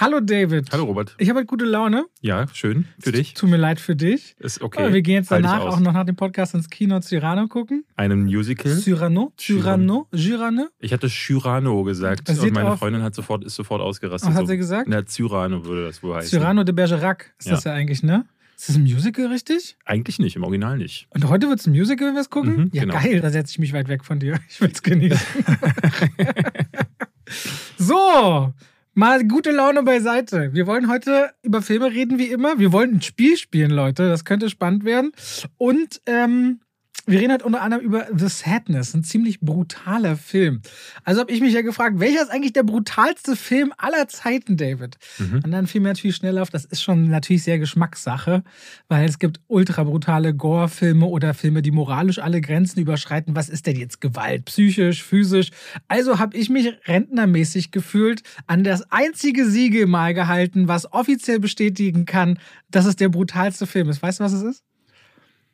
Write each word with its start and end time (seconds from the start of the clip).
Hallo 0.00 0.18
David. 0.20 0.72
Hallo 0.72 0.84
Robert. 0.84 1.14
Ich 1.18 1.28
habe 1.28 1.40
halt 1.40 1.46
gute 1.46 1.66
Laune. 1.66 2.06
Ja, 2.22 2.46
schön. 2.54 2.86
Für 2.98 3.12
dich. 3.12 3.34
Tut 3.34 3.50
mir 3.50 3.58
leid 3.58 3.78
für 3.78 3.94
dich. 3.94 4.34
Ist 4.38 4.62
okay. 4.62 4.80
Aber 4.80 4.94
wir 4.94 5.02
gehen 5.02 5.16
jetzt 5.16 5.30
danach 5.30 5.60
auch 5.60 5.78
noch 5.78 5.92
nach 5.92 6.06
dem 6.06 6.16
Podcast 6.16 6.54
ins 6.54 6.70
Kino 6.70 6.98
Cyrano 7.00 7.48
gucken. 7.48 7.84
Einem 7.96 8.24
Musical. 8.24 8.74
Cyrano? 8.78 9.34
Cyrano? 9.36 10.08
Cyrano? 10.16 10.68
Ich 10.78 10.94
hatte 10.94 11.10
Cyrano 11.10 11.84
gesagt 11.84 12.30
Das 12.30 12.38
und 12.38 12.54
meine 12.54 12.78
Freundin 12.78 13.02
hat 13.02 13.14
sofort, 13.14 13.44
ist 13.44 13.56
sofort 13.56 13.82
ausgerastet. 13.82 14.30
Was 14.30 14.36
hat 14.38 14.46
sie 14.46 14.56
gesagt? 14.56 14.88
Na, 14.88 15.04
Cyrano 15.04 15.66
würde 15.66 15.84
das 15.84 16.02
wohl 16.02 16.14
heißen. 16.16 16.30
Cyrano 16.30 16.64
de 16.64 16.74
Bergerac 16.74 17.34
ist 17.38 17.48
Ja. 17.48 17.56
das 17.56 17.64
ja 17.64 17.74
eigentlich, 17.74 18.02
ne? 18.02 18.24
Ist 18.56 18.70
das 18.70 18.76
ein 18.76 18.84
Musical, 18.84 19.26
richtig? 19.26 19.76
Eigentlich 19.84 20.18
nicht, 20.18 20.34
im 20.34 20.44
Original 20.44 20.78
nicht. 20.78 21.08
Und 21.10 21.28
heute 21.28 21.46
wird 21.50 21.60
es 21.60 21.66
ein 21.66 21.72
Musical, 21.72 22.08
wenn 22.08 22.14
wir 22.14 22.22
es 22.22 22.30
gucken? 22.30 22.56
Mhm, 22.56 22.70
ja, 22.72 22.84
genau. 22.84 22.94
geil. 22.94 23.20
Da 23.20 23.28
setze 23.28 23.50
ich 23.52 23.58
mich 23.58 23.74
weit 23.74 23.88
weg 23.88 24.06
von 24.06 24.18
dir. 24.18 24.40
Ich 24.48 24.62
will 24.62 24.70
es 24.72 24.82
genießen. 24.82 25.26
so, 27.76 28.54
mal 28.94 29.26
gute 29.26 29.50
Laune 29.50 29.82
beiseite. 29.82 30.52
Wir 30.52 30.66
wollen 30.66 30.88
heute 30.88 31.30
über 31.42 31.62
Filme 31.62 31.90
reden, 31.90 32.18
wie 32.18 32.30
immer. 32.30 32.58
Wir 32.58 32.72
wollen 32.72 32.96
ein 32.96 33.02
Spiel 33.02 33.36
spielen, 33.36 33.70
Leute. 33.70 34.08
Das 34.08 34.24
könnte 34.24 34.50
spannend 34.50 34.84
werden. 34.84 35.12
Und 35.58 36.00
ähm, 36.06 36.60
wir 37.06 37.18
reden 37.18 37.32
halt 37.32 37.42
unter 37.42 37.62
anderem 37.62 37.84
über 37.84 38.06
The 38.14 38.28
Sadness, 38.28 38.94
ein 38.94 39.04
ziemlich 39.04 39.40
brutaler 39.40 40.16
Film. 40.16 40.62
Also 41.04 41.20
habe 41.20 41.32
ich 41.32 41.40
mich 41.40 41.54
ja 41.54 41.62
gefragt, 41.62 41.98
welcher 41.98 42.22
ist 42.22 42.30
eigentlich 42.30 42.52
der 42.52 42.62
brutalste 42.62 43.36
Film 43.36 43.72
aller 43.78 44.08
Zeiten, 44.08 44.56
David? 44.56 44.98
Mhm. 45.18 45.40
Und 45.44 45.50
dann 45.50 45.66
fiel 45.66 45.80
mir 45.80 45.88
natürlich 45.88 46.16
schnell 46.16 46.38
auf, 46.38 46.50
das 46.50 46.64
ist 46.64 46.82
schon 46.82 47.08
natürlich 47.08 47.42
sehr 47.42 47.58
Geschmackssache, 47.58 48.42
weil 48.88 49.08
es 49.08 49.18
gibt 49.18 49.40
ultra 49.48 49.84
brutale 49.84 50.34
Gore-Filme 50.34 51.06
oder 51.06 51.34
Filme, 51.34 51.62
die 51.62 51.70
moralisch 51.70 52.18
alle 52.18 52.40
Grenzen 52.40 52.80
überschreiten. 52.80 53.34
Was 53.34 53.48
ist 53.48 53.66
denn 53.66 53.76
jetzt 53.76 54.00
Gewalt? 54.00 54.44
Psychisch, 54.46 55.02
physisch? 55.02 55.50
Also 55.88 56.18
habe 56.18 56.36
ich 56.36 56.50
mich 56.50 56.72
rentnermäßig 56.86 57.70
gefühlt, 57.70 58.22
an 58.46 58.64
das 58.64 58.90
einzige 58.90 59.48
Siegel 59.48 59.86
mal 59.86 60.14
gehalten, 60.14 60.68
was 60.68 60.92
offiziell 60.92 61.40
bestätigen 61.40 62.04
kann, 62.04 62.38
dass 62.70 62.86
es 62.86 62.96
der 62.96 63.08
brutalste 63.08 63.66
Film 63.66 63.88
ist. 63.88 64.02
Weißt 64.02 64.20
du, 64.20 64.24
was 64.24 64.32
es 64.32 64.42
ist? 64.42 64.64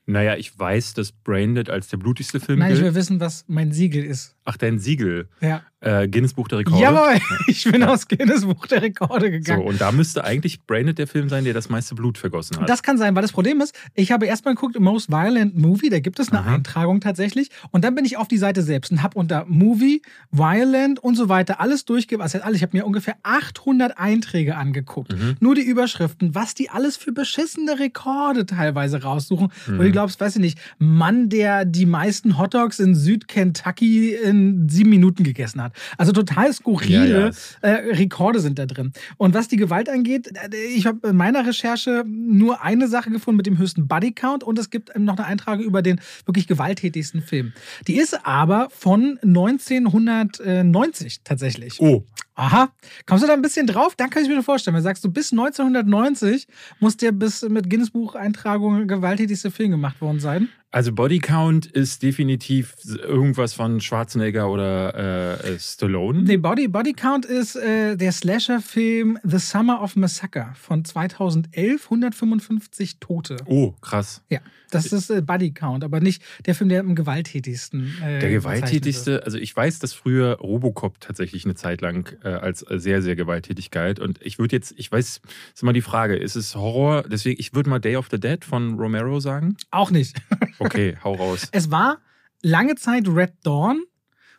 Naja, 0.06 0.36
ich 0.36 0.56
weiß, 0.56 0.94
dass 0.94 1.10
Braindead 1.12 1.68
als 1.68 1.88
der 1.88 1.96
blutigste 1.96 2.38
Film 2.38 2.60
Nein, 2.60 2.70
ich 2.72 2.78
gilt. 2.78 2.86
will 2.86 2.94
wissen, 2.94 3.18
was 3.20 3.44
mein 3.48 3.72
Siegel 3.72 4.04
ist. 4.04 4.35
Ach, 4.46 4.56
dein 4.56 4.78
Siegel. 4.78 5.28
Ja. 5.40 5.62
Äh, 5.80 6.08
Guinness 6.08 6.32
Buch 6.32 6.48
der 6.48 6.58
Rekorde. 6.60 6.82
Jawohl, 6.82 7.20
ich 7.48 7.64
bin 7.64 7.82
aus 7.82 8.08
Guinness 8.08 8.44
Buch 8.46 8.66
der 8.66 8.80
Rekorde 8.82 9.26
So, 9.26 9.30
gegangen. 9.32 9.62
und 9.64 9.80
da 9.80 9.92
müsste 9.92 10.24
eigentlich 10.24 10.64
Braindead 10.66 10.98
der 10.98 11.06
Film 11.06 11.28
sein, 11.28 11.44
der 11.44 11.52
das 11.52 11.68
meiste 11.68 11.94
Blut 11.94 12.16
vergossen 12.16 12.58
hat. 12.58 12.68
Das 12.68 12.82
kann 12.82 12.96
sein, 12.96 13.14
weil 13.14 13.22
das 13.22 13.32
Problem 13.32 13.60
ist, 13.60 13.74
ich 13.94 14.10
habe 14.10 14.26
erstmal 14.26 14.54
geguckt, 14.54 14.80
Most 14.80 15.10
Violent 15.10 15.56
Movie, 15.56 15.90
da 15.90 16.00
gibt 16.00 16.18
es 16.18 16.30
eine 16.30 16.40
Aha. 16.40 16.54
Eintragung 16.54 17.00
tatsächlich. 17.00 17.50
Und 17.72 17.84
dann 17.84 17.94
bin 17.94 18.04
ich 18.04 18.16
auf 18.16 18.26
die 18.26 18.38
Seite 18.38 18.62
selbst 18.62 18.90
und 18.90 19.02
habe 19.02 19.18
unter 19.18 19.44
Movie, 19.48 20.00
Violent 20.30 20.98
und 20.98 21.14
so 21.14 21.28
weiter 21.28 21.60
alles 21.60 21.84
durchgegeben. 21.84 22.22
Also 22.22 22.38
alles, 22.40 22.56
ich 22.56 22.62
habe 22.62 22.76
mir 22.76 22.86
ungefähr 22.86 23.16
800 23.22 23.98
Einträge 23.98 24.56
angeguckt. 24.56 25.12
Mhm. 25.12 25.36
Nur 25.40 25.54
die 25.54 25.62
Überschriften, 25.62 26.34
was 26.34 26.54
die 26.54 26.70
alles 26.70 26.96
für 26.96 27.12
beschissene 27.12 27.78
Rekorde 27.78 28.46
teilweise 28.46 29.02
raussuchen. 29.02 29.48
Mhm. 29.66 29.78
Wo 29.78 29.82
du 29.82 29.92
glaubst, 29.92 30.20
weiß 30.20 30.36
ich 30.36 30.40
nicht, 30.42 30.58
Mann, 30.78 31.28
der 31.28 31.64
die 31.64 31.86
meisten 31.86 32.38
Hotdogs 32.38 32.78
in 32.80 32.94
Süd-Kentucky 32.94 34.14
in 34.14 34.35
sieben 34.68 34.90
Minuten 34.90 35.24
gegessen 35.24 35.62
hat. 35.62 35.72
Also 35.98 36.12
total 36.12 36.52
skurrile 36.52 37.08
Ja, 37.08 37.18
ja. 37.26 37.30
äh, 37.62 37.94
Rekorde 37.96 38.40
sind 38.40 38.58
da 38.58 38.66
drin. 38.66 38.92
Und 39.16 39.34
was 39.34 39.48
die 39.48 39.56
Gewalt 39.56 39.88
angeht, 39.88 40.28
äh, 40.34 40.56
ich 40.74 40.86
habe 40.86 41.08
in 41.08 41.16
meiner 41.16 41.46
Recherche 41.46 42.04
nur 42.06 42.62
eine 42.62 42.88
Sache 42.88 43.10
gefunden 43.10 43.36
mit 43.36 43.46
dem 43.46 43.58
höchsten 43.58 43.88
Bodycount 43.88 44.44
und 44.44 44.58
es 44.58 44.70
gibt 44.70 44.96
noch 44.98 45.16
eine 45.16 45.26
Eintrage 45.26 45.62
über 45.62 45.82
den 45.82 46.00
wirklich 46.24 46.46
gewalttätigsten 46.46 47.22
Film. 47.22 47.52
Die 47.86 47.96
ist 47.96 48.26
aber 48.26 48.68
von 48.70 49.18
1990 49.22 51.20
tatsächlich. 51.24 51.80
Oh, 51.80 52.04
Aha, 52.36 52.68
kommst 53.06 53.24
du 53.24 53.28
da 53.28 53.32
ein 53.32 53.40
bisschen 53.42 53.66
drauf? 53.66 53.94
Dann 53.96 54.10
kann 54.10 54.22
ich 54.22 54.28
mir 54.28 54.42
vorstellen. 54.42 54.74
Wenn 54.74 54.82
du 54.82 54.84
sagst, 54.84 55.02
du 55.04 55.10
bis 55.10 55.32
1990 55.32 56.46
muss 56.80 56.96
der 56.98 57.12
bis 57.12 57.42
mit 57.48 57.70
Guinness 57.70 57.90
Buch 57.90 58.14
Eintragung 58.14 58.86
gewalttätigste 58.86 59.50
Film 59.50 59.70
gemacht 59.70 60.00
worden 60.02 60.20
sein. 60.20 60.48
also 60.70 60.92
Body 60.92 61.18
Count 61.18 61.64
ist 61.64 62.02
definitiv 62.02 62.74
irgendwas 63.02 63.54
von 63.54 63.80
Schwarzenegger 63.80 64.50
oder 64.50 64.94
äh, 65.42 65.54
äh, 65.54 65.58
Stallone. 65.58 66.22
Nee, 66.24 66.36
Body, 66.36 66.68
Body 66.68 66.92
Count 66.92 67.24
ist 67.24 67.56
äh, 67.56 67.96
der 67.96 68.12
Slasher-Film 68.12 69.18
The 69.24 69.38
Summer 69.38 69.80
of 69.82 69.96
Massacre 69.96 70.52
von 70.60 70.84
2011, 70.84 71.84
155 71.84 72.98
Tote. 73.00 73.36
Oh, 73.46 73.72
krass. 73.80 74.22
Ja, 74.28 74.40
das 74.70 74.92
ist 74.92 75.10
äh, 75.10 75.22
Body 75.22 75.52
Count, 75.52 75.84
aber 75.84 76.00
nicht 76.00 76.22
der 76.44 76.54
Film, 76.54 76.68
der 76.68 76.80
am 76.80 76.94
gewalttätigsten. 76.94 77.94
Äh, 78.02 78.18
Der 78.18 78.30
gewalttätigste, 78.30 79.22
also 79.24 79.38
ich 79.38 79.56
weiß, 79.56 79.78
dass 79.78 79.92
früher 79.92 80.38
Robocop 80.40 81.00
tatsächlich 81.00 81.44
eine 81.44 81.54
Zeit 81.54 81.80
lang 81.80 82.14
äh, 82.22 82.25
als 82.28 82.62
äh, 82.70 82.78
sehr, 82.78 83.02
sehr 83.02 83.16
gewalttätig 83.16 83.70
galt. 83.70 84.00
Und 84.00 84.20
ich 84.22 84.38
würde 84.38 84.56
jetzt, 84.56 84.74
ich 84.76 84.90
weiß, 84.90 85.20
ist 85.54 85.62
immer 85.62 85.72
die 85.72 85.82
Frage, 85.82 86.16
ist 86.16 86.36
es 86.36 86.54
Horror? 86.54 87.04
Deswegen, 87.04 87.40
ich 87.40 87.54
würde 87.54 87.70
mal 87.70 87.78
Day 87.78 87.96
of 87.96 88.08
the 88.10 88.18
Dead 88.20 88.44
von 88.44 88.74
Romero 88.78 89.20
sagen. 89.20 89.56
Auch 89.70 89.90
nicht. 89.90 90.16
Okay, 90.58 90.96
hau 91.04 91.12
raus. 91.12 91.48
Es 91.52 91.70
war 91.70 91.98
lange 92.40 92.76
Zeit 92.76 93.06
Red 93.08 93.34
Dawn 93.42 93.82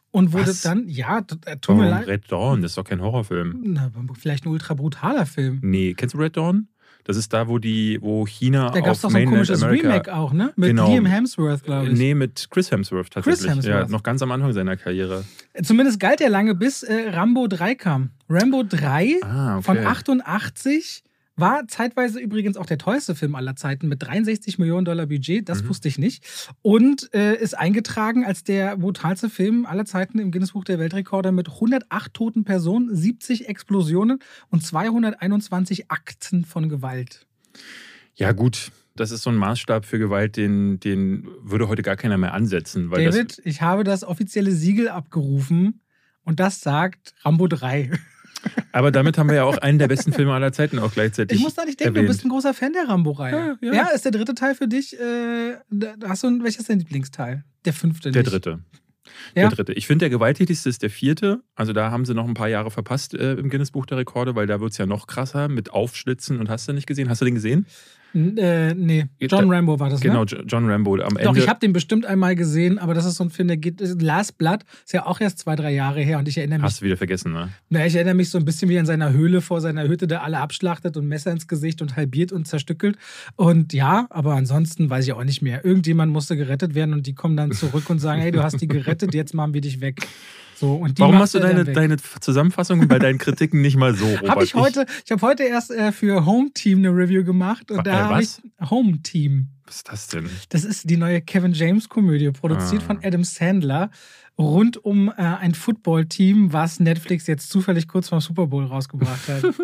und 0.10 0.34
wurde 0.34 0.48
Was? 0.48 0.62
dann, 0.62 0.88
ja, 0.88 1.20
äh, 1.46 1.58
tut 1.58 1.76
mir 1.76 1.84
Warum 1.84 1.90
leid. 1.92 2.08
Red 2.08 2.32
Dawn? 2.32 2.62
Das 2.64 2.72
ist 2.72 2.78
doch 2.78 2.84
kein 2.84 3.02
Horrorfilm. 3.02 3.62
Na, 3.64 3.92
vielleicht 4.20 4.46
ein 4.46 4.50
ultra 4.50 4.74
brutaler 4.74 5.28
Film. 5.28 5.60
Nee, 5.62 5.94
kennst 5.94 6.16
du 6.16 6.18
Red 6.18 6.36
Dawn? 6.38 6.70
Das 7.08 7.16
ist 7.18 7.32
da, 7.34 7.48
wo 7.48 7.58
die, 7.58 7.98
wo 8.02 8.26
China 8.28 8.70
Da 8.70 8.82
gab 8.82 8.92
es 8.94 8.98
auf 8.98 9.02
doch 9.04 9.10
so 9.12 9.18
ein 9.18 9.24
Mainland 9.24 9.48
komisches 9.48 9.64
America. 9.64 9.88
Remake 9.90 10.14
auch, 10.16 10.34
ne? 10.34 10.52
Mit 10.58 10.70
Genau. 10.70 10.92
Liam 10.92 11.06
Hemsworth, 11.06 11.64
glaube 11.64 11.88
ich. 11.88 11.98
Nee, 11.98 12.14
mit 12.14 12.48
Chris 12.52 12.70
Hemsworth 12.70 13.10
tatsächlich. 13.12 13.40
Chris 13.46 13.50
Hemsworth. 13.50 13.88
Ja, 13.88 13.88
noch 13.88 14.04
ganz 14.04 14.22
am 14.22 14.32
Anfang 14.32 14.52
seiner 14.54 14.76
Karriere. 14.76 15.24
Zumindest 15.64 16.00
galt 16.00 16.20
er 16.22 16.30
lange, 16.30 16.54
bis 16.54 16.84
äh, 16.84 17.10
Rambo 17.12 17.48
3 17.48 17.76
kam. 17.76 18.10
Rambo 18.30 18.64
3 18.64 19.20
Ah, 19.24 19.56
okay. 19.56 19.64
von 19.64 19.78
88 19.86 21.04
war 21.38 21.68
zeitweise 21.68 22.20
übrigens 22.20 22.58
auch 22.58 22.66
der 22.66 22.78
teuerste 22.80 23.14
Film 23.16 23.36
aller 23.36 23.56
Zeiten 23.56 23.88
mit 23.88 24.02
63 24.04 24.58
Millionen 24.58 24.86
Dollar 24.86 25.06
Budget. 25.06 25.48
Das 25.48 25.64
Mhm. 25.64 25.70
wusste 25.70 25.88
ich 25.88 25.98
nicht. 26.00 26.26
Und 26.64 27.14
äh, 27.14 27.36
ist 27.36 27.58
eingetragen 27.58 28.26
als 28.26 28.44
der 28.44 28.76
brutalste 28.78 29.30
Film 29.30 29.66
aller 29.66 29.86
Zeiten 29.86 30.20
im 30.20 30.32
Guinness 30.32 30.52
Buch 30.54 30.64
der 30.64 30.80
Weltrekorde 30.80 31.32
mit 31.32 31.48
108 31.50 32.14
toten 32.14 32.44
Personen, 32.44 32.94
70 32.94 33.48
Explosionen 33.48 34.20
und 34.50 34.66
221 34.66 35.90
Akten 35.92 36.44
von 36.44 36.70
Gewalt. 36.70 37.26
Ja, 38.16 38.32
gut. 38.32 38.72
Das 38.96 39.12
ist 39.12 39.22
so 39.22 39.30
ein 39.30 39.36
Maßstab 39.36 39.86
für 39.86 40.00
Gewalt, 40.00 40.38
den, 40.38 40.80
den 40.80 41.28
würde 41.44 41.68
heute 41.68 41.84
gar 41.84 41.96
keiner 41.96 42.18
mehr 42.18 42.34
ansetzen. 42.34 42.90
Weil 42.90 43.06
David, 43.06 43.40
ich 43.46 43.62
habe 43.62 43.84
das 43.84 44.04
offizielle 44.04 44.52
Siegel 44.52 44.90
abgerufen 44.90 45.82
und 46.24 46.40
das 46.40 46.62
sagt 46.62 47.14
Rambo 47.24 47.48
3. 47.48 47.92
Aber 48.72 48.92
damit 48.92 49.18
haben 49.18 49.30
wir 49.30 49.38
ja 49.38 49.44
auch 49.44 49.58
einen 49.58 49.80
der 49.80 49.88
besten 49.88 50.14
Filme 50.14 50.34
aller 50.34 50.52
Zeiten 50.52 50.80
auch 50.80 50.94
gleichzeitig. 50.94 51.38
Ich 51.38 51.44
muss 51.44 51.56
da 51.56 51.66
nicht 51.66 51.80
denken, 51.80 51.96
erwähnt. 51.96 52.10
du 52.10 52.14
bist 52.14 52.26
ein 52.26 52.30
großer 52.30 52.54
Fan 52.54 52.74
der 52.74 52.88
Rambo-Reihe. 52.88 53.58
Ja, 53.62 53.74
ja. 53.74 53.88
ist 53.88 54.06
der 54.06 54.12
dritte 54.12 54.36
Teil 54.36 54.56
für 54.56 54.68
dich? 54.68 55.00
Äh, 55.00 55.56
hast 56.06 56.24
du, 56.24 56.44
welches 56.44 56.62
ist 56.62 56.70
dein 56.70 56.80
Lieblingsteil? 56.80 57.44
Der 57.66 57.74
fünfte 57.74 58.12
Der 58.12 58.22
nicht. 58.22 58.32
dritte. 58.32 58.60
Ja? 59.36 59.44
Der 59.44 59.50
dritte. 59.50 59.74
Ich 59.74 59.88
finde, 59.88 60.04
der 60.04 60.10
gewalttätigste 60.10 60.70
ist 60.70 60.84
der 60.84 60.90
vierte. 60.90 61.42
Also 61.56 61.74
da 61.74 61.92
haben 61.92 62.06
sie 62.06 62.14
noch 62.14 62.28
ein 62.28 62.34
paar 62.34 62.50
Jahre 62.50 62.72
verpasst 62.72 63.14
äh, 63.14 63.34
im 63.34 63.50
Guinness 63.50 63.72
Buch 63.72 63.86
der 63.86 63.98
Rekorde, 63.98 64.36
weil 64.36 64.48
da 64.48 64.60
wird 64.60 64.72
es 64.72 64.78
ja 64.78 64.86
noch 64.86 65.08
krasser 65.08 65.48
mit 65.48 65.72
Aufschlitzen 65.72 66.40
und 66.40 66.50
hast 66.50 66.68
du 66.68 66.74
nicht 66.74 66.88
gesehen? 66.88 67.10
Hast 67.10 67.22
du 67.22 67.26
den 67.26 67.36
gesehen? 67.36 67.66
Äh, 68.38 68.74
nee, 68.74 69.06
John 69.20 69.52
Rambo 69.52 69.80
war 69.80 69.90
das, 69.90 70.02
Genau, 70.02 70.22
ne? 70.24 70.26
Jo- 70.32 70.44
John 70.48 70.70
Rambo. 70.70 70.96
Am 70.96 71.16
Doch, 71.16 71.30
Ende. 71.30 71.40
ich 71.40 71.48
habe 71.48 71.60
den 71.60 71.74
bestimmt 71.74 72.06
einmal 72.06 72.36
gesehen, 72.36 72.80
aber 72.80 72.94
das 72.94 73.06
ist 73.06 73.16
so 73.16 73.24
ein 73.24 73.30
Film, 73.30 73.48
der 73.48 73.58
geht. 73.58 73.80
Last 74.02 74.38
Blood 74.38 74.62
ist 74.86 74.94
ja 74.94 75.06
auch 75.06 75.20
erst 75.22 75.40
zwei, 75.40 75.56
drei 75.56 75.72
Jahre 75.74 76.02
her 76.02 76.18
und 76.20 76.28
ich 76.28 76.38
erinnere 76.38 76.60
mich. 76.60 76.66
Hast 76.66 76.82
du 76.82 76.86
wieder 76.86 76.98
vergessen, 76.98 77.34
ne? 77.34 77.50
Na, 77.70 77.86
ich 77.86 77.96
erinnere 77.96 78.16
mich 78.16 78.30
so 78.30 78.38
ein 78.38 78.46
bisschen 78.46 78.70
wie 78.70 78.76
in 78.78 78.86
seiner 78.86 79.14
Höhle 79.14 79.42
vor 79.42 79.62
seiner 79.62 79.88
Hütte, 79.88 80.08
der 80.08 80.24
alle 80.24 80.40
abschlachtet 80.40 80.98
und 80.98 81.08
Messer 81.08 81.32
ins 81.32 81.48
Gesicht 81.48 81.82
und 81.82 81.96
halbiert 81.96 82.32
und 82.32 82.48
zerstückelt. 82.48 82.98
Und 83.36 83.74
ja, 83.74 84.08
aber 84.10 84.34
ansonsten 84.36 84.90
weiß 84.90 85.06
ich 85.06 85.14
auch 85.14 85.24
nicht 85.24 85.42
mehr. 85.42 85.64
Irgendjemand 85.64 86.12
musste 86.12 86.36
gerettet 86.38 86.74
werden 86.76 86.94
und 86.94 87.06
die 87.08 87.14
kommen 87.14 87.38
dann 87.38 87.52
zurück 87.52 87.90
und 87.90 88.00
sagen, 88.00 88.22
hey, 88.22 88.32
du 88.32 88.42
hast 88.44 88.60
die 88.62 88.68
gerettet, 88.68 89.14
jetzt 89.14 89.34
machen 89.34 89.54
wir 89.54 89.62
dich 89.62 89.82
weg. 89.82 90.02
So, 90.60 90.86
Warum 90.98 91.18
machst 91.20 91.36
du 91.36 91.40
deine, 91.40 91.66
deine 91.66 91.98
Zusammenfassung 91.98 92.88
bei 92.88 92.98
deinen 93.00 93.20
Kritiken 93.20 93.62
nicht 93.62 93.78
mal 93.78 93.94
so, 93.94 94.06
Robert? 94.16 94.30
Habe 94.30 94.44
ich 94.44 94.56
heute, 94.56 94.86
ich 95.06 95.12
habe 95.12 95.22
heute 95.22 95.44
erst 95.44 95.70
äh, 95.72 95.92
für 95.92 96.26
Home 96.26 96.50
Team 96.54 96.80
eine 96.80 96.90
Review 96.90 97.24
gemacht 97.24 97.70
und 97.70 97.78
Wa- 97.78 97.84
da 97.84 97.92
äh, 97.92 98.04
habe 98.04 98.24
ich? 98.24 98.30
Home 98.70 99.02
Team. 99.04 99.50
Was 99.66 99.76
ist 99.78 99.90
das 99.92 100.08
denn? 100.08 100.30
Das 100.50 100.64
ist 100.64 100.90
die 100.90 100.98
neue 100.98 101.22
Kevin 101.22 101.54
James 101.54 101.90
Komödie, 101.90 102.32
produziert 102.32 102.82
Ah. 102.84 102.86
von 102.88 103.00
Adam 103.04 103.24
Sandler, 103.24 103.92
rund 104.38 104.78
um 104.86 105.10
äh, 105.10 105.14
ein 105.22 105.54
Football-Team, 105.56 106.54
was 106.54 106.80
Netflix 106.80 107.26
jetzt 107.28 107.50
zufällig 107.50 107.88
kurz 107.88 108.10
vorm 108.10 108.22
Super 108.22 108.48
Bowl 108.48 108.66
rausgebracht 108.66 109.28
hat. 109.28 109.44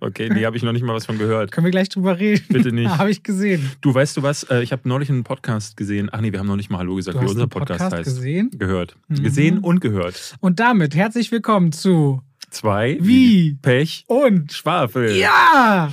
Okay, 0.00 0.30
nee, 0.32 0.46
habe 0.46 0.56
ich 0.56 0.62
noch 0.62 0.72
nicht 0.72 0.82
mal 0.82 0.94
was 0.94 1.04
von 1.04 1.18
gehört. 1.18 1.52
Können 1.52 1.66
wir 1.66 1.70
gleich 1.70 1.90
drüber 1.90 2.18
reden? 2.18 2.44
Bitte 2.48 2.72
nicht. 2.72 2.88
habe 2.98 3.10
ich 3.10 3.22
gesehen. 3.22 3.70
Du, 3.82 3.92
weißt 3.94 4.16
du 4.16 4.22
was? 4.22 4.44
Äh, 4.44 4.62
Ich 4.62 4.72
habe 4.72 4.88
neulich 4.88 5.10
einen 5.10 5.22
Podcast 5.24 5.76
gesehen. 5.76 6.08
Ach 6.10 6.20
nee, 6.22 6.32
wir 6.32 6.38
haben 6.38 6.46
noch 6.46 6.56
nicht 6.56 6.70
mal 6.70 6.78
Hallo 6.78 6.94
gesagt, 6.94 7.18
Du 7.18 7.22
wie 7.22 7.26
unser 7.26 7.46
Podcast, 7.46 7.80
Podcast 7.80 8.08
heißt. 8.08 8.16
gesehen? 8.16 8.50
Gehört. 8.58 8.96
Mhm. 9.08 9.22
Gesehen 9.22 9.58
und 9.58 9.80
gehört. 9.80 10.36
Und 10.40 10.60
damit 10.60 10.94
herzlich 10.94 11.30
willkommen 11.30 11.72
zu 11.72 12.22
Zwei. 12.50 12.96
Wie? 13.00 13.58
Pech. 13.60 14.04
und 14.08 14.52
Schwafel. 14.52 15.14
ja! 15.16 15.92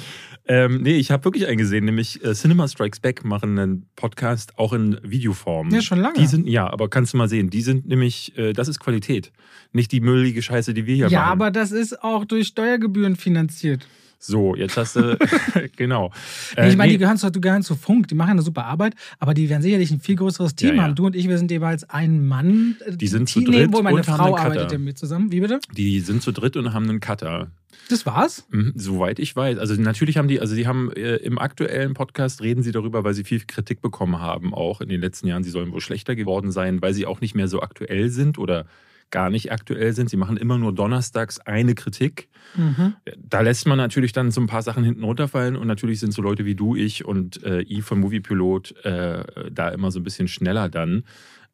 Ähm, 0.49 0.81
nee, 0.81 0.95
ich 0.95 1.11
habe 1.11 1.25
wirklich 1.25 1.45
einen 1.47 1.57
gesehen, 1.57 1.85
nämlich 1.85 2.23
äh, 2.23 2.33
Cinema 2.33 2.67
Strikes 2.67 2.99
Back 3.01 3.25
machen 3.25 3.59
einen 3.59 3.85
Podcast 3.95 4.57
auch 4.57 4.71
in 4.73 4.97
Videoform. 5.03 5.69
Ja, 5.71 5.81
schon 5.81 5.99
lange. 5.99 6.17
Die 6.17 6.25
sind, 6.25 6.47
ja, 6.47 6.69
aber 6.69 6.89
kannst 6.89 7.13
du 7.13 7.17
mal 7.17 7.27
sehen, 7.27 7.49
die 7.49 7.61
sind 7.61 7.87
nämlich, 7.87 8.37
äh, 8.37 8.53
das 8.53 8.67
ist 8.69 8.79
Qualität. 8.79 9.31
Nicht 9.73 9.91
die 9.91 9.99
müllige 9.99 10.41
Scheiße, 10.41 10.73
die 10.73 10.85
wir 10.85 10.95
hier 10.95 11.07
Ja, 11.09 11.19
machen. 11.19 11.31
aber 11.31 11.51
das 11.51 11.71
ist 11.71 12.01
auch 12.01 12.23
durch 12.25 12.47
Steuergebühren 12.47 13.15
finanziert. 13.17 13.87
So, 14.19 14.55
jetzt 14.55 14.77
hast 14.77 14.95
du, 14.95 15.17
genau. 15.75 16.11
ich 16.51 16.75
meine, 16.75 16.85
nee, 16.85 16.89
die 16.93 16.97
gehören, 16.97 17.17
zu, 17.17 17.29
die 17.31 17.39
gehören 17.39 17.61
zu 17.63 17.75
Funk, 17.75 18.07
die 18.07 18.15
machen 18.15 18.31
eine 18.31 18.41
super 18.41 18.65
Arbeit, 18.65 18.95
aber 19.19 19.33
die 19.33 19.47
werden 19.49 19.61
sicherlich 19.61 19.91
ein 19.91 19.99
viel 19.99 20.15
größeres 20.15 20.55
Team 20.55 20.69
Ja, 20.69 20.75
ja. 20.75 20.83
haben. 20.83 20.95
Du 20.95 21.05
und 21.05 21.15
ich, 21.15 21.27
wir 21.29 21.37
sind 21.37 21.51
jeweils 21.51 21.89
ein 21.89 22.25
Mann. 22.25 22.77
äh, 22.85 22.97
Die 22.97 23.07
sind 23.07 23.29
zu 23.29 23.41
Team, 23.41 23.51
nee, 23.51 23.57
dritt 23.63 23.73
Wo 23.73 23.81
meine 23.83 23.97
und 23.97 24.07
haben 24.07 24.17
Frau 24.17 24.37
arbeitet 24.37 24.71
ja 24.71 24.77
mit 24.77 24.97
zusammen. 24.97 25.31
Wie 25.31 25.39
bitte? 25.39 25.59
die 25.75 25.99
sind 25.99 26.21
zu 26.23 26.31
dritt 26.31 26.57
und 26.57 26.73
haben 26.73 26.89
einen 26.89 26.99
Cutter. 26.99 27.51
Das 27.89 28.05
war's? 28.05 28.45
Mhm, 28.49 28.73
Soweit 28.75 29.17
ich 29.19 29.33
weiß. 29.35 29.59
Also 29.59 29.75
natürlich 29.75 30.17
haben 30.17 30.27
die, 30.27 30.41
also 30.41 30.55
die 30.55 30.67
haben 30.67 30.91
äh, 30.93 31.17
im 31.17 31.37
aktuellen 31.37 31.93
Podcast 31.93 32.41
reden 32.41 32.61
sie 32.63 32.71
darüber, 32.73 33.03
weil 33.05 33.13
sie 33.13 33.23
viel 33.23 33.41
Kritik 33.45 33.81
bekommen 33.81 34.19
haben, 34.19 34.53
auch 34.53 34.81
in 34.81 34.89
den 34.89 34.99
letzten 34.99 35.27
Jahren. 35.27 35.43
Sie 35.43 35.51
sollen 35.51 35.71
wohl 35.71 35.79
schlechter 35.79 36.15
geworden 36.15 36.51
sein, 36.51 36.81
weil 36.81 36.93
sie 36.93 37.05
auch 37.05 37.21
nicht 37.21 37.35
mehr 37.35 37.47
so 37.47 37.61
aktuell 37.61 38.09
sind 38.09 38.39
oder 38.39 38.65
gar 39.11 39.29
nicht 39.29 39.51
aktuell 39.51 39.93
sind. 39.93 40.09
Sie 40.09 40.17
machen 40.17 40.37
immer 40.37 40.57
nur 40.57 40.73
donnerstags 40.73 41.39
eine 41.39 41.75
Kritik. 41.75 42.29
Mhm. 42.55 42.95
Da 43.17 43.41
lässt 43.41 43.67
man 43.67 43.77
natürlich 43.77 44.11
dann 44.11 44.31
so 44.31 44.41
ein 44.41 44.47
paar 44.47 44.61
Sachen 44.61 44.83
hinten 44.83 45.03
runterfallen 45.03 45.55
und 45.55 45.67
natürlich 45.67 45.99
sind 45.99 46.13
so 46.13 46.21
Leute 46.21 46.45
wie 46.45 46.55
du, 46.55 46.75
ich 46.75 47.05
und 47.05 47.43
äh, 47.43 47.61
I 47.61 47.81
von 47.81 47.99
Moviepilot 47.99 48.85
äh, 48.85 49.51
da 49.51 49.69
immer 49.69 49.91
so 49.91 49.99
ein 49.99 50.03
bisschen 50.03 50.27
schneller 50.27 50.69
dann. 50.69 51.03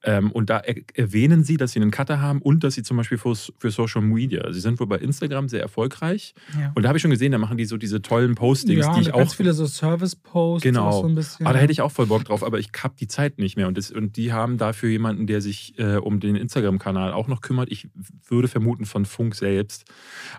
Ähm, 0.03 0.31
und 0.31 0.49
da 0.49 0.57
er 0.59 0.75
erwähnen 0.95 1.43
sie, 1.43 1.57
dass 1.57 1.71
sie 1.71 1.79
einen 1.79 1.91
Cutter 1.91 2.19
haben 2.21 2.41
und 2.41 2.63
dass 2.63 2.73
sie 2.75 2.83
zum 2.83 2.97
Beispiel 2.97 3.17
für, 3.17 3.35
für 3.35 3.71
Social 3.71 4.01
Media, 4.01 4.51
sie 4.51 4.59
sind 4.59 4.79
wohl 4.79 4.87
bei 4.87 4.97
Instagram 4.97 5.47
sehr 5.47 5.61
erfolgreich. 5.61 6.33
Ja. 6.59 6.71
Und 6.75 6.83
da 6.83 6.89
habe 6.89 6.97
ich 6.97 7.01
schon 7.01 7.11
gesehen, 7.11 7.31
da 7.31 7.37
machen 7.37 7.57
die 7.57 7.65
so 7.65 7.77
diese 7.77 8.01
tollen 8.01 8.35
Postings, 8.35 8.85
ja, 8.85 8.93
die 8.95 9.01
ich 9.01 9.11
ganz 9.13 9.31
auch. 9.31 9.35
viele 9.35 9.53
so 9.53 9.65
Service-Posts. 9.65 10.63
Genau. 10.63 11.01
So 11.01 11.07
ein 11.07 11.15
bisschen. 11.15 11.45
Aber 11.45 11.53
da 11.53 11.59
hätte 11.61 11.71
ich 11.71 11.81
auch 11.81 11.91
voll 11.91 12.07
Bock 12.07 12.25
drauf, 12.25 12.43
aber 12.43 12.59
ich 12.59 12.69
habe 12.83 12.95
die 12.99 13.07
Zeit 13.07 13.37
nicht 13.37 13.55
mehr. 13.55 13.67
Und, 13.67 13.77
das, 13.77 13.91
und 13.91 14.17
die 14.17 14.33
haben 14.33 14.57
dafür 14.57 14.89
jemanden, 14.89 15.25
der 15.27 15.41
sich 15.41 15.77
äh, 15.79 15.95
um 15.95 16.19
den 16.19 16.35
Instagram-Kanal 16.35 17.13
auch 17.13 17.27
noch 17.27 17.41
kümmert. 17.41 17.71
Ich 17.71 17.87
würde 18.27 18.47
vermuten 18.47 18.85
von 18.85 19.05
Funk 19.05 19.35
selbst. 19.35 19.85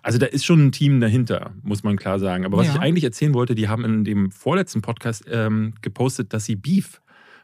Also 0.02 0.18
da 0.18 0.26
ist 0.26 0.44
schon 0.44 0.66
ein 0.66 0.72
Team 0.72 1.00
dahinter, 1.00 1.52
muss 1.62 1.82
man 1.82 1.96
klar 1.96 2.18
sagen. 2.18 2.44
Aber 2.44 2.58
was 2.58 2.66
Ja. 2.66 2.74
ich 2.74 2.80
eigentlich 2.80 3.04
erzählen 3.04 3.32
wollte, 3.34 3.54
die 3.54 3.68
haben 3.68 3.84
in 3.84 4.04
dem 4.04 4.30
vorletzten 4.30 4.82
Podcast 4.82 5.24
ähm, 5.30 5.74
gepostet, 5.80 6.32
dass 6.32 6.44
sie 6.44 6.56
Beef 6.56 7.00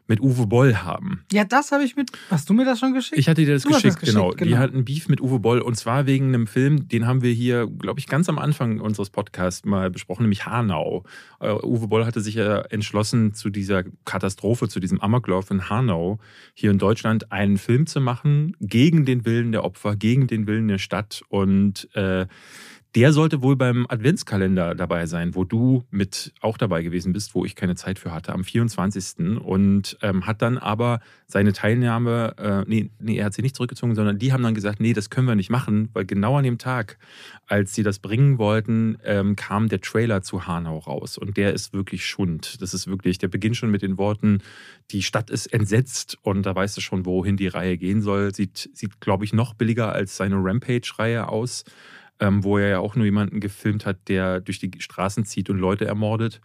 mit 0.06 0.20
Uwe 0.20 0.46
Boll 0.46 0.76
haben. 0.76 1.24
ja, 1.32 1.44
das 1.44 1.72
habe 1.72 1.84
ich 1.84 1.96
mit. 1.96 2.10
Hast 2.30 2.48
du 2.50 2.54
mir 2.54 2.64
das 2.64 2.80
schon 2.80 2.92
geschickt? 2.94 3.18
Ich 3.18 3.28
hatte 3.28 3.44
dir 3.44 3.54
das 3.54 3.64
geschickt, 3.64 4.02
das 4.02 4.08
genau. 4.08 4.30
geschickt, 4.30 4.40
Die 4.40 4.48
genau. 4.50 4.60
hatten 4.60 4.84
Beef 4.84 5.08
mit 5.08 5.20
Uwe 5.20 5.38
Boll 5.38 5.60
und 5.60 5.76
zwar 5.76 6.06
wegen 6.06 6.28
einem 6.28 6.46
Film, 6.46 6.88
den 6.88 7.06
haben 7.06 7.22
wir 7.22 7.32
hier, 7.32 7.66
glaube 7.66 8.00
ich, 8.00 8.06
ganz 8.06 8.28
am 8.28 8.38
Anfang 8.38 8.80
unseres 8.80 9.10
Podcasts 9.10 9.64
mal 9.64 9.90
besprochen, 9.90 10.22
nämlich 10.22 10.46
Hanau. 10.46 11.04
Äh, 11.40 11.52
Uwe 11.52 11.88
Boll 11.88 12.06
hatte 12.06 12.20
sich 12.20 12.34
ja 12.34 12.58
entschlossen, 12.62 13.34
zu 13.34 13.50
dieser 13.50 13.84
Katastrophe, 14.04 14.68
zu 14.68 14.80
diesem 14.80 15.00
Amoklauf 15.00 15.50
in 15.50 15.70
Hanau 15.70 16.18
hier 16.54 16.70
in 16.70 16.78
Deutschland 16.78 17.30
einen 17.32 17.58
Film 17.58 17.86
zu 17.86 18.00
machen 18.00 18.56
gegen 18.60 19.04
den 19.04 19.24
Willen 19.24 19.52
der 19.52 19.64
Opfer, 19.64 19.96
gegen 19.96 20.26
den 20.26 20.46
Willen 20.46 20.68
der 20.68 20.78
Stadt 20.78 21.22
und 21.28 21.88
äh, 21.94 22.26
der 22.96 23.12
sollte 23.12 23.40
wohl 23.40 23.54
beim 23.54 23.86
Adventskalender 23.88 24.74
dabei 24.74 25.06
sein, 25.06 25.36
wo 25.36 25.44
du 25.44 25.84
mit 25.90 26.32
auch 26.40 26.58
dabei 26.58 26.82
gewesen 26.82 27.12
bist, 27.12 27.36
wo 27.36 27.44
ich 27.44 27.54
keine 27.54 27.76
Zeit 27.76 28.00
für 28.00 28.12
hatte, 28.12 28.32
am 28.32 28.42
24. 28.42 29.38
Und 29.38 29.96
ähm, 30.02 30.26
hat 30.26 30.42
dann 30.42 30.58
aber 30.58 31.00
seine 31.26 31.52
Teilnahme, 31.52 32.34
äh, 32.36 32.68
nee, 32.68 32.90
nee, 32.98 33.18
er 33.18 33.26
hat 33.26 33.34
sie 33.34 33.42
nicht 33.42 33.54
zurückgezogen, 33.54 33.94
sondern 33.94 34.18
die 34.18 34.32
haben 34.32 34.42
dann 34.42 34.56
gesagt, 34.56 34.80
nee, 34.80 34.92
das 34.92 35.08
können 35.08 35.28
wir 35.28 35.36
nicht 35.36 35.50
machen, 35.50 35.88
weil 35.92 36.04
genau 36.04 36.36
an 36.36 36.42
dem 36.42 36.58
Tag, 36.58 36.98
als 37.46 37.74
sie 37.74 37.84
das 37.84 38.00
bringen 38.00 38.38
wollten, 38.38 38.98
ähm, 39.04 39.36
kam 39.36 39.68
der 39.68 39.80
Trailer 39.80 40.22
zu 40.22 40.48
Hanau 40.48 40.78
raus. 40.78 41.16
Und 41.16 41.36
der 41.36 41.54
ist 41.54 41.72
wirklich 41.72 42.04
Schund. 42.04 42.60
Das 42.60 42.74
ist 42.74 42.88
wirklich, 42.88 43.18
der 43.18 43.28
beginnt 43.28 43.56
schon 43.56 43.70
mit 43.70 43.82
den 43.82 43.98
Worten, 43.98 44.42
die 44.90 45.02
Stadt 45.02 45.30
ist 45.30 45.46
entsetzt 45.52 46.18
und 46.22 46.44
da 46.44 46.56
weißt 46.56 46.76
du 46.76 46.80
schon, 46.80 47.06
wohin 47.06 47.36
die 47.36 47.46
Reihe 47.46 47.78
gehen 47.78 48.02
soll. 48.02 48.34
Sieht, 48.34 48.68
sieht 48.72 49.00
glaube 49.00 49.24
ich, 49.24 49.32
noch 49.32 49.54
billiger 49.54 49.92
als 49.92 50.16
seine 50.16 50.36
Rampage-Reihe 50.36 51.28
aus 51.28 51.64
ähm, 52.20 52.44
wo 52.44 52.58
er 52.58 52.68
ja 52.68 52.78
auch 52.78 52.94
nur 52.96 53.04
jemanden 53.06 53.40
gefilmt 53.40 53.86
hat, 53.86 54.08
der 54.08 54.40
durch 54.40 54.58
die 54.58 54.70
Straßen 54.78 55.24
zieht 55.24 55.50
und 55.50 55.58
Leute 55.58 55.86
ermordet. 55.86 56.40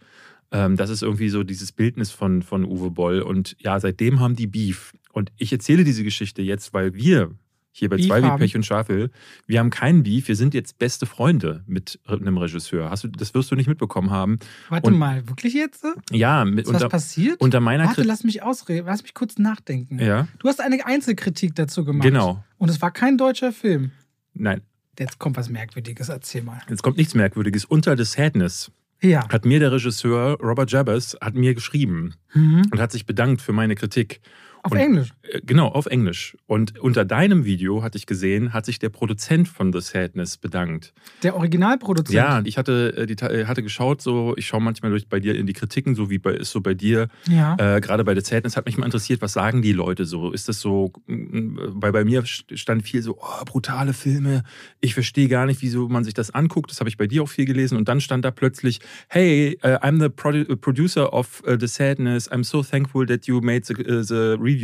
Ähm, 0.52 0.76
das 0.76 0.90
ist 0.90 1.02
irgendwie 1.02 1.28
so 1.28 1.42
dieses 1.44 1.72
Bildnis 1.72 2.10
von, 2.10 2.42
von 2.42 2.64
Uwe 2.64 2.90
Boll. 2.90 3.20
Und 3.20 3.56
ja, 3.58 3.78
seitdem 3.80 4.20
haben 4.20 4.36
die 4.36 4.46
Beef. 4.46 4.92
Und 5.12 5.32
ich 5.36 5.52
erzähle 5.52 5.84
diese 5.84 6.04
Geschichte 6.04 6.42
jetzt, 6.42 6.72
weil 6.74 6.94
wir 6.94 7.30
hier 7.72 7.90
bei 7.90 7.96
Beef 7.96 8.06
zwei 8.06 8.22
wie. 8.22 8.38
Pech 8.38 8.56
und 8.56 8.64
Schafel, 8.64 9.10
wir 9.46 9.58
haben 9.58 9.68
keinen 9.70 10.02
Beef, 10.02 10.28
wir 10.28 10.36
sind 10.36 10.54
jetzt 10.54 10.78
beste 10.78 11.04
Freunde 11.04 11.62
mit 11.66 11.98
einem 12.06 12.38
Regisseur. 12.38 12.88
Hast 12.90 13.04
du, 13.04 13.08
das 13.08 13.34
wirst 13.34 13.50
du 13.50 13.54
nicht 13.56 13.66
mitbekommen 13.66 14.10
haben. 14.10 14.38
Warte 14.70 14.86
und- 14.90 14.96
mal, 14.98 15.28
wirklich 15.28 15.52
jetzt? 15.52 15.84
Ja, 16.10 16.44
mit, 16.46 16.60
Ist 16.60 16.68
was 16.68 16.74
unter, 16.76 16.88
passiert? 16.88 17.40
unter 17.40 17.60
meiner 17.60 17.82
Warte, 17.84 17.96
Kritik. 17.96 18.08
lass 18.08 18.24
mich 18.24 18.42
ausreden. 18.42 18.86
Lass 18.86 19.02
mich 19.02 19.12
kurz 19.12 19.36
nachdenken. 19.38 19.98
Ja, 19.98 20.26
Du 20.38 20.48
hast 20.48 20.60
eine 20.62 20.86
Einzelkritik 20.86 21.54
dazu 21.54 21.84
gemacht. 21.84 22.06
genau. 22.06 22.42
Und 22.56 22.70
es 22.70 22.80
war 22.80 22.92
kein 22.92 23.18
deutscher 23.18 23.52
Film. 23.52 23.90
Nein, 24.32 24.62
Jetzt 24.98 25.18
kommt 25.18 25.36
was 25.36 25.48
Merkwürdiges. 25.48 26.08
Erzähl 26.08 26.42
mal. 26.42 26.60
jetzt 26.68 26.82
kommt 26.82 26.96
nichts 26.96 27.14
Merkwürdiges. 27.14 27.64
Unter 27.64 27.96
The 27.96 28.04
Sadness 28.04 28.70
Ja. 29.02 29.28
hat 29.28 29.44
mir 29.44 29.60
der 29.60 29.72
Regisseur 29.72 30.38
Robert 30.40 30.70
Jabbers 30.70 31.16
hat 31.20 31.34
mir 31.34 31.54
geschrieben 31.54 32.14
Mhm. 32.34 32.62
und 32.72 32.80
hat 32.80 32.92
sich 32.92 33.04
bedankt 33.06 33.42
für 33.42 33.52
meine 33.52 33.74
Kritik. 33.74 34.20
Auf 34.66 34.72
Und- 34.72 34.78
Englisch. 34.78 35.10
Äh, 35.22 35.40
Genau, 35.46 35.68
auf 35.68 35.86
Englisch. 35.86 36.36
Und 36.46 36.78
unter 36.80 37.04
deinem 37.04 37.44
Video, 37.44 37.82
hatte 37.82 37.98
ich 37.98 38.06
gesehen, 38.06 38.52
hat 38.52 38.66
sich 38.66 38.78
der 38.80 38.88
Produzent 38.88 39.46
von 39.48 39.72
The 39.72 39.80
Sadness 39.80 40.36
bedankt. 40.38 40.92
Der 41.22 41.36
Originalproduzent. 41.36 42.14
Ja, 42.14 42.42
ich 42.44 42.58
hatte, 42.58 42.94
äh, 42.96 43.06
die, 43.06 43.14
äh, 43.22 43.44
hatte 43.46 43.62
geschaut, 43.62 44.02
so, 44.02 44.34
ich 44.36 44.46
schaue 44.46 44.60
manchmal 44.60 44.90
durch 44.90 45.08
bei 45.08 45.20
dir 45.20 45.34
in 45.36 45.46
die 45.46 45.52
Kritiken, 45.52 45.94
so 45.94 46.10
wie 46.10 46.18
bei, 46.18 46.32
ist 46.32 46.50
so 46.50 46.60
bei 46.60 46.74
dir. 46.74 47.08
Ja. 47.28 47.54
Äh, 47.58 47.80
Gerade 47.80 48.02
bei 48.04 48.14
The 48.14 48.22
Sadness 48.22 48.56
hat 48.56 48.66
mich 48.66 48.76
mal 48.76 48.86
interessiert, 48.86 49.20
was 49.22 49.32
sagen 49.34 49.62
die 49.62 49.72
Leute 49.72 50.04
so? 50.04 50.32
Ist 50.32 50.48
das 50.48 50.60
so, 50.60 50.92
mm, 51.06 51.58
weil 51.80 51.92
bei 51.92 52.04
mir 52.04 52.24
stand 52.26 52.82
viel 52.82 53.02
so, 53.02 53.18
oh, 53.20 53.44
brutale 53.44 53.92
Filme, 53.92 54.42
ich 54.80 54.94
verstehe 54.94 55.28
gar 55.28 55.46
nicht, 55.46 55.62
wieso 55.62 55.88
man 55.88 56.02
sich 56.02 56.14
das 56.14 56.30
anguckt. 56.32 56.70
Das 56.70 56.80
habe 56.80 56.88
ich 56.88 56.96
bei 56.96 57.06
dir 57.06 57.22
auch 57.22 57.28
viel 57.28 57.44
gelesen. 57.44 57.76
Und 57.76 57.88
dann 57.88 58.00
stand 58.00 58.24
da 58.24 58.30
plötzlich, 58.32 58.80
hey, 59.08 59.58
uh, 59.64 59.68
I'm 59.78 60.00
the 60.00 60.08
produ 60.08 60.56
producer 60.56 61.12
of 61.12 61.42
uh, 61.46 61.56
The 61.58 61.68
Sadness, 61.68 62.30
I'm 62.32 62.42
so 62.42 62.62
thankful 62.64 63.06
that 63.06 63.26
you 63.26 63.40
made 63.40 63.64
the, 63.66 63.74
uh, 63.74 64.02
the 64.02 64.36
review. 64.40 64.55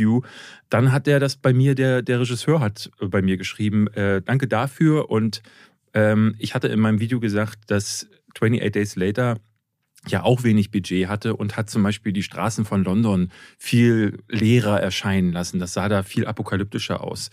Dann 0.69 0.91
hat 0.91 1.07
der 1.07 1.19
das 1.19 1.35
bei 1.35 1.53
mir, 1.53 1.75
der, 1.75 2.01
der 2.01 2.19
Regisseur 2.19 2.59
hat 2.59 2.91
äh, 2.99 3.07
bei 3.07 3.21
mir 3.21 3.37
geschrieben, 3.37 3.87
äh, 3.87 4.21
danke 4.21 4.47
dafür. 4.47 5.09
Und 5.09 5.41
ähm, 5.93 6.35
ich 6.39 6.55
hatte 6.55 6.67
in 6.67 6.79
meinem 6.79 6.99
Video 6.99 7.19
gesagt, 7.19 7.71
dass 7.71 8.07
28 8.35 8.71
Days 8.71 8.95
Later 8.95 9.37
ja 10.07 10.23
auch 10.23 10.43
wenig 10.43 10.71
Budget 10.71 11.07
hatte 11.07 11.35
und 11.35 11.55
hat 11.55 11.69
zum 11.69 11.83
Beispiel 11.83 12.11
die 12.11 12.23
Straßen 12.23 12.65
von 12.65 12.83
London 12.83 13.29
viel 13.57 14.19
leerer 14.27 14.81
erscheinen 14.81 15.31
lassen. 15.31 15.59
Das 15.59 15.73
sah 15.73 15.87
da 15.87 16.03
viel 16.03 16.25
apokalyptischer 16.27 17.01
aus. 17.01 17.29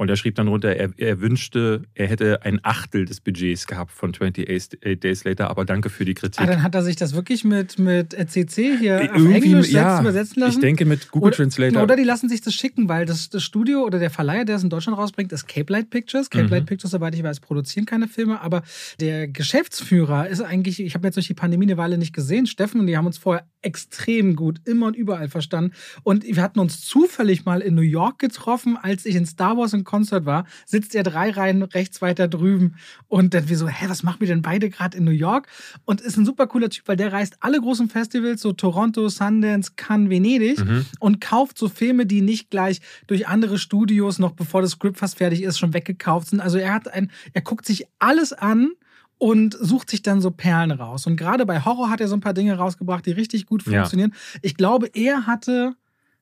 Und 0.00 0.08
er 0.08 0.16
schrieb 0.16 0.34
dann 0.36 0.48
runter, 0.48 0.74
er, 0.74 0.94
er 0.96 1.20
wünschte, 1.20 1.82
er 1.92 2.06
hätte 2.06 2.40
ein 2.40 2.58
Achtel 2.62 3.04
des 3.04 3.20
Budgets 3.20 3.66
gehabt 3.66 3.92
von 3.92 4.12
28 4.14 4.98
Days 4.98 5.24
Later, 5.24 5.50
aber 5.50 5.66
danke 5.66 5.90
für 5.90 6.06
die 6.06 6.14
Kritik. 6.14 6.40
Ah, 6.40 6.46
dann 6.46 6.62
hat 6.62 6.74
er 6.74 6.82
sich 6.82 6.96
das 6.96 7.14
wirklich 7.14 7.44
mit, 7.44 7.78
mit 7.78 8.12
CC 8.12 8.78
hier 8.78 8.96
auf 8.96 9.18
Irgendwie, 9.18 9.34
Englisch 9.34 9.66
selbst 9.66 9.74
ja, 9.74 10.00
übersetzen 10.00 10.40
lassen. 10.40 10.54
Ich 10.54 10.60
denke 10.60 10.86
mit 10.86 11.10
Google 11.10 11.26
oder, 11.26 11.36
Translator. 11.36 11.82
Oder 11.82 11.96
die 11.96 12.04
lassen 12.04 12.30
sich 12.30 12.40
das 12.40 12.54
schicken, 12.54 12.88
weil 12.88 13.04
das, 13.04 13.28
das 13.28 13.42
Studio 13.42 13.84
oder 13.84 13.98
der 13.98 14.08
Verleiher, 14.08 14.46
der 14.46 14.56
es 14.56 14.62
in 14.62 14.70
Deutschland 14.70 14.96
rausbringt, 14.96 15.32
ist 15.32 15.46
Cape 15.46 15.70
Light 15.70 15.90
Pictures. 15.90 16.30
Cape 16.30 16.44
Mhm. 16.44 16.50
Light 16.50 16.64
Pictures, 16.64 16.92
soweit 16.92 17.14
ich 17.14 17.22
weiß, 17.22 17.40
produzieren 17.40 17.84
keine 17.84 18.08
Filme, 18.08 18.40
aber 18.40 18.62
der 19.00 19.28
Geschäftsführer 19.28 20.28
ist 20.28 20.40
eigentlich, 20.40 20.80
ich 20.80 20.94
habe 20.94 21.06
jetzt 21.08 21.16
durch 21.16 21.26
die 21.26 21.34
Pandemie 21.34 21.66
eine 21.66 21.76
Weile 21.76 21.98
nicht 21.98 22.14
gesehen, 22.14 22.46
Steffen, 22.46 22.80
und 22.80 22.86
die 22.86 22.96
haben 22.96 23.04
uns 23.04 23.18
vorher 23.18 23.44
extrem 23.62 24.36
gut 24.36 24.60
immer 24.64 24.86
und 24.86 24.96
überall 24.96 25.28
verstanden. 25.28 25.72
Und 26.02 26.24
wir 26.24 26.42
hatten 26.42 26.60
uns 26.60 26.80
zufällig 26.80 27.44
mal 27.44 27.60
in 27.60 27.74
New 27.74 27.82
York 27.82 28.18
getroffen, 28.18 28.76
als 28.76 29.04
ich 29.06 29.14
in 29.16 29.26
Star 29.26 29.56
Wars 29.56 29.72
im 29.72 29.84
Konzert 29.84 30.24
war, 30.24 30.46
sitzt 30.66 30.94
er 30.94 31.02
drei 31.02 31.30
Reihen 31.30 31.62
rechts 31.62 32.00
weiter 32.02 32.28
drüben. 32.28 32.76
Und 33.08 33.34
dann 33.34 33.48
wir 33.48 33.56
so, 33.56 33.68
hä, 33.68 33.86
was 33.88 34.02
machen 34.02 34.20
wir 34.20 34.28
denn 34.28 34.42
beide 34.42 34.70
gerade 34.70 34.96
in 34.96 35.04
New 35.04 35.10
York? 35.10 35.48
Und 35.84 36.00
ist 36.00 36.16
ein 36.16 36.24
super 36.24 36.46
cooler 36.46 36.70
Typ, 36.70 36.88
weil 36.88 36.96
der 36.96 37.12
reist 37.12 37.36
alle 37.40 37.60
großen 37.60 37.88
Festivals, 37.88 38.40
so 38.40 38.52
Toronto, 38.52 39.08
Sundance, 39.08 39.72
Cannes, 39.76 40.10
Venedig 40.10 40.58
Mhm. 40.64 40.86
und 40.98 41.20
kauft 41.20 41.58
so 41.58 41.68
Filme, 41.68 42.06
die 42.06 42.22
nicht 42.22 42.50
gleich 42.50 42.80
durch 43.06 43.28
andere 43.28 43.58
Studios 43.58 44.18
noch 44.18 44.32
bevor 44.32 44.62
das 44.62 44.72
Script 44.72 44.98
fast 44.98 45.18
fertig 45.18 45.42
ist, 45.42 45.58
schon 45.58 45.74
weggekauft 45.74 46.28
sind. 46.28 46.40
Also 46.40 46.58
er 46.58 46.72
hat 46.74 46.88
ein, 46.92 47.10
er 47.32 47.42
guckt 47.42 47.66
sich 47.66 47.84
alles 47.98 48.32
an 48.32 48.70
und 49.20 49.54
sucht 49.60 49.90
sich 49.90 50.00
dann 50.02 50.20
so 50.22 50.30
Perlen 50.30 50.70
raus. 50.72 51.06
Und 51.06 51.16
gerade 51.16 51.44
bei 51.44 51.62
Horror 51.64 51.90
hat 51.90 52.00
er 52.00 52.08
so 52.08 52.16
ein 52.16 52.20
paar 52.20 52.32
Dinge 52.32 52.56
rausgebracht, 52.56 53.04
die 53.04 53.12
richtig 53.12 53.44
gut 53.46 53.64
Ja. 53.66 53.72
funktionieren. 53.80 54.14
Ich 54.42 54.56
glaube, 54.56 54.88
er 54.94 55.26
hatte 55.26 55.74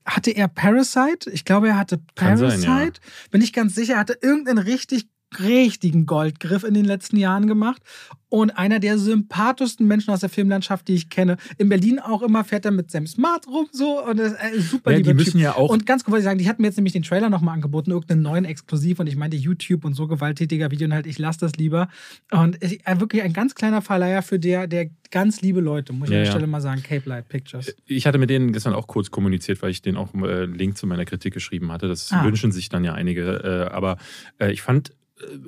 hatte 0.05 0.31
er 0.31 0.49
Parasite? 0.49 1.31
Ich 1.31 1.45
glaube, 1.45 1.69
er 1.69 1.77
hatte 1.79 2.01
Parasite. 2.15 2.59
sein, 2.63 2.87
ja. 2.95 3.29
Bin 3.31 3.43
ich 3.43 3.53
ganz 3.53 3.75
sicher, 3.75 3.95
er 3.95 4.01
hatte 4.01 4.19
irgendeinen 4.23 4.57
richtig 4.59 5.07
richtigen 5.43 6.07
Goldgriff 6.07 6.65
in 6.65 6.75
den 6.75 6.85
letzten 6.85 7.17
Jahren 7.17 7.47
gemacht 7.47 7.83
und 8.31 8.51
einer 8.59 8.79
der 8.79 8.99
sympathischsten 8.99 9.87
Menschen 9.87 10.11
aus 10.13 10.21
der 10.21 10.29
Filmlandschaft, 10.29 10.87
die 10.89 10.95
ich 10.95 11.09
kenne. 11.09 11.37
In 11.57 11.69
Berlin 11.69 11.99
auch 11.99 12.23
immer 12.23 12.45
fährt 12.45 12.65
er 12.67 12.71
mit 12.71 12.91
Sam 12.91 13.07
Smart 13.07 13.47
rum 13.47 13.67
so 13.73 14.05
und 14.05 14.19
das 14.19 14.33
ist 14.33 14.39
ein 14.41 14.61
super 14.61 14.93
Ja, 14.93 15.01
die 15.01 15.15
müssen 15.15 15.33
typ. 15.33 15.41
ja 15.41 15.55
auch- 15.57 15.71
Und 15.71 15.87
ganz 15.87 16.05
kurz 16.05 16.13
wollte 16.13 16.21
ich 16.21 16.25
sagen, 16.25 16.39
die 16.39 16.49
hatten 16.49 16.61
mir 16.63 16.69
jetzt 16.69 16.77
nämlich 16.77 16.93
den 16.93 17.03
Trailer 17.03 17.31
nochmal 17.31 17.55
angeboten, 17.55 17.91
irgendeinen 17.91 18.23
neuen 18.23 18.45
Exklusiv 18.45 18.99
und 19.01 19.07
ich 19.07 19.17
meinte 19.17 19.37
YouTube 19.37 19.85
und 19.85 19.95
so 19.95 20.07
gewalttätiger 20.09 20.71
Video 20.71 20.87
und 20.87 20.93
halt, 20.95 21.07
ich 21.07 21.19
lasse 21.19 21.41
das 21.41 21.53
lieber. 21.57 21.89
Und 22.31 22.63
ich, 22.63 22.87
äh, 22.87 23.01
wirklich 23.01 23.23
ein 23.23 23.33
ganz 23.33 23.55
kleiner 23.55 23.81
Verleiher 23.83 24.23
für 24.23 24.39
der, 24.39 24.67
der 24.67 24.91
ganz 25.11 25.41
liebe 25.41 25.61
Leute, 25.61 25.95
muss 25.95 26.09
ich 26.09 26.13
Ja, 26.13 26.19
an 26.19 26.25
der 26.25 26.27
ja. 26.27 26.31
Stelle 26.33 26.47
mal 26.47 26.61
sagen, 26.61 26.83
Cape 26.83 27.09
Light 27.09 27.29
Pictures. 27.31 27.75
Ich 27.87 28.07
hatte 28.07 28.19
mit 28.19 28.29
denen 28.29 28.53
gestern 28.53 28.75
auch 28.75 28.87
kurz 28.87 29.11
kommuniziert, 29.11 29.63
weil 29.63 29.71
ich 29.71 29.81
denen 29.81 29.97
auch 29.97 30.13
äh, 30.15 30.43
einen 30.43 30.55
Link 30.55 30.77
zu 30.77 30.87
meiner 30.87 31.07
Kritik 31.07 31.33
geschrieben 31.33 31.73
hatte. 31.73 31.89
Das 31.89 32.13
Ah. 32.13 32.25
wünschen 32.25 32.53
sich 32.53 32.69
dann 32.69 32.85
ja 32.85 32.93
einige. 32.93 33.69
Äh, 33.71 33.75
aber 33.75 33.97
äh, 34.39 34.53
ich 34.53 34.61
fand, 34.61 34.91
äh, 34.91 34.95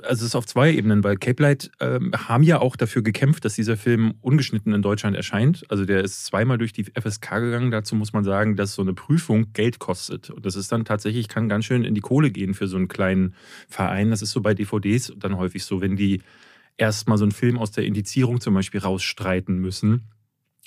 also 0.03 0.21
es 0.21 0.23
ist 0.23 0.35
auf 0.35 0.47
zwei 0.47 0.73
Ebenen, 0.73 1.05
weil 1.05 1.17
Cape 1.17 1.43
Light 1.43 1.71
ähm, 1.81 2.13
haben 2.17 2.43
ja 2.43 2.61
auch 2.61 2.77
dafür 2.77 3.03
gekämpft, 3.03 3.45
dass 3.45 3.55
dieser 3.55 3.77
Film 3.77 4.15
ungeschnitten 4.21 4.73
in 4.73 4.83
Deutschland 4.83 5.17
erscheint. 5.17 5.65
Also 5.69 5.85
der 5.85 6.03
ist 6.03 6.25
zweimal 6.27 6.59
durch 6.59 6.73
die 6.73 6.85
FSK 6.85 7.41
gegangen. 7.41 7.71
Dazu 7.71 7.95
muss 7.95 8.13
man 8.13 8.25
sagen, 8.25 8.57
dass 8.57 8.75
so 8.75 8.83
eine 8.83 8.95
Prüfung 8.95 9.53
Geld 9.53 9.79
kostet. 9.79 10.31
Und 10.31 10.45
das 10.45 10.57
ist 10.57 10.73
dann 10.73 10.85
tatsächlich, 10.85 11.29
kann 11.29 11.49
ganz 11.49 11.65
schön 11.65 11.85
in 11.85 11.95
die 11.95 12.01
Kohle 12.01 12.31
gehen 12.31 12.55
für 12.55 12.67
so 12.67 12.77
einen 12.77 12.89
kleinen 12.89 13.35
Verein. 13.69 14.11
Das 14.11 14.23
ist 14.23 14.33
so 14.33 14.41
bei 14.41 14.55
DVDs 14.55 15.13
dann 15.17 15.37
häufig 15.37 15.65
so, 15.65 15.81
wenn 15.81 15.97
die 15.97 16.23
erstmal 16.77 17.19
so 17.19 17.25
einen 17.25 17.33
Film 17.33 17.59
aus 17.59 17.71
der 17.71 17.85
Indizierung 17.85 18.41
zum 18.41 18.55
Beispiel 18.55 18.81
rausstreiten 18.81 19.59
müssen 19.59 20.09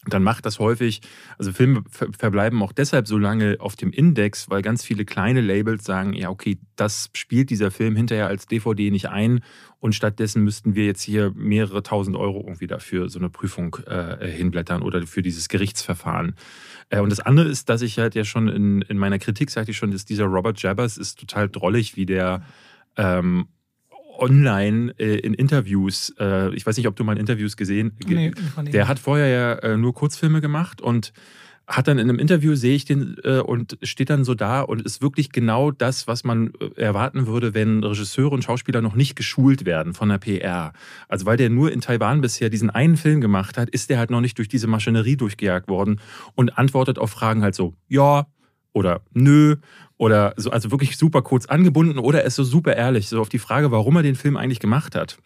dann 0.07 0.24
macht 0.24 0.45
das 0.45 0.60
häufig, 0.60 1.01
also 1.38 1.51
Filme 1.51 1.83
ver 1.89 2.07
verbleiben 2.17 2.62
auch 2.62 2.72
deshalb 2.72 3.07
so 3.07 3.17
lange 3.17 3.57
auf 3.60 3.75
dem 3.75 3.91
Index, 3.91 4.50
weil 4.50 4.62
ganz 4.62 4.83
viele 4.83 5.05
kleine 5.05 5.41
Labels 5.41 5.86
sagen, 5.86 6.13
ja, 6.13 6.29
okay, 6.29 6.57
das 6.75 7.10
spielt 7.13 7.50
dieser 7.50 7.72
Film 7.72 7.95
hinterher 7.95 8.27
als 8.27 8.48
DVD 8.48 8.91
nicht 8.91 9.10
ein 9.10 9.41
und 9.79 9.95
stattdessen 9.95 10.43
müssten 10.43 10.75
wir 10.75 10.86
jetzt 10.86 11.01
hier 11.01 11.31
mehrere 11.36 11.83
tausend 11.83 12.17
Euro 12.17 12.41
irgendwie 12.45 12.67
dafür 12.67 13.10
so 13.10 13.19
eine 13.19 13.29
Prüfung 13.29 13.77
äh, 13.86 14.27
hinblättern 14.27 14.81
oder 14.81 15.05
für 15.07 15.22
dieses 15.22 15.50
Gerichtsverfahren. 15.50 16.36
Äh, 16.89 17.00
und 17.00 17.10
das 17.10 17.19
andere 17.19 17.48
ist, 17.48 17.69
dass 17.69 17.81
ich 17.81 18.00
halt 18.00 18.15
ja 18.15 18.24
schon 18.24 18.48
in, 18.48 18.81
in 18.83 18.98
meiner 18.98 19.19
Kritik 19.19 19.50
sagte 19.50 19.72
ich 19.72 19.77
schon, 19.77 19.91
dass 19.91 20.05
dieser 20.05 20.25
Robert 20.25 20.62
Jabbers 20.62 20.98
ist 20.98 21.19
total 21.19 21.50
drollig, 21.50 21.95
wie 21.95 22.05
der 22.05 22.43
ähm, 22.98 23.48
online 24.17 24.93
äh, 24.98 25.17
in 25.20 25.34
Interviews, 25.34 26.13
äh, 26.20 26.53
ich 26.55 26.65
weiß 26.65 26.77
nicht, 26.77 26.88
ob 26.88 26.96
du 26.96 27.03
mal 27.03 27.17
Interviews 27.17 27.58
gesehen, 27.58 27.93
ge 28.00 28.32
Nee, 28.62 28.72
der 28.72 28.88
hat 28.88 29.00
vorher 29.00 29.27
ja 29.27 29.53
äh, 29.53 29.77
nur 29.77 29.93
Kurzfilme 29.93 30.41
gemacht 30.41 30.82
und 30.82 31.13
hat 31.65 31.88
dann 31.88 31.98
in 31.98 32.10
einem 32.10 32.20
Interview, 32.20 32.55
sehe 32.55 32.75
ich 32.75 32.86
den, 32.86 33.15
äh, 33.24 33.39
und 33.39 33.77
steht 33.84 34.10
dann 34.10 34.25
so 34.25 34.36
da 34.36 34.62
und 34.62 34.82
ist 34.82 35.01
wirklich 35.01 35.32
genau 35.32 35.72
das, 35.72 36.08
was 36.08 36.24
man 36.24 36.51
äh, 36.60 36.82
erwarten 36.82 37.25
würde, 37.25 37.53
wenn 37.53 37.84
Regisseure 37.84 38.34
und 38.34 38.43
Schauspieler 38.43 38.82
noch 38.82 38.96
nicht 38.96 39.15
geschult 39.15 39.65
werden 39.65 39.93
von 39.93 40.10
der 40.10 40.17
PR. 40.17 40.74
Also 41.08 41.25
weil 41.25 41.38
der 41.38 41.50
nur 41.50 41.72
in 41.72 41.79
Taiwan 41.79 42.20
bisher 42.20 42.50
diesen 42.50 42.70
einen 42.70 42.98
Film 42.98 43.22
gemacht 43.22 43.58
hat, 43.58 43.70
ist 43.70 43.89
der 43.89 43.98
halt 43.98 44.12
noch 44.12 44.22
nicht 44.22 44.38
durch 44.38 44.50
diese 44.50 44.67
Maschinerie 44.67 45.15
durchgejagt 45.15 45.70
worden 45.70 46.01
und 46.36 46.58
antwortet 46.58 47.00
auf 47.00 47.12
Fragen 47.12 47.43
halt 47.43 47.55
so, 47.55 47.74
ja 47.88 48.27
oder 48.74 49.01
nö 49.13 49.55
oder 50.03 50.33
so, 50.36 50.51
also 50.51 50.69
wirklich 50.69 50.98
super 50.98 51.22
kurz 51.22 51.45
angebunden 51.45 51.98
oder 51.98 52.22
er 52.22 52.25
ist 52.27 52.36
so 52.36 52.43
super 52.43 52.75
ehrlich, 52.75 53.07
so 53.07 53.22
auf 53.22 53.29
die 53.29 53.39
Frage, 53.39 53.72
warum 53.72 53.95
er 53.95 54.03
den 54.03 54.15
Film 54.15 54.36
eigentlich 54.36 54.60
gemacht 54.60 54.95
hat. 54.95 55.17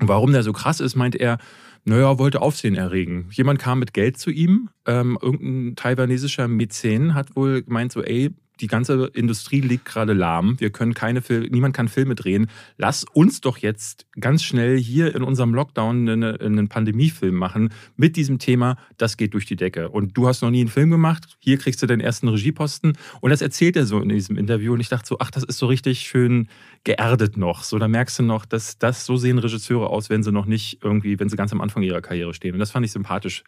Und 0.00 0.08
warum 0.08 0.32
der 0.32 0.44
so 0.44 0.52
krass 0.52 0.80
ist, 0.80 0.94
meint 0.94 1.16
er, 1.16 1.38
naja, 1.84 2.18
wollte 2.18 2.40
Aufsehen 2.40 2.76
erregen. 2.76 3.28
Jemand 3.32 3.58
kam 3.58 3.80
mit 3.80 3.92
Geld 3.92 4.16
zu 4.16 4.30
ihm, 4.30 4.70
ähm, 4.86 5.18
irgendein 5.20 5.74
taiwanesischer 5.74 6.46
Mäzen 6.46 7.14
hat 7.14 7.34
wohl 7.34 7.62
gemeint 7.62 7.90
so, 7.90 8.02
ey, 8.02 8.30
die 8.62 8.68
ganze 8.68 9.10
Industrie 9.12 9.60
liegt 9.60 9.84
gerade 9.84 10.12
lahm. 10.12 10.58
Wir 10.60 10.70
können 10.70 10.94
keine 10.94 11.20
Filme, 11.20 11.48
niemand 11.48 11.74
kann 11.74 11.88
Filme 11.88 12.14
drehen. 12.14 12.46
Lass 12.78 13.04
uns 13.12 13.40
doch 13.40 13.58
jetzt 13.58 14.06
ganz 14.20 14.44
schnell 14.44 14.78
hier 14.78 15.14
in 15.14 15.24
unserem 15.24 15.52
Lockdown 15.52 16.08
eine, 16.08 16.40
einen 16.40 16.68
Pandemiefilm 16.68 17.34
machen 17.34 17.70
mit 17.96 18.14
diesem 18.14 18.38
Thema. 18.38 18.76
Das 18.98 19.16
geht 19.16 19.34
durch 19.34 19.46
die 19.46 19.56
Decke. 19.56 19.88
Und 19.88 20.16
du 20.16 20.28
hast 20.28 20.42
noch 20.42 20.50
nie 20.50 20.60
einen 20.60 20.68
Film 20.68 20.90
gemacht. 20.90 21.36
Hier 21.40 21.58
kriegst 21.58 21.82
du 21.82 21.86
deinen 21.86 22.00
ersten 22.00 22.28
Regieposten. 22.28 22.92
Und 23.20 23.30
das 23.30 23.42
erzählt 23.42 23.76
er 23.76 23.84
so 23.84 24.00
in 24.00 24.08
diesem 24.08 24.36
Interview. 24.36 24.72
Und 24.72 24.80
ich 24.80 24.88
dachte 24.88 25.08
so, 25.08 25.18
ach, 25.18 25.32
das 25.32 25.42
ist 25.42 25.58
so 25.58 25.66
richtig 25.66 26.00
schön 26.02 26.46
geerdet 26.84 27.36
noch. 27.36 27.64
So, 27.64 27.80
da 27.80 27.88
merkst 27.88 28.20
du 28.20 28.22
noch, 28.22 28.44
dass 28.46 28.78
das 28.78 29.04
so 29.04 29.16
sehen 29.16 29.38
Regisseure 29.38 29.90
aus, 29.90 30.08
wenn 30.08 30.22
sie 30.22 30.30
noch 30.30 30.46
nicht 30.46 30.78
irgendwie, 30.84 31.18
wenn 31.18 31.28
sie 31.28 31.36
ganz 31.36 31.52
am 31.52 31.60
Anfang 31.60 31.82
ihrer 31.82 32.00
Karriere 32.00 32.32
stehen. 32.32 32.54
Und 32.54 32.60
das 32.60 32.70
fand 32.70 32.86
ich 32.86 32.92
sympathisch. 32.92 33.42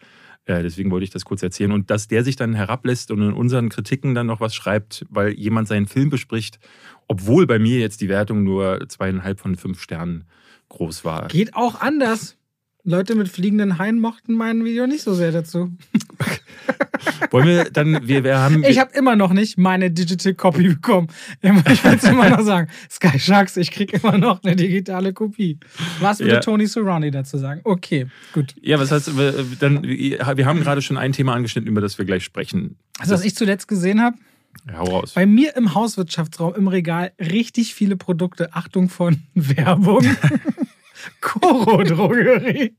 Äh, 0.46 0.62
deswegen 0.62 0.90
wollte 0.90 1.04
ich 1.04 1.10
das 1.10 1.24
kurz 1.24 1.42
erzählen. 1.42 1.72
Und 1.72 1.90
dass 1.90 2.08
der 2.08 2.24
sich 2.24 2.36
dann 2.36 2.54
herablässt 2.54 3.10
und 3.10 3.22
in 3.22 3.32
unseren 3.32 3.68
Kritiken 3.68 4.14
dann 4.14 4.26
noch 4.26 4.40
was 4.40 4.54
schreibt, 4.54 5.04
weil 5.08 5.32
jemand 5.32 5.68
seinen 5.68 5.86
Film 5.86 6.10
bespricht, 6.10 6.58
obwohl 7.08 7.46
bei 7.46 7.58
mir 7.58 7.78
jetzt 7.78 8.00
die 8.00 8.08
Wertung 8.08 8.42
nur 8.44 8.86
zweieinhalb 8.88 9.40
von 9.40 9.56
fünf 9.56 9.80
Sternen 9.80 10.24
groß 10.68 11.04
war. 11.04 11.28
Geht 11.28 11.54
auch 11.54 11.80
anders. 11.80 12.36
Leute 12.86 13.14
mit 13.14 13.28
fliegenden 13.28 13.78
Haien 13.78 13.98
mochten 13.98 14.34
mein 14.34 14.64
Video 14.64 14.86
nicht 14.86 15.02
so 15.02 15.14
sehr 15.14 15.32
dazu. 15.32 15.70
Wollen 17.30 17.46
wir 17.46 17.64
dann, 17.64 18.06
wir, 18.06 18.24
wir 18.24 18.38
haben. 18.38 18.62
Ich 18.64 18.78
habe 18.78 18.92
immer 18.94 19.16
noch 19.16 19.32
nicht 19.32 19.58
meine 19.58 19.90
Digital 19.90 20.34
Copy 20.34 20.68
bekommen. 20.68 21.08
Ich 21.40 21.82
will 21.84 21.94
es 21.96 22.04
immer 22.08 22.28
noch 22.30 22.42
sagen. 22.42 22.68
Sky 22.90 23.18
Sharks, 23.18 23.56
ich 23.56 23.70
kriege 23.70 23.96
immer 23.96 24.18
noch 24.18 24.42
eine 24.44 24.54
digitale 24.54 25.12
Kopie. 25.12 25.58
Was 26.00 26.20
würde 26.20 26.34
Ja. 26.34 26.40
Tony 26.40 26.66
Surrounding 26.66 27.12
dazu 27.12 27.38
sagen? 27.38 27.60
Okay, 27.64 28.06
gut. 28.32 28.54
ja, 28.60 28.78
was 28.78 28.90
heißt, 28.92 29.16
wir- 29.16 29.44
dann, 29.58 29.82
wir 29.82 30.18
haben 30.46 30.60
gerade 30.60 30.82
schon 30.82 30.96
ein 30.98 31.12
Thema 31.12 31.34
angeschnitten, 31.34 31.68
über 31.70 31.80
das 31.80 31.96
wir 31.98 32.04
gleich 32.04 32.22
sprechen. 32.24 32.76
Also, 32.98 33.14
was 33.14 33.24
ich 33.24 33.34
zuletzt 33.34 33.66
gesehen 33.66 34.00
habe, 34.02 34.16
Ja, 34.68 34.78
Hau 34.78 34.84
raus. 34.84 35.12
bei 35.14 35.26
mir 35.26 35.56
im 35.56 35.74
Hauswirtschaftsraum 35.74 36.54
im 36.54 36.68
Regal 36.68 37.12
richtig 37.18 37.74
viele 37.74 37.96
Produkte. 37.96 38.52
Achtung 38.54 38.88
von 38.88 39.22
Werbung. 39.34 40.04
Coro 41.20 41.82
Drogerie. 41.82 42.74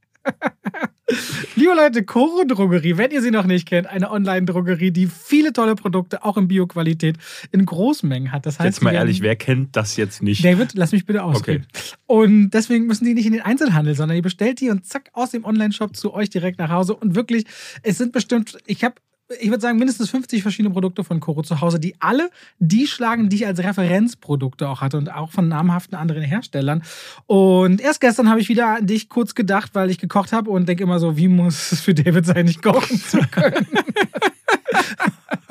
Liebe 1.55 1.73
Leute, 1.75 2.03
Coro 2.03 2.43
Drogerie, 2.45 2.97
wenn 2.97 3.11
ihr 3.11 3.21
sie 3.21 3.29
noch 3.29 3.45
nicht 3.45 3.67
kennt, 3.67 3.87
eine 3.87 4.09
Online-Drogerie, 4.09 4.89
die 4.91 5.05
viele 5.05 5.53
tolle 5.53 5.75
Produkte 5.75 6.25
auch 6.25 6.35
in 6.35 6.47
Bioqualität 6.47 7.17
in 7.51 7.65
Großmengen 7.65 8.31
hat. 8.31 8.47
Das 8.47 8.57
heißt, 8.57 8.65
Jetzt 8.65 8.81
mal 8.81 8.93
ehrlich, 8.93 9.21
wer 9.21 9.35
kennt 9.35 9.75
das 9.75 9.97
jetzt 9.97 10.23
nicht? 10.23 10.43
David, 10.43 10.73
lass 10.73 10.91
mich 10.91 11.05
bitte 11.05 11.23
ausreden. 11.23 11.67
Und 12.07 12.49
deswegen 12.51 12.87
müssen 12.87 13.05
die 13.05 13.13
nicht 13.13 13.27
in 13.27 13.33
den 13.33 13.43
Einzelhandel, 13.43 13.93
sondern 13.95 14.17
ihr 14.17 14.23
bestellt 14.23 14.59
die 14.61 14.69
und 14.71 14.85
zack 14.85 15.09
aus 15.13 15.29
dem 15.29 15.45
Online-Shop 15.45 15.95
zu 15.95 16.13
euch 16.13 16.31
direkt 16.31 16.57
nach 16.57 16.71
Hause. 16.71 16.95
Und 16.95 17.13
wirklich, 17.13 17.45
es 17.83 17.99
sind 17.99 18.11
bestimmt, 18.11 18.57
ich 18.65 18.83
habe, 18.83 18.95
ich 19.39 19.49
würde 19.49 19.61
sagen, 19.61 19.77
mindestens 19.77 20.09
50 20.09 20.41
verschiedene 20.43 20.73
Produkte 20.73 21.03
von 21.03 21.19
Coro 21.19 21.41
zu 21.41 21.61
Hause, 21.61 21.79
die 21.79 21.95
alle 21.99 22.29
die 22.59 22.87
schlagen, 22.87 23.29
die 23.29 23.37
ich 23.37 23.47
als 23.47 23.59
Referenzprodukte 23.59 24.69
auch 24.69 24.81
hatte 24.81 24.97
und 24.97 25.11
auch 25.11 25.31
von 25.31 25.47
namhaften 25.47 25.97
anderen 25.97 26.23
Herstellern. 26.23 26.83
Und 27.25 27.81
erst 27.81 28.01
gestern 28.01 28.29
habe 28.29 28.39
ich 28.39 28.49
wieder 28.49 28.77
an 28.77 28.87
dich 28.87 29.09
kurz 29.09 29.33
gedacht, 29.33 29.71
weil 29.73 29.89
ich 29.89 29.97
gekocht 29.97 30.31
habe 30.31 30.51
und 30.51 30.69
denke 30.69 30.83
immer 30.83 30.99
so, 30.99 31.17
wie 31.17 31.27
muss 31.27 31.71
es 31.71 31.81
für 31.81 31.93
David 31.93 32.25
sein, 32.25 32.45
nicht 32.45 32.61
kochen 32.61 32.99
zu 32.99 33.19
können? 33.31 33.67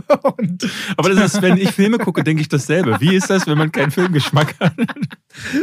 Aber 0.96 1.10
das 1.10 1.34
ist, 1.34 1.42
wenn 1.42 1.56
ich 1.56 1.70
Filme 1.72 1.98
gucke, 1.98 2.24
denke 2.24 2.40
ich 2.40 2.48
dasselbe. 2.48 3.00
Wie 3.00 3.14
ist 3.14 3.30
das, 3.30 3.46
wenn 3.46 3.58
man 3.58 3.72
keinen 3.72 3.90
Filmgeschmack 3.90 4.54
hat? 4.60 4.74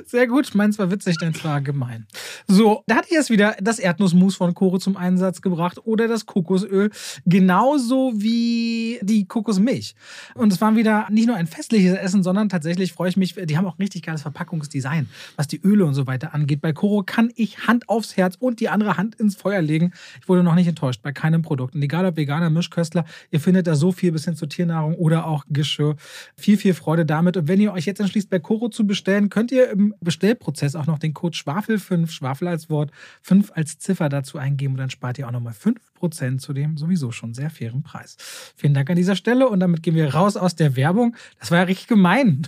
Sehr 0.06 0.28
gut, 0.28 0.54
meins 0.56 0.78
war 0.80 0.92
witzig, 0.92 1.18
deins 1.18 1.44
war 1.44 1.62
gemein. 1.62 2.06
So, 2.48 2.84
da 2.88 3.02
ich 3.06 3.12
jetzt 3.12 3.30
wieder 3.30 3.56
das 3.62 3.80
Erdnussmus 3.80 4.36
von 4.36 4.54
Koro 4.54 4.78
zum 4.78 4.98
Einsatz 4.98 5.42
gebracht 5.42 5.80
oder 5.84 6.08
das 6.08 6.26
Kokosöl, 6.26 6.92
genauso 7.26 8.14
wie 8.16 9.00
die 9.02 9.26
Kokosmilch. 9.26 9.96
Und 10.36 10.52
es 10.52 10.62
war 10.62 10.76
wieder 10.76 11.08
nicht 11.10 11.28
nur 11.28 11.36
ein 11.36 11.48
festliches 11.48 11.94
Essen, 11.94 12.24
sondern 12.24 12.50
tatsächlich 12.50 12.94
freue 12.94 13.10
ich 13.10 13.18
mich, 13.18 13.36
die 13.36 13.58
haben 13.58 13.66
auch 13.66 13.78
ein 13.78 13.82
richtig 13.82 14.04
geiles 14.04 14.22
Verpackungsdesign, 14.22 15.10
was 15.36 15.48
die 15.48 15.62
Öle 15.62 15.86
und 15.86 15.94
so 15.94 16.08
weiter 16.08 16.34
angeht. 16.34 16.62
Bei 16.62 16.74
Koro 16.74 17.04
kann 17.04 17.32
ich 17.36 17.68
Hand 17.68 17.90
aufs 17.90 18.18
Herz 18.18 18.36
und 18.40 18.60
die 18.60 18.70
andere 18.70 18.98
Hand 18.98 19.16
ins 19.16 19.36
Feuer 19.36 19.62
legen. 19.62 19.94
Ich 20.22 20.30
wurde 20.30 20.44
noch 20.44 20.56
nicht 20.56 20.68
enttäuscht 20.68 21.02
bei 21.02 21.12
keinem 21.12 21.42
Produkt. 21.42 21.76
Und 21.76 21.82
egal 21.82 22.06
ob 22.06 22.18
Veganer, 22.18 22.50
Mischköstler, 22.50 23.06
ihr 23.32 23.40
findet 23.40 23.68
da 23.68 23.76
so 23.76 23.92
viel 23.92 24.12
bis 24.12 24.26
hin 24.26 24.36
zur 24.36 24.50
Tiernahrung 24.50 24.96
oder 24.96 25.26
auch 25.26 25.46
Geschirr. 25.50 25.96
Viel, 26.36 26.58
viel 26.58 26.74
Freude 26.74 27.06
damit. 27.06 27.38
Und 27.38 27.48
wenn 27.48 27.62
ihr 27.62 27.74
euch 27.74 27.86
jetzt 27.86 28.00
entschließt, 28.00 28.30
bei 28.30 28.40
Koro 28.40 28.70
zu 28.70 28.86
bestellen, 28.86 29.30
könnt 29.30 29.52
ihr 29.52 29.61
im 29.70 29.94
Bestellprozess 30.02 30.76
auch 30.76 30.88
noch 30.88 31.00
den 31.00 31.14
Code 31.14 31.38
Schwafel5, 31.38 32.10
Schwafel 32.10 32.48
als 32.48 32.70
Wort, 32.70 32.92
5 33.22 33.52
als 33.56 33.78
Ziffer 33.80 34.10
dazu 34.10 34.38
eingeben 34.38 34.74
und 34.74 34.80
dann 34.80 34.90
spart 34.90 35.18
ihr 35.18 35.28
auch 35.28 35.32
nochmal 35.32 35.54
5% 35.54 36.40
zu 36.40 36.54
dem 36.54 36.78
sowieso 36.78 37.12
schon 37.12 37.34
sehr 37.34 37.50
fairen 37.50 37.84
Preis. 37.84 38.18
Vielen 38.56 38.74
Dank 38.74 38.90
an 38.90 38.96
dieser 38.96 39.16
Stelle 39.16 39.48
und 39.50 39.60
damit 39.60 39.84
gehen 39.84 39.96
wir 39.96 40.14
raus 40.14 40.38
aus 40.38 40.56
der 40.56 40.76
Werbung. 40.76 41.16
Das 41.40 41.52
war 41.52 41.60
ja 41.60 41.64
richtig 41.64 41.88
gemein. 41.88 42.48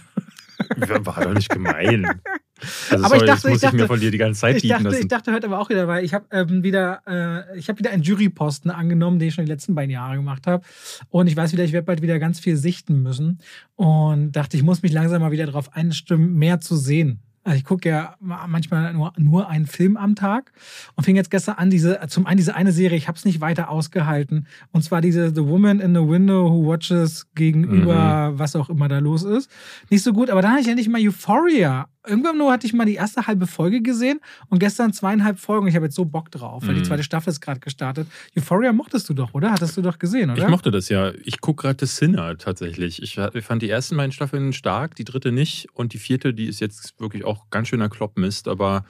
War 0.77 1.24
doch 1.24 1.34
nicht 1.34 1.50
gemein. 1.50 2.22
Also 2.89 3.05
Aber 3.05 3.15
ich 3.15 3.20
sorry, 3.20 3.20
dachte- 3.20 3.25
das 3.27 3.43
muss 3.43 3.55
ich 3.55 3.62
dachte- 3.62 3.75
ich 3.75 3.82
mir 3.82 3.88
von 3.88 4.00
dir 4.00 4.12
die 4.12 4.17
ganze 4.17 4.41
Zeit 4.41 4.55
Ich 4.63 4.70
dachte, 4.70 4.98
ich 4.98 5.08
dachte 5.08 5.34
heute 5.34 5.48
aber 5.48 5.60
auch 5.60 5.70
wieder, 5.70 5.88
weil 5.88 6.03
ich 6.03 6.13
habe 6.13 6.25
ähm, 6.32 6.63
wieder, 6.63 7.01
äh, 7.08 7.58
ich 7.58 7.70
habe 7.70 7.79
wieder 7.79 7.91
einen 7.91 8.03
Juryposten 8.03 8.72
angenommen, 8.72 9.20
den 9.20 9.27
ich 9.29 9.34
schon 9.34 9.46
die 9.46 9.51
letzten 9.51 9.75
beiden 9.75 9.91
Jahre 9.91 10.15
gemacht 10.15 10.48
habe. 10.48 10.63
Und 11.10 11.27
ich 11.27 11.36
weiß 11.36 11.51
wieder, 11.53 11.63
ich 11.63 11.74
werde 11.74 11.86
bald 11.86 12.01
wieder 12.01 12.20
ganz 12.20 12.39
viel 12.39 12.55
sichten 12.58 13.01
müssen. 13.01 13.39
Und 13.75 14.32
dachte, 14.34 14.58
ich 14.58 14.63
muss 14.63 14.82
mich 14.84 14.91
langsam 14.91 15.22
mal 15.22 15.32
wieder 15.32 15.46
darauf 15.46 15.74
einstimmen, 15.75 16.34
mehr 16.36 16.60
zu 16.60 16.75
sehen. 16.75 17.20
Also 17.44 17.58
ich 17.58 17.66
gucke 17.66 17.90
ja 17.90 18.16
manchmal 18.20 18.94
nur, 18.94 19.14
nur 19.18 19.50
einen 19.50 19.68
Film 19.68 19.98
am 19.98 20.16
Tag 20.16 20.52
und 20.96 21.04
fing 21.04 21.16
jetzt 21.16 21.30
gestern 21.30 21.56
an, 21.56 21.70
diese, 21.70 22.00
zum 22.08 22.26
einen 22.26 22.38
diese 22.38 22.56
eine 22.56 22.72
Serie, 22.72 22.98
ich 22.98 23.08
habe 23.08 23.18
es 23.18 23.26
nicht 23.26 23.42
weiter 23.42 23.70
ausgehalten. 23.70 24.48
Und 24.72 24.84
zwar 24.84 25.02
diese 25.02 25.30
The 25.34 25.46
Woman 25.46 25.80
in 25.80 25.94
the 25.94 26.08
Window 26.08 26.50
Who 26.50 26.68
Watches 26.68 27.28
gegenüber, 27.36 28.32
mhm. 28.32 28.40
was 28.40 28.56
auch 28.56 28.70
immer 28.70 28.88
da 28.88 29.00
los 29.00 29.24
ist. 29.24 29.50
Nicht 29.90 30.04
so 30.04 30.14
gut, 30.14 30.30
aber 30.30 30.42
dann 30.42 30.52
habe 30.52 30.62
ich 30.62 30.68
nicht 30.68 30.90
mal 30.90 31.02
Euphoria 31.02 31.88
irgendwann 32.08 32.38
nur 32.38 32.52
hatte 32.52 32.68
ich 32.68 32.74
mal 32.74 32.86
die 32.86 32.96
erste 32.96 33.28
halbe 33.28 33.48
Folge 33.48 33.82
gesehen 33.82 34.20
und 34.50 34.60
gestern 34.60 34.94
zweieinhalb 34.94 35.40
Folgen. 35.40 35.68
Ich 35.68 35.76
habe 35.76 35.86
jetzt 35.86 35.96
so 35.96 36.06
Bock 36.06 36.32
drauf, 36.32 36.64
weil 36.64 36.74
mm. 36.74 36.76
die 36.76 36.82
mhm. 36.82 36.86
zweite 36.86 37.04
Staffel 37.04 37.30
ist 37.30 37.42
gerade 37.42 37.60
gestartet. 37.60 38.08
Euphoria 38.38 38.74
mochtest 38.74 39.10
du 39.10 39.14
doch, 39.14 39.34
oder? 39.34 39.52
Hattest 39.52 39.78
du 39.78 39.82
doch 39.82 40.00
gesehen, 40.00 40.30
oder? 40.30 40.44
Ich 40.44 40.50
mochte 40.50 40.72
das 40.72 40.90
ja. 40.90 41.12
Ich 41.24 41.40
gucke 41.42 41.64
gerade 41.64 41.86
The 41.86 41.94
Sinner 41.94 42.38
tatsächlich. 42.38 43.02
Ich 43.02 43.20
fand 43.42 43.62
die 43.62 43.70
ersten 43.70 43.98
beiden 43.98 44.12
Staffeln 44.12 44.54
stark, 44.54 44.96
die 44.96 45.06
dritte 45.06 45.32
nicht 45.32 45.68
und 45.74 45.94
die 45.94 45.98
vierte, 45.98 46.34
die 46.34 46.46
ist 46.46 46.60
jetzt 46.60 47.00
wirklich 47.00 47.24
auch 47.24 47.33
ganz 47.50 47.68
schöner 47.68 47.90
Kloppmist, 47.90 48.48
aber 48.48 48.86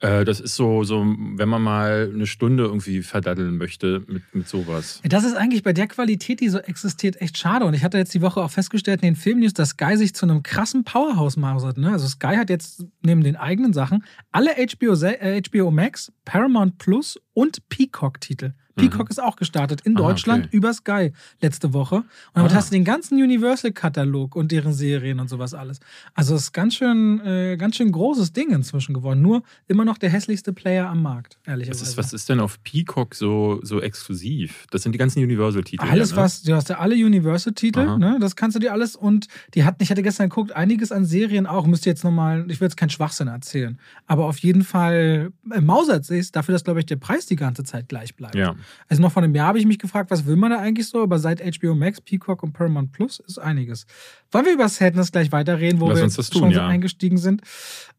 äh, 0.00 0.24
das 0.24 0.40
ist 0.40 0.54
so, 0.54 0.84
so, 0.84 1.04
wenn 1.06 1.48
man 1.48 1.62
mal 1.62 2.10
eine 2.12 2.26
Stunde 2.26 2.64
irgendwie 2.64 3.02
verdaddeln 3.02 3.56
möchte 3.56 4.02
mit, 4.06 4.22
mit 4.34 4.48
sowas. 4.48 5.00
Das 5.04 5.24
ist 5.24 5.34
eigentlich 5.34 5.62
bei 5.62 5.72
der 5.72 5.86
Qualität, 5.86 6.40
die 6.40 6.48
so 6.48 6.58
existiert, 6.58 7.20
echt 7.20 7.38
schade. 7.38 7.64
Und 7.64 7.74
ich 7.74 7.82
hatte 7.82 7.96
jetzt 7.96 8.12
die 8.12 8.20
Woche 8.20 8.42
auch 8.42 8.50
festgestellt 8.50 9.02
in 9.02 9.14
den 9.14 9.16
Filmnews, 9.16 9.54
dass 9.54 9.70
Sky 9.70 9.96
sich 9.96 10.14
zu 10.14 10.26
einem 10.26 10.42
krassen 10.42 10.84
Powerhouse 10.84 11.36
mausert. 11.36 11.78
Ne? 11.78 11.90
Also 11.90 12.06
Sky 12.08 12.36
hat 12.36 12.50
jetzt 12.50 12.84
neben 13.02 13.22
den 13.22 13.36
eigenen 13.36 13.72
Sachen 13.72 14.04
alle 14.32 14.50
HBO, 14.50 14.92
äh, 15.02 15.40
HBO 15.42 15.70
Max, 15.70 16.12
Paramount 16.24 16.78
Plus 16.78 17.18
und 17.32 17.66
Peacock-Titel. 17.68 18.52
Peacock 18.76 19.06
mhm. 19.06 19.10
ist 19.10 19.22
auch 19.22 19.36
gestartet 19.36 19.80
in 19.80 19.94
Deutschland 19.94 20.44
ah, 20.44 20.46
okay. 20.48 20.56
über 20.56 20.72
Sky 20.74 21.12
letzte 21.40 21.72
Woche. 21.72 21.96
Und 21.96 22.06
damit 22.34 22.52
ah. 22.52 22.56
hast 22.56 22.70
du 22.70 22.74
den 22.74 22.84
ganzen 22.84 23.20
Universal-Katalog 23.20 24.36
und 24.36 24.52
deren 24.52 24.74
Serien 24.74 25.18
und 25.18 25.28
sowas 25.28 25.54
alles. 25.54 25.80
Also 26.14 26.34
es 26.34 26.42
ist 26.42 26.52
ganz 26.52 26.74
schön, 26.74 27.20
äh, 27.24 27.56
ganz 27.56 27.76
schön 27.76 27.90
großes 27.90 28.34
Ding 28.34 28.50
inzwischen 28.50 28.94
geworden. 28.94 29.22
Nur 29.22 29.42
immer 29.66 29.85
noch 29.86 29.96
der 29.96 30.10
hässlichste 30.10 30.52
Player 30.52 30.88
am 30.88 31.02
Markt, 31.02 31.38
ehrlicherweise. 31.46 31.80
Was 31.80 31.88
ist, 31.88 31.96
was 31.96 32.12
ist 32.12 32.28
denn 32.28 32.40
auf 32.40 32.62
Peacock 32.62 33.14
so, 33.14 33.60
so 33.62 33.80
exklusiv? 33.80 34.66
Das 34.70 34.82
sind 34.82 34.92
die 34.92 34.98
ganzen 34.98 35.22
Universal-Titel. 35.22 35.82
Alles, 35.82 36.10
ja, 36.10 36.16
ne? 36.16 36.22
was, 36.22 36.42
du 36.42 36.54
hast 36.54 36.68
ja 36.68 36.78
alle 36.78 36.94
Universal-Titel, 36.94 37.96
ne? 37.98 38.18
Das 38.20 38.36
kannst 38.36 38.56
du 38.56 38.60
dir 38.60 38.72
alles. 38.72 38.96
Und 38.96 39.28
die 39.54 39.64
hatten, 39.64 39.82
ich 39.82 39.90
hatte 39.90 40.02
gestern 40.02 40.28
geguckt, 40.28 40.52
einiges 40.52 40.92
an 40.92 41.06
Serien 41.06 41.46
auch. 41.46 41.66
Müsst 41.66 41.86
ihr 41.86 41.92
jetzt 41.92 42.04
nochmal, 42.04 42.44
ich 42.50 42.60
will 42.60 42.66
jetzt 42.66 42.76
keinen 42.76 42.90
Schwachsinn 42.90 43.28
erzählen. 43.28 43.78
Aber 44.06 44.26
auf 44.26 44.38
jeden 44.38 44.64
Fall 44.64 45.32
äh, 45.50 45.60
mausert 45.60 46.04
sich 46.04 46.32
dafür, 46.32 46.52
dass, 46.52 46.64
glaube 46.64 46.80
ich, 46.80 46.86
der 46.86 46.96
Preis 46.96 47.26
die 47.26 47.36
ganze 47.36 47.64
Zeit 47.64 47.88
gleich 47.88 48.14
bleibt. 48.16 48.34
Ja. 48.34 48.56
Also 48.88 49.00
noch 49.00 49.12
vor 49.12 49.22
einem 49.22 49.34
Jahr 49.34 49.48
habe 49.48 49.58
ich 49.58 49.66
mich 49.66 49.78
gefragt, 49.78 50.10
was 50.10 50.26
will 50.26 50.36
man 50.36 50.50
da 50.50 50.58
eigentlich 50.58 50.88
so? 50.88 51.02
Aber 51.02 51.18
seit 51.18 51.40
HBO 51.40 51.74
Max, 51.74 52.00
Peacock 52.00 52.42
und 52.42 52.52
Paramount 52.52 52.92
Plus 52.92 53.20
ist 53.20 53.38
einiges. 53.38 53.86
Wollen 54.32 54.44
wir 54.44 54.52
über 54.52 54.68
Sadness 54.68 55.12
gleich 55.12 55.32
weiterreden, 55.32 55.80
wo 55.80 55.88
Lass 55.88 56.00
wir 56.00 56.24
tun, 56.24 56.42
schon 56.42 56.54
so 56.54 56.60
eingestiegen 56.60 57.16
sind? 57.16 57.42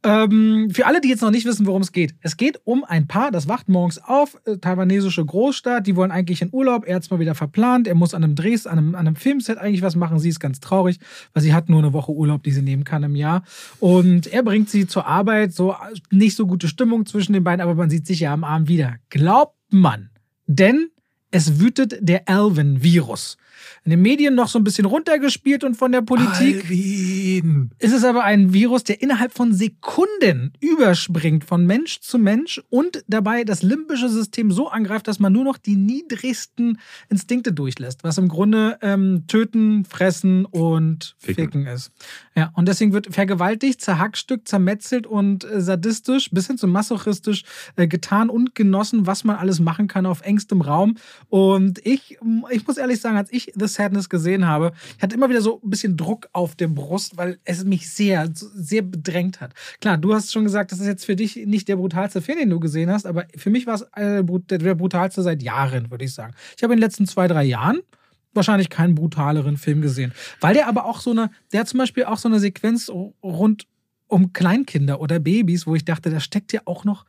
Ähm, 0.03 0.69
für 0.71 0.85
alle, 0.85 1.01
die 1.01 1.09
jetzt 1.09 1.21
noch 1.21 1.31
nicht 1.31 1.45
wissen, 1.45 1.65
worum 1.65 1.76
es 1.81 1.91
geht. 1.91 2.15
Es 2.21 2.37
geht 2.37 2.59
um 2.63 2.83
ein 2.83 3.07
Paar, 3.07 3.31
das 3.31 3.47
wacht 3.47 3.69
morgens 3.69 3.97
auf, 3.97 4.37
äh, 4.45 4.57
taiwanesische 4.57 5.25
Großstadt, 5.25 5.87
die 5.87 5.95
wollen 5.95 6.11
eigentlich 6.11 6.41
in 6.41 6.49
Urlaub, 6.51 6.85
er 6.85 6.95
hat 6.95 7.03
es 7.03 7.09
mal 7.09 7.19
wieder 7.19 7.35
verplant, 7.35 7.87
er 7.87 7.95
muss 7.95 8.13
an 8.13 8.23
einem 8.23 8.35
Drehs, 8.35 8.67
an 8.67 8.77
einem, 8.77 8.95
an 8.95 9.07
einem 9.07 9.15
Filmset 9.15 9.57
eigentlich 9.57 9.81
was 9.81 9.95
machen, 9.95 10.19
sie 10.19 10.29
ist 10.29 10.39
ganz 10.39 10.59
traurig, 10.59 10.99
weil 11.33 11.43
sie 11.43 11.53
hat 11.53 11.69
nur 11.69 11.79
eine 11.79 11.93
Woche 11.93 12.11
Urlaub, 12.11 12.43
die 12.43 12.51
sie 12.51 12.61
nehmen 12.61 12.83
kann 12.83 13.03
im 13.03 13.15
Jahr. 13.15 13.43
Und 13.79 14.27
er 14.27 14.43
bringt 14.43 14.69
sie 14.69 14.87
zur 14.87 15.05
Arbeit, 15.05 15.53
so 15.53 15.75
nicht 16.11 16.35
so 16.35 16.47
gute 16.47 16.67
Stimmung 16.67 17.05
zwischen 17.05 17.33
den 17.33 17.43
beiden, 17.43 17.61
aber 17.61 17.75
man 17.75 17.89
sieht 17.89 18.07
sich 18.07 18.21
ja 18.21 18.33
am 18.33 18.43
Abend 18.43 18.67
wieder. 18.67 18.95
Glaubt 19.09 19.55
man. 19.69 20.09
Denn 20.45 20.89
es 21.31 21.59
wütet 21.59 21.97
der 22.01 22.27
Alvin-Virus 22.27 23.37
in 23.83 23.91
den 23.91 24.01
Medien 24.01 24.35
noch 24.35 24.47
so 24.47 24.59
ein 24.59 24.63
bisschen 24.63 24.85
runtergespielt 24.85 25.63
und 25.63 25.75
von 25.75 25.91
der 25.91 26.01
Politik. 26.01 26.65
Alvin. 26.65 27.71
Ist 27.79 27.93
es 27.93 28.03
aber 28.03 28.23
ein 28.23 28.53
Virus, 28.53 28.83
der 28.83 29.01
innerhalb 29.01 29.33
von 29.33 29.53
Sekunden 29.53 30.53
überspringt 30.59 31.43
von 31.43 31.65
Mensch 31.65 31.99
zu 31.99 32.17
Mensch 32.17 32.61
und 32.69 33.03
dabei 33.07 33.43
das 33.43 33.63
limbische 33.63 34.09
System 34.09 34.51
so 34.51 34.69
angreift, 34.69 35.07
dass 35.07 35.19
man 35.19 35.33
nur 35.33 35.43
noch 35.43 35.57
die 35.57 35.75
niedrigsten 35.75 36.79
Instinkte 37.09 37.53
durchlässt, 37.53 38.03
was 38.03 38.17
im 38.17 38.27
Grunde 38.27 38.77
ähm, 38.81 39.25
töten, 39.27 39.85
fressen 39.85 40.45
und 40.45 41.15
ficken. 41.19 41.45
ficken. 41.45 41.67
ist. 41.67 41.91
Ja, 42.35 42.51
und 42.55 42.67
deswegen 42.67 42.93
wird 42.93 43.13
vergewaltigt, 43.13 43.81
zerhackstückt, 43.81 44.47
zermetzelt 44.47 45.07
und 45.07 45.43
äh, 45.43 45.61
sadistisch 45.61 46.29
bis 46.31 46.47
hin 46.47 46.57
zu 46.57 46.67
masochistisch 46.67 47.43
äh, 47.75 47.87
getan 47.87 48.29
und 48.29 48.55
genossen, 48.55 49.07
was 49.07 49.23
man 49.23 49.37
alles 49.37 49.59
machen 49.59 49.87
kann 49.87 50.05
auf 50.05 50.21
engstem 50.21 50.61
Raum. 50.61 50.95
Und 51.29 51.85
ich, 51.85 52.17
ich 52.49 52.67
muss 52.67 52.77
ehrlich 52.77 52.99
sagen, 52.99 53.17
als 53.17 53.31
ich 53.31 53.46
The 53.55 53.67
Sadness 53.67 54.09
gesehen 54.09 54.47
habe, 54.47 54.73
ich 54.97 55.03
hatte 55.03 55.15
immer 55.15 55.29
wieder 55.29 55.41
so 55.41 55.61
ein 55.63 55.69
bisschen 55.69 55.97
Druck 55.97 56.27
auf 56.33 56.55
der 56.55 56.67
Brust, 56.67 57.17
weil 57.17 57.39
es 57.43 57.63
mich 57.63 57.89
sehr, 57.89 58.29
sehr 58.33 58.81
bedrängt 58.81 59.41
hat. 59.41 59.53
Klar, 59.81 59.97
du 59.97 60.13
hast 60.13 60.31
schon 60.31 60.43
gesagt, 60.43 60.71
das 60.71 60.79
ist 60.79 60.87
jetzt 60.87 61.05
für 61.05 61.15
dich 61.15 61.35
nicht 61.45 61.67
der 61.67 61.77
brutalste 61.77 62.21
Film, 62.21 62.39
den 62.39 62.49
du 62.49 62.59
gesehen 62.59 62.89
hast, 62.89 63.05
aber 63.05 63.25
für 63.35 63.49
mich 63.49 63.67
war 63.67 63.75
es 63.75 63.85
der 63.95 64.23
brutalste 64.23 65.21
seit 65.21 65.41
Jahren, 65.41 65.91
würde 65.91 66.05
ich 66.05 66.13
sagen. 66.13 66.33
Ich 66.55 66.63
habe 66.63 66.73
in 66.73 66.79
den 66.79 66.83
letzten 66.83 67.05
zwei, 67.05 67.27
drei 67.27 67.43
Jahren 67.43 67.79
wahrscheinlich 68.33 68.69
keinen 68.69 68.95
brutaleren 68.95 69.57
Film 69.57 69.81
gesehen. 69.81 70.13
Weil 70.39 70.53
der 70.53 70.67
aber 70.67 70.85
auch 70.85 70.99
so 70.99 71.11
eine, 71.11 71.31
der 71.51 71.61
hat 71.61 71.67
zum 71.67 71.79
Beispiel 71.79 72.05
auch 72.05 72.17
so 72.17 72.29
eine 72.29 72.39
Sequenz 72.39 72.89
rund 72.89 73.67
um 74.07 74.31
Kleinkinder 74.31 75.01
oder 75.01 75.19
Babys, 75.19 75.67
wo 75.67 75.75
ich 75.75 75.83
dachte, 75.83 76.09
da 76.09 76.19
steckt 76.19 76.53
ja 76.53 76.61
auch 76.65 76.85
noch 76.85 77.05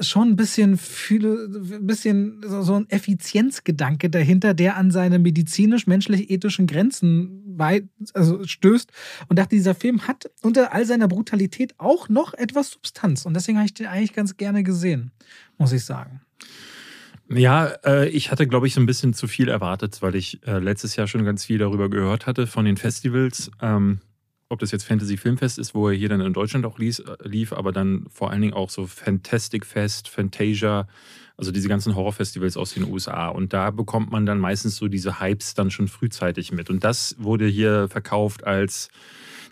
schon 0.00 0.30
ein 0.30 0.36
bisschen, 0.36 0.76
viele, 0.76 1.44
ein 1.44 1.86
bisschen 1.86 2.40
so 2.46 2.74
ein 2.74 2.88
Effizienzgedanke 2.88 4.10
dahinter, 4.10 4.54
der 4.54 4.76
an 4.76 4.90
seine 4.90 5.18
medizinisch-menschlich-ethischen 5.18 6.66
Grenzen 6.66 7.58
weit, 7.58 7.84
also 8.12 8.44
stößt. 8.44 8.90
Und 9.28 9.38
dachte, 9.38 9.56
dieser 9.56 9.74
Film 9.74 10.06
hat 10.06 10.30
unter 10.42 10.72
all 10.72 10.84
seiner 10.84 11.08
Brutalität 11.08 11.74
auch 11.78 12.08
noch 12.08 12.34
etwas 12.34 12.70
Substanz. 12.70 13.26
Und 13.26 13.34
deswegen 13.34 13.58
habe 13.58 13.66
ich 13.66 13.74
den 13.74 13.86
eigentlich 13.86 14.12
ganz 14.12 14.36
gerne 14.36 14.62
gesehen, 14.62 15.12
muss 15.58 15.72
ich 15.72 15.84
sagen. 15.84 16.20
Ja, 17.30 17.66
äh, 17.84 18.08
ich 18.08 18.30
hatte, 18.30 18.46
glaube 18.46 18.66
ich, 18.66 18.74
so 18.74 18.80
ein 18.80 18.86
bisschen 18.86 19.14
zu 19.14 19.26
viel 19.26 19.48
erwartet, 19.48 20.02
weil 20.02 20.14
ich 20.14 20.46
äh, 20.46 20.58
letztes 20.58 20.96
Jahr 20.96 21.06
schon 21.06 21.24
ganz 21.24 21.44
viel 21.44 21.58
darüber 21.58 21.88
gehört 21.88 22.26
hatte 22.26 22.46
von 22.46 22.64
den 22.64 22.76
Festivals. 22.76 23.50
Ähm, 23.62 24.00
ob 24.54 24.60
das 24.60 24.70
jetzt 24.70 24.84
Fantasy 24.84 25.16
Filmfest 25.16 25.58
ist, 25.58 25.74
wo 25.74 25.88
er 25.88 25.94
hier 25.94 26.08
dann 26.08 26.20
in 26.20 26.32
Deutschland 26.32 26.64
auch 26.64 26.78
lief, 26.78 27.00
äh, 27.00 27.28
lief, 27.28 27.52
aber 27.52 27.72
dann 27.72 28.06
vor 28.08 28.30
allen 28.30 28.40
Dingen 28.40 28.54
auch 28.54 28.70
so 28.70 28.86
Fantastic 28.86 29.66
Fest, 29.66 30.08
Fantasia, 30.08 30.88
also 31.36 31.50
diese 31.50 31.68
ganzen 31.68 31.96
Horrorfestivals 31.96 32.56
aus 32.56 32.74
den 32.74 32.84
USA. 32.84 33.28
Und 33.28 33.52
da 33.52 33.70
bekommt 33.70 34.12
man 34.12 34.24
dann 34.24 34.38
meistens 34.38 34.76
so 34.76 34.88
diese 34.88 35.20
Hypes 35.20 35.54
dann 35.54 35.70
schon 35.70 35.88
frühzeitig 35.88 36.52
mit. 36.52 36.70
Und 36.70 36.84
das 36.84 37.16
wurde 37.18 37.46
hier 37.46 37.88
verkauft 37.88 38.44
als 38.44 38.88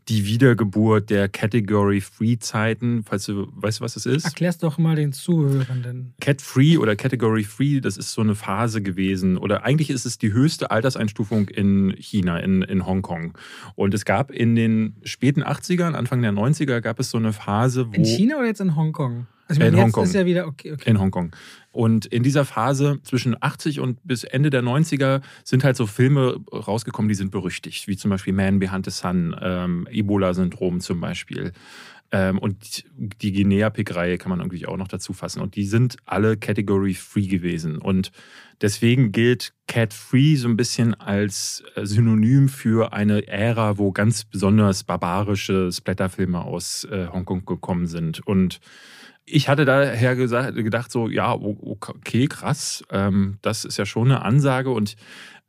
die 0.08 0.26
Wiedergeburt 0.26 1.10
der 1.10 1.28
Category-Free-Zeiten. 1.28 3.04
Falls 3.04 3.26
du 3.26 3.48
weißt, 3.54 3.80
was 3.80 3.94
das 3.94 4.06
ist? 4.06 4.24
Erklär's 4.24 4.58
doch 4.58 4.78
mal 4.78 4.96
den 4.96 5.12
Zuhörenden. 5.12 6.14
Cat-Free 6.20 6.78
oder 6.78 6.96
Category-Free, 6.96 7.80
das 7.80 7.96
ist 7.96 8.12
so 8.12 8.20
eine 8.20 8.34
Phase 8.34 8.82
gewesen. 8.82 9.36
Oder 9.38 9.64
eigentlich 9.64 9.90
ist 9.90 10.04
es 10.04 10.18
die 10.18 10.32
höchste 10.32 10.70
Alterseinstufung 10.70 11.48
in 11.48 11.94
China, 11.98 12.38
in, 12.38 12.62
in 12.62 12.86
Hongkong. 12.86 13.34
Und 13.74 13.94
es 13.94 14.04
gab 14.04 14.30
in 14.30 14.54
den 14.56 14.96
späten 15.04 15.42
80ern, 15.42 15.92
Anfang 15.94 16.22
der 16.22 16.32
90er, 16.32 16.80
gab 16.80 16.98
es 16.98 17.10
so 17.10 17.18
eine 17.18 17.32
Phase, 17.32 17.88
wo. 17.88 17.92
In 17.92 18.04
China 18.04 18.36
oder 18.36 18.46
jetzt 18.46 18.60
in 18.60 18.76
Hongkong? 18.76 19.26
Also 19.60 19.68
in 19.68 19.74
jetzt 19.74 19.82
Hongkong. 19.84 20.04
ist 20.04 20.14
ja 20.14 20.26
wieder 20.26 20.46
okay, 20.46 20.72
okay. 20.72 20.90
In 20.90 20.98
Hongkong. 20.98 21.34
Und 21.70 22.06
in 22.06 22.22
dieser 22.22 22.44
Phase 22.44 23.00
zwischen 23.02 23.36
80 23.40 23.80
und 23.80 23.98
bis 24.04 24.24
Ende 24.24 24.50
der 24.50 24.62
90er 24.62 25.22
sind 25.44 25.64
halt 25.64 25.76
so 25.76 25.86
Filme 25.86 26.40
rausgekommen, 26.52 27.08
die 27.08 27.14
sind 27.14 27.30
berüchtigt, 27.30 27.88
wie 27.88 27.96
zum 27.96 28.10
Beispiel 28.10 28.32
Man 28.32 28.58
Behind 28.58 28.84
the 28.84 28.90
Sun, 28.90 29.34
ähm, 29.40 29.88
Ebola-Syndrom 29.90 30.80
zum 30.80 31.00
Beispiel. 31.00 31.52
Ähm, 32.12 32.38
und 32.38 32.84
die 32.94 33.32
Guinea-Pig-Reihe 33.32 34.18
kann 34.18 34.28
man 34.28 34.40
irgendwie 34.40 34.66
auch 34.66 34.76
noch 34.76 34.88
dazu 34.88 35.14
fassen. 35.14 35.40
Und 35.40 35.56
die 35.56 35.64
sind 35.64 35.96
alle 36.04 36.36
Category-Free 36.36 37.26
gewesen. 37.26 37.78
Und 37.78 38.12
deswegen 38.60 39.12
gilt 39.12 39.54
Cat-Free 39.66 40.36
so 40.36 40.46
ein 40.46 40.58
bisschen 40.58 40.92
als 40.92 41.64
äh, 41.74 41.86
Synonym 41.86 42.50
für 42.50 42.92
eine 42.92 43.26
Ära, 43.28 43.78
wo 43.78 43.92
ganz 43.92 44.24
besonders 44.24 44.84
barbarische 44.84 45.72
Splatterfilme 45.72 46.42
aus 46.42 46.84
äh, 46.84 47.08
Hongkong 47.10 47.46
gekommen 47.46 47.86
sind. 47.86 48.24
Und 48.26 48.60
ich 49.24 49.48
hatte 49.48 49.64
daher 49.64 50.16
gesagt, 50.16 50.56
gedacht, 50.56 50.90
so, 50.90 51.08
ja, 51.08 51.32
okay, 51.32 52.26
krass, 52.26 52.85
ähm, 52.90 53.38
das 53.42 53.64
ist 53.64 53.76
ja 53.78 53.87
schon 53.87 54.11
eine 54.11 54.22
Ansage 54.22 54.70
und 54.70 54.96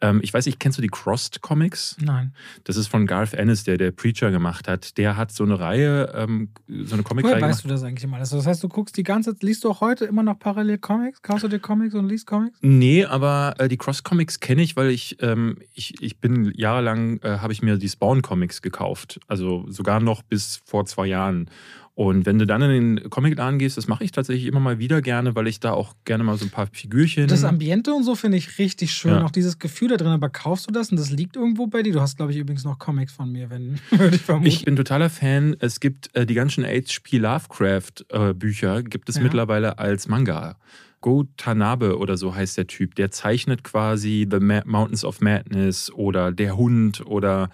ähm, 0.03 0.19
ich 0.21 0.33
weiß 0.33 0.45
nicht, 0.45 0.59
kennst 0.59 0.77
du 0.77 0.81
die 0.81 0.89
Crossed 0.89 1.41
Comics? 1.41 1.95
Nein. 2.01 2.33
Das 2.65 2.75
ist 2.75 2.87
von 2.87 3.07
Garth 3.07 3.33
Ennis, 3.33 3.63
der 3.63 3.77
der 3.77 3.91
Preacher 3.91 4.31
gemacht 4.31 4.67
hat. 4.67 4.97
Der 4.97 5.15
hat 5.15 5.31
so 5.31 5.45
eine 5.45 5.59
Reihe, 5.59 6.11
ähm, 6.13 6.49
so 6.67 6.95
eine 6.95 7.03
Comicreihe. 7.03 7.35
Woher 7.35 7.47
weißt 7.47 7.63
du 7.63 7.69
das 7.69 7.83
eigentlich 7.83 8.03
immer 8.03 8.17
alles? 8.17 8.31
Das 8.31 8.45
heißt, 8.45 8.61
du 8.61 8.67
guckst 8.67 8.97
die 8.97 9.03
ganze 9.03 9.31
Zeit, 9.31 9.43
liest 9.43 9.63
du 9.63 9.69
auch 9.69 9.79
heute 9.79 10.03
immer 10.03 10.21
noch 10.21 10.37
parallel 10.37 10.77
Comics? 10.77 11.21
Kaufst 11.21 11.45
du 11.45 11.47
dir 11.47 11.59
Comics 11.59 11.95
und 11.95 12.09
liest 12.09 12.27
Comics? 12.27 12.57
Nee, 12.61 13.05
aber 13.05 13.55
äh, 13.59 13.69
die 13.69 13.77
Cross 13.77 14.03
Comics 14.03 14.41
kenne 14.41 14.61
ich, 14.61 14.75
weil 14.75 14.89
ich, 14.89 15.17
ähm, 15.21 15.57
ich, 15.73 16.01
ich 16.01 16.19
bin 16.19 16.51
jahrelang, 16.53 17.21
äh, 17.21 17.37
habe 17.37 17.53
ich 17.53 17.61
mir 17.61 17.77
die 17.77 17.89
Spawn 17.89 18.21
Comics 18.21 18.61
gekauft. 18.61 19.21
Also 19.27 19.65
sogar 19.69 20.01
noch 20.01 20.21
bis 20.21 20.61
vor 20.65 20.85
zwei 20.85 21.05
Jahren. 21.07 21.49
Und 21.95 22.25
wenn 22.25 22.39
du 22.39 22.47
dann 22.47 22.63
in 22.63 22.95
den 22.95 23.09
Comicladen 23.11 23.59
gehst, 23.59 23.77
das 23.77 23.87
mache 23.87 24.03
ich 24.03 24.11
tatsächlich 24.11 24.47
immer 24.47 24.59
mal 24.59 24.79
wieder 24.79 25.03
gerne, 25.03 25.35
weil 25.35 25.45
ich 25.47 25.59
da 25.59 25.73
auch 25.73 25.93
gerne 26.05 26.23
mal 26.23 26.35
so 26.39 26.45
ein 26.45 26.49
paar 26.49 26.65
Figürchen. 26.71 27.27
Das 27.27 27.43
Ambiente 27.43 27.93
und 27.93 28.03
so 28.03 28.15
finde 28.15 28.37
ich 28.37 28.57
richtig 28.57 28.91
schön. 28.93 29.11
Ja. 29.11 29.23
Auch 29.23 29.29
dieses 29.29 29.59
Gefühl 29.59 29.89
da 29.89 29.97
drin. 29.97 30.07
Aber 30.07 30.29
kaufst 30.29 30.67
du 30.67 30.71
das 30.71 30.89
und 30.89 30.97
das 30.99 31.11
liegt 31.11 31.35
irgendwo 31.35 31.67
bei 31.67 31.83
dir? 31.83 31.93
Du 31.93 32.01
hast, 32.01 32.17
glaube 32.17 32.31
ich, 32.31 32.39
übrigens 32.39 32.63
noch 32.63 32.79
Comics 32.79 33.13
von 33.13 33.31
mir, 33.31 33.51
wenn, 33.51 33.79
würde 33.91 34.15
ich 34.15 34.23
vermuten. 34.23 34.47
Ich 34.47 34.65
bin 34.65 34.75
totaler 34.75 35.11
Fan. 35.11 35.55
Es 35.59 35.79
gibt 35.79 36.09
äh, 36.15 36.25
die 36.25 36.33
ganzen 36.33 36.65
H.P. 36.65 37.19
Lovecraft-Bücher, 37.19 38.83
gibt 38.83 39.09
es 39.09 39.17
Ja. 39.17 39.21
mittlerweile 39.23 39.77
als 39.79 40.07
Manga. 40.07 40.55
Go 41.01 41.25
Tanabe 41.37 41.97
oder 41.97 42.15
so 42.17 42.33
heißt 42.33 42.57
der 42.57 42.65
Typ. 42.67 42.95
Der 42.95 43.11
zeichnet 43.11 43.63
quasi 43.63 44.27
The 44.29 44.39
Mountains 44.65 45.03
of 45.03 45.21
Madness 45.21 45.91
oder 45.91 46.31
Der 46.31 46.55
Hund 46.55 47.05
oder 47.05 47.49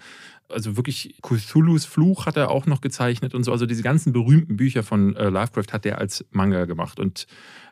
also 0.52 0.76
wirklich 0.76 1.16
Cthulhus 1.22 1.84
Fluch 1.84 2.26
hat 2.26 2.36
er 2.36 2.50
auch 2.50 2.66
noch 2.66 2.80
gezeichnet 2.80 3.34
und 3.34 3.44
so. 3.44 3.52
Also 3.52 3.66
diese 3.66 3.82
ganzen 3.82 4.12
berühmten 4.12 4.56
Bücher 4.56 4.82
von 4.82 5.16
äh, 5.16 5.28
Lovecraft 5.28 5.72
hat 5.72 5.86
er 5.86 5.98
als 5.98 6.24
Manga 6.30 6.64
gemacht. 6.64 6.98
Und 7.00 7.26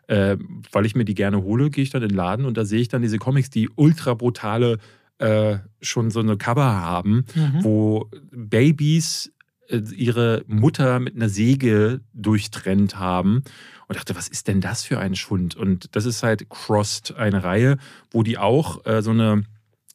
äh, 0.07 0.37
weil 0.73 0.87
ich 0.87 0.95
mir 0.95 1.05
die 1.05 1.15
gerne 1.15 1.43
hole, 1.43 1.71
gehe 1.71 1.83
ich 1.83 1.91
dann 1.91 2.03
in 2.03 2.09
den 2.09 2.17
Laden 2.17 2.45
und 2.47 2.57
da 2.57 2.65
sehe 2.65 2.81
ich 2.81 2.89
dann 2.89 3.03
diese 3.03 3.19
Comics, 3.19 3.51
die 3.51 3.69
ultra 3.77 4.15
brutale 4.15 4.79
äh, 5.19 5.59
schon 5.83 6.11
so 6.11 6.21
eine 6.21 6.37
Cover 6.37 6.65
haben, 6.81 7.25
Mhm. 7.35 7.65
wo 7.65 8.11
Babys 8.31 9.33
äh, 9.69 9.83
ihre 9.95 10.45
Mutter 10.47 11.01
mit 11.01 11.17
einer 11.17 11.29
Säge 11.29 12.01
durchtrennt 12.15 12.99
haben 12.99 13.43
und 13.89 13.97
dachte, 13.97 14.15
was 14.17 14.29
ist 14.29 14.49
denn 14.49 14.61
das 14.61 14.85
für 14.85 14.99
ein 14.99 15.15
Schund? 15.15 15.57
Und 15.57 15.95
das 15.97 16.07
ist 16.07 16.23
halt 16.23 16.49
Crossed, 16.49 17.17
eine 17.17 17.43
Reihe, 17.45 17.77
wo 18.11 18.23
die 18.23 18.39
auch 18.39 18.87
äh, 18.87 19.03
so 19.03 19.11
eine 19.11 19.45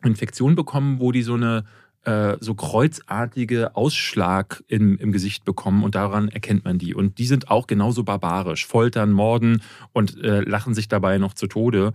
Infektion 0.04 0.56
bekommen, 0.56 1.00
wo 1.00 1.12
die 1.12 1.24
so 1.24 1.36
eine 1.36 1.64
äh, 2.06 2.38
so 2.40 2.54
kreuzartige 2.54 3.76
Ausschlag 3.76 4.64
im, 4.68 4.98
im 4.98 5.12
Gesicht 5.12 5.46
bekommen 5.46 5.84
und 5.84 5.96
daran 5.96 6.30
erkennt 6.30 6.66
man 6.66 6.78
die. 6.78 6.94
Und 6.94 7.18
die 7.18 7.26
sind 7.26 7.50
auch 7.50 7.68
genauso 7.68 8.04
barbarisch, 8.04 8.66
foltern, 8.66 9.12
morden 9.12 9.62
und 9.94 10.22
äh, 10.24 10.42
lachen 10.42 10.74
sich 10.74 10.88
dabei 10.88 11.18
noch 11.18 11.34
zu 11.34 11.48
Tode. 11.48 11.94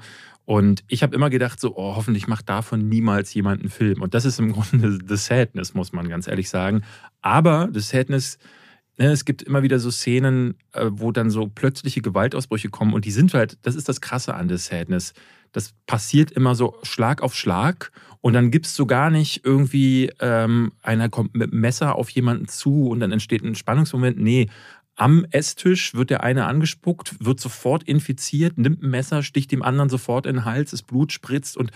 Und 0.49 0.83
ich 0.89 1.03
habe 1.03 1.15
immer 1.15 1.29
gedacht, 1.29 1.61
so, 1.61 1.77
oh, 1.77 1.95
hoffentlich 1.95 2.27
macht 2.27 2.49
davon 2.49 2.89
niemals 2.89 3.35
jemand 3.35 3.61
einen 3.61 3.69
Film. 3.69 4.01
Und 4.01 4.15
das 4.15 4.25
ist 4.25 4.39
im 4.39 4.53
Grunde 4.55 4.99
The 5.07 5.17
Sadness, 5.17 5.75
muss 5.75 5.93
man 5.93 6.09
ganz 6.09 6.27
ehrlich 6.27 6.49
sagen. 6.49 6.85
Aber 7.21 7.69
The 7.71 7.81
Sadness, 7.81 8.39
ne, 8.97 9.09
es 9.09 9.27
gibt 9.27 9.43
immer 9.43 9.63
wieder 9.63 9.79
so 9.79 9.91
Szenen, 9.91 10.55
äh, 10.73 10.87
wo 10.91 11.13
dann 11.13 11.29
so 11.29 11.49
plötzliche 11.49 12.01
Gewaltausbrüche 12.01 12.71
kommen. 12.71 12.95
Und 12.95 13.05
die 13.05 13.11
sind 13.11 13.35
halt, 13.35 13.59
das 13.61 13.75
ist 13.75 13.91
das 13.91 14.01
Krasse 14.01 14.35
an 14.35 14.49
The 14.49 14.57
Sadness. 14.57 15.13
Das 15.53 15.75
passiert 15.87 16.31
immer 16.31 16.55
so 16.55 16.79
Schlag 16.83 17.21
auf 17.21 17.35
Schlag. 17.35 17.93
Und 18.21 18.33
dann 18.33 18.51
gibst 18.51 18.79
du 18.79 18.87
gar 18.87 19.11
nicht 19.11 19.45
irgendwie, 19.45 20.11
ähm, 20.21 20.73
einer 20.83 21.09
kommt 21.09 21.35
mit 21.35 21.53
dem 21.53 21.61
Messer 21.61 21.95
auf 21.95 22.11
jemanden 22.11 22.49
zu 22.49 22.89
und 22.89 23.01
dann 23.01 23.13
entsteht 23.13 23.43
ein 23.43 23.55
Spannungsmoment. 23.55 24.19
Nee, 24.19 24.49
am 24.97 25.25
Esstisch 25.31 25.95
wird 25.95 26.11
der 26.11 26.25
eine 26.25 26.47
angespuckt, 26.47 27.25
wird 27.25 27.39
sofort 27.39 27.85
infiziert, 27.85 28.59
nimmt 28.59 28.83
ein 28.83 28.91
Messer, 28.91 29.23
sticht 29.23 29.53
dem 29.53 29.63
anderen 29.63 29.89
sofort 29.89 30.27
in 30.27 30.37
den 30.37 30.45
Hals, 30.45 30.73
das 30.73 30.83
Blut 30.83 31.13
spritzt 31.13 31.57
und 31.57 31.71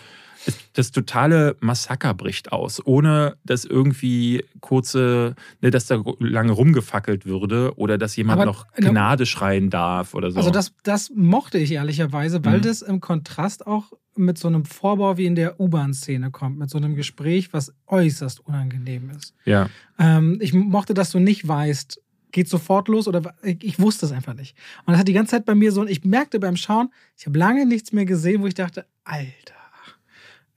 das 0.72 0.90
totale 0.90 1.56
Massaker 1.60 2.14
bricht 2.14 2.52
aus, 2.52 2.84
ohne 2.84 3.36
dass 3.44 3.64
irgendwie 3.64 4.44
kurze, 4.60 5.34
ne, 5.60 5.70
dass 5.70 5.86
da 5.86 6.02
lange 6.18 6.52
rumgefackelt 6.52 7.26
würde 7.26 7.72
oder 7.76 7.98
dass 7.98 8.16
jemand 8.16 8.40
Aber, 8.40 8.46
noch 8.46 8.66
Gnade 8.74 9.26
schreien 9.26 9.70
darf 9.70 10.14
oder 10.14 10.30
so. 10.30 10.38
Also 10.38 10.50
das, 10.50 10.72
das 10.82 11.10
mochte 11.14 11.58
ich 11.58 11.72
ehrlicherweise, 11.72 12.44
weil 12.44 12.58
Mhm. 12.58 12.62
das 12.62 12.82
im 12.82 13.00
Kontrast 13.00 13.66
auch 13.66 13.92
mit 14.14 14.36
so 14.38 14.48
einem 14.48 14.64
Vorbau 14.64 15.16
wie 15.16 15.26
in 15.26 15.34
der 15.34 15.58
U-Bahn-Szene 15.60 16.30
kommt, 16.30 16.58
mit 16.58 16.68
so 16.70 16.76
einem 16.78 16.94
Gespräch, 16.94 17.52
was 17.52 17.72
äußerst 17.86 18.40
unangenehm 18.40 19.10
ist. 19.10 19.34
ja. 19.44 19.68
Ähm, 19.98 20.38
ich 20.40 20.52
mochte, 20.52 20.94
dass 20.94 21.10
du 21.10 21.18
nicht 21.18 21.46
weißt, 21.46 22.00
geht 22.32 22.48
sofort 22.48 22.88
los 22.88 23.08
oder 23.08 23.34
ich, 23.42 23.62
ich 23.62 23.78
wusste 23.78 24.06
es 24.06 24.12
einfach 24.12 24.34
nicht. 24.34 24.56
Und 24.86 24.92
das 24.92 25.00
hat 25.00 25.08
die 25.08 25.12
ganze 25.12 25.32
Zeit 25.32 25.44
bei 25.44 25.54
mir 25.54 25.70
so, 25.70 25.82
und 25.82 25.90
ich 25.90 26.02
merkte 26.04 26.40
beim 26.40 26.56
Schauen, 26.56 26.88
ich 27.16 27.26
habe 27.26 27.38
lange 27.38 27.66
nichts 27.66 27.92
mehr 27.92 28.04
gesehen, 28.06 28.42
wo 28.42 28.46
ich 28.46 28.54
dachte, 28.54 28.86
Alter. 29.04 29.54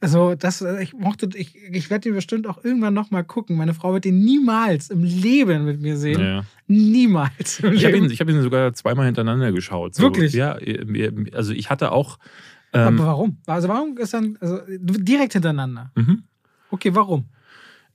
Also, 0.06 0.36
das, 0.36 0.62
äh, 0.62 0.84
ich 0.84 0.94
mochte, 0.94 1.28
ich, 1.34 1.56
ich 1.56 1.90
werde 1.90 2.04
den 2.04 2.14
bestimmt 2.14 2.46
auch 2.46 2.64
irgendwann 2.64 2.94
nochmal 2.94 3.24
gucken. 3.24 3.58
Meine 3.58 3.74
Frau 3.74 3.92
wird 3.92 4.06
den 4.06 4.20
niemals 4.20 4.92
im 4.92 5.04
Leben 5.04 5.66
mit 5.66 5.82
mir 5.82 5.98
sehen. 5.98 6.22
ja. 6.22 6.46
Niemals. 6.68 7.60
Ich 7.74 7.84
habe 7.86 7.98
ihn, 7.98 8.12
ich 8.12 8.22
hab 8.22 8.30
ihn 8.30 8.40
sogar 8.44 8.72
zweimal 8.76 9.08
hintereinander 9.08 9.52
geschaut. 9.52 9.96
So. 9.96 10.04
Wirklich? 10.04 10.34
Ja, 10.34 10.60
also 11.34 11.54
ich 11.54 11.72
hatte 11.72 11.92
auch. 11.92 12.20
Ähm, 12.72 13.00
Aber 13.00 13.08
warum? 13.08 13.38
Also, 13.48 13.68
warum 13.68 13.98
ist 13.98 14.14
dann, 14.14 14.38
also 14.40 14.60
direkt 14.70 15.34
hintereinander? 15.34 15.92
mhm. 15.96 16.22
Okay, 16.70 16.94
warum? 16.94 17.26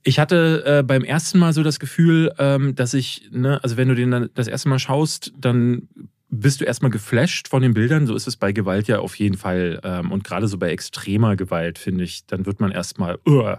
Ich 0.03 0.19
hatte 0.19 0.63
äh, 0.65 0.83
beim 0.83 1.05
ersten 1.05 1.39
Mal 1.39 1.53
so 1.53 1.63
das 1.63 1.79
Gefühl, 1.79 2.33
ähm, 2.39 2.75
dass 2.75 2.93
ich, 2.93 3.29
ne, 3.31 3.63
also 3.63 3.77
wenn 3.77 3.87
du 3.87 3.95
den 3.95 4.11
dann 4.11 4.29
das 4.33 4.47
erste 4.49 4.67
Mal 4.67 4.79
schaust, 4.79 5.31
dann 5.37 5.87
bist 6.33 6.61
du 6.61 6.65
erstmal 6.65 6.91
geflasht 6.91 7.49
von 7.49 7.61
den 7.61 7.73
Bildern. 7.73 8.07
So 8.07 8.15
ist 8.15 8.25
es 8.25 8.37
bei 8.37 8.53
Gewalt 8.53 8.87
ja 8.87 8.99
auf 8.99 9.15
jeden 9.15 9.37
Fall. 9.37 9.81
Ähm, 9.83 10.11
und 10.11 10.23
gerade 10.23 10.47
so 10.47 10.57
bei 10.57 10.71
extremer 10.71 11.35
Gewalt, 11.35 11.77
finde 11.77 12.05
ich, 12.05 12.25
dann 12.25 12.45
wird 12.45 12.61
man 12.61 12.71
erstmal, 12.71 13.19
uh, 13.27 13.55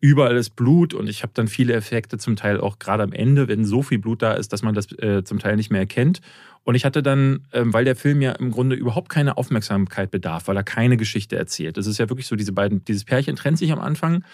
überall 0.00 0.36
ist 0.36 0.56
Blut 0.56 0.92
und 0.92 1.08
ich 1.08 1.22
habe 1.22 1.32
dann 1.34 1.46
viele 1.46 1.72
Effekte, 1.74 2.18
zum 2.18 2.34
Teil 2.34 2.60
auch 2.60 2.80
gerade 2.80 3.04
am 3.04 3.12
Ende, 3.12 3.46
wenn 3.46 3.64
so 3.64 3.82
viel 3.82 4.00
Blut 4.00 4.22
da 4.22 4.32
ist, 4.32 4.52
dass 4.52 4.62
man 4.62 4.74
das 4.74 4.90
äh, 4.98 5.22
zum 5.22 5.38
Teil 5.38 5.54
nicht 5.54 5.70
mehr 5.70 5.80
erkennt. 5.80 6.20
Und 6.64 6.74
ich 6.74 6.84
hatte 6.84 7.00
dann, 7.00 7.46
ähm, 7.52 7.72
weil 7.72 7.84
der 7.84 7.94
Film 7.94 8.20
ja 8.20 8.32
im 8.32 8.50
Grunde 8.50 8.74
überhaupt 8.74 9.08
keine 9.08 9.36
Aufmerksamkeit 9.36 10.10
bedarf, 10.10 10.48
weil 10.48 10.56
er 10.56 10.64
keine 10.64 10.96
Geschichte 10.96 11.36
erzählt. 11.36 11.78
Es 11.78 11.86
ist 11.86 11.98
ja 11.98 12.08
wirklich 12.08 12.26
so, 12.26 12.34
diese 12.34 12.52
beiden, 12.52 12.84
dieses 12.84 13.04
Pärchen 13.04 13.36
trennt 13.36 13.58
sich 13.58 13.70
am 13.70 13.78
Anfang 13.78 14.24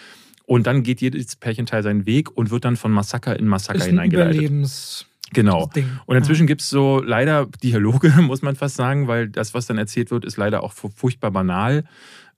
und 0.46 0.66
dann 0.66 0.82
geht 0.82 1.02
jedes 1.02 1.36
Pärchenteil 1.36 1.82
seinen 1.82 2.06
Weg 2.06 2.34
und 2.34 2.50
wird 2.50 2.64
dann 2.64 2.76
von 2.76 2.90
Massaker 2.90 3.38
in 3.38 3.46
Massaker 3.46 3.80
Ist 3.80 3.84
ein 3.84 3.90
hineingeleitet. 3.90 4.36
Überlebens. 4.36 5.06
Genau. 5.32 5.70
Und 6.06 6.16
inzwischen 6.16 6.46
gibt 6.46 6.60
es 6.60 6.70
so 6.70 7.00
leider 7.04 7.46
Dialoge, 7.62 8.10
muss 8.22 8.42
man 8.42 8.56
fast 8.56 8.76
sagen, 8.76 9.08
weil 9.08 9.28
das, 9.28 9.54
was 9.54 9.66
dann 9.66 9.78
erzählt 9.78 10.10
wird, 10.10 10.24
ist 10.24 10.36
leider 10.36 10.62
auch 10.62 10.72
fu- 10.72 10.90
furchtbar 10.94 11.30
banal. 11.30 11.84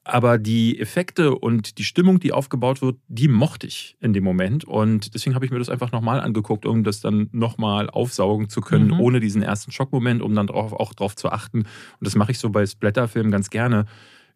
Aber 0.07 0.37
die 0.37 0.79
Effekte 0.79 1.35
und 1.35 1.79
die 1.79 1.85
Stimmung, 1.85 2.21
die 2.21 2.33
aufgebaut 2.33 2.83
wird, 2.83 2.99
die 3.09 3.27
mochte 3.27 3.67
ich 3.67 3.97
in 4.01 4.13
dem 4.13 4.23
Moment. 4.23 4.65
Und 4.67 5.15
deswegen 5.15 5.35
habe 5.35 5.47
ich 5.47 5.51
mir 5.51 5.59
das 5.59 5.71
einfach 5.71 5.93
nochmal 5.93 6.21
angeguckt, 6.21 6.67
um 6.67 6.85
das 6.85 7.01
dann 7.01 7.31
nochmal 7.33 7.89
aufsaugen 7.89 8.51
zu 8.51 8.61
können, 8.61 8.89
Mhm. 8.89 9.01
ohne 9.01 9.21
diesen 9.21 9.41
ersten 9.43 9.73
Schockmoment, 9.73 10.21
um 10.21 10.35
dann 10.35 10.47
drauf, 10.49 10.75
auch 10.75 10.93
drauf 10.93 11.17
zu 11.17 11.31
achten. 11.31 11.61
Und 11.61 11.69
das 12.01 12.17
mache 12.17 12.33
ich 12.33 12.39
so 12.39 12.51
bei 12.51 12.67
Splatterfilmen 12.67 13.33
ganz 13.33 13.49
gerne. 13.49 13.87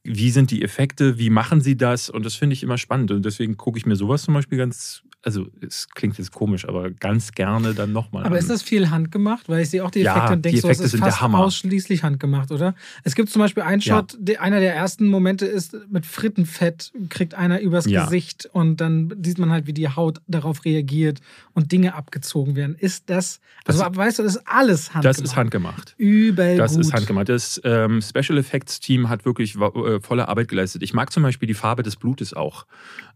Wie 0.04 0.30
sind 0.30 0.50
die 0.52 0.62
Effekte? 0.62 1.18
Wie 1.18 1.28
machen 1.28 1.60
sie 1.60 1.76
das? 1.76 2.08
Und 2.08 2.24
das 2.24 2.34
finde 2.34 2.54
ich 2.54 2.62
immer 2.62 2.78
spannend. 2.78 3.10
Und 3.10 3.26
deswegen 3.26 3.58
gucke 3.58 3.78
ich 3.78 3.84
mir 3.84 3.96
sowas 3.96 4.22
zum 4.22 4.32
Beispiel 4.32 4.56
ganz, 4.56 5.02
also 5.24 5.46
es 5.60 5.88
klingt 5.90 6.16
jetzt 6.16 6.30
komisch, 6.32 6.66
aber 6.66 6.90
ganz 6.90 7.32
gerne 7.32 7.74
dann 7.74 7.92
nochmal 7.92 8.24
Aber 8.24 8.36
an. 8.36 8.38
ist 8.40 8.48
das 8.48 8.62
viel 8.62 8.88
handgemacht? 8.90 9.48
Weil 9.48 9.62
ich 9.62 9.70
sehe 9.70 9.84
auch 9.84 9.90
die 9.90 10.00
Ja, 10.00 10.12
Effekte 10.14 10.32
und 10.34 10.38
die 10.44 10.50
denke 10.52 10.60
so, 10.60 10.68
es 10.68 10.78
ist 10.80 10.96
fast 10.96 11.20
ausschließlich 11.22 12.02
handgemacht, 12.04 12.52
oder? 12.52 12.74
Es 13.02 13.14
gibt 13.16 13.28
zum 13.30 13.40
Beispiel 13.40 13.64
einen 13.64 13.80
Ja. 13.80 13.96
Shot, 13.96 14.16
der, 14.20 14.40
einer 14.42 14.60
der 14.60 14.74
ersten 14.74 15.08
Momente 15.08 15.44
ist, 15.44 15.76
mit 15.90 16.06
Frittenfett 16.06 16.92
kriegt 17.08 17.34
einer 17.34 17.60
übers 17.60 17.86
Ja. 17.86 18.04
Gesicht 18.04 18.48
und 18.52 18.80
dann 18.80 19.12
sieht 19.24 19.38
man 19.38 19.50
halt, 19.50 19.66
wie 19.66 19.72
die 19.72 19.88
Haut 19.88 20.20
darauf 20.28 20.64
reagiert 20.64 21.20
und 21.52 21.72
Dinge 21.72 21.94
abgezogen 21.94 22.54
werden. 22.54 22.76
Ist 22.78 23.10
das, 23.10 23.40
also 23.64 23.82
Das- 23.82 23.96
weißt 23.96 24.18
du, 24.20 24.22
das 24.22 24.36
ist 24.36 24.42
alles 24.46 24.94
handgemacht. 24.94 25.04
Das 25.04 25.18
ist 25.20 25.36
handgemacht. 25.36 25.94
Übel 25.98 26.56
Das 26.56 26.72
gut. 26.72 26.80
ist 26.82 26.92
handgemacht. 26.92 27.28
Das 27.28 27.60
ähm, 27.64 28.00
Special 28.02 28.38
Effects 28.38 28.78
Team 28.80 29.08
hat 29.08 29.24
wirklich 29.24 29.56
äh, 29.56 30.00
volle 30.00 30.28
Arbeit 30.28 30.48
geleistet. 30.48 30.82
Ich 30.84 30.94
mag 30.94 31.12
zum 31.12 31.22
Beispiel 31.24 31.48
die 31.48 31.54
Farbe 31.54 31.82
des 31.82 31.96
Blutes 31.96 32.34
auch. 32.34 32.66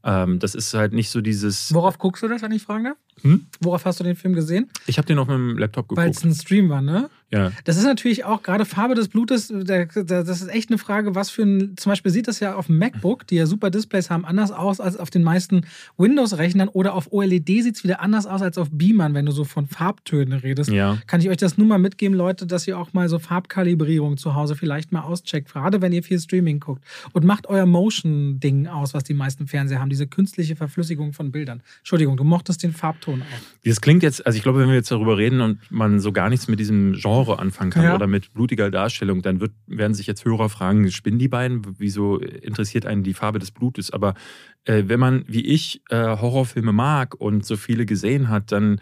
Ähm, 0.05 0.41
das 0.41 0.55
ist 0.57 0.75
halt 0.75 0.93
nicht 0.93 1.11
so 1.11 1.21
dieses. 1.21 1.73
Worauf 1.73 1.92
guckst 1.99 2.23
du 2.23 2.29
das, 2.29 2.43
wenn 2.43 2.53
ich 2.53 2.63
fragen 2.63 2.85
darf? 2.85 2.97
Hm? 3.20 3.46
Worauf 3.61 3.85
hast 3.85 4.01
du 4.01 4.05
den 4.05 4.16
Film 4.16 4.35
gesehen? 4.35 4.68
Ich 4.87 4.98
habe 4.98 5.07
den 5.07 5.18
auf 5.18 5.29
meinem 5.29 5.57
Laptop 5.59 5.94
Weil 5.96 6.11
es 6.11 6.16
geguckt. 6.16 6.33
ein 6.33 6.40
Stream 6.40 6.68
war, 6.70 6.83
ne? 6.83 7.09
Ja. 7.31 7.51
Das 7.64 7.79
ist 7.79 7.85
natürlich 7.85 8.25
auch 8.27 8.42
gerade 8.42 8.66
Farbe 8.66 8.94
des 8.94 9.09
Blutes, 9.09 9.48
da- 9.48 9.85
da- 9.87 10.22
das 10.22 10.42
ist 10.42 10.48
echt 10.48 10.68
eine 10.68 10.77
Frage, 10.77 11.14
was 11.14 11.31
für 11.31 11.42
ein, 11.44 11.77
zum 11.79 11.90
Beispiel 11.90 12.11
sieht 12.12 12.29
das 12.29 12.40
ja 12.40 12.57
auf 12.57 12.66
dem 12.66 12.77
MacBook, 12.79 13.27
die 13.27 13.37
ja 13.37 13.46
super 13.46 13.70
Displays 13.70 14.11
haben, 14.11 14.27
anders 14.27 14.51
aus 14.51 14.81
als 14.81 14.98
auf 14.98 15.09
den 15.09 15.22
meisten 15.22 15.62
Windows-Rechnern 15.96 16.68
oder 16.68 16.92
auf 16.94 17.11
OLED 17.12 17.46
sieht 17.62 17.77
es 17.77 17.85
wieder 17.85 18.01
anders 18.01 18.27
aus 18.27 18.42
als 18.42 18.59
auf 18.59 18.68
Beamern, 18.70 19.14
wenn 19.14 19.25
du 19.25 19.33
so 19.33 19.44
von 19.44 19.66
Farbtönen 19.66 20.40
redest. 20.40 20.70
Ja. 20.70 20.98
Kann 21.07 21.20
ich 21.22 21.31
euch 21.31 21.38
das 21.38 21.57
nur 21.57 21.66
mal 21.66 21.79
mitgeben, 21.79 22.14
Leute, 22.16 22.46
dass 22.46 22.66
ihr 22.68 22.77
auch 22.79 22.92
mal 22.92 23.09
so 23.09 23.18
Farbkalibrierung 23.18 24.18
zu 24.18 24.35
Hause 24.35 24.55
vielleicht 24.55 24.92
mal 24.92 25.01
auscheckt, 25.03 25.53
gerade 25.53 25.81
wenn 25.81 25.92
ihr 25.92 26.03
viel 26.03 26.18
Streaming 26.20 26.61
guckt. 26.61 26.85
Und 27.12 27.25
macht 27.25 27.46
euer 27.46 27.64
Motion-Ding 27.66 28.66
aus, 28.66 28.92
was 28.94 29.05
die 29.05 29.14
meisten 29.14 29.46
Fernseher 29.46 29.81
haben, 29.81 29.90
diese 29.90 30.07
künstliche 30.07 30.57
Verflüssigung 30.57 31.12
von 31.14 31.31
Bildern. 31.33 31.62
Entschuldigung, 31.79 32.16
du 32.18 32.25
mochtest 32.25 32.62
den 32.62 32.72
Farbton 33.03 33.23
auch. 33.23 33.27
Das 33.65 33.81
klingt 33.81 34.03
jetzt, 34.03 34.25
also 34.27 34.37
ich 34.37 34.43
glaube, 34.43 34.61
wenn 34.61 34.69
wir 34.69 34.75
jetzt 34.75 34.91
darüber 34.91 35.17
reden 35.19 35.41
und 35.41 35.59
man 35.71 36.01
so 36.01 36.12
gar 36.12 36.29
nichts 36.29 36.49
mit 36.49 36.59
diesem 36.61 36.95
Genre 36.95 37.38
anfangen 37.38 37.71
kann 37.71 37.85
Ja. 37.85 37.95
oder 37.95 38.07
mit 38.07 38.33
blutiger 38.33 38.71
Darstellung, 38.71 39.23
dann 39.23 39.41
wird, 39.41 39.53
werden 39.67 39.95
sich 39.95 40.07
jetzt 40.07 40.25
Hörer 40.25 40.49
fragen, 40.49 40.91
spinnen 40.91 41.19
die 41.19 41.29
beiden? 41.29 41.62
Wieso 41.79 42.19
interessiert 42.19 42.87
einen 42.87 43.03
die 43.03 43.15
Farbe 43.15 43.38
des 43.38 43.51
Blutes? 43.51 43.91
Aber 43.93 44.15
äh, 44.65 44.85
wenn 44.87 45.01
man, 45.01 45.25
wie 45.27 45.45
ich, 45.47 45.83
äh, 45.91 45.97
Horrorfilme 45.97 46.73
mag 46.73 47.15
und 47.15 47.45
so 47.45 47.57
viele 47.57 47.87
gesehen 47.87 48.29
hat, 48.29 48.53
dann 48.53 48.81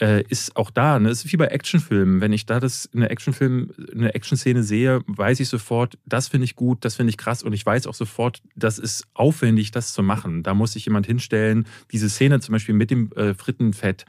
äh, 0.00 0.22
ist 0.28 0.56
auch 0.56 0.70
da, 0.70 0.98
ne, 0.98 1.10
es 1.10 1.24
ist 1.24 1.32
wie 1.32 1.36
bei 1.36 1.46
Actionfilmen. 1.46 2.20
Wenn 2.20 2.32
ich 2.32 2.46
da 2.46 2.58
das 2.58 2.88
eine 2.94 3.10
Actionfilm, 3.10 3.72
eine 3.92 4.14
Actionszene 4.14 4.62
sehe, 4.62 5.02
weiß 5.06 5.40
ich 5.40 5.48
sofort, 5.48 5.98
das 6.06 6.28
finde 6.28 6.46
ich 6.46 6.56
gut, 6.56 6.84
das 6.84 6.96
finde 6.96 7.10
ich 7.10 7.18
krass 7.18 7.42
und 7.42 7.52
ich 7.52 7.64
weiß 7.64 7.86
auch 7.86 7.94
sofort, 7.94 8.42
das 8.56 8.78
ist 8.78 9.06
aufwendig, 9.14 9.70
das 9.70 9.92
zu 9.92 10.02
machen. 10.02 10.42
Da 10.42 10.54
muss 10.54 10.72
sich 10.72 10.86
jemand 10.86 11.06
hinstellen. 11.06 11.66
Diese 11.92 12.08
Szene 12.08 12.40
zum 12.40 12.52
Beispiel 12.52 12.74
mit 12.74 12.90
dem 12.90 13.12
äh, 13.12 13.34
Frittenfett, 13.34 14.06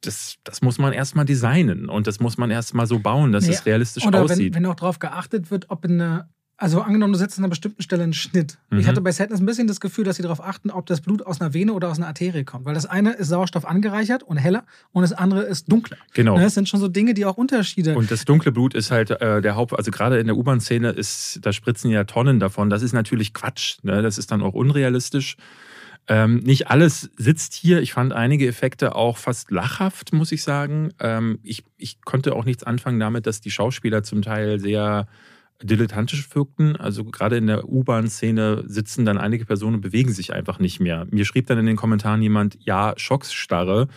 das, 0.00 0.36
das 0.44 0.62
muss 0.62 0.78
man 0.78 0.92
erstmal 0.92 1.24
designen 1.24 1.88
und 1.88 2.06
das 2.06 2.20
muss 2.20 2.36
man 2.36 2.50
erstmal 2.50 2.86
so 2.86 2.98
bauen, 2.98 3.32
dass 3.32 3.46
nee, 3.46 3.54
es 3.54 3.66
realistisch 3.66 4.06
oder 4.06 4.22
aussieht. 4.22 4.54
Wenn, 4.54 4.64
wenn 4.64 4.70
auch 4.70 4.76
darauf 4.76 4.98
geachtet 4.98 5.50
wird, 5.50 5.70
ob 5.70 5.84
in 5.84 6.00
einer 6.00 6.28
also 6.56 6.80
angenommen, 6.80 7.12
du 7.12 7.18
setzt 7.18 7.38
an 7.38 7.44
einer 7.44 7.50
bestimmten 7.50 7.82
Stelle 7.82 8.04
einen 8.04 8.12
Schnitt. 8.12 8.58
Mhm. 8.70 8.78
Ich 8.78 8.86
hatte 8.86 9.00
bei 9.00 9.10
Sadness 9.10 9.40
ein 9.40 9.46
bisschen 9.46 9.66
das 9.66 9.80
Gefühl, 9.80 10.04
dass 10.04 10.16
sie 10.16 10.22
darauf 10.22 10.40
achten, 10.40 10.70
ob 10.70 10.86
das 10.86 11.00
Blut 11.00 11.26
aus 11.26 11.40
einer 11.40 11.52
Vene 11.52 11.72
oder 11.72 11.90
aus 11.90 11.98
einer 11.98 12.06
Arterie 12.06 12.44
kommt. 12.44 12.64
Weil 12.64 12.74
das 12.74 12.86
eine 12.86 13.12
ist 13.12 13.28
Sauerstoff 13.28 13.64
angereichert 13.64 14.22
und 14.22 14.36
heller 14.36 14.64
und 14.92 15.02
das 15.02 15.12
andere 15.12 15.42
ist 15.42 15.70
dunkler. 15.70 15.96
Genau. 16.12 16.36
Ne, 16.36 16.44
das 16.44 16.54
sind 16.54 16.68
schon 16.68 16.78
so 16.78 16.88
Dinge, 16.88 17.14
die 17.14 17.24
auch 17.24 17.36
Unterschiede. 17.36 17.96
Und 17.96 18.10
das 18.10 18.24
dunkle 18.24 18.52
Blut 18.52 18.74
ist 18.74 18.92
halt 18.92 19.10
äh, 19.10 19.42
der 19.42 19.56
Haupt, 19.56 19.76
also 19.76 19.90
gerade 19.90 20.18
in 20.18 20.26
der 20.26 20.36
U-Bahn-Szene 20.36 20.90
ist, 20.90 21.40
da 21.42 21.52
spritzen 21.52 21.90
ja 21.90 22.04
Tonnen 22.04 22.38
davon. 22.38 22.70
Das 22.70 22.82
ist 22.82 22.92
natürlich 22.92 23.34
Quatsch. 23.34 23.78
Ne? 23.82 24.02
Das 24.02 24.16
ist 24.16 24.30
dann 24.30 24.40
auch 24.40 24.54
unrealistisch. 24.54 25.36
Ähm, 26.06 26.36
nicht 26.38 26.68
alles 26.68 27.10
sitzt 27.16 27.54
hier. 27.54 27.80
Ich 27.80 27.94
fand 27.94 28.12
einige 28.12 28.46
Effekte 28.46 28.94
auch 28.94 29.16
fast 29.16 29.50
lachhaft, 29.50 30.12
muss 30.12 30.32
ich 30.32 30.42
sagen. 30.42 30.92
Ähm, 31.00 31.38
ich, 31.42 31.64
ich 31.78 32.02
konnte 32.02 32.36
auch 32.36 32.44
nichts 32.44 32.62
anfangen 32.62 33.00
damit, 33.00 33.26
dass 33.26 33.40
die 33.40 33.50
Schauspieler 33.50 34.02
zum 34.02 34.22
Teil 34.22 34.60
sehr 34.60 35.08
dilettantisch 35.64 36.34
wirkten. 36.34 36.76
Also 36.76 37.04
gerade 37.04 37.36
in 37.36 37.46
der 37.46 37.68
U-Bahn-Szene 37.68 38.64
sitzen 38.66 39.04
dann 39.04 39.18
einige 39.18 39.46
Personen 39.46 39.76
und 39.76 39.80
bewegen 39.80 40.12
sich 40.12 40.32
einfach 40.32 40.58
nicht 40.58 40.80
mehr. 40.80 41.06
Mir 41.10 41.24
schrieb 41.24 41.46
dann 41.46 41.58
in 41.58 41.66
den 41.66 41.76
Kommentaren 41.76 42.22
jemand, 42.22 42.58
ja, 42.60 42.94
Schocksstarre. 42.96 43.88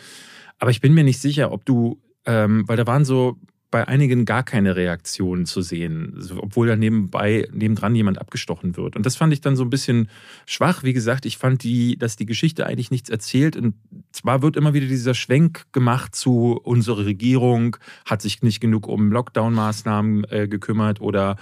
Aber 0.60 0.72
ich 0.72 0.82
bin 0.82 0.94
mir 0.94 1.04
nicht 1.04 1.20
sicher, 1.20 1.52
ob 1.52 1.66
du, 1.66 2.02
ähm, 2.26 2.68
weil 2.68 2.78
da 2.78 2.88
waren 2.88 3.06
so 3.06 3.38
bei 3.78 3.88
einigen 3.88 4.26
gar 4.26 4.42
keine 4.42 4.76
Reaktionen 4.76 5.46
zu 5.46 5.62
sehen, 5.62 6.20
obwohl 6.38 6.66
da 6.66 6.76
nebenbei, 6.76 7.48
nebendran 7.54 7.94
jemand 7.94 8.20
abgestochen 8.20 8.76
wird. 8.76 8.96
Und 8.96 9.06
das 9.06 9.16
fand 9.16 9.32
ich 9.34 9.40
dann 9.40 9.56
so 9.56 9.64
ein 9.64 9.70
bisschen 9.70 10.10
schwach. 10.48 10.82
Wie 10.82 10.94
gesagt, 10.94 11.28
ich 11.28 11.38
fand 11.38 11.62
die, 11.62 11.96
dass 11.96 12.16
die 12.16 12.26
Geschichte 12.26 12.66
eigentlich 12.66 12.90
nichts 12.90 13.12
erzählt. 13.12 13.56
Und 13.56 13.76
zwar 14.12 14.42
wird 14.42 14.58
immer 14.58 14.74
wieder 14.74 14.88
dieser 14.88 15.14
Schwenk 15.14 15.72
gemacht 15.74 16.16
zu 16.16 16.60
unsere 16.64 17.06
Regierung 17.06 17.78
hat 18.04 18.24
sich 18.24 18.42
nicht 18.42 18.62
genug 18.62 18.88
um 18.88 19.12
Lockdown-Maßnahmen 19.12 20.24
äh, 20.32 20.48
gekümmert 20.48 21.00
oder 21.00 21.36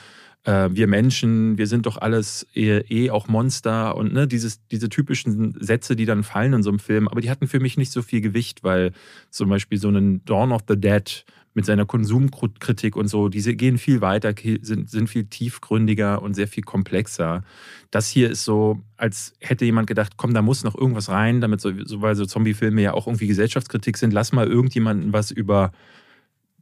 äh, 0.44 0.68
wir 0.72 0.88
Menschen, 0.88 1.58
wir 1.58 1.68
sind 1.68 1.86
doch 1.86 1.96
alles 1.96 2.46
eh, 2.54 2.80
eh 2.90 3.12
auch 3.12 3.30
Monster 3.30 3.96
und 3.96 4.12
ne, 4.12 4.28
dieses, 4.28 4.68
diese 4.68 4.90
typischen 4.90 5.56
Sätze, 5.58 5.96
die 5.96 6.06
dann 6.06 6.24
fallen 6.24 6.52
in 6.52 6.64
so 6.64 6.70
einem 6.70 6.80
Film, 6.80 7.08
aber 7.08 7.22
die 7.22 7.30
hatten 7.30 7.48
für 7.48 7.62
mich 7.62 7.78
nicht 7.78 7.94
so 7.94 8.02
viel 8.02 8.20
Gewicht, 8.20 8.62
weil 8.62 8.92
zum 9.30 9.48
Beispiel 9.48 9.78
so 9.78 9.88
ein 9.88 10.26
Dawn 10.26 10.52
of 10.52 10.64
the 10.68 10.76
Dead 10.76 11.24
mit 11.56 11.66
seiner 11.66 11.86
Konsumkritik 11.86 12.96
und 12.98 13.08
so, 13.08 13.30
diese 13.30 13.56
gehen 13.56 13.78
viel 13.78 14.02
weiter, 14.02 14.36
sind, 14.62 14.90
sind 14.90 15.10
viel 15.10 15.26
tiefgründiger 15.26 16.22
und 16.22 16.34
sehr 16.34 16.50
viel 16.50 16.64
komplexer. 16.64 17.44
Das 17.92 18.10
hier 18.10 18.30
ist 18.30 18.44
so, 18.44 18.82
als 18.98 19.34
hätte 19.40 19.64
jemand 19.64 19.88
gedacht, 19.88 20.18
komm, 20.18 20.34
da 20.34 20.42
muss 20.42 20.66
noch 20.66 20.78
irgendwas 20.78 21.10
rein, 21.10 21.40
damit 21.40 21.62
so, 21.62 21.72
so 21.86 22.02
weil 22.02 22.16
so 22.16 22.26
Zombie-Filme 22.26 22.82
ja 22.82 22.94
auch 22.94 23.08
irgendwie 23.08 23.28
Gesellschaftskritik 23.28 23.98
sind, 23.98 24.12
lass 24.12 24.34
mal 24.34 24.46
irgendjemanden 24.46 25.14
was 25.14 25.32
über 25.32 25.72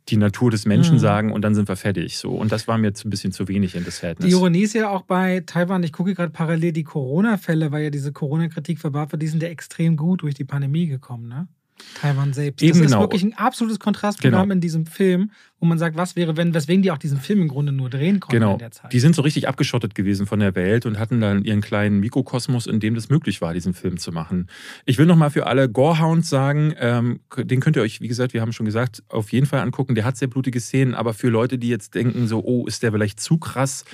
die 0.09 0.17
Natur 0.17 0.51
des 0.51 0.65
Menschen 0.65 0.95
mhm. 0.95 0.99
sagen 0.99 1.31
und 1.31 1.41
dann 1.41 1.55
sind 1.55 1.67
wir 1.67 1.75
fertig. 1.75 2.17
So. 2.17 2.31
Und 2.31 2.51
das 2.51 2.67
war 2.67 2.77
mir 2.77 2.87
jetzt 2.87 3.03
ein 3.03 3.09
bisschen 3.09 3.31
zu 3.31 3.47
wenig 3.47 3.75
in 3.75 3.85
das 3.85 3.99
Verhältnis. 3.99 4.27
Die 4.27 4.33
Ironie 4.33 4.61
ist 4.61 4.73
ja 4.73 4.89
auch 4.89 5.03
bei 5.03 5.41
Taiwan, 5.45 5.81
ich 5.81 5.93
gucke 5.93 6.13
gerade 6.13 6.31
parallel 6.31 6.71
die 6.71 6.83
Corona-Fälle, 6.83 7.71
weil 7.71 7.85
ja 7.85 7.89
diese 7.89 8.11
Corona-Kritik 8.11 8.79
verwahrt 8.79 9.11
wird, 9.11 9.23
die 9.23 9.27
sind 9.27 9.41
ja 9.41 9.49
extrem 9.49 9.97
gut 9.97 10.21
durch 10.21 10.35
die 10.35 10.43
Pandemie 10.43 10.87
gekommen, 10.87 11.27
ne? 11.29 11.47
Taiwan 11.95 12.33
selbst. 12.33 12.61
Eben 12.61 12.79
das 12.79 12.87
genau. 12.87 12.97
ist 12.97 13.03
wirklich 13.03 13.23
ein 13.23 13.33
absolutes 13.33 13.79
Kontrastprogramm 13.79 14.43
genau. 14.43 14.53
in 14.53 14.61
diesem 14.61 14.85
Film, 14.85 15.31
wo 15.59 15.65
man 15.65 15.77
sagt, 15.77 15.95
was 15.95 16.15
wäre, 16.15 16.35
wenn, 16.35 16.53
weswegen 16.53 16.83
die 16.83 16.91
auch 16.91 16.97
diesen 16.97 17.19
Film 17.19 17.41
im 17.41 17.47
Grunde 17.47 17.71
nur 17.71 17.89
drehen 17.89 18.19
konnten 18.19 18.39
genau. 18.39 18.53
in 18.53 18.59
der 18.59 18.71
Zeit. 18.71 18.91
Die 18.91 18.99
sind 18.99 19.15
so 19.15 19.21
richtig 19.21 19.47
abgeschottet 19.47 19.95
gewesen 19.95 20.25
von 20.25 20.39
der 20.39 20.55
Welt 20.55 20.85
und 20.85 20.99
hatten 20.99 21.21
dann 21.21 21.43
ihren 21.43 21.61
kleinen 21.61 21.99
Mikrokosmos, 21.99 22.67
in 22.67 22.79
dem 22.79 22.95
das 22.95 23.09
möglich 23.09 23.41
war, 23.41 23.53
diesen 23.53 23.73
Film 23.73 23.97
zu 23.97 24.11
machen. 24.11 24.47
Ich 24.85 24.97
will 24.97 25.05
nochmal 25.05 25.29
für 25.29 25.47
alle 25.47 25.69
Gorehounds 25.69 26.29
sagen, 26.29 26.73
ähm, 26.77 27.21
den 27.37 27.61
könnt 27.61 27.77
ihr 27.77 27.81
euch, 27.81 28.01
wie 28.01 28.07
gesagt, 28.07 28.33
wir 28.33 28.41
haben 28.41 28.51
schon 28.51 28.65
gesagt, 28.65 29.03
auf 29.07 29.31
jeden 29.31 29.45
Fall 29.45 29.61
angucken. 29.61 29.95
Der 29.95 30.05
hat 30.05 30.17
sehr 30.17 30.27
blutige 30.27 30.59
Szenen, 30.59 30.93
aber 30.93 31.13
für 31.13 31.29
Leute, 31.29 31.57
die 31.57 31.69
jetzt 31.69 31.95
denken, 31.95 32.27
so, 32.27 32.43
oh, 32.43 32.67
ist 32.67 32.83
der 32.83 32.91
vielleicht 32.91 33.19
zu 33.19 33.37
krass? 33.37 33.85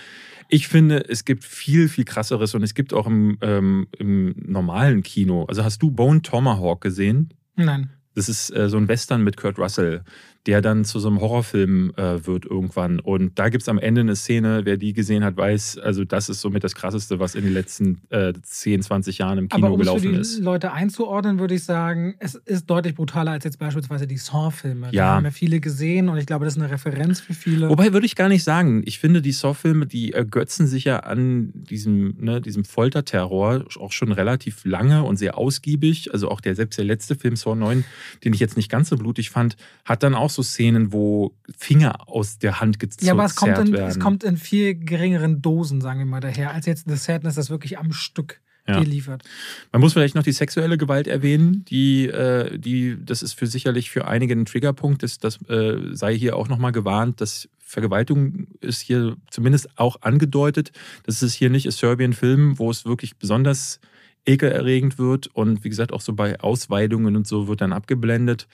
Ich 0.52 0.68
finde, 0.68 1.08
es 1.08 1.26
gibt 1.26 1.44
viel, 1.44 1.88
viel 1.88 2.06
krasseres 2.06 2.56
und 2.56 2.64
es 2.64 2.74
gibt 2.74 2.92
auch 2.92 3.06
im, 3.06 3.38
ähm, 3.42 3.88
im 4.00 4.34
normalen 4.36 5.04
Kino. 5.04 5.46
Also 5.46 5.64
hast 5.64 5.84
du 5.84 5.92
Bone 5.92 6.24
Tomahawk 6.24 6.82
gesehen? 6.82 7.30
Nein. 7.66 7.90
Das 8.16 8.30
ist 8.30 8.56
äh, 8.56 8.70
so 8.70 8.78
ein 8.78 8.88
Western 8.88 9.24
mit 9.24 9.38
Kurt 9.38 9.60
Russell 9.60 10.04
der 10.50 10.64
dann 10.64 10.84
zu 10.84 11.00
so 11.00 11.10
einem 11.10 11.22
Horrorfilm 11.22 11.94
äh, 11.96 12.26
wird 12.26 12.44
irgendwann. 12.44 13.00
Und 13.00 13.38
da 13.38 13.50
gibt 13.50 13.62
es 13.62 13.70
am 13.70 13.78
Ende 13.78 14.02
eine 14.02 14.16
Szene, 14.16 14.62
wer 14.64 14.78
die 14.78 14.94
gesehen 14.94 15.24
hat, 15.24 15.38
weiß, 15.38 15.78
also 15.78 16.06
das 16.06 16.28
ist 16.28 16.42
somit 16.42 16.64
das 16.64 16.74
Krasseste, 16.74 17.20
was 17.20 17.36
in 17.36 17.44
den 17.44 17.54
letzten 17.54 18.02
äh, 18.10 18.34
10, 18.42 18.82
20 18.82 19.20
Jahren 19.20 19.38
im 19.38 19.48
Kino 19.48 19.68
Aber 19.68 19.76
um 19.76 19.80
gelaufen 19.80 20.02
für 20.02 20.08
die 20.08 20.18
ist. 20.18 20.40
Leute 20.40 20.72
einzuordnen, 20.74 21.38
würde 21.38 21.54
ich 21.54 21.64
sagen, 21.64 22.16
es 22.18 22.34
ist 22.34 22.66
deutlich 22.66 22.96
brutaler 22.96 23.30
als 23.30 23.44
jetzt 23.44 23.60
beispielsweise 23.60 24.08
die 24.08 24.18
Saw-Filme. 24.18 24.88
Ja. 24.92 25.10
Da 25.10 25.16
haben 25.18 25.26
ja 25.26 25.30
viele 25.30 25.60
gesehen 25.60 26.10
und 26.10 26.18
ich 26.18 26.26
glaube, 26.26 26.46
das 26.46 26.56
ist 26.56 26.64
eine 26.64 26.72
Referenz 26.72 27.20
für 27.20 27.36
viele. 27.36 27.70
Wobei 27.70 27.94
würde 27.94 28.08
ich 28.08 28.16
gar 28.16 28.28
nicht 28.28 28.44
sagen. 28.44 28.82
Ich 28.86 28.98
finde, 28.98 29.22
die 29.22 29.34
Saw-Filme, 29.34 29.86
die 29.86 30.14
ergötzen 30.14 30.66
sich 30.66 30.86
ja 30.86 31.02
an 31.02 31.52
diesem, 31.54 32.16
ne, 32.20 32.42
diesem 32.42 32.66
Folterterror 32.66 33.66
auch 33.80 33.92
schon 33.92 34.12
relativ 34.12 34.66
lange 34.66 35.04
und 35.04 35.18
sehr 35.18 35.38
ausgiebig. 35.38 36.12
Also 36.12 36.28
auch 36.28 36.42
der 36.42 36.56
selbst 36.56 36.80
der 36.80 36.86
letzte 36.86 37.14
Film, 37.14 37.36
Saw 37.36 37.54
9, 37.54 37.86
den 38.24 38.34
ich 38.34 38.40
jetzt 38.40 38.58
nicht 38.58 38.72
ganz 38.72 38.90
so 38.90 38.98
blutig 38.98 39.30
fand, 39.30 39.56
hat 39.86 40.02
dann 40.02 40.16
auch 40.16 40.32
so 40.32 40.39
Szenen, 40.44 40.92
wo 40.92 41.36
Finger 41.58 42.08
aus 42.08 42.40
der 42.40 42.60
Hand 42.60 42.80
gezerrt 42.80 43.02
werden. 43.02 43.08
Ja, 43.08 43.14
aber 43.14 43.26
es 43.26 43.36
kommt, 43.36 43.58
in, 43.58 43.76
es 43.76 44.00
kommt 44.00 44.24
in 44.24 44.38
viel 44.38 44.76
geringeren 44.76 45.42
Dosen, 45.42 45.82
sagen 45.82 46.00
wir 46.00 46.06
mal 46.06 46.20
daher, 46.20 46.54
als 46.54 46.66
jetzt 46.66 46.90
The 46.90 46.96
Sadness 46.96 47.36
das 47.36 47.50
wirklich 47.50 47.78
am 47.78 47.92
Stück 47.92 48.42
ja. 48.70 48.80
geliefert. 48.80 49.24
Man 49.72 49.82
muss 49.82 49.94
vielleicht 49.94 50.16
noch 50.16 50.24
die 50.24 50.32
sexuelle 50.32 50.78
Gewalt 50.78 51.08
erwähnen, 51.08 51.66
die, 51.66 52.08
äh, 52.08 52.58
die 52.58 52.98
das 53.04 53.24
ist 53.24 53.34
für 53.34 53.48
sicherlich 53.48 53.90
für 53.90 54.08
einige 54.08 54.34
ein 54.34 54.46
Triggerpunkt, 54.46 55.04
das, 55.04 55.18
das 55.18 55.40
äh, 55.50 55.78
sei 55.94 56.16
hier 56.18 56.36
auch 56.36 56.48
nochmal 56.48 56.72
gewarnt, 56.72 57.22
dass 57.22 57.50
Vergewaltigung 57.60 58.48
ist 58.62 58.82
hier 58.82 59.16
zumindest 59.30 59.78
auch 59.78 60.02
angedeutet. 60.02 60.72
Das 61.04 61.22
ist 61.22 61.34
hier 61.34 61.50
nicht 61.50 61.66
ein 61.68 61.72
Serbian-Film, 61.72 62.58
wo 62.58 62.72
es 62.72 62.86
wirklich 62.86 63.18
besonders 63.18 63.80
ekelerregend 64.26 64.98
wird 64.98 65.28
und 65.28 65.64
wie 65.64 65.70
gesagt 65.70 65.94
auch 65.94 66.02
so 66.02 66.14
bei 66.14 66.40
Ausweidungen 66.40 67.16
und 67.16 67.28
so 67.28 67.48
wird 67.48 67.62
dann 67.62 67.74
abgeblendet. 67.74 68.48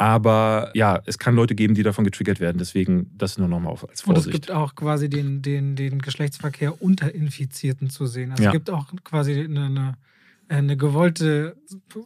Aber 0.00 0.70
ja, 0.72 1.02
es 1.04 1.18
kann 1.18 1.34
Leute 1.34 1.54
geben, 1.54 1.74
die 1.74 1.82
davon 1.82 2.06
getriggert 2.06 2.40
werden. 2.40 2.56
Deswegen 2.56 3.10
das 3.18 3.36
nur 3.36 3.48
nochmal 3.48 3.72
als 3.72 4.00
Vorsicht. 4.00 4.08
Und 4.08 4.16
es 4.16 4.26
gibt 4.32 4.50
auch 4.50 4.74
quasi 4.74 5.10
den, 5.10 5.42
den, 5.42 5.76
den 5.76 6.00
Geschlechtsverkehr 6.00 6.80
unter 6.80 7.14
Infizierten 7.14 7.90
zu 7.90 8.06
sehen. 8.06 8.30
Also 8.30 8.44
ja. 8.44 8.48
es 8.48 8.54
gibt 8.54 8.70
auch 8.70 8.86
quasi 9.04 9.38
eine, 9.38 9.66
eine, 9.66 9.94
eine 10.50 10.76
gewollte 10.76 11.56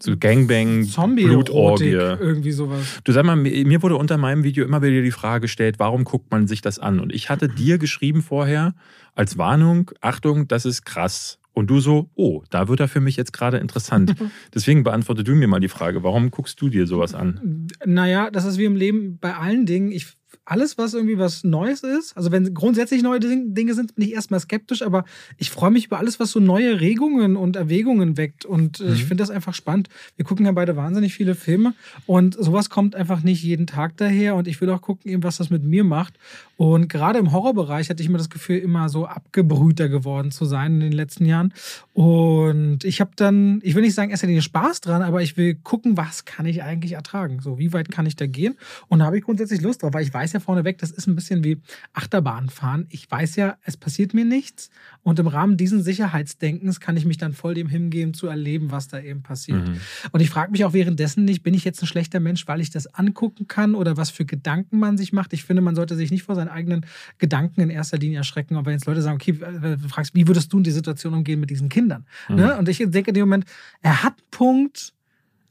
so 0.01 0.17
Gangbang, 0.19 0.85
Zombie 0.85 1.25
Blutorgie. 1.25 1.91
Irgendwie 1.91 2.53
sowas. 2.53 3.01
Du 3.03 3.13
sag 3.13 3.25
mal, 3.25 3.37
mir 3.37 3.83
wurde 3.83 3.97
unter 3.97 4.19
meinem 4.19 4.45
Video 4.45 4.65
immer 4.65 4.83
wieder 4.83 5.03
die 5.03 5.11
Frage 5.11 5.43
gestellt, 5.43 5.79
warum 5.79 6.05
guckt 6.05 6.31
man 6.31 6.47
sich 6.47 6.61
das 6.61 6.79
an? 6.79 7.01
Und 7.01 7.13
ich 7.13 7.31
hatte 7.31 7.49
dir 7.49 7.79
geschrieben 7.79 8.23
vorher 8.23 8.75
als 9.15 9.39
Warnung, 9.39 9.91
Achtung, 10.01 10.47
das 10.47 10.67
ist 10.67 10.85
krass. 10.85 11.39
Und 11.53 11.71
du 11.71 11.79
so, 11.81 12.11
oh, 12.17 12.43
da 12.51 12.69
wird 12.69 12.81
er 12.81 12.89
für 12.89 13.01
mich 13.01 13.17
jetzt 13.17 13.33
gerade 13.33 13.59
interessant. 13.59 14.15
Deswegen 14.55 14.83
beantworte 14.83 15.25
du 15.25 15.35
mir 15.35 15.49
mal 15.49 15.61
die 15.61 15.69
Frage, 15.69 16.03
warum 16.03 16.31
guckst 16.31 16.61
du 16.61 16.69
dir 16.69 16.87
sowas 16.87 17.15
an? 17.15 17.69
Naja, 17.85 18.31
das 18.31 18.45
ist 18.45 18.59
wie 18.59 18.65
im 18.65 18.77
Leben 18.77 19.19
bei 19.19 19.35
allen 19.37 19.65
Dingen. 19.65 19.93
Ich 19.93 20.17
alles, 20.45 20.79
was 20.79 20.95
irgendwie 20.95 21.19
was 21.19 21.45
Neues 21.45 21.83
ist, 21.83 22.17
also 22.17 22.33
wenn 22.33 22.55
grundsätzlich 22.55 23.03
neue 23.03 23.21
Dinge 23.21 23.75
sind, 23.75 23.95
bin 23.95 24.07
ich 24.07 24.15
erstmal 24.15 24.41
skeptisch, 24.41 24.83
aber 24.83 25.05
ich 25.39 25.51
freue 25.51 25.71
mich 25.71 25.87
über 25.87 25.99
alles, 25.99 26.21
was 26.21 26.31
so 26.31 26.41
neue 26.41 26.81
Regungen 26.81 27.37
und 27.37 27.57
Erwägungen 27.57 28.17
weckt. 28.17 28.45
Und 28.45 28.81
äh, 28.81 28.85
mhm. 28.85 28.93
ich 28.95 29.05
finde 29.05 29.23
das 29.23 29.31
einfach 29.31 29.55
spannend. 29.55 29.89
Wir 30.17 30.25
gucken 30.25 30.47
ja 30.47 30.53
beide 30.53 30.77
wahnsinnig 30.77 31.15
viele 31.15 31.35
Filme 31.35 31.75
und 32.07 32.35
sowas 32.35 32.71
kommt 32.71 32.95
einfach 32.95 33.23
nicht 33.23 33.43
jeden 33.43 33.67
Tag 33.67 33.97
daher. 33.97 34.35
Und 34.35 34.49
ich 34.49 34.61
will 34.61 34.71
auch 34.71 34.83
gucken, 34.83 35.11
eben, 35.11 35.23
was 35.23 35.37
das 35.39 35.51
mit 35.51 35.65
mir 35.65 35.85
macht. 35.85 36.15
Und 36.57 36.89
gerade 36.89 37.19
im 37.19 37.33
Horrorbereich 37.33 37.91
hatte 37.91 38.03
ich 38.03 38.09
immer 38.09 38.19
das 38.19 38.31
Gefühl, 38.31 38.59
immer 38.59 38.89
so 38.89 39.07
abgebrühter 39.07 39.89
geworden 39.89 40.31
zu 40.31 40.45
sein 40.45 40.75
in 40.75 40.81
den 40.81 40.93
letzten 40.93 41.27
Jahren. 41.27 41.53
Und 41.93 42.85
ich 42.85 43.01
habe 43.01 43.11
dann, 43.17 43.61
ich 43.63 43.75
will 43.75 43.83
nicht 43.83 43.95
sagen, 43.95 44.11
erst 44.11 44.23
den 44.23 44.41
Spaß 44.41 44.81
dran, 44.81 45.03
aber 45.03 45.23
ich 45.23 45.37
will 45.37 45.57
gucken, 45.57 45.97
was 45.97 46.25
kann 46.25 46.47
ich 46.47 46.63
eigentlich 46.63 46.93
ertragen? 46.93 47.41
So, 47.41 47.59
wie 47.59 47.73
weit 47.73 47.91
kann 47.91 48.07
ich 48.07 48.17
da 48.17 48.27
gehen? 48.27 48.57
Und 48.89 49.01
da 49.01 49.07
habe 49.07 49.19
ich 49.19 49.25
grundsätzlich 49.25 49.61
Lust 49.61 49.83
drauf, 49.83 49.93
weil 49.95 50.05
ich 50.05 50.15
weiß 50.15 50.24
ja 50.33 50.41
vorneweg, 50.41 50.79
das 50.79 50.91
ist 50.91 51.07
ein 51.07 51.15
bisschen 51.15 51.45
wie 51.45 51.61
Achterbahnfahren. 51.93 52.87
Ich 52.91 53.11
weiß 53.11 53.37
ja, 53.37 53.57
es 53.65 53.77
passiert 53.77 54.15
mir 54.15 54.25
nichts. 54.25 54.71
Und 55.03 55.19
im 55.19 55.27
Rahmen 55.27 55.57
dieses 55.57 55.85
Sicherheitsdenkens 55.85 56.81
kann 56.81 56.97
ich 56.97 57.05
mich 57.05 57.19
dann 57.19 57.33
voll 57.33 57.55
dem 57.55 57.69
hingeben, 57.69 58.15
zu 58.15 58.27
erleben, 58.27 58.71
was 58.71 58.89
da 58.89 59.01
eben 59.01 59.23
passiert. 59.23 59.69
Mhm. 59.69 59.81
Und 60.13 60.21
ich 60.21 60.31
frage 60.31 60.53
mich 60.53 60.65
auch 60.65 60.73
währenddessen 60.73 61.25
nicht, 61.25 61.43
bin 61.43 61.55
ich 61.55 61.65
jetzt 61.65 61.83
ein 61.83 61.87
schlechter 61.87 62.21
Mensch, 62.21 62.47
weil 62.47 62.61
ich 62.61 62.71
das 62.71 62.87
angucken 62.87 63.47
kann 63.49 63.75
oder 63.75 63.97
was 63.97 64.11
für 64.11 64.25
Gedanken 64.25 64.79
man 64.79 64.97
sich 64.97 65.13
macht? 65.13 65.33
Ich 65.33 65.45
finde, 65.45 65.63
man 65.63 65.75
sollte 65.75 65.97
sich 65.97 66.11
nicht 66.11 66.23
vor 66.23 66.35
seinen 66.35 66.49
eigenen 66.49 66.87
Gedanken 67.19 67.61
in 67.61 67.71
erster 67.71 67.99
Linie 67.99 68.19
erschrecken. 68.19 68.57
Aber 68.57 68.67
wenn 68.67 68.75
jetzt 68.75 68.87
Leute 68.87 69.03
sagen, 69.03 69.17
okay, 69.17 69.33
du 69.33 69.89
fragst, 69.89 70.15
wie 70.15 70.27
würdest 70.27 70.53
du 70.53 70.59
in 70.59 70.65
die 70.65 70.71
Situation 70.71 71.15
umgehen 71.15 71.41
mit 71.41 71.51
diesen 71.51 71.69
Kindern? 71.69 72.07
Mhm. 72.29 72.37
Ne? 72.37 72.57
Und 72.57 72.69
ich 72.69 72.79
denke 72.79 73.11
in 73.11 73.15
dem 73.15 73.23
Moment, 73.29 73.45
er 73.83 74.03
hat 74.03 74.15
einen 74.15 74.31
Punkt, 74.31 74.95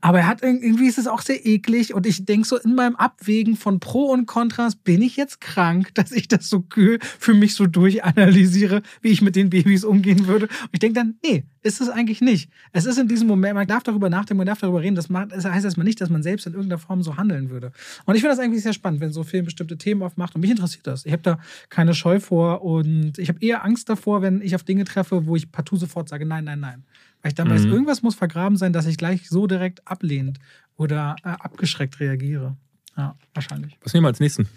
Aber 0.03 0.19
er 0.19 0.27
hat 0.27 0.43
irgendwie 0.43 0.87
ist 0.87 0.97
es 0.97 1.07
auch 1.07 1.21
sehr 1.21 1.45
eklig 1.45 1.93
und 1.93 2.05
ich 2.05 2.25
denke 2.25 2.45
so 2.45 2.57
in 2.57 2.75
meinem 2.75 2.97
Abwägen 2.97 3.55
von 3.55 3.79
Pro 3.79 4.11
und 4.11 4.25
Kontras, 4.25 4.75
bin 4.75 5.01
ich 5.01 5.15
jetzt 5.15 5.39
krank, 5.39 5.95
dass 5.95 6.11
ich 6.11 6.27
das 6.27 6.49
so 6.49 6.59
kühl 6.59 6.99
für 7.01 7.33
mich 7.33 7.55
so 7.55 7.67
durchanalysiere, 7.67 8.81
wie 9.01 9.07
ich 9.07 9.21
mit 9.21 9.37
den 9.37 9.49
Babys 9.49 9.85
umgehen 9.85 10.27
würde. 10.27 10.47
Und 10.47 10.69
ich 10.73 10.79
denke 10.79 10.99
dann, 10.99 11.15
nee, 11.23 11.45
ist 11.61 11.79
es 11.79 11.87
eigentlich 11.87 12.19
nicht. 12.19 12.49
Es 12.73 12.83
ist 12.83 12.97
in 12.97 13.07
diesem 13.07 13.29
Moment, 13.29 13.55
man 13.55 13.65
darf 13.65 13.83
darüber 13.83 14.09
nachdenken, 14.09 14.39
man 14.39 14.47
darf 14.47 14.59
darüber 14.59 14.81
reden. 14.81 14.95
Das, 14.95 15.07
macht, 15.07 15.31
das 15.31 15.45
heißt 15.45 15.63
erstmal 15.63 15.85
nicht, 15.85 16.01
dass 16.01 16.09
man 16.09 16.21
selbst 16.21 16.45
in 16.47 16.51
irgendeiner 16.51 16.79
Form 16.79 17.01
so 17.01 17.15
handeln 17.15 17.49
würde. 17.49 17.71
Und 18.05 18.15
ich 18.15 18.21
finde 18.21 18.35
das 18.35 18.43
eigentlich 18.43 18.63
sehr 18.63 18.73
spannend, 18.73 18.99
wenn 18.99 19.13
so 19.13 19.23
Film 19.23 19.45
bestimmte 19.45 19.77
Themen 19.77 20.03
aufmacht. 20.03 20.35
Und 20.35 20.41
mich 20.41 20.51
interessiert 20.51 20.85
das. 20.85 21.05
Ich 21.05 21.13
habe 21.13 21.23
da 21.23 21.39
keine 21.69 21.93
Scheu 21.93 22.19
vor 22.19 22.61
und 22.61 23.19
ich 23.19 23.29
habe 23.29 23.39
eher 23.39 23.63
Angst 23.63 23.87
davor, 23.87 24.21
wenn 24.21 24.41
ich 24.41 24.53
auf 24.53 24.63
Dinge 24.63 24.83
treffe, 24.83 25.27
wo 25.27 25.37
ich 25.37 25.49
partout 25.49 25.77
sofort 25.77 26.09
sage, 26.09 26.25
nein, 26.25 26.43
nein, 26.43 26.59
nein. 26.59 26.83
Weil 27.23 27.29
ich 27.29 27.35
dann 27.35 27.49
weiß, 27.49 27.63
mhm. 27.63 27.71
irgendwas 27.71 28.03
muss 28.03 28.15
vergraben 28.15 28.57
sein, 28.57 28.73
dass 28.73 28.85
ich 28.85 28.97
gleich 28.97 29.29
so 29.29 29.47
direkt 29.47 29.87
ablehnt 29.87 30.39
oder 30.75 31.15
äh, 31.23 31.29
abgeschreckt 31.29 31.99
reagiere. 32.01 32.57
Ja, 32.97 33.15
wahrscheinlich. 33.33 33.77
Was 33.81 33.93
nehmen 33.93 34.03
wir 34.03 34.09
als 34.09 34.19
nächsten? 34.19 34.47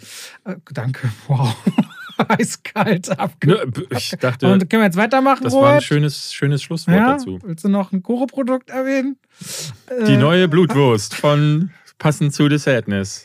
Äh, 0.44 0.56
danke. 0.72 1.08
Wow. 1.28 1.56
Eiskalt 2.28 3.10
abge. 3.18 3.70
Ich 3.90 4.10
dachte. 4.18 4.50
Und 4.50 4.70
können 4.70 4.80
wir 4.80 4.86
jetzt 4.86 4.96
weitermachen? 4.96 5.44
Das 5.44 5.52
war 5.52 5.74
ein 5.74 5.80
schönes, 5.82 6.32
schönes 6.32 6.62
Schlusswort 6.62 6.96
ja? 6.96 7.12
dazu. 7.12 7.38
Willst 7.42 7.62
du 7.64 7.68
noch 7.68 7.92
ein 7.92 8.02
Koro-Produkt 8.02 8.70
erwähnen? 8.70 9.18
Die 10.06 10.14
äh, 10.14 10.16
neue 10.16 10.48
Blutwurst 10.48 11.14
von 11.14 11.70
Passend 11.98 12.34
zu 12.34 12.48
The 12.48 12.56
Sadness. 12.56 13.24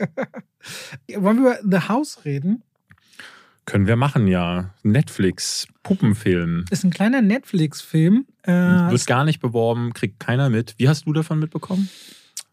Wollen 1.15 1.41
wir 1.41 1.59
über 1.59 1.59
The 1.63 1.87
House 1.87 2.25
reden? 2.25 2.63
Können 3.65 3.87
wir 3.87 3.95
machen, 3.95 4.27
ja. 4.27 4.73
Netflix, 4.83 5.67
Puppenfilm. 5.83 6.65
Ist 6.71 6.83
ein 6.83 6.89
kleiner 6.89 7.21
Netflix-Film. 7.21 8.25
Äh, 8.43 8.51
Wird 8.51 9.05
gar 9.05 9.23
nicht 9.23 9.39
beworben, 9.39 9.93
kriegt 9.93 10.19
keiner 10.19 10.49
mit. 10.49 10.75
Wie 10.77 10.89
hast 10.89 11.05
du 11.05 11.13
davon 11.13 11.39
mitbekommen? 11.39 11.89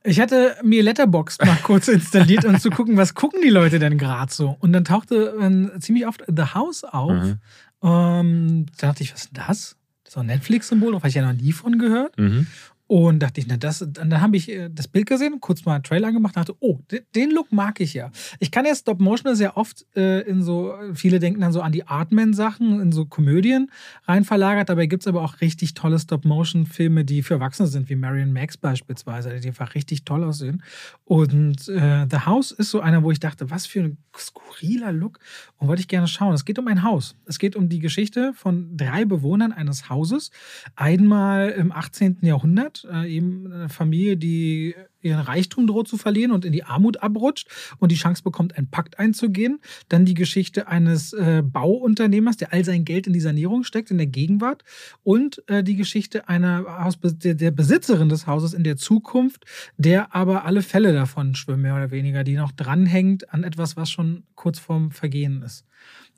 Ich 0.04 0.20
hatte 0.20 0.56
mir 0.62 0.82
Letterboxd 0.82 1.44
mal 1.44 1.58
kurz 1.62 1.88
installiert, 1.88 2.44
um 2.44 2.58
zu 2.58 2.70
gucken, 2.70 2.96
was 2.96 3.14
gucken 3.14 3.40
die 3.42 3.50
Leute 3.50 3.78
denn 3.78 3.98
gerade 3.98 4.32
so. 4.32 4.56
Und 4.60 4.72
dann 4.72 4.84
tauchte 4.84 5.34
äh, 5.40 5.78
ziemlich 5.80 6.06
oft 6.06 6.22
The 6.26 6.54
House 6.54 6.84
auf. 6.84 7.12
Mhm. 7.12 7.38
Ähm, 7.82 8.66
da 8.78 8.88
dachte 8.88 9.02
ich, 9.02 9.12
was 9.12 9.24
ist 9.24 9.36
denn 9.36 9.44
das? 9.46 9.76
Das 10.04 10.14
ist 10.14 10.18
ein 10.18 10.26
Netflix-Symbol, 10.26 10.94
habe 10.94 11.08
ich 11.08 11.14
ja 11.14 11.22
noch 11.22 11.38
nie 11.38 11.52
von 11.52 11.78
gehört. 11.78 12.16
Mhm. 12.18 12.46
Und 12.88 13.18
dachte 13.18 13.38
ich, 13.38 13.46
na, 13.46 13.58
das, 13.58 13.86
dann 13.86 14.18
habe 14.18 14.38
ich 14.38 14.50
äh, 14.50 14.70
das 14.72 14.88
Bild 14.88 15.06
gesehen, 15.06 15.42
kurz 15.42 15.66
mal 15.66 15.74
einen 15.74 15.84
Trailer 15.84 16.10
gemacht, 16.10 16.38
dachte, 16.38 16.56
oh, 16.60 16.80
den 17.14 17.30
Look 17.30 17.52
mag 17.52 17.80
ich 17.80 17.92
ja. 17.92 18.10
Ich 18.40 18.50
kann 18.50 18.64
ja 18.64 18.74
Stop 18.74 18.98
Motion 18.98 19.36
sehr 19.36 19.58
oft 19.58 19.84
äh, 19.94 20.22
in 20.22 20.42
so, 20.42 20.74
viele 20.94 21.18
denken 21.18 21.42
dann 21.42 21.52
so 21.52 21.60
an 21.60 21.70
die 21.70 21.86
Artman-Sachen, 21.86 22.80
in 22.80 22.90
so 22.90 23.04
Komödien 23.04 23.70
rein 24.04 24.24
verlagert. 24.24 24.70
Dabei 24.70 24.86
gibt 24.86 25.02
es 25.02 25.06
aber 25.06 25.22
auch 25.22 25.42
richtig 25.42 25.74
tolle 25.74 25.98
Stop-Motion-Filme, 25.98 27.04
die 27.04 27.22
für 27.22 27.34
Erwachsene 27.34 27.68
sind, 27.68 27.90
wie 27.90 27.94
Marion 27.94 28.32
Max 28.32 28.56
beispielsweise, 28.56 29.38
die 29.38 29.48
einfach 29.48 29.74
richtig 29.74 30.06
toll 30.06 30.24
aussehen. 30.24 30.62
Und 31.04 31.68
äh, 31.68 32.06
The 32.10 32.20
House 32.24 32.52
ist 32.52 32.70
so 32.70 32.80
einer, 32.80 33.02
wo 33.02 33.10
ich 33.10 33.20
dachte, 33.20 33.50
was 33.50 33.66
für 33.66 33.80
ein 33.80 33.98
skurriler 34.16 34.92
Look. 34.92 35.18
Und 35.58 35.68
wollte 35.68 35.80
ich 35.80 35.88
gerne 35.88 36.08
schauen. 36.08 36.32
Es 36.32 36.46
geht 36.46 36.58
um 36.58 36.66
ein 36.68 36.82
Haus. 36.82 37.16
Es 37.26 37.38
geht 37.38 37.54
um 37.54 37.68
die 37.68 37.80
Geschichte 37.80 38.32
von 38.32 38.78
drei 38.78 39.04
Bewohnern 39.04 39.52
eines 39.52 39.90
Hauses. 39.90 40.30
Einmal 40.74 41.50
im 41.50 41.70
18. 41.70 42.20
Jahrhundert 42.22 42.77
äh, 42.84 43.06
eben 43.08 43.52
eine 43.52 43.68
Familie, 43.68 44.16
die 44.16 44.74
ihren 45.00 45.20
Reichtum 45.20 45.66
droht 45.66 45.88
zu 45.88 45.96
verlieren 45.96 46.32
und 46.32 46.44
in 46.44 46.52
die 46.52 46.64
Armut 46.64 47.02
abrutscht 47.02 47.48
und 47.78 47.92
die 47.92 47.96
Chance 47.96 48.22
bekommt, 48.22 48.56
einen 48.56 48.70
Pakt 48.70 48.98
einzugehen. 48.98 49.60
Dann 49.88 50.04
die 50.04 50.14
Geschichte 50.14 50.68
eines 50.68 51.12
äh, 51.12 51.42
Bauunternehmers, 51.44 52.36
der 52.36 52.52
all 52.52 52.64
sein 52.64 52.84
Geld 52.84 53.06
in 53.06 53.12
die 53.12 53.20
Sanierung 53.20 53.64
steckt, 53.64 53.90
in 53.90 53.98
der 53.98 54.06
Gegenwart. 54.06 54.64
Und 55.02 55.42
äh, 55.48 55.62
die 55.62 55.76
Geschichte 55.76 56.28
einer 56.28 56.64
Haus 56.84 56.98
der, 57.00 57.34
der, 57.34 57.50
Besitzerin 57.50 58.08
des 58.08 58.26
Hauses 58.26 58.54
in 58.54 58.64
der 58.64 58.76
Zukunft, 58.76 59.44
der 59.76 60.14
aber 60.14 60.44
alle 60.44 60.62
Fälle 60.62 60.92
davon 60.92 61.34
schwimmen, 61.34 61.62
mehr 61.62 61.76
oder 61.76 61.90
weniger, 61.90 62.24
die 62.24 62.36
noch 62.36 62.52
dranhängt 62.52 63.32
an 63.32 63.44
etwas, 63.44 63.76
was 63.76 63.90
schon 63.90 64.24
kurz 64.34 64.58
vorm 64.58 64.90
Vergehen 64.90 65.42
ist. 65.42 65.64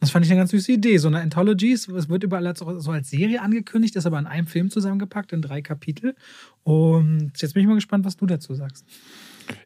Das 0.01 0.11
fand 0.11 0.25
ich 0.25 0.33
eine 0.33 0.41
ganz 0.41 0.51
süße 0.51 0.73
Idee. 0.73 0.97
So 0.97 1.09
eine 1.09 1.21
Anthology, 1.21 1.73
es 1.73 1.89
wird 1.89 2.23
überall 2.23 2.47
als, 2.47 2.61
so 2.61 2.91
als 2.91 3.11
Serie 3.11 3.43
angekündigt, 3.43 3.97
ist 3.97 4.07
aber 4.07 4.19
in 4.19 4.27
einem 4.27 4.47
Film 4.47 4.71
zusammengepackt, 4.71 5.33
in 5.33 5.43
drei 5.43 5.61
Kapitel. 5.61 6.17
Und 6.63 7.33
jetzt 7.37 7.53
bin 7.53 7.63
ich 7.63 7.69
mal 7.69 7.75
gespannt, 7.75 8.07
was 8.07 8.17
du 8.17 8.27
dazu 8.27 8.55
sagst. 8.55 8.87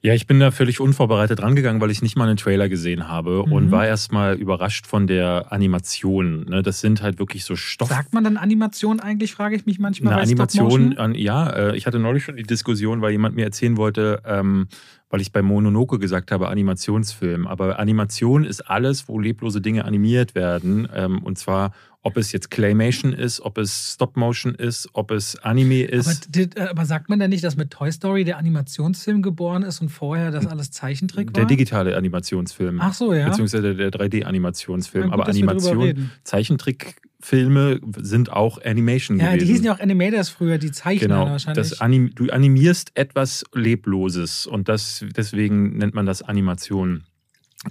Ja, 0.02 0.14
ich 0.14 0.26
bin 0.26 0.40
da 0.40 0.50
völlig 0.50 0.80
unvorbereitet 0.80 1.42
rangegangen, 1.42 1.80
weil 1.80 1.90
ich 1.90 2.02
nicht 2.02 2.16
mal 2.16 2.28
einen 2.28 2.37
Trailer 2.37 2.68
gesehen 2.68 3.08
habe 3.08 3.44
mhm. 3.46 3.52
und 3.52 3.70
war 3.70 3.87
erstmal 3.87 4.34
überrascht 4.34 4.87
von 4.87 5.06
der 5.06 5.52
Animation. 5.52 6.44
Ne? 6.44 6.62
Das 6.62 6.80
sind 6.80 7.02
halt 7.02 7.18
wirklich 7.18 7.44
so 7.44 7.56
Stoff. 7.56 7.88
Sagt 7.88 8.12
man 8.12 8.24
dann 8.24 8.37
Animation 8.37 9.00
eigentlich, 9.00 9.32
frage 9.32 9.56
ich 9.56 9.66
mich 9.66 9.78
manchmal. 9.78 10.14
Eine 10.14 10.22
Animation, 10.22 10.96
an, 10.98 11.14
ja. 11.14 11.48
Äh, 11.48 11.76
ich 11.76 11.87
hatte 11.87 11.98
neulich 11.98 12.24
schon 12.24 12.37
die 12.37 12.42
Diskussion, 12.42 13.00
weil 13.00 13.12
jemand 13.12 13.34
mir 13.37 13.44
erzählen 13.44 13.76
wollte, 13.76 14.22
ähm, 14.26 14.68
weil 15.10 15.20
ich 15.20 15.32
bei 15.32 15.42
Mononoke 15.42 15.98
gesagt 15.98 16.30
habe, 16.32 16.48
Animationsfilm. 16.48 17.46
Aber 17.46 17.78
Animation 17.78 18.44
ist 18.44 18.68
alles, 18.68 19.08
wo 19.08 19.18
leblose 19.18 19.60
Dinge 19.60 19.84
animiert 19.84 20.34
werden. 20.34 20.88
Ähm, 20.94 21.22
und 21.22 21.38
zwar, 21.38 21.72
ob 22.04 22.18
es 22.18 22.32
jetzt 22.32 22.50
Claymation 22.50 23.14
ist, 23.14 23.40
ob 23.40 23.56
es 23.56 23.94
Stop-Motion 23.94 24.54
ist, 24.54 24.88
ob 24.92 25.10
es 25.10 25.36
Anime 25.36 25.84
ist. 25.84 26.28
Aber, 26.28 26.40
äh, 26.40 26.68
aber, 26.68 26.84
sagt 26.84 27.08
man 27.08 27.18
denn 27.18 27.30
nicht, 27.30 27.42
dass 27.42 27.56
mit 27.56 27.70
Toy 27.70 27.90
Story 27.90 28.24
der 28.24 28.36
Animationsfilm 28.36 29.22
geboren 29.22 29.62
ist 29.62 29.80
und 29.80 29.88
vorher 29.88 30.30
das 30.30 30.46
alles 30.46 30.70
Zeichentrick 30.70 31.28
war? 31.28 31.32
Der 31.32 31.46
digitale 31.46 31.96
Animationsfilm. 31.96 32.78
Ach 32.80 32.92
so, 32.92 33.14
ja. 33.14 33.28
Beziehungsweise 33.28 33.74
der 33.74 33.90
3D-Animationsfilm. 33.90 35.10
Aber 35.10 35.26
Animation, 35.26 36.10
Zeichentrick 36.24 37.00
Filme 37.20 37.80
sind 37.96 38.30
auch 38.30 38.62
Animation 38.62 39.18
ja, 39.18 39.28
gewesen. 39.28 39.40
Ja, 39.40 39.46
die 39.46 39.50
hießen 39.50 39.64
ja 39.64 39.74
auch 39.74 39.80
Animators 39.80 40.28
früher, 40.28 40.58
die 40.58 40.72
zeichnen 40.72 41.08
genau, 41.08 41.24
wahrscheinlich. 41.30 41.70
Das 41.70 41.80
anim 41.80 42.14
du 42.14 42.28
animierst 42.28 42.90
etwas 42.96 43.46
Lebloses 43.54 44.46
und 44.46 44.68
das, 44.68 45.02
deswegen 45.16 45.78
nennt 45.78 45.94
man 45.94 46.04
das 46.04 46.20
Animation. 46.20 47.04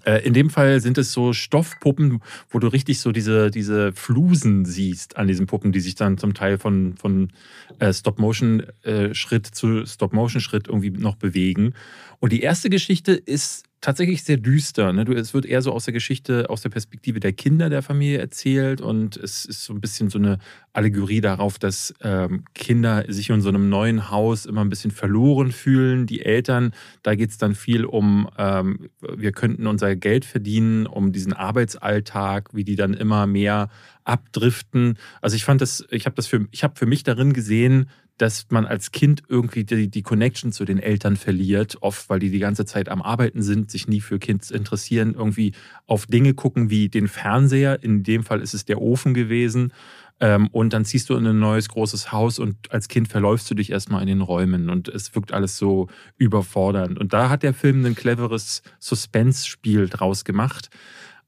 Äh, 0.05 0.25
in 0.25 0.33
dem 0.33 0.49
Fall 0.49 0.79
sind 0.79 0.97
es 0.97 1.11
so 1.11 1.33
Stoffpuppen, 1.33 2.21
wo 2.49 2.59
du 2.59 2.67
richtig 2.67 2.99
so 2.99 3.11
diese, 3.11 3.51
diese 3.51 3.93
Flusen 3.93 4.65
siehst 4.65 5.17
an 5.17 5.27
diesen 5.27 5.45
Puppen, 5.45 5.71
die 5.71 5.79
sich 5.79 5.95
dann 5.95 6.17
zum 6.17 6.33
Teil 6.33 6.57
von, 6.57 6.95
von 6.97 7.31
äh, 7.79 7.93
Stop-Motion-Schritt 7.93 9.47
zu 9.47 9.85
Stop-Motion-Schritt 9.85 10.67
irgendwie 10.67 10.91
noch 10.91 11.15
bewegen. 11.15 11.73
Und 12.19 12.31
die 12.31 12.41
erste 12.41 12.69
Geschichte 12.69 13.13
ist 13.13 13.65
tatsächlich 13.83 14.23
sehr 14.23 14.37
düster. 14.37 14.93
Ne? 14.93 15.03
es 15.13 15.33
wird 15.33 15.45
eher 15.45 15.61
so 15.61 15.73
aus 15.73 15.83
der 15.83 15.93
Geschichte, 15.93 16.49
aus 16.49 16.61
der 16.61 16.69
Perspektive 16.69 17.19
der 17.19 17.33
Kinder 17.33 17.69
der 17.69 17.81
Familie 17.81 18.17
erzählt 18.17 18.79
und 18.79 19.17
es 19.17 19.43
ist 19.43 19.65
so 19.65 19.73
ein 19.73 19.81
bisschen 19.81 20.09
so 20.09 20.17
eine 20.17 20.39
Allegorie 20.71 21.19
darauf, 21.19 21.59
dass 21.59 21.93
ähm, 22.01 22.45
Kinder 22.55 23.03
sich 23.09 23.29
in 23.29 23.41
so 23.41 23.49
einem 23.49 23.67
neuen 23.67 24.09
Haus 24.09 24.45
immer 24.45 24.61
ein 24.61 24.69
bisschen 24.69 24.91
verloren 24.91 25.51
fühlen. 25.51 26.07
Die 26.07 26.21
Eltern, 26.21 26.71
da 27.03 27.13
geht 27.13 27.31
es 27.31 27.37
dann 27.37 27.55
viel 27.55 27.83
um, 27.83 28.29
ähm, 28.37 28.89
wir 29.01 29.33
könnten 29.33 29.67
unser 29.67 29.97
Geld 29.97 30.23
verdienen, 30.23 30.87
um 30.87 31.11
diesen 31.11 31.33
Arbeitsalltag, 31.33 32.53
wie 32.53 32.63
die 32.63 32.77
dann 32.77 32.93
immer 32.93 33.27
mehr 33.27 33.69
abdriften. 34.05 34.97
Also 35.21 35.35
ich 35.35 35.43
fand 35.43 35.59
das, 35.61 35.85
ich 35.91 36.05
habe 36.05 36.15
das 36.15 36.27
für, 36.27 36.47
ich 36.51 36.63
habe 36.63 36.75
für 36.77 36.85
mich 36.85 37.03
darin 37.03 37.33
gesehen, 37.33 37.89
dass 38.17 38.45
man 38.49 38.65
als 38.65 38.91
Kind 38.91 39.23
irgendwie 39.27 39.63
die, 39.63 39.89
die 39.89 40.01
Connection 40.03 40.51
zu 40.51 40.65
den 40.65 40.79
Eltern 40.79 41.17
verliert, 41.17 41.77
oft 41.81 42.09
weil 42.09 42.19
die 42.19 42.29
die 42.29 42.39
ganze 42.39 42.65
Zeit 42.65 42.89
am 42.89 43.01
Arbeiten 43.01 43.41
sind, 43.41 43.71
sich 43.71 43.87
nie 43.87 44.01
für 44.01 44.19
Kids 44.19 44.51
interessieren, 44.51 45.15
irgendwie 45.15 45.53
auf 45.87 46.05
Dinge 46.05 46.33
gucken 46.33 46.69
wie 46.69 46.89
den 46.89 47.07
Fernseher, 47.07 47.81
in 47.83 48.03
dem 48.03 48.23
Fall 48.23 48.41
ist 48.41 48.53
es 48.53 48.65
der 48.65 48.81
Ofen 48.81 49.13
gewesen, 49.13 49.73
ähm, 50.19 50.47
und 50.51 50.73
dann 50.73 50.85
ziehst 50.85 51.09
du 51.09 51.15
in 51.15 51.25
ein 51.25 51.39
neues 51.39 51.69
großes 51.69 52.11
Haus 52.11 52.39
und 52.39 52.71
als 52.71 52.87
Kind 52.87 53.07
verläufst 53.07 53.49
du 53.49 53.55
dich 53.55 53.71
erstmal 53.71 54.01
in 54.01 54.07
den 54.07 54.21
Räumen 54.21 54.69
und 54.69 54.87
es 54.87 55.13
wirkt 55.15 55.33
alles 55.33 55.57
so 55.57 55.87
überfordernd. 56.17 56.99
Und 56.99 57.13
da 57.13 57.29
hat 57.29 57.43
der 57.43 57.53
Film 57.53 57.83
ein 57.83 57.95
cleveres 57.95 58.61
Suspense-Spiel 58.79 59.89
draus 59.89 60.23
gemacht. 60.23 60.69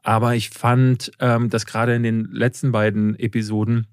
Aber 0.04 0.36
ich 0.36 0.52
fand, 0.52 1.12
ähm, 1.20 1.50
dass 1.50 1.66
gerade 1.66 1.96
in 1.96 2.04
den 2.04 2.26
letzten 2.32 2.72
beiden 2.72 3.20
Episoden 3.20 3.88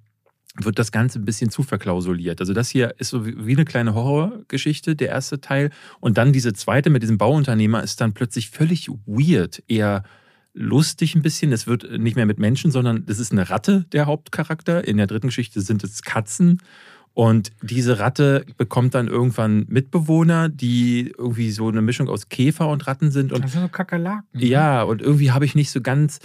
wird 0.57 0.79
das 0.79 0.93
Ganze 0.93 1.19
ein 1.19 1.25
bisschen 1.25 1.51
zu 1.51 1.63
verklausuliert. 1.63 2.41
Also 2.41 2.53
das 2.53 2.69
hier 2.69 2.95
ist 2.99 3.11
so 3.11 3.25
wie 3.25 3.53
eine 3.53 3.65
kleine 3.65 3.95
Horrorgeschichte, 3.95 4.95
der 4.95 5.09
erste 5.09 5.41
Teil. 5.41 5.71
Und 6.01 6.19
dann 6.19 6.33
diese 6.33 6.53
zweite 6.53 6.91
mit 6.91 7.03
diesem 7.03 7.19
Bauunternehmer 7.19 7.83
ist 7.83 8.01
dann 8.01 8.13
plötzlich 8.13 8.51
völlig 8.51 8.89
weird, 9.07 9.63
eher 9.67 10.05
lustig 10.55 11.15
ein 11.15 11.23
bisschen. 11.23 11.53
Es 11.53 11.67
wird 11.67 11.99
nicht 11.99 12.17
mehr 12.17 12.27
mit 12.27 12.39
Menschen, 12.39 12.71
sondern 12.71 13.07
das 13.07 13.19
ist 13.19 13.33
eine 13.33 13.49
Ratte, 13.49 13.87
der 13.93 14.07
Hauptcharakter. 14.07 14.87
In 14.87 14.99
der 14.99 15.07
dritten 15.07 15.29
Geschichte 15.29 15.61
sind 15.63 15.83
es 15.85 16.03
Katzen. 16.03 16.61
Und 17.15 17.53
diese 17.61 17.99
Ratte 17.99 18.47
bekommt 18.57 18.95
dann 18.95 19.07
irgendwann 19.07 19.67
Mitbewohner, 19.69 20.49
die 20.49 21.13
irgendwie 21.19 21.51
so 21.51 21.69
eine 21.69 21.83
Mischung 21.83 22.09
aus 22.09 22.31
Käfer 22.31 22.69
und 22.69 22.87
Ratten 22.87 23.11
sind. 23.11 23.33
Und 23.33 23.45
das 23.45 23.53
sind 23.53 23.61
so 23.63 23.69
Kakerlaken. 23.69 24.25
Ne? 24.33 24.47
Ja, 24.47 24.83
und 24.83 25.03
irgendwie 25.03 25.31
habe 25.31 25.45
ich 25.45 25.55
nicht 25.55 25.71
so 25.71 25.83
ganz 25.83 26.21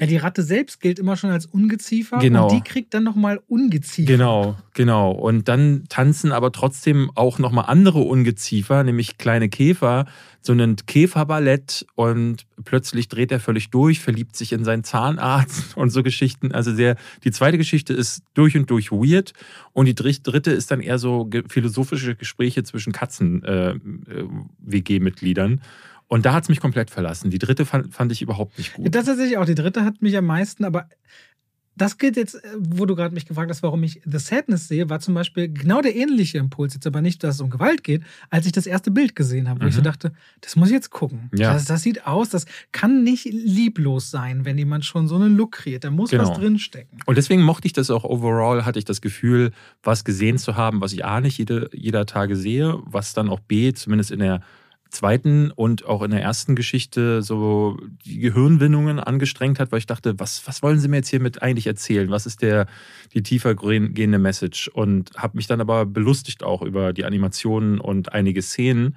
Ja, 0.00 0.06
die 0.06 0.16
Ratte 0.16 0.42
selbst 0.42 0.80
gilt 0.80 0.98
immer 0.98 1.16
schon 1.16 1.30
als 1.30 1.44
Ungeziefer 1.44 2.18
Genau. 2.18 2.48
und 2.48 2.52
die 2.56 2.62
kriegt 2.62 2.94
dann 2.94 3.02
nochmal 3.04 3.40
Ungeziefer. 3.48 4.10
Genau, 4.10 4.56
genau. 4.72 5.10
Und 5.10 5.48
dann 5.48 5.84
tanzen 5.90 6.32
aber 6.32 6.50
trotzdem 6.50 7.10
auch 7.14 7.38
nochmal 7.38 7.66
andere 7.68 7.98
Ungeziefer, 8.00 8.84
nämlich 8.84 9.18
kleine 9.18 9.50
Käfer, 9.50 10.06
so 10.44 10.52
ein 10.52 10.76
Käferballett 10.86 11.86
und 11.94 12.46
plötzlich 12.64 13.08
dreht 13.08 13.32
er 13.32 13.40
völlig 13.40 13.70
durch, 13.70 14.00
verliebt 14.00 14.36
sich 14.36 14.52
in 14.52 14.64
seinen 14.64 14.84
Zahnarzt 14.84 15.76
und 15.80 15.90
so 15.90 16.02
Geschichten. 16.02 16.52
Also 16.52 16.74
sehr, 16.74 16.96
die 17.24 17.30
zweite 17.30 17.58
Geschichte 17.58 17.92
ist 17.92 18.22
durch 18.34 18.56
und 18.56 18.70
durch 18.70 18.90
weird 18.90 19.32
und 19.72 19.86
die 19.86 19.94
dr- 19.94 20.12
dritte 20.22 20.50
ist 20.50 20.70
dann 20.70 20.80
eher 20.80 20.98
so 20.98 21.28
philosophische 21.48 22.14
Gespräche 22.16 22.62
zwischen 22.64 22.92
Katzen-WG-Mitgliedern. 22.92 25.60
und 26.08 26.26
da 26.26 26.32
hat 26.34 26.42
es 26.44 26.48
mich 26.48 26.60
komplett 26.60 26.90
verlassen. 26.90 27.30
Die 27.30 27.38
dritte 27.38 27.64
fand, 27.64 27.94
fand 27.94 28.12
ich 28.12 28.22
überhaupt 28.22 28.58
nicht 28.58 28.74
gut. 28.74 28.94
Das 28.94 29.06
tatsächlich 29.06 29.38
auch. 29.38 29.46
Die 29.46 29.54
dritte 29.54 29.84
hat 29.84 30.02
mich 30.02 30.16
am 30.16 30.26
meisten, 30.26 30.64
aber 30.64 30.88
das 31.76 31.96
gilt 31.98 32.16
jetzt, 32.16 32.34
äh, 32.34 32.48
wo 32.58 32.84
du 32.86 32.94
gerade 32.94 33.14
mich 33.14 33.26
gefragt 33.26 33.50
hast, 33.50 33.62
warum 33.62 33.82
ich 33.82 34.00
The 34.04 34.18
Sadness 34.18 34.68
sehe, 34.68 34.90
war 34.90 35.00
zum 35.00 35.14
Beispiel 35.14 35.48
genau 35.48 35.80
der 35.80 35.96
ähnliche 35.96 36.38
Impuls. 36.38 36.74
Jetzt 36.74 36.86
aber 36.86 37.00
nicht, 37.00 37.24
dass 37.24 37.36
es 37.36 37.40
um 37.40 37.48
Gewalt 37.50 37.82
geht, 37.82 38.02
als 38.30 38.44
ich 38.46 38.52
das 38.52 38.66
erste 38.66 38.90
Bild 38.90 39.16
gesehen 39.16 39.48
habe, 39.48 39.62
wo 39.62 39.66
ich 39.68 39.74
so 39.74 39.80
Mhm. 39.80 39.84
dachte, 39.84 40.12
das 40.42 40.54
muss 40.56 40.68
ich 40.68 40.74
jetzt 40.74 40.90
gucken. 40.90 41.30
Ja. 41.34 41.52
Das, 41.54 41.64
das 41.64 41.82
sieht 41.82 42.06
aus, 42.06 42.28
das 42.28 42.44
kann 42.72 43.02
nicht 43.04 43.24
lieblos 43.24 44.10
sein, 44.10 44.44
wenn 44.44 44.58
jemand 44.58 44.84
schon 44.84 45.08
so 45.08 45.16
einen 45.16 45.36
Look 45.36 45.52
kreiert. 45.52 45.84
Da 45.84 45.90
muss 45.90 46.10
Genau. 46.10 46.28
was 46.28 46.38
drinstecken. 46.38 46.98
Und 47.06 47.16
deswegen 47.16 47.42
mochte 47.42 47.66
ich 47.66 47.72
das 47.72 47.90
auch 47.90 48.04
overall, 48.04 48.64
hatte 48.64 48.78
ich 48.78 48.84
das 48.84 49.00
Gefühl, 49.00 49.52
was 49.82 50.04
gesehen 50.04 50.38
zu 50.38 50.56
haben, 50.56 50.80
was 50.80 50.92
ich 50.92 51.04
A 51.04 51.20
nicht 51.20 51.38
jede, 51.38 51.70
jeder 51.72 52.06
Tage 52.06 52.36
sehe, 52.36 52.78
was 52.84 53.14
dann 53.14 53.28
auch 53.28 53.40
B, 53.40 53.72
zumindest 53.72 54.10
in 54.10 54.18
der 54.18 54.42
zweiten 54.92 55.50
und 55.50 55.84
auch 55.86 56.02
in 56.02 56.10
der 56.10 56.22
ersten 56.22 56.54
Geschichte 56.54 57.22
so 57.22 57.78
die 58.04 58.18
Gehirnwindungen 58.18 59.00
angestrengt 59.00 59.58
hat, 59.58 59.72
weil 59.72 59.78
ich 59.78 59.86
dachte, 59.86 60.18
was, 60.18 60.46
was 60.46 60.62
wollen 60.62 60.78
sie 60.78 60.88
mir 60.88 60.98
jetzt 60.98 61.08
hiermit 61.08 61.42
eigentlich 61.42 61.66
erzählen? 61.66 62.10
Was 62.10 62.26
ist 62.26 62.42
der, 62.42 62.66
die 63.12 63.22
tiefer 63.22 63.54
gehende 63.54 64.18
Message? 64.18 64.68
Und 64.68 65.10
habe 65.16 65.36
mich 65.36 65.46
dann 65.46 65.60
aber 65.60 65.86
belustigt 65.86 66.42
auch 66.42 66.62
über 66.62 66.92
die 66.92 67.04
Animationen 67.04 67.80
und 67.80 68.12
einige 68.12 68.42
Szenen 68.42 68.96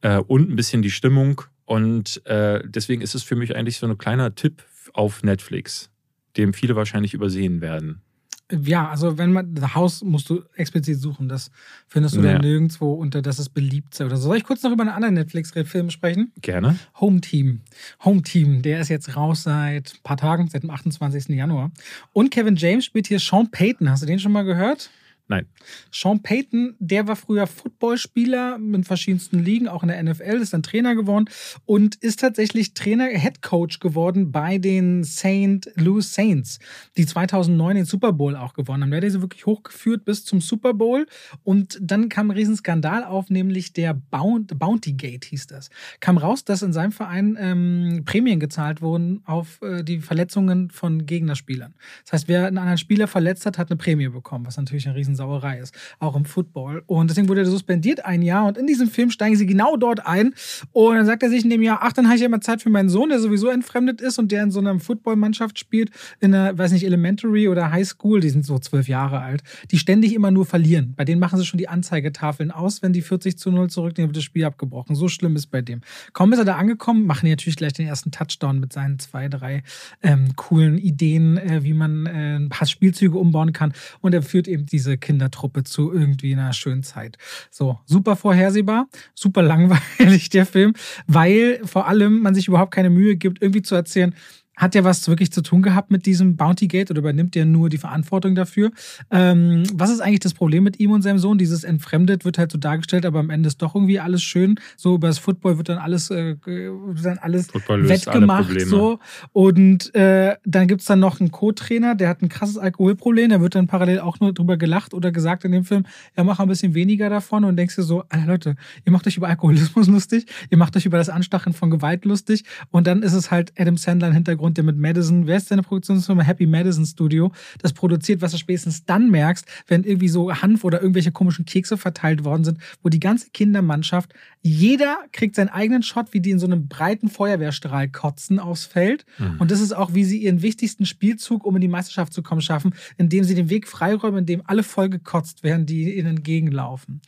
äh, 0.00 0.18
und 0.18 0.50
ein 0.50 0.56
bisschen 0.56 0.82
die 0.82 0.90
Stimmung. 0.90 1.42
Und 1.64 2.24
äh, 2.26 2.62
deswegen 2.64 3.02
ist 3.02 3.14
es 3.14 3.22
für 3.22 3.36
mich 3.36 3.56
eigentlich 3.56 3.78
so 3.78 3.86
ein 3.86 3.98
kleiner 3.98 4.34
Tipp 4.34 4.64
auf 4.92 5.22
Netflix, 5.22 5.90
dem 6.36 6.52
viele 6.52 6.76
wahrscheinlich 6.76 7.14
übersehen 7.14 7.60
werden. 7.60 8.03
Ja, 8.52 8.90
also 8.90 9.16
wenn 9.16 9.32
man, 9.32 9.54
das 9.54 9.74
Haus 9.74 10.02
musst 10.04 10.28
du 10.28 10.42
explizit 10.54 11.00
suchen. 11.00 11.28
Das 11.30 11.50
findest 11.88 12.14
du 12.16 12.20
Ja. 12.20 12.32
dann 12.34 12.42
nirgendwo 12.42 12.92
unter, 12.92 13.22
dass 13.22 13.38
es 13.38 13.48
beliebt 13.48 13.94
sei 13.94 14.04
oder 14.04 14.16
so. 14.16 14.24
Soll 14.28 14.36
ich 14.36 14.44
kurz 14.44 14.62
noch 14.62 14.70
über 14.70 14.82
einen 14.82 14.92
anderen 14.92 15.14
Netflix-Film 15.14 15.88
sprechen? 15.90 16.30
Gerne. 16.42 16.76
Home 17.00 17.22
Team. 17.22 17.62
Home 18.04 18.22
Team, 18.22 18.60
der 18.60 18.80
ist 18.80 18.88
jetzt 18.90 19.16
raus 19.16 19.44
seit 19.44 19.94
ein 19.94 20.02
paar 20.02 20.18
Tagen, 20.18 20.48
seit 20.48 20.62
dem 20.62 20.70
28. 20.70 21.28
Januar. 21.30 21.70
Und 22.12 22.30
Kevin 22.30 22.56
James 22.56 22.84
spielt 22.84 23.06
hier 23.06 23.18
Sean 23.18 23.50
Payton. 23.50 23.88
Hast 23.88 24.02
du 24.02 24.06
den 24.06 24.18
schon 24.18 24.32
mal 24.32 24.44
gehört? 24.44 24.90
Nein. 25.26 25.46
Sean 25.90 26.22
Payton, 26.22 26.76
der 26.78 27.08
war 27.08 27.16
früher 27.16 27.46
Footballspieler 27.46 28.56
in 28.56 28.84
verschiedensten 28.84 29.38
Ligen, 29.38 29.68
auch 29.68 29.82
in 29.82 29.88
der 29.88 30.02
NFL, 30.02 30.40
ist 30.42 30.52
dann 30.52 30.62
Trainer 30.62 30.94
geworden 30.94 31.30
und 31.64 31.94
ist 31.96 32.20
tatsächlich 32.20 32.74
Trainer, 32.74 33.06
Head 33.06 33.40
Coach 33.40 33.80
geworden 33.80 34.32
bei 34.32 34.58
den 34.58 35.02
St. 35.02 35.70
Louis 35.76 36.12
Saints, 36.12 36.58
die 36.98 37.06
2009 37.06 37.76
den 37.76 37.84
Super 37.86 38.12
Bowl 38.12 38.36
auch 38.36 38.52
gewonnen 38.52 38.82
haben. 38.82 38.90
Der 38.90 38.98
hat 38.98 39.04
diese 39.04 39.22
wirklich 39.22 39.46
hochgeführt 39.46 40.04
bis 40.04 40.26
zum 40.26 40.42
Super 40.42 40.74
Bowl 40.74 41.06
und 41.42 41.78
dann 41.80 42.10
kam 42.10 42.30
ein 42.30 42.36
Riesenskandal 42.36 43.02
auf, 43.04 43.30
nämlich 43.30 43.72
der 43.72 43.94
Bounty, 43.94 44.92
Gate 44.92 45.24
hieß 45.24 45.46
das. 45.46 45.70
Kam 46.00 46.18
raus, 46.18 46.44
dass 46.44 46.60
in 46.60 46.74
seinem 46.74 46.92
Verein 46.92 47.38
ähm, 47.40 48.02
Prämien 48.04 48.40
gezahlt 48.40 48.82
wurden 48.82 49.22
auf 49.24 49.62
äh, 49.62 49.82
die 49.82 50.00
Verletzungen 50.00 50.70
von 50.70 51.06
Gegnerspielern. 51.06 51.74
Das 52.04 52.12
heißt, 52.12 52.28
wer 52.28 52.46
einen 52.46 52.58
anderen 52.58 52.78
Spieler 52.78 53.08
verletzt 53.08 53.46
hat, 53.46 53.56
hat 53.56 53.70
eine 53.70 53.78
Prämie 53.78 54.08
bekommen, 54.08 54.44
was 54.44 54.58
natürlich 54.58 54.86
eine 54.86 54.96
Riesensauerei 55.14 55.58
ist, 55.58 55.74
auch 55.98 56.16
im 56.16 56.24
Football. 56.24 56.82
Und 56.86 57.10
deswegen 57.10 57.28
wurde 57.28 57.42
er 57.42 57.46
suspendiert 57.46 58.04
ein 58.04 58.22
Jahr 58.22 58.46
und 58.46 58.58
in 58.58 58.66
diesem 58.66 58.88
Film 58.88 59.10
steigen 59.10 59.36
sie 59.36 59.46
genau 59.46 59.76
dort 59.76 60.06
ein 60.06 60.34
und 60.72 60.96
dann 60.96 61.06
sagt 61.06 61.22
er 61.22 61.30
sich 61.30 61.44
in 61.44 61.50
dem 61.50 61.62
Jahr, 61.62 61.78
ach, 61.82 61.92
dann 61.92 62.06
habe 62.06 62.16
ich 62.16 62.22
ja 62.22 62.28
mal 62.28 62.40
Zeit 62.40 62.62
für 62.62 62.70
meinen 62.70 62.88
Sohn, 62.88 63.08
der 63.08 63.20
sowieso 63.20 63.48
entfremdet 63.48 64.00
ist 64.00 64.18
und 64.18 64.32
der 64.32 64.42
in 64.42 64.50
so 64.50 64.60
einer 64.60 64.78
Footballmannschaft 64.78 65.58
spielt, 65.58 65.90
in 66.20 66.34
einer, 66.34 66.56
weiß 66.56 66.72
nicht, 66.72 66.84
Elementary 66.84 67.48
oder 67.48 67.70
High 67.70 67.86
School, 67.86 68.20
die 68.20 68.30
sind 68.30 68.44
so 68.44 68.58
zwölf 68.58 68.88
Jahre 68.88 69.20
alt, 69.20 69.42
die 69.70 69.78
ständig 69.78 70.14
immer 70.14 70.30
nur 70.30 70.46
verlieren. 70.46 70.94
Bei 70.96 71.04
denen 71.04 71.20
machen 71.20 71.38
sie 71.38 71.44
schon 71.44 71.58
die 71.58 71.68
Anzeigetafeln 71.68 72.50
aus, 72.50 72.82
wenn 72.82 72.92
die 72.92 73.02
40 73.02 73.38
zu 73.38 73.50
0 73.50 73.70
zurücknehmen, 73.70 74.10
wird 74.10 74.16
das 74.16 74.24
Spiel 74.24 74.44
abgebrochen. 74.44 74.96
So 74.96 75.08
schlimm 75.08 75.36
ist 75.36 75.46
bei 75.46 75.62
dem. 75.62 75.80
Kaum 76.12 76.32
ist 76.32 76.38
er 76.38 76.44
da 76.44 76.56
angekommen, 76.56 77.06
machen 77.06 77.26
die 77.26 77.32
natürlich 77.32 77.56
gleich 77.56 77.72
den 77.72 77.86
ersten 77.86 78.10
Touchdown 78.10 78.60
mit 78.60 78.72
seinen 78.72 78.98
zwei, 78.98 79.28
drei 79.28 79.62
ähm, 80.02 80.34
coolen 80.36 80.78
Ideen, 80.78 81.38
äh, 81.38 81.62
wie 81.62 81.74
man 81.74 82.06
äh, 82.06 82.36
ein 82.36 82.48
paar 82.48 82.66
Spielzüge 82.66 83.18
umbauen 83.18 83.52
kann. 83.52 83.72
Und 84.00 84.14
er 84.14 84.22
führt 84.22 84.48
eben 84.48 84.66
diese 84.66 84.96
Kindertruppe 85.04 85.64
zu 85.64 85.92
irgendwie 85.92 86.32
einer 86.32 86.52
schönen 86.52 86.82
Zeit. 86.82 87.18
So, 87.50 87.78
super 87.84 88.16
vorhersehbar, 88.16 88.88
super 89.14 89.42
langweilig 89.54 90.30
der 90.30 90.46
Film, 90.46 90.74
weil 91.06 91.60
vor 91.64 91.86
allem 91.86 92.20
man 92.20 92.34
sich 92.34 92.48
überhaupt 92.48 92.74
keine 92.74 92.90
Mühe 92.90 93.16
gibt, 93.16 93.42
irgendwie 93.42 93.62
zu 93.62 93.74
erzählen, 93.74 94.14
hat 94.56 94.74
der 94.74 94.84
was 94.84 95.06
wirklich 95.08 95.32
zu 95.32 95.42
tun 95.42 95.62
gehabt 95.62 95.90
mit 95.90 96.06
diesem 96.06 96.36
Bounty 96.36 96.68
Gate 96.68 96.90
oder 96.90 97.00
übernimmt 97.00 97.34
der 97.34 97.44
nur 97.44 97.68
die 97.68 97.78
Verantwortung 97.78 98.34
dafür? 98.34 98.70
Ähm, 99.10 99.64
was 99.74 99.90
ist 99.90 100.00
eigentlich 100.00 100.20
das 100.20 100.34
Problem 100.34 100.64
mit 100.64 100.80
ihm 100.80 100.92
und 100.92 101.02
seinem 101.02 101.18
Sohn? 101.18 101.38
Dieses 101.38 101.64
Entfremdet 101.64 102.24
wird 102.24 102.38
halt 102.38 102.52
so 102.52 102.58
dargestellt, 102.58 103.06
aber 103.06 103.18
am 103.18 103.30
Ende 103.30 103.48
ist 103.48 103.60
doch 103.62 103.74
irgendwie 103.74 104.00
alles 104.00 104.22
schön. 104.22 104.56
So 104.76 104.94
über 104.94 105.08
das 105.08 105.18
Football 105.18 105.58
wird 105.58 105.68
dann 105.68 105.78
alles, 105.78 106.10
äh, 106.10 106.36
dann 106.44 107.18
alles 107.18 107.48
wettgemacht. 107.52 108.60
So. 108.60 108.98
Und 109.32 109.94
äh, 109.94 110.36
dann 110.44 110.68
gibt's 110.68 110.86
dann 110.86 111.00
noch 111.00 111.20
einen 111.20 111.30
Co-Trainer, 111.30 111.94
der 111.94 112.08
hat 112.08 112.22
ein 112.22 112.28
krasses 112.28 112.58
Alkoholproblem. 112.58 113.30
Da 113.30 113.40
wird 113.40 113.54
dann 113.54 113.66
parallel 113.66 114.00
auch 114.00 114.20
nur 114.20 114.32
drüber 114.32 114.56
gelacht 114.56 114.94
oder 114.94 115.10
gesagt 115.10 115.44
in 115.44 115.52
dem 115.52 115.64
Film, 115.64 115.84
ja, 116.16 116.24
mach 116.24 116.38
ein 116.38 116.48
bisschen 116.48 116.74
weniger 116.74 117.10
davon 117.10 117.44
und 117.44 117.56
denkst 117.56 117.76
dir 117.76 117.82
so, 117.82 118.04
Alter 118.08 118.26
Leute, 118.26 118.56
ihr 118.84 118.92
macht 118.92 119.06
euch 119.06 119.16
über 119.16 119.28
Alkoholismus 119.28 119.86
lustig, 119.88 120.26
ihr 120.50 120.58
macht 120.58 120.76
euch 120.76 120.86
über 120.86 120.98
das 120.98 121.08
Anstachen 121.08 121.52
von 121.52 121.70
Gewalt 121.70 122.04
lustig 122.04 122.44
und 122.70 122.86
dann 122.86 123.02
ist 123.02 123.14
es 123.14 123.30
halt 123.30 123.52
Adam 123.58 123.76
Sandler 123.76 124.08
im 124.08 124.14
Hintergrund, 124.14 124.43
der 124.52 124.64
mit 124.64 124.76
Madison, 124.76 125.26
wer 125.26 125.36
ist 125.36 125.50
deine 125.50 125.62
Produktionsfirma? 125.62 126.22
Happy 126.22 126.46
Madison 126.46 126.84
Studio, 126.84 127.32
das 127.60 127.72
produziert, 127.72 128.22
was 128.22 128.32
du 128.32 128.38
spätestens 128.38 128.84
dann 128.84 129.10
merkst, 129.10 129.46
wenn 129.68 129.84
irgendwie 129.84 130.08
so 130.08 130.32
Hanf 130.32 130.64
oder 130.64 130.80
irgendwelche 130.80 131.12
komischen 131.12 131.44
Kekse 131.44 131.76
verteilt 131.76 132.24
worden 132.24 132.44
sind, 132.44 132.58
wo 132.82 132.88
die 132.88 133.00
ganze 133.00 133.30
Kindermannschaft, 133.30 134.12
jeder 134.42 134.98
kriegt 135.12 135.36
seinen 135.36 135.48
eigenen 135.48 135.82
Shot, 135.82 136.12
wie 136.12 136.20
die 136.20 136.30
in 136.30 136.38
so 136.38 136.46
einem 136.46 136.68
breiten 136.68 137.08
Feuerwehrstrahl 137.08 137.88
kotzen 137.88 138.38
aufs 138.38 138.66
Feld. 138.66 139.06
Mhm. 139.18 139.36
Und 139.38 139.50
das 139.50 139.60
ist 139.60 139.72
auch, 139.72 139.94
wie 139.94 140.04
sie 140.04 140.18
ihren 140.18 140.42
wichtigsten 140.42 140.86
Spielzug, 140.86 141.46
um 141.46 141.54
in 141.56 141.62
die 141.62 141.68
Meisterschaft 141.68 142.12
zu 142.12 142.22
kommen, 142.22 142.40
schaffen, 142.40 142.74
indem 142.98 143.24
sie 143.24 143.34
den 143.34 143.48
Weg 143.48 143.68
freiräumen, 143.68 144.20
indem 144.20 144.42
alle 144.44 144.62
voll 144.62 144.88
gekotzt 144.90 145.44
werden, 145.44 145.66
die 145.66 145.96
ihnen 145.96 146.16
entgegenlaufen. 146.16 147.00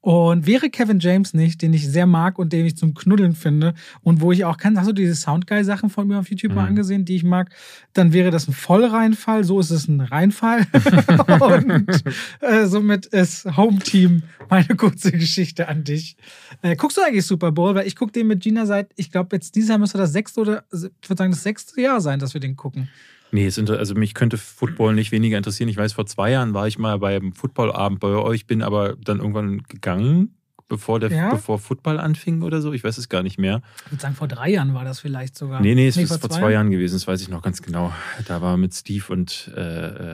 Und 0.00 0.46
wäre 0.46 0.70
Kevin 0.70 1.00
James 1.00 1.34
nicht, 1.34 1.62
den 1.62 1.72
ich 1.72 1.88
sehr 1.88 2.06
mag 2.06 2.38
und 2.38 2.52
den 2.52 2.66
ich 2.66 2.76
zum 2.76 2.94
Knuddeln 2.94 3.34
finde 3.34 3.74
und 4.02 4.20
wo 4.20 4.32
ich 4.32 4.44
auch 4.44 4.56
kann, 4.56 4.78
hast 4.78 4.88
du 4.88 4.92
diese 4.92 5.14
Soundguy-Sachen 5.14 5.90
von 5.90 6.06
mir 6.06 6.18
auf 6.18 6.30
YouTube 6.30 6.54
mal 6.54 6.64
Mhm. 6.64 6.68
Angesehen, 6.84 7.04
die 7.04 7.16
ich 7.16 7.24
mag, 7.24 7.50
dann 7.92 8.12
wäre 8.12 8.30
das 8.30 8.48
ein 8.48 8.52
Vollreinfall. 8.52 9.44
So 9.44 9.60
ist 9.60 9.70
es 9.70 9.88
ein 9.88 10.00
Reinfall. 10.00 10.66
und 11.40 12.04
äh, 12.40 12.66
somit 12.66 13.06
ist 13.06 13.44
Home 13.56 13.78
Team 13.78 14.22
meine 14.50 14.76
kurze 14.76 15.12
Geschichte 15.12 15.68
an 15.68 15.84
dich. 15.84 16.16
Äh, 16.62 16.76
guckst 16.76 16.96
du 16.96 17.02
eigentlich 17.02 17.26
Super 17.26 17.52
Bowl? 17.52 17.74
Weil 17.74 17.86
ich 17.86 17.96
gucke 17.96 18.12
den 18.12 18.26
mit 18.26 18.42
Gina 18.42 18.66
seit, 18.66 18.90
ich 18.96 19.10
glaube, 19.10 19.36
jetzt 19.36 19.54
dieses 19.54 19.70
Jahr 19.70 19.78
müsste 19.78 19.98
das 19.98 20.12
sechste 20.12 20.40
oder, 20.40 20.64
ich 20.72 20.82
würde 21.08 21.18
sagen, 21.18 21.32
das 21.32 21.42
sechste 21.42 21.80
Jahr 21.80 22.00
sein, 22.00 22.18
dass 22.18 22.34
wir 22.34 22.40
den 22.40 22.56
gucken. 22.56 22.88
Nee, 23.32 23.46
es 23.46 23.58
inter- 23.58 23.78
also 23.78 23.94
mich 23.94 24.14
könnte 24.14 24.38
Football 24.38 24.94
nicht 24.94 25.10
weniger 25.10 25.36
interessieren. 25.36 25.68
Ich 25.68 25.76
weiß, 25.76 25.94
vor 25.94 26.06
zwei 26.06 26.30
Jahren 26.30 26.54
war 26.54 26.68
ich 26.68 26.78
mal 26.78 26.98
beim 26.98 27.32
Footballabend 27.32 27.98
bei 27.98 28.08
euch, 28.08 28.46
bin 28.46 28.62
aber 28.62 28.94
dann 29.02 29.18
irgendwann 29.18 29.62
gegangen, 29.68 30.36
bevor 30.68 31.00
der 31.00 31.10
Ja? 31.10 31.30
bevor 31.30 31.58
Football 31.58 31.98
anfing 32.00 32.42
oder 32.42 32.60
so. 32.60 32.72
Ich 32.72 32.82
weiß 32.84 32.98
es 32.98 33.08
gar 33.08 33.22
nicht 33.22 33.38
mehr. 33.38 33.62
Ich 33.86 33.92
würde 33.92 34.02
sagen, 34.02 34.14
vor 34.14 34.28
drei 34.28 34.50
Jahren 34.50 34.74
war 34.74 34.84
das 34.84 35.00
vielleicht 35.00 35.36
sogar. 35.36 35.60
Nee, 35.60 35.74
nee, 35.74 35.88
es 35.88 35.96
ist 35.96 36.08
vor 36.08 36.18
zwei 36.30 36.38
zwei 36.40 36.52
Jahren 36.52 36.70
gewesen, 36.70 36.94
das 36.94 37.06
weiß 37.06 37.20
ich 37.20 37.28
noch 37.28 37.42
ganz 37.42 37.62
genau. 37.62 37.92
Da 38.26 38.40
war 38.42 38.56
mit 38.56 38.74
Steve 38.74 39.04
und 39.12 39.50
äh, 39.56 39.60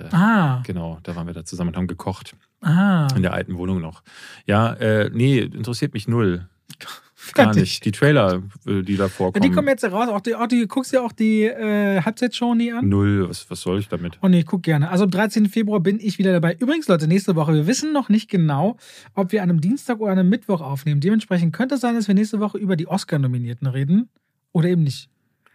äh, 0.06 0.08
Ah, 0.12 0.62
genau, 0.66 0.98
da 1.02 1.14
waren 1.16 1.26
wir 1.26 1.34
da 1.34 1.44
zusammen 1.44 1.70
und 1.70 1.76
haben 1.76 1.86
gekocht. 1.86 2.34
ah. 2.62 3.06
In 3.16 3.22
der 3.22 3.32
alten 3.32 3.56
Wohnung 3.56 3.80
noch. 3.80 4.02
Ja, 4.46 4.72
äh, 4.74 5.10
nee, 5.12 5.38
interessiert 5.38 5.94
mich 5.94 6.08
null. 6.08 6.48
Gar 7.34 7.54
nicht. 7.54 7.84
Die 7.84 7.92
Trailer, 7.92 8.42
äh, 8.66 8.82
die 8.82 8.96
da 8.96 9.04
Ja, 9.04 9.08
vorkommen. 9.08 9.42
die 9.42 9.50
kommen 9.50 9.68
jetzt 9.68 9.84
raus. 9.84 10.08
Auch 10.08 10.20
die, 10.20 10.34
auch 10.34 10.46
die, 10.46 10.66
guckst 10.66 10.92
dir 10.92 11.02
auch 11.02 11.12
die 11.12 11.44
äh, 11.44 12.00
Halbzeitshow 12.02 12.54
nie 12.54 12.72
an? 12.72 12.88
Null, 12.88 13.28
was, 13.28 13.48
was 13.50 13.60
soll 13.60 13.78
ich 13.78 13.88
damit? 13.88 14.18
Oh 14.22 14.28
nee, 14.28 14.40
ich 14.40 14.46
guck 14.46 14.62
gerne. 14.62 14.90
Also 14.90 15.04
am 15.04 15.10
13. 15.10 15.46
Februar 15.46 15.80
bin 15.80 15.98
ich 16.00 16.18
wieder 16.18 16.32
dabei. 16.32 16.56
Übrigens, 16.58 16.88
Leute, 16.88 17.06
nächste 17.08 17.36
Woche, 17.36 17.54
wir 17.54 17.66
wissen 17.66 17.92
noch 17.92 18.08
nicht 18.08 18.30
genau, 18.30 18.76
ob 19.14 19.32
wir 19.32 19.42
an 19.42 19.50
einem 19.50 19.60
Dienstag 19.60 20.00
oder 20.00 20.12
an 20.12 20.18
einem 20.18 20.28
Mittwoch 20.30 20.60
aufnehmen. 20.60 21.00
Dementsprechend 21.00 21.52
könnte 21.52 21.76
es 21.76 21.80
sein, 21.80 21.94
dass 21.94 22.08
wir 22.08 22.14
nächste 22.14 22.40
Woche 22.40 22.58
über 22.58 22.76
die 22.76 22.88
Oscar-Nominierten 22.88 23.66
reden. 23.66 24.08
Oder 24.52 24.68
eben 24.68 24.82
nicht. 24.82 25.08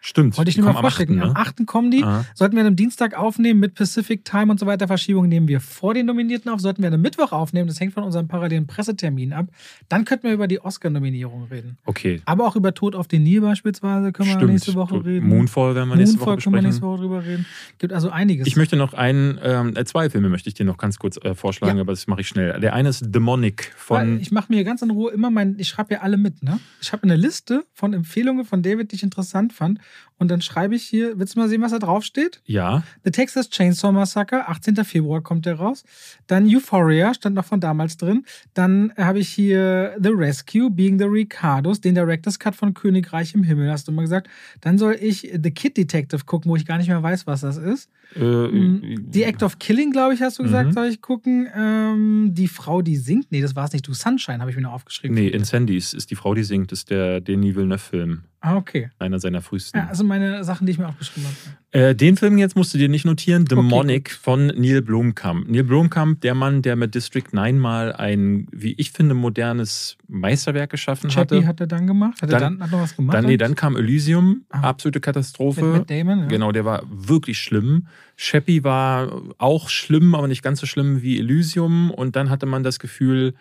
Stimmt. 0.06 0.38
Wollte 0.38 0.52
ich 0.52 0.58
nur 0.58 0.68
mal 0.68 0.74
kommen 0.74 0.86
am 0.86 0.92
vorschicken. 0.92 1.20
8., 1.20 1.26
ne? 1.26 1.36
Am 1.36 1.42
8. 1.42 1.66
kommen 1.66 1.90
die. 1.90 2.04
Aha. 2.04 2.26
Sollten 2.36 2.56
wir 2.56 2.64
einem 2.64 2.76
Dienstag 2.76 3.18
aufnehmen 3.18 3.60
mit 3.60 3.74
Pacific 3.74 4.24
Time 4.24 4.52
und 4.52 4.60
so 4.60 4.68
weiter. 4.68 4.88
Verschiebung 4.88 5.28
nehmen 5.28 5.48
wir 5.48 5.60
vor 5.60 5.96
den 5.96 6.06
Nominierten 6.06 6.52
auf. 6.52 6.60
Sollten 6.60 6.84
wir 6.84 6.88
einem 6.88 7.02
Mittwoch 7.02 7.32
aufnehmen, 7.32 7.68
das 7.68 7.80
hängt 7.80 7.94
von 7.96 8.04
unserem 8.04 8.28
parallelen 8.28 8.68
Pressetermin 8.68 9.34
ab. 9.34 9.48
Dann 9.90 10.06
könnten 10.06 10.28
wir 10.28 10.34
über 10.34 10.48
die 10.48 10.60
Oscar-Nominierung 10.62 11.46
reden. 11.46 11.80
Okay. 11.86 12.22
Aber 12.26 12.46
auch 12.46 12.56
über 12.56 12.76
Tod 12.76 12.94
auf 12.96 13.08
den 13.08 13.24
Nil 13.24 13.42
beispielsweise 13.42 14.12
können 14.12 14.30
wir 14.30 14.36
Stimmt. 14.36 14.52
nächste 14.52 14.76
Woche 14.76 15.04
reden. 15.04 15.28
Moonfall 15.28 15.74
werden 15.74 15.90
wir 15.90 15.96
nächste 15.96 16.20
Woche 16.20 16.30
Moonfall 16.30 16.52
können 16.52 16.54
wir 16.56 16.62
besprechen. 16.62 16.64
nächste 16.70 16.82
Woche 16.84 17.02
drüber 17.02 17.26
reden. 17.26 17.46
Gibt 17.80 17.92
also 17.94 18.10
einiges. 18.12 18.46
Ich 18.46 18.56
möchte 18.58 18.76
noch 18.76 18.94
einen, 18.94 19.40
ähm, 19.44 19.74
äh, 19.76 19.86
zwei 19.86 20.12
Filme 20.12 20.30
möchte 20.30 20.50
ich 20.50 20.54
dir 20.54 20.66
noch 20.66 20.78
ganz 20.78 21.00
kurz 21.00 21.18
äh, 21.18 21.34
vorschlagen, 21.34 21.78
Ja. 21.78 21.82
aber 21.82 21.94
das 21.94 22.06
mache 22.06 22.22
ich 22.22 22.28
schnell. 22.28 22.60
Der 22.60 22.74
eine 22.74 22.90
ist 22.90 23.04
Demonic 23.08 23.74
von. 23.76 24.20
ich 24.20 24.32
mache 24.32 24.54
mir 24.54 24.64
ganz 24.64 24.84
in 24.84 24.92
Ruhe 24.92 25.12
immer 25.12 25.32
mein, 25.32 25.56
ich 25.58 25.68
schreibe 25.68 25.96
ja 25.96 26.02
alle 26.02 26.18
mit, 26.18 26.44
ne? 26.44 26.60
Ich 26.80 26.92
habe 26.94 27.02
eine 27.02 27.16
Liste 27.16 27.66
von 27.74 27.94
Empfehlungen 27.94 28.46
von 28.46 28.62
David, 28.62 28.92
die 28.92 28.98
ich 28.98 29.04
interessant 29.04 29.52
fand. 29.52 29.80
Und 30.18 30.32
dann 30.32 30.42
schreibe 30.42 30.76
ich 30.76 30.84
hier, 30.84 31.20
willst 31.20 31.36
du 31.36 31.40
mal 31.40 31.50
sehen, 31.50 31.62
was 31.62 31.72
da 31.72 31.80
drauf 31.80 32.04
steht? 32.06 32.42
ja, 32.46 32.84
The 33.04 33.12
Texas 33.12 33.50
Chainsaw 33.50 33.92
Massacre, 33.92 34.48
18. 34.48 34.76
Februar 34.86 35.22
kommt 35.22 35.46
der 35.46 35.56
raus. 35.56 35.84
Dann 36.28 36.48
Euphoria, 36.48 37.14
stand 37.14 37.36
noch 37.36 37.44
von 37.44 37.60
damals 37.60 37.98
drin. 37.98 38.24
Dann 38.54 38.94
habe 38.98 39.20
ich 39.20 39.28
hier 39.28 39.96
The 40.02 40.10
Rescue, 40.10 40.70
Being 40.72 40.98
the 41.00 41.04
Ricardos, 41.06 41.82
den 41.82 41.96
Director's 41.96 42.40
Cut 42.40 42.56
von 42.56 42.74
Königreich 42.74 43.34
im 43.36 43.44
Himmel, 43.44 43.70
hast 43.70 43.88
du 43.90 43.92
mal 43.92 44.04
gesagt. 44.04 44.30
Dann 44.62 44.78
soll 44.78 44.96
ich 45.02 45.30
The 45.44 45.52
Kid 45.52 45.76
Detective 45.76 46.24
gucken, 46.26 46.50
wo 46.50 46.56
ich 46.56 46.66
gar 46.66 46.78
nicht 46.78 46.88
mehr 46.88 47.04
weiß, 47.04 47.28
was 47.28 47.42
das 47.42 47.58
ist. 47.58 47.90
äh, 48.16 49.02
The 49.12 49.24
Act 49.24 49.44
of 49.44 49.60
Killing, 49.60 49.92
glaube 49.92 50.14
ich, 50.14 50.22
hast 50.22 50.40
du 50.40 50.44
gesagt, 50.44 50.70
Mhm. 50.70 50.74
soll 50.74 50.86
ich 50.86 51.02
gucken. 51.02 51.48
Ähm, 51.54 52.30
die 52.34 52.48
Frau, 52.48 52.82
die 52.82 52.96
singt. 52.96 53.32
Nee, 53.32 53.42
das 53.42 53.56
war 53.58 53.66
es 53.66 53.74
nicht. 53.74 53.86
Du 53.88 53.94
Sunshine 53.94 54.40
habe 54.40 54.50
ich 54.50 54.56
mir 54.56 54.64
noch 54.64 54.74
aufgeschrieben. 54.74 55.14
nee, 55.16 55.28
Incendies 55.28 55.94
ist 55.94 56.10
die 56.12 56.16
Frau, 56.16 56.34
die 56.34 56.44
singt, 56.44 56.72
ist 56.72 56.90
der 56.90 57.20
Denis 57.20 57.56
Villeneuve-Film. 57.56 58.24
Ah, 58.48 58.58
okay. 58.58 58.92
Einer 59.00 59.20
seiner 59.20 59.42
frühesten. 59.42 59.80
Ja, 59.80 59.88
also 59.88 60.04
meine 60.04 60.44
Sachen, 60.44 60.68
die 60.68 60.72
ich 60.74 60.78
mir 60.78 60.88
aufgeschrieben 60.88 61.28
habe. 61.72 61.90
Äh, 61.90 61.96
den 61.96 62.16
Film 62.16 62.38
jetzt 62.38 62.56
musst 62.56 62.74
du 62.74 62.78
dir 62.78 62.90
nicht 62.90 63.04
notieren. 63.04 63.46
Demonic 63.46 64.06
gut. 64.06 64.14
von 64.14 64.48
Neil 64.48 64.84
Blomkamp. 64.84 65.50
Neil 65.50 65.64
Blomkamp, 65.64 66.22
der 66.22 66.36
Mann, 66.36 66.62
der 66.62 66.76
mit 66.76 66.94
District 66.94 67.24
9 67.32 67.58
mal 67.58 67.94
ein, 67.94 68.48
wie 68.52 68.74
ich 68.78 68.92
finde, 68.92 69.16
modernes 69.16 69.98
Meisterwerk 70.08 70.70
geschaffen 70.70 71.10
Chappie 71.10 71.38
hatte. 71.38 71.48
hat 71.48 71.60
er 71.60 71.66
dann 71.68 71.88
gemacht. 71.88 72.22
Hat 72.22 72.30
er 72.32 72.40
Dann- 72.40 72.60
dann, 72.60 72.64
hat 72.64 72.72
noch 72.72 72.82
was 72.82 72.96
gemacht? 72.96 73.16
Dann, 73.18 73.26
nee, 73.26 73.38
dann 73.38 73.56
kam 73.56 73.76
Elysium, 73.76 74.44
Ah. 74.50 74.62
absolute 74.62 75.00
Katastrophe. 75.02 75.64
mit, 75.64 75.80
mit 75.80 75.90
Damon. 75.90 76.20
Ja. 76.20 76.28
Genau, 76.28 76.52
der 76.52 76.66
war 76.66 76.84
wirklich 76.90 77.40
schlimm. 77.40 77.88
Chappie 78.16 78.64
war 78.64 79.24
auch 79.40 79.70
schlimm, 79.70 80.14
aber 80.14 80.28
nicht 80.28 80.44
ganz 80.44 80.60
so 80.60 80.68
schlimm 80.68 81.02
wie 81.02 81.18
Elysium. 81.18 81.90
Und 81.90 82.16
dann 82.16 82.30
hatte 82.30 82.46
man 82.46 82.64
das 82.64 82.78
Gefühl, 82.78 83.34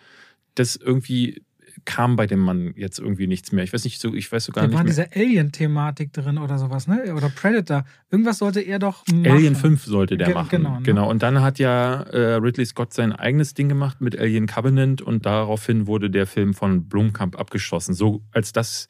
dass 0.55 0.75
irgendwie 0.75 1.43
kam 1.85 2.15
bei 2.15 2.25
dem 2.27 2.39
Mann 2.39 2.73
jetzt 2.75 2.99
irgendwie 2.99 3.27
nichts 3.27 3.51
mehr. 3.51 3.63
Ich 3.63 3.71
weiß 3.73 3.83
nicht 3.83 4.01
so, 4.01 4.13
ich 4.13 4.31
weiß 4.31 4.45
so 4.45 4.51
gar 4.51 4.63
Da 4.63 4.67
nicht 4.67 4.75
war 4.77 4.83
mehr. 4.83 4.89
diese 4.91 5.11
Alien-Thematik 5.15 6.11
drin 6.13 6.37
oder 6.37 6.57
sowas, 6.57 6.87
ne? 6.87 7.13
Oder 7.15 7.29
Predator. 7.29 7.85
Irgendwas 8.11 8.39
sollte 8.39 8.61
er 8.61 8.79
doch 8.79 9.05
machen. 9.07 9.27
Alien 9.27 9.55
5 9.55 9.83
sollte 9.85 10.17
der 10.17 10.27
Ge- 10.27 10.33
machen. 10.35 10.49
genau, 10.49 10.75
ne? 10.77 10.81
genau. 10.83 11.09
Und 11.09 11.21
dann 11.23 11.41
hat 11.41 11.59
ja 11.59 12.01
äh, 12.01 12.33
Ridley 12.35 12.65
Scott 12.65 12.93
sein 12.93 13.13
eigenes 13.13 13.53
Ding 13.53 13.69
gemacht 13.69 14.01
mit 14.01 14.17
Alien 14.19 14.47
Covenant 14.47 15.01
und 15.01 15.25
daraufhin 15.25 15.87
wurde 15.87 16.09
der 16.09 16.25
Film 16.27 16.53
von 16.53 16.87
Blomkamp 16.89 17.39
abgeschossen. 17.39 17.93
So 17.93 18.21
als 18.31 18.51
das 18.51 18.87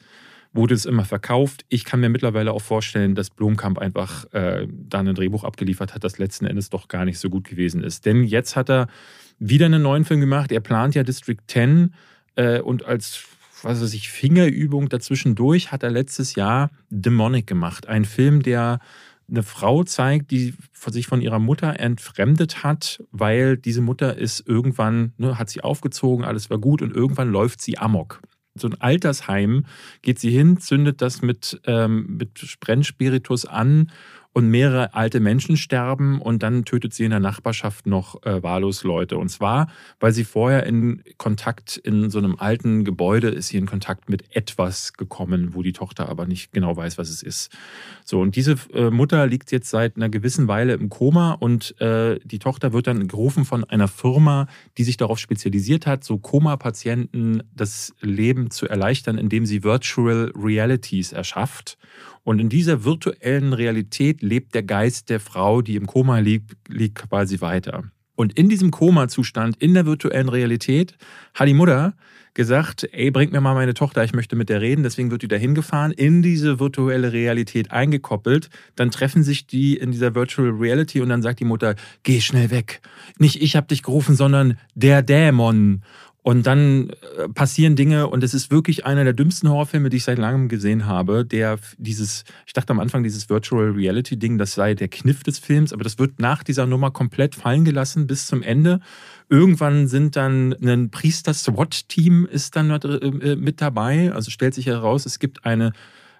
wurde 0.53 0.73
es 0.73 0.85
immer 0.85 1.03
verkauft. 1.03 1.65
Ich 1.67 1.83
kann 1.83 1.99
mir 1.99 2.07
mittlerweile 2.07 2.53
auch 2.53 2.61
vorstellen, 2.61 3.13
dass 3.13 3.29
Blomkamp 3.29 3.77
einfach 3.77 4.31
äh, 4.31 4.67
da 4.71 4.99
ein 5.01 5.13
Drehbuch 5.13 5.43
abgeliefert 5.43 5.93
hat, 5.93 6.05
das 6.05 6.17
letzten 6.17 6.45
Endes 6.45 6.69
doch 6.69 6.87
gar 6.87 7.03
nicht 7.03 7.19
so 7.19 7.29
gut 7.29 7.43
gewesen 7.45 7.83
ist. 7.83 8.05
Denn 8.05 8.23
jetzt 8.23 8.55
hat 8.55 8.69
er 8.69 8.87
wieder 9.37 9.65
einen 9.65 9.81
neuen 9.81 10.05
Film 10.05 10.21
gemacht. 10.21 10.53
Er 10.53 10.61
plant 10.61 10.95
ja 10.95 11.03
District 11.03 11.35
10 11.45 11.93
äh, 12.35 12.59
und 12.59 12.85
als 12.85 13.25
was 13.65 13.81
weiß 13.81 13.93
ich, 13.93 14.09
Fingerübung 14.09 14.89
dazwischendurch 14.89 15.71
hat 15.71 15.81
er 15.81 15.89
letztes 15.89 16.35
Jahr 16.35 16.69
Demonic 16.89 17.47
gemacht. 17.47 17.87
Ein 17.87 18.05
Film, 18.05 18.43
der 18.43 18.79
eine 19.27 19.43
Frau 19.43 19.83
zeigt, 19.83 20.29
die 20.31 20.53
sich 20.87 21.07
von 21.07 21.19
ihrer 21.19 21.39
Mutter 21.39 21.79
entfremdet 21.79 22.63
hat, 22.63 23.03
weil 23.11 23.57
diese 23.57 23.81
Mutter 23.81 24.17
ist 24.17 24.47
irgendwann, 24.47 25.13
ne, 25.17 25.39
hat 25.39 25.49
sie 25.49 25.61
aufgezogen, 25.61 26.23
alles 26.23 26.51
war 26.51 26.59
gut 26.59 26.83
und 26.83 26.95
irgendwann 26.95 27.31
läuft 27.31 27.59
sie 27.59 27.79
amok. 27.79 28.21
So 28.53 28.67
ein 28.67 28.79
Altersheim 28.79 29.65
geht 30.03 30.19
sie 30.19 30.29
hin, 30.29 30.59
zündet 30.59 31.01
das 31.01 31.23
mit, 31.23 31.59
ähm, 31.65 32.17
mit 32.17 32.57
Brennspiritus 32.59 33.45
an 33.45 33.91
und 34.35 34.49
mehrere 34.49 34.93
alte 34.93 35.21
Menschen 35.21 35.55
sterben 35.55 36.21
und 36.21 36.43
dann 36.43 36.65
tötet 36.65 36.93
sie 36.93 37.05
in 37.05 37.11
der 37.11 37.21
Nachbarschaft 37.21 37.87
noch 37.87 38.21
äh, 38.25 38.43
wahllos 38.43 38.83
Leute. 38.83 39.17
Und 39.17 39.29
zwar, 39.29 39.69
weil 40.01 40.11
sie 40.11 40.25
vorher 40.25 40.65
in 40.65 41.01
Kontakt 41.15 41.77
in 41.77 42.09
so 42.09 42.17
einem 42.17 42.35
alten 42.37 42.83
Gebäude 42.83 43.29
ist 43.29 43.47
sie 43.47 43.57
in 43.57 43.65
Kontakt 43.65 44.09
mit 44.09 44.35
etwas 44.35 44.91
gekommen, 44.91 45.55
wo 45.55 45.63
die 45.63 45.71
Tochter 45.71 46.09
aber 46.09 46.25
nicht 46.25 46.51
genau 46.51 46.75
weiß, 46.75 46.97
was 46.97 47.09
es 47.09 47.23
ist. 47.23 47.49
So, 48.03 48.19
und 48.19 48.35
diese 48.35 48.57
äh, 48.73 48.89
Mutter 48.89 49.25
liegt 49.25 49.53
jetzt 49.53 49.69
seit 49.69 49.95
einer 49.95 50.09
gewissen 50.09 50.49
Weile 50.49 50.73
im 50.73 50.89
Koma 50.89 51.31
und 51.31 51.79
äh, 51.79 52.19
die 52.25 52.39
Tochter 52.39 52.73
wird 52.73 52.87
dann 52.87 53.07
gerufen 53.07 53.45
von 53.45 53.63
einer 53.63 53.87
Firma, 53.87 54.47
die 54.77 54.83
sich 54.83 54.97
darauf 54.97 55.17
spezialisiert 55.17 55.87
hat, 55.87 56.03
so 56.03 56.17
Koma-Patienten 56.17 57.41
das 57.55 57.95
Leben 58.01 58.51
zu 58.51 58.67
erleichtern, 58.67 59.17
indem 59.17 59.45
sie 59.45 59.63
Virtual 59.63 60.33
Realities 60.35 61.13
erschafft. 61.13 61.77
Und 62.25 62.39
in 62.39 62.49
dieser 62.49 62.83
virtuellen 62.83 63.53
Realität 63.53 64.23
lebt 64.23 64.55
der 64.55 64.63
Geist 64.63 65.11
der 65.11 65.19
Frau, 65.19 65.61
die 65.61 65.75
im 65.75 65.85
Koma 65.85 66.19
liegt, 66.19 66.57
liegt 66.67 67.07
quasi 67.07 67.39
weiter. 67.39 67.83
Und 68.15 68.37
in 68.37 68.49
diesem 68.49 68.71
Koma-Zustand, 68.71 69.57
in 69.57 69.75
der 69.75 69.85
virtuellen 69.85 70.29
Realität, 70.29 70.97
hat 71.35 71.47
die 71.47 71.53
Mutter 71.53 71.93
gesagt, 72.33 72.87
ey, 72.91 73.11
bringt 73.11 73.31
mir 73.31 73.41
mal 73.41 73.53
meine 73.53 73.73
Tochter, 73.73 74.03
ich 74.03 74.13
möchte 74.13 74.35
mit 74.35 74.49
der 74.49 74.59
reden. 74.59 74.83
Deswegen 74.83 75.11
wird 75.11 75.21
die 75.21 75.27
da 75.27 75.35
hingefahren, 75.35 75.91
in 75.91 76.21
diese 76.21 76.59
virtuelle 76.59 77.13
Realität 77.13 77.71
eingekoppelt. 77.71 78.49
Dann 78.75 78.91
treffen 78.91 79.23
sich 79.23 79.47
die 79.47 79.77
in 79.77 79.91
dieser 79.91 80.15
Virtual 80.15 80.49
Reality 80.49 81.01
und 81.01 81.09
dann 81.09 81.21
sagt 81.21 81.39
die 81.39 81.45
Mutter, 81.45 81.75
geh 82.03 82.21
schnell 82.21 82.51
weg. 82.51 82.81
Nicht 83.19 83.41
ich 83.41 83.55
habe 83.55 83.67
dich 83.67 83.83
gerufen, 83.83 84.15
sondern 84.15 84.57
der 84.73 85.01
Dämon. 85.01 85.83
Und 86.25 86.47
dann 86.47 86.89
äh, 86.89 87.29
passieren 87.29 87.75
Dinge 87.75 88.07
und 88.07 88.23
es 88.23 88.33
ist 88.33 88.49
wirklich 88.49 88.83
einer 88.83 89.03
der 89.03 89.13
dümmsten 89.13 89.47
Horrorfilme, 89.47 89.91
die 89.91 89.97
ich 89.97 90.05
seit 90.05 90.17
langem 90.17 90.49
gesehen 90.49 90.87
habe. 90.87 91.23
Der 91.23 91.59
dieses, 91.77 92.23
ich 92.47 92.53
dachte 92.53 92.73
am 92.73 92.79
Anfang, 92.79 93.03
dieses 93.03 93.29
Virtual 93.29 93.69
Reality 93.69 94.17
Ding, 94.17 94.39
das 94.39 94.53
sei 94.53 94.73
der 94.73 94.87
Kniff 94.87 95.21
des 95.21 95.37
Films, 95.37 95.71
aber 95.71 95.83
das 95.83 95.99
wird 95.99 96.19
nach 96.19 96.41
dieser 96.41 96.65
Nummer 96.65 96.89
komplett 96.89 97.35
fallen 97.35 97.63
gelassen 97.63 98.07
bis 98.07 98.25
zum 98.25 98.41
Ende. 98.41 98.79
Irgendwann 99.29 99.87
sind 99.87 100.15
dann 100.15 100.55
ein 100.63 100.89
Priester-SWAT-Team 100.89 102.25
ist 102.25 102.55
dann 102.55 102.71
äh, 102.71 103.35
mit 103.35 103.61
dabei. 103.61 104.11
Also 104.11 104.31
stellt 104.31 104.55
sich 104.55 104.65
heraus, 104.65 105.05
es 105.05 105.19
gibt 105.19 105.45
eine 105.45 105.73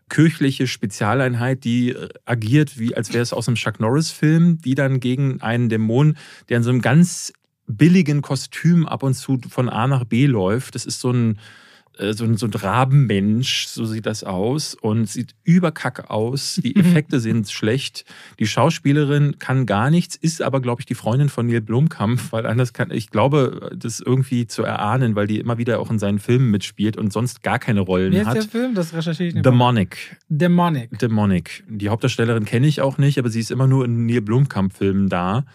kirchliche 0.09 0.67
Spezialeinheit, 0.67 1.63
die 1.63 1.93
äh, 1.93 2.09
agiert, 2.25 2.77
wie 2.77 2.95
als 2.95 3.11
wäre 3.11 3.23
es 3.23 3.33
aus 3.33 3.47
einem 3.47 3.55
Chuck 3.55 3.79
Norris-Film, 3.79 4.59
die 4.61 4.75
dann 4.75 4.99
gegen 4.99 5.41
einen 5.41 5.67
Dämon, 5.67 6.15
der 6.49 6.57
in 6.57 6.63
so 6.63 6.69
einem 6.69 6.83
ganz 6.83 7.33
billigen 7.67 8.21
Kostüm 8.21 8.85
ab 8.85 9.03
und 9.03 9.13
zu 9.13 9.39
von 9.49 9.69
A 9.69 9.87
nach 9.87 10.05
B 10.05 10.25
läuft. 10.25 10.75
Das 10.75 10.85
ist 10.85 10.99
so 10.99 11.11
ein, 11.11 11.39
äh, 11.97 12.13
so 12.13 12.25
ein, 12.25 12.37
so 12.37 12.45
ein 12.45 12.53
Rabenmensch, 12.53 13.67
so 13.67 13.85
sieht 13.85 14.05
das 14.05 14.23
aus 14.23 14.75
und 14.75 15.09
sieht 15.09 15.35
überkacke 15.43 16.09
aus. 16.09 16.59
Die 16.63 16.75
Effekte 16.79 17.19
sind 17.19 17.49
schlecht. 17.49 18.05
Die 18.39 18.47
Schauspielerin 18.47 19.39
kann 19.39 19.65
gar 19.65 19.89
nichts, 19.89 20.15
ist 20.15 20.41
aber, 20.41 20.61
glaube 20.61 20.81
ich, 20.81 20.85
die 20.85 20.95
Freundin 20.95 21.29
von 21.29 21.47
Neil 21.47 21.61
Blomkamp, 21.61 22.31
weil 22.31 22.45
anders 22.45 22.73
kann, 22.73 22.91
ich 22.91 23.09
glaube, 23.09 23.71
das 23.75 23.99
irgendwie 23.99 24.47
zu 24.47 24.63
erahnen, 24.63 25.15
weil 25.15 25.27
die 25.27 25.39
immer 25.39 25.57
wieder 25.57 25.79
auch 25.79 25.89
in 25.89 25.99
seinen 25.99 26.19
Filmen 26.19 26.51
mitspielt 26.51 26.97
und 26.97 27.13
sonst 27.13 27.43
gar 27.43 27.59
keine 27.59 27.81
Rollen 27.81 28.11
Wie 28.11 28.19
heißt 28.19 28.27
hat. 28.27 28.35
der 28.35 28.43
Film? 28.43 28.75
Das 28.75 28.93
recherchiere 28.93 29.29
ich 29.29 29.35
nicht. 29.35 29.45
Demonic. 29.45 30.17
Demonic. 30.29 30.97
Demonic. 30.99 31.63
Die 31.67 31.89
Hauptdarstellerin 31.89 32.45
kenne 32.45 32.67
ich 32.67 32.81
auch 32.81 32.97
nicht, 32.97 33.17
aber 33.19 33.29
sie 33.29 33.39
ist 33.39 33.51
immer 33.51 33.67
nur 33.67 33.85
in 33.85 34.05
Neil 34.05 34.21
Blomkamp-Filmen 34.21 35.09
da. 35.09 35.45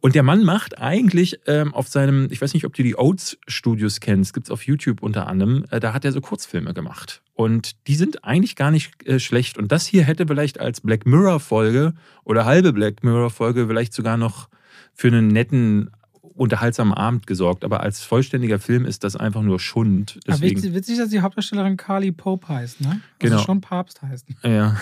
Und 0.00 0.14
der 0.14 0.22
Mann 0.22 0.44
macht 0.44 0.78
eigentlich 0.78 1.40
ähm, 1.46 1.74
auf 1.74 1.88
seinem, 1.88 2.28
ich 2.30 2.40
weiß 2.40 2.54
nicht, 2.54 2.64
ob 2.64 2.74
du 2.74 2.84
die 2.84 2.96
Oates 2.96 3.36
Studios 3.48 3.98
kennst, 3.98 4.32
gibt's 4.32 4.50
auf 4.50 4.64
YouTube 4.64 5.02
unter 5.02 5.26
anderem, 5.26 5.64
äh, 5.70 5.80
da 5.80 5.92
hat 5.92 6.04
er 6.04 6.12
so 6.12 6.20
Kurzfilme 6.20 6.72
gemacht. 6.72 7.20
Und 7.34 7.86
die 7.88 7.96
sind 7.96 8.24
eigentlich 8.24 8.54
gar 8.54 8.70
nicht 8.70 9.04
äh, 9.06 9.18
schlecht. 9.18 9.58
Und 9.58 9.72
das 9.72 9.86
hier 9.86 10.04
hätte 10.04 10.26
vielleicht 10.28 10.60
als 10.60 10.80
Black 10.82 11.04
Mirror-Folge 11.04 11.94
oder 12.24 12.44
halbe 12.44 12.72
Black 12.72 13.02
Mirror-Folge 13.02 13.66
vielleicht 13.66 13.92
sogar 13.92 14.16
noch 14.16 14.48
für 14.94 15.08
einen 15.08 15.28
netten, 15.28 15.90
unterhaltsamen 16.22 16.94
Abend 16.94 17.26
gesorgt. 17.26 17.64
Aber 17.64 17.80
als 17.80 18.02
vollständiger 18.04 18.60
Film 18.60 18.84
ist 18.84 19.02
das 19.02 19.16
einfach 19.16 19.42
nur 19.42 19.58
Schund. 19.58 20.20
Aber 20.26 20.34
Deswegen, 20.36 20.58
witzig, 20.58 20.74
witzig, 20.74 20.98
dass 20.98 21.08
die 21.08 21.20
Hauptdarstellerin 21.20 21.76
Carly 21.76 22.12
Pope 22.12 22.48
heißt, 22.48 22.80
ne? 22.80 22.88
Also 22.88 23.00
Genau. 23.18 23.38
schon 23.38 23.60
Papst 23.60 24.00
heißt. 24.02 24.26
Ja. 24.44 24.76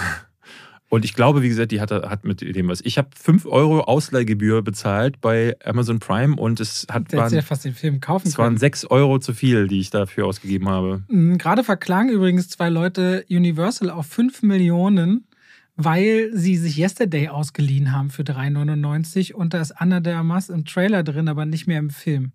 Und 0.89 1.05
ich 1.05 1.15
glaube, 1.15 1.43
wie 1.43 1.49
gesagt, 1.49 1.73
die 1.73 1.81
hat, 1.81 1.91
hat 1.91 2.25
mit 2.25 2.41
dem 2.41 2.69
was. 2.69 2.81
Ich 2.83 2.97
habe 2.97 3.09
5 3.21 3.47
Euro 3.47 3.81
Ausleihgebühr 3.81 4.63
bezahlt 4.63 5.21
bei 5.21 5.57
Amazon 5.65 5.99
Prime 5.99 6.37
und 6.37 6.61
es 6.61 6.87
hat 6.89 7.11
Der 7.13 7.25
hätte 7.25 7.35
ja 7.35 7.41
waren, 7.41 7.47
fast 7.47 7.65
den 7.65 7.75
Film 7.75 8.01
kaufen 8.01 8.29
es 8.29 8.39
waren 8.39 8.49
können. 8.49 8.59
6 8.59 8.85
Euro 8.87 9.19
zu 9.19 9.35
viel, 9.35 9.67
die 9.67 9.81
ich 9.81 9.91
dafür 9.91 10.27
ausgegeben 10.27 10.69
habe. 10.69 11.03
Mhm, 11.09 11.39
Gerade 11.39 11.65
verklagen 11.65 12.09
übrigens 12.09 12.49
zwei 12.49 12.69
Leute 12.69 13.25
Universal 13.29 13.91
auf 13.91 14.07
5 14.07 14.43
Millionen, 14.43 15.27
weil 15.75 16.31
sie 16.33 16.57
sich 16.57 16.79
Yesterday 16.79 17.29
ausgeliehen 17.29 17.93
haben 17.93 18.11
für 18.11 18.23
3,99 18.23 19.33
und 19.33 19.55
da 19.55 19.61
ist 19.61 19.73
Anna 19.73 19.99
de 19.99 20.15
Armas 20.15 20.51
im 20.51 20.65
Trailer 20.65 21.03
drin, 21.03 21.29
aber 21.29 21.47
nicht 21.47 21.67
mehr 21.67 21.81
im 21.81 21.91
Film. 21.91 22.33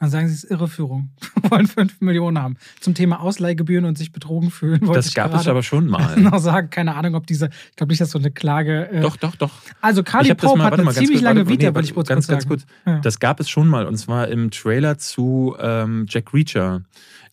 Dann 0.00 0.08
sagen 0.10 0.28
sie, 0.28 0.34
es 0.34 0.44
ist 0.44 0.50
Irreführung. 0.50 1.10
wollen 1.50 1.66
5 1.66 2.00
Millionen 2.00 2.38
haben. 2.38 2.56
Zum 2.80 2.94
Thema 2.94 3.20
Ausleihgebühren 3.20 3.84
und 3.84 3.98
sich 3.98 4.12
betrogen 4.12 4.50
fühlen. 4.50 4.80
Das 4.92 5.12
gab 5.14 5.34
es 5.34 5.46
aber 5.46 5.62
schon 5.62 5.86
mal. 5.90 6.16
noch 6.18 6.38
sagen. 6.38 6.70
Keine 6.70 6.96
Ahnung, 6.96 7.14
ob 7.14 7.26
diese, 7.26 7.50
ich 7.70 7.76
glaube 7.76 7.92
nicht, 7.92 8.00
dass 8.00 8.10
so 8.10 8.18
eine 8.18 8.30
Klage. 8.30 8.88
Äh, 8.90 9.00
Doch, 9.02 9.16
doch, 9.16 9.36
doch. 9.36 9.50
Also 9.80 10.00
Ich 10.00 10.06
Carly 10.06 10.34
Pope 10.34 10.58
mal- 10.58 10.64
hat 10.64 10.72
eine 10.74 10.84
mal, 10.84 10.92
ziemlich 10.94 11.10
kurz, 11.18 11.22
lange 11.22 11.48
Vita, 11.48 11.68
nee, 11.68 11.74
wollte 11.74 11.88
ich 11.88 11.94
kurz, 11.94 12.08
ganz, 12.08 12.26
ganz 12.26 12.48
kurz. 12.48 12.64
Ja. 12.86 12.98
Das 13.00 13.20
gab 13.20 13.40
es 13.40 13.50
schon 13.50 13.68
mal 13.68 13.86
und 13.86 13.96
zwar 13.98 14.28
im 14.28 14.50
Trailer 14.50 14.96
zu 14.98 15.54
ähm, 15.60 16.06
Jack 16.08 16.32
Reacher. 16.34 16.82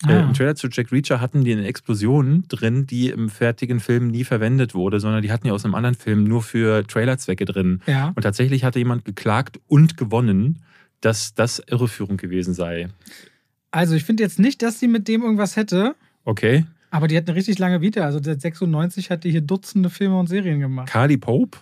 Äh, 0.08 0.14
Ah. 0.14 0.20
Im 0.20 0.34
Trailer 0.34 0.54
zu 0.56 0.68
Jack 0.68 0.92
Reacher 0.92 1.20
hatten 1.22 1.44
die 1.44 1.52
eine 1.54 1.66
Explosion 1.66 2.44
drin, 2.50 2.86
die 2.86 3.10
im 3.10 3.30
fertigen 3.30 3.80
Film 3.80 4.10
nie 4.10 4.24
verwendet 4.26 4.76
wurde, 4.76 5.00
sondern 5.00 5.24
die 5.24 5.32
hatten 5.32 5.46
die 5.46 5.52
aus 5.52 5.66
einem 5.66 5.74
anderen 5.74 5.96
Film 5.96 6.24
nur 6.26 6.44
für 6.44 6.86
Trailerzwecke 6.86 7.46
drin. 7.46 7.82
Ja. 7.88 8.10
Und 8.14 8.22
tatsächlich 8.22 8.64
hatte 8.64 8.78
jemand 8.78 9.06
geklagt 9.06 9.60
und 9.68 9.98
gewonnen, 9.98 10.60
dass 11.02 11.34
das 11.34 11.60
Irreführung 11.68 12.18
gewesen 12.18 12.54
sei. 12.54 12.90
Also 13.72 13.96
ich 13.96 14.04
finde 14.04 14.24
jetzt 14.24 14.40
nicht, 14.40 14.62
dass 14.62 14.80
sie 14.80 14.88
mit 14.88 15.08
dem 15.08 15.22
irgendwas 15.24 15.56
hätte, 15.56 15.96
Okay. 16.26 16.66
aber 16.92 17.08
die 17.08 17.18
hat 17.18 17.28
eine 17.28 17.36
richtig 17.36 17.60
lange 17.60 17.82
Vita. 17.82 18.02
Also 18.02 18.20
seit 18.24 18.42
96 18.42 19.10
hat 19.12 19.24
die 19.24 19.32
hier 19.32 19.42
Dutzende 19.42 19.90
Filme 19.90 20.18
und 20.20 20.28
Serien 20.28 20.60
gemacht. 20.60 20.90
Carly 20.90 21.18
Pope? 21.18 21.58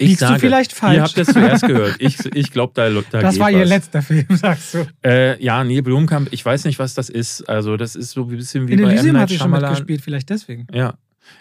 Liegst 0.00 0.22
du 0.22 0.38
vielleicht 0.38 0.72
falsch? 0.72 0.94
Ihr 0.96 1.02
habt 1.02 1.18
das 1.18 1.26
zuerst 1.26 1.66
gehört. 1.66 1.96
Ich, 1.98 2.24
ich 2.32 2.52
glaube, 2.52 2.72
da, 2.76 2.88
da 2.88 3.20
das 3.20 3.34
geht 3.34 3.40
war 3.42 3.50
ihr 3.50 3.62
was. 3.62 3.68
letzter 3.68 4.00
Film, 4.00 4.26
sagst 4.30 4.74
du. 4.74 4.86
Äh, 5.04 5.42
ja, 5.42 5.64
Neil 5.64 5.82
Blomkamp, 5.82 6.28
ich 6.30 6.44
weiß 6.44 6.66
nicht, 6.66 6.78
was 6.78 6.94
das 6.94 7.10
ist. 7.10 7.48
Also, 7.48 7.76
das 7.76 7.96
ist 7.96 8.12
so 8.12 8.22
ein 8.22 8.28
bisschen 8.28 8.68
wie 8.68 8.74
In 8.74 8.78
bei 8.78 8.84
M. 8.84 8.90
Elysium 8.90 9.12
Night 9.14 9.22
hat 9.22 9.28
sie 9.30 9.38
schon 9.38 9.50
mitgespielt, 9.50 10.00
vielleicht 10.00 10.30
deswegen. 10.30 10.68
Ja. 10.72 10.94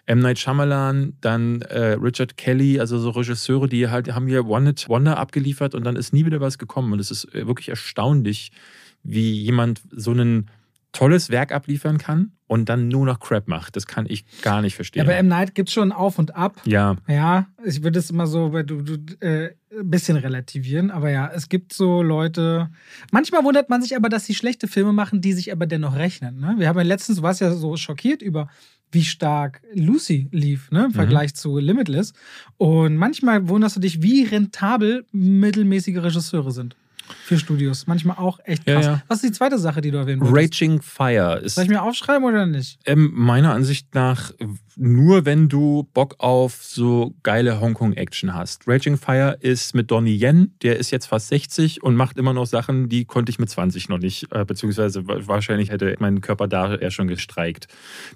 M. 0.05 0.19
Night 0.19 0.39
Shyamalan, 0.39 1.13
dann 1.21 1.61
äh, 1.61 1.93
Richard 1.93 2.37
Kelly, 2.37 2.79
also 2.79 2.97
so 2.99 3.09
Regisseure, 3.11 3.67
die 3.67 3.89
halt 3.89 4.13
haben 4.13 4.27
hier 4.27 4.45
One 4.45 4.67
Hit 4.67 4.89
Wonder 4.89 5.17
abgeliefert 5.17 5.75
und 5.75 5.83
dann 5.83 5.95
ist 5.95 6.13
nie 6.13 6.25
wieder 6.25 6.41
was 6.41 6.57
gekommen. 6.57 6.93
Und 6.93 6.99
es 6.99 7.11
ist 7.11 7.33
äh, 7.33 7.47
wirklich 7.47 7.69
erstaunlich, 7.69 8.51
wie 9.03 9.31
jemand 9.31 9.81
so 9.91 10.11
ein 10.11 10.49
tolles 10.97 11.29
Werk 11.29 11.51
abliefern 11.51 11.97
kann 11.97 12.31
und 12.47 12.69
dann 12.69 12.87
nur 12.87 13.05
noch 13.05 13.19
Crap 13.19 13.47
macht. 13.47 13.75
Das 13.75 13.85
kann 13.87 14.05
ich 14.09 14.25
gar 14.41 14.61
nicht 14.61 14.73
Ja, 14.73 14.77
verstehen. 14.77 15.05
bei 15.05 15.13
M. 15.13 15.27
Night 15.27 15.53
gibt 15.55 15.69
es 15.69 15.73
schon 15.73 15.91
Auf 15.91 16.17
und 16.17 16.35
Ab. 16.35 16.61
ja, 16.65 16.95
Ja, 17.07 17.47
ich 17.65 17.83
würde 17.83 17.99
es 17.99 18.09
immer 18.09 18.25
so 18.27 18.49
du, 18.63 18.81
du, 18.81 18.93
äh, 19.25 19.51
ein 19.79 19.89
bisschen 19.91 20.17
relativieren, 20.17 20.89
aber 20.91 21.09
ja, 21.11 21.29
es 21.33 21.49
gibt 21.49 21.73
so 21.73 22.01
Leute. 22.01 22.69
Manchmal 23.11 23.43
wundert 23.43 23.69
man 23.69 23.81
sich 23.81 23.95
aber, 23.95 24.09
dass 24.09 24.25
sie 24.25 24.33
schlechte 24.33 24.67
Filme 24.67 24.91
machen, 24.93 25.21
die 25.21 25.33
sich 25.33 25.51
aber 25.51 25.67
dennoch 25.67 25.95
rechnen. 25.95 26.39
Ne? 26.39 26.55
Wir 26.57 26.67
haben 26.67 26.77
ja 26.77 26.83
letztens, 26.83 27.17
du 27.17 27.23
warst 27.23 27.41
ja 27.41 27.51
so 27.53 27.77
schockiert 27.77 28.21
über, 28.21 28.49
wie 28.91 29.03
stark 29.03 29.61
Lucy 29.73 30.29
lief, 30.31 30.71
ne? 30.71 30.85
im 30.85 30.87
Mhm. 30.87 30.93
Vergleich 30.93 31.35
zu 31.35 31.57
Limitless. 31.59 32.13
Und 32.57 32.95
manchmal 32.95 33.47
wunderst 33.49 33.75
du 33.75 33.81
dich, 33.81 34.01
wie 34.01 34.23
rentabel 34.23 35.05
mittelmäßige 35.11 35.97
Regisseure 35.97 36.51
sind 36.51 36.75
für 37.23 37.37
Studios. 37.37 37.87
Manchmal 37.87 38.17
auch 38.17 38.39
echt 38.43 38.67
Ja, 38.67 38.75
krass. 38.75 38.85
ja. 38.85 39.03
Was 39.07 39.23
ist 39.23 39.29
die 39.29 39.37
zweite 39.37 39.57
Sache, 39.57 39.81
die 39.81 39.91
du 39.91 39.97
erwähnen 39.97 40.21
wolltest? 40.21 40.61
Raging 40.61 40.81
Fire 40.81 41.39
ist 41.43 41.55
Soll 41.55 41.63
ich 41.65 41.69
mir 41.69 41.81
aufschreiben 41.83 42.23
oder 42.23 42.45
nicht? 42.45 42.79
Ähm, 42.85 43.11
meiner 43.13 43.53
Ansicht 43.53 43.93
nach 43.95 44.31
nur, 44.75 45.25
wenn 45.25 45.49
du 45.49 45.89
Bock 45.93 46.15
auf 46.19 46.61
so 46.63 47.15
geile 47.23 47.59
Hongkong-Action 47.59 48.33
hast. 48.35 48.67
Raging 48.67 48.97
Fire 48.97 49.35
ist 49.39 49.73
mit 49.73 49.89
Donnie 49.89 50.15
Yen, 50.21 50.53
der 50.61 50.77
ist 50.77 50.91
jetzt 50.91 51.07
fast 51.07 51.29
60 51.29 51.81
und 51.81 51.95
macht 51.95 52.17
immer 52.17 52.33
noch 52.33 52.45
Sachen, 52.45 52.87
die 52.87 53.05
konnte 53.05 53.31
ich 53.31 53.39
mit 53.39 53.49
20 53.49 53.89
noch 53.89 53.97
nicht, 53.97 54.27
äh, 54.31 54.45
beziehungsweise 54.45 55.07
wa- 55.07 55.19
wahrscheinlich 55.25 55.71
hätte 55.71 55.95
mein 55.99 56.21
Körper 56.21 56.47
da 56.47 56.75
eher 56.75 56.91
schon 56.91 57.07
gestreikt. 57.07 57.67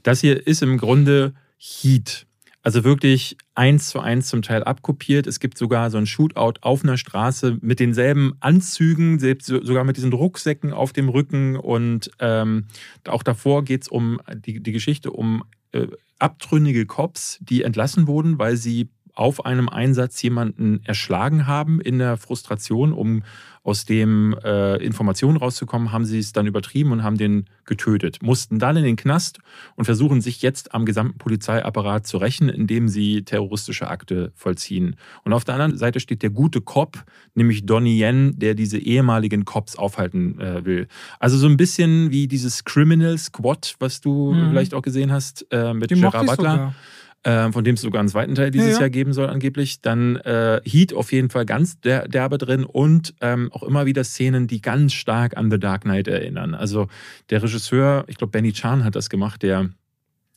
Das 0.04 0.22
hier 0.22 0.46
ist 0.46 0.62
im 0.62 0.78
Grunde 0.78 1.34
Heat. 1.58 2.26
Also 2.64 2.84
wirklich 2.84 3.38
eins 3.56 3.90
zu 3.90 4.00
eins 4.00 4.28
zum 4.28 4.44
Teil 4.44 4.64
abkopiert. 4.64 5.26
Es 5.26 5.40
gibt 5.40 5.58
sogar 5.58 5.90
so 5.90 5.98
ein 5.98 6.06
Shootout 6.06 6.54
auf 6.62 6.84
einer 6.84 6.98
Straße 6.98 7.58
mit 7.62 7.80
denselben 7.80 8.34
Anzügen, 8.40 9.18
selbst 9.18 9.48
so- 9.48 9.64
sogar 9.64 9.84
mit 9.84 9.98
diesen 9.98 10.14
Rucksäcken 10.14 10.72
auf 10.72 10.94
dem 10.94 11.10
Rücken. 11.10 11.56
Und 11.56 12.12
ähm, 12.20 12.66
auch 13.08 13.24
davor 13.24 13.64
geht 13.64 13.84
es 13.84 13.88
um 13.88 14.20
die, 14.46 14.62
die 14.62 14.72
Geschichte 14.72 15.12
um 15.12 15.44
äh, 15.72 15.88
abtrünnige 16.20 16.86
Cops, 16.86 17.40
die 17.42 17.64
entlassen 17.64 18.06
wurden, 18.06 18.38
weil 18.38 18.58
sie 18.58 18.90
auf 19.22 19.46
einem 19.46 19.70
Einsatz 19.70 20.20
jemanden 20.24 20.82
erschlagen 20.84 21.46
haben 21.46 21.80
in 21.80 22.00
der 22.00 22.18
Frustration, 22.18 22.92
um 22.92 23.22
aus 23.64 23.86
dem 23.86 24.36
äh, 24.44 24.84
Informationen 24.84 25.38
rauszukommen, 25.38 25.92
haben 25.92 26.06
sie 26.06 26.18
es 26.18 26.34
dann 26.34 26.48
übertrieben 26.48 26.92
und 26.92 27.04
haben 27.04 27.20
den 27.20 27.46
getötet. 27.66 28.18
Mussten 28.24 28.58
dann 28.58 28.76
in 28.78 28.84
den 28.84 28.96
Knast 28.96 29.38
und 29.76 29.86
versuchen 29.86 30.20
sich 30.22 30.42
jetzt 30.42 30.74
am 30.74 30.84
gesamten 30.88 31.20
Polizeiapparat 31.20 32.08
zu 32.08 32.18
rächen, 32.18 32.50
indem 32.50 32.88
sie 32.88 33.22
terroristische 33.24 33.88
Akte 33.88 34.32
vollziehen. 34.34 34.96
Und 35.24 35.34
auf 35.34 35.44
der 35.44 35.54
anderen 35.54 35.78
Seite 35.78 36.00
steht 36.00 36.24
der 36.24 36.32
gute 36.32 36.60
Cop, 36.60 37.04
nämlich 37.36 37.68
Donnie 37.68 38.02
Yen, 38.02 38.34
der 38.40 38.56
diese 38.56 38.80
ehemaligen 38.80 39.46
Cops 39.46 39.76
aufhalten 39.76 40.40
äh, 40.40 40.66
will. 40.66 40.88
Also 41.20 41.38
so 41.38 41.46
ein 41.46 41.58
bisschen 41.58 42.10
wie 42.10 42.28
dieses 42.28 42.64
Criminal 42.64 43.16
Squad, 43.20 43.76
was 43.78 44.02
du 44.02 44.34
Mhm. 44.34 44.50
vielleicht 44.50 44.74
auch 44.74 44.82
gesehen 44.82 45.12
hast 45.12 45.46
äh, 45.52 45.76
mit 45.76 45.90
Gerard 45.90 46.14
Butler 46.26 46.36
sogar. 46.36 46.76
Äh, 47.24 47.52
von 47.52 47.64
dem 47.64 47.76
es 47.76 47.82
sogar 47.82 48.00
einen 48.00 48.10
zweiten 48.10 48.36
Teil 48.36 48.52
dieses 48.52 48.70
Ja, 48.70 48.74
ja. 48.74 48.80
Jahr 48.82 48.90
geben 48.90 49.14
soll 49.14 49.28
angeblich. 49.28 49.82
Dann 49.82 50.16
äh, 50.18 50.62
Heat 50.66 50.94
auf 50.94 51.12
jeden 51.12 51.30
Fall 51.30 51.46
ganz 51.46 51.80
der, 51.80 52.08
derbe 52.08 52.38
drin 52.38 52.64
und 52.64 53.14
ähm, 53.22 53.52
auch 53.52 53.64
immer 53.64 53.86
wieder 53.86 54.04
Szenen, 54.04 54.48
die 54.48 54.62
ganz 54.62 54.94
stark 54.94 55.38
an 55.38 55.52
The 55.52 55.60
Dark 55.60 55.84
Knight 55.84 56.08
erinnern. 56.08 56.56
Also 56.56 56.88
der 57.30 57.44
Regisseur, 57.44 58.06
ich 58.08 58.18
glaube 58.18 58.32
Benny 58.32 58.54
Chan 58.54 58.84
hat 58.84 58.96
das 58.96 59.10
gemacht, 59.10 59.44
der 59.44 59.70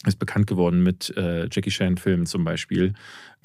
ist 0.06 0.18
bekannt 0.18 0.46
geworden 0.46 0.82
mit 0.82 1.16
äh, 1.16 1.48
Jackie 1.50 1.70
Chan 1.70 1.96
Filmen 1.96 2.26
zum 2.26 2.44
Beispiel. 2.44 2.92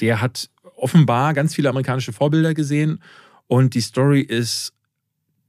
Der 0.01 0.21
hat 0.21 0.49
offenbar 0.75 1.33
ganz 1.33 1.55
viele 1.55 1.69
amerikanische 1.69 2.11
Vorbilder 2.11 2.53
gesehen 2.53 3.01
und 3.47 3.73
die 3.73 3.81
Story 3.81 4.21
ist 4.21 4.73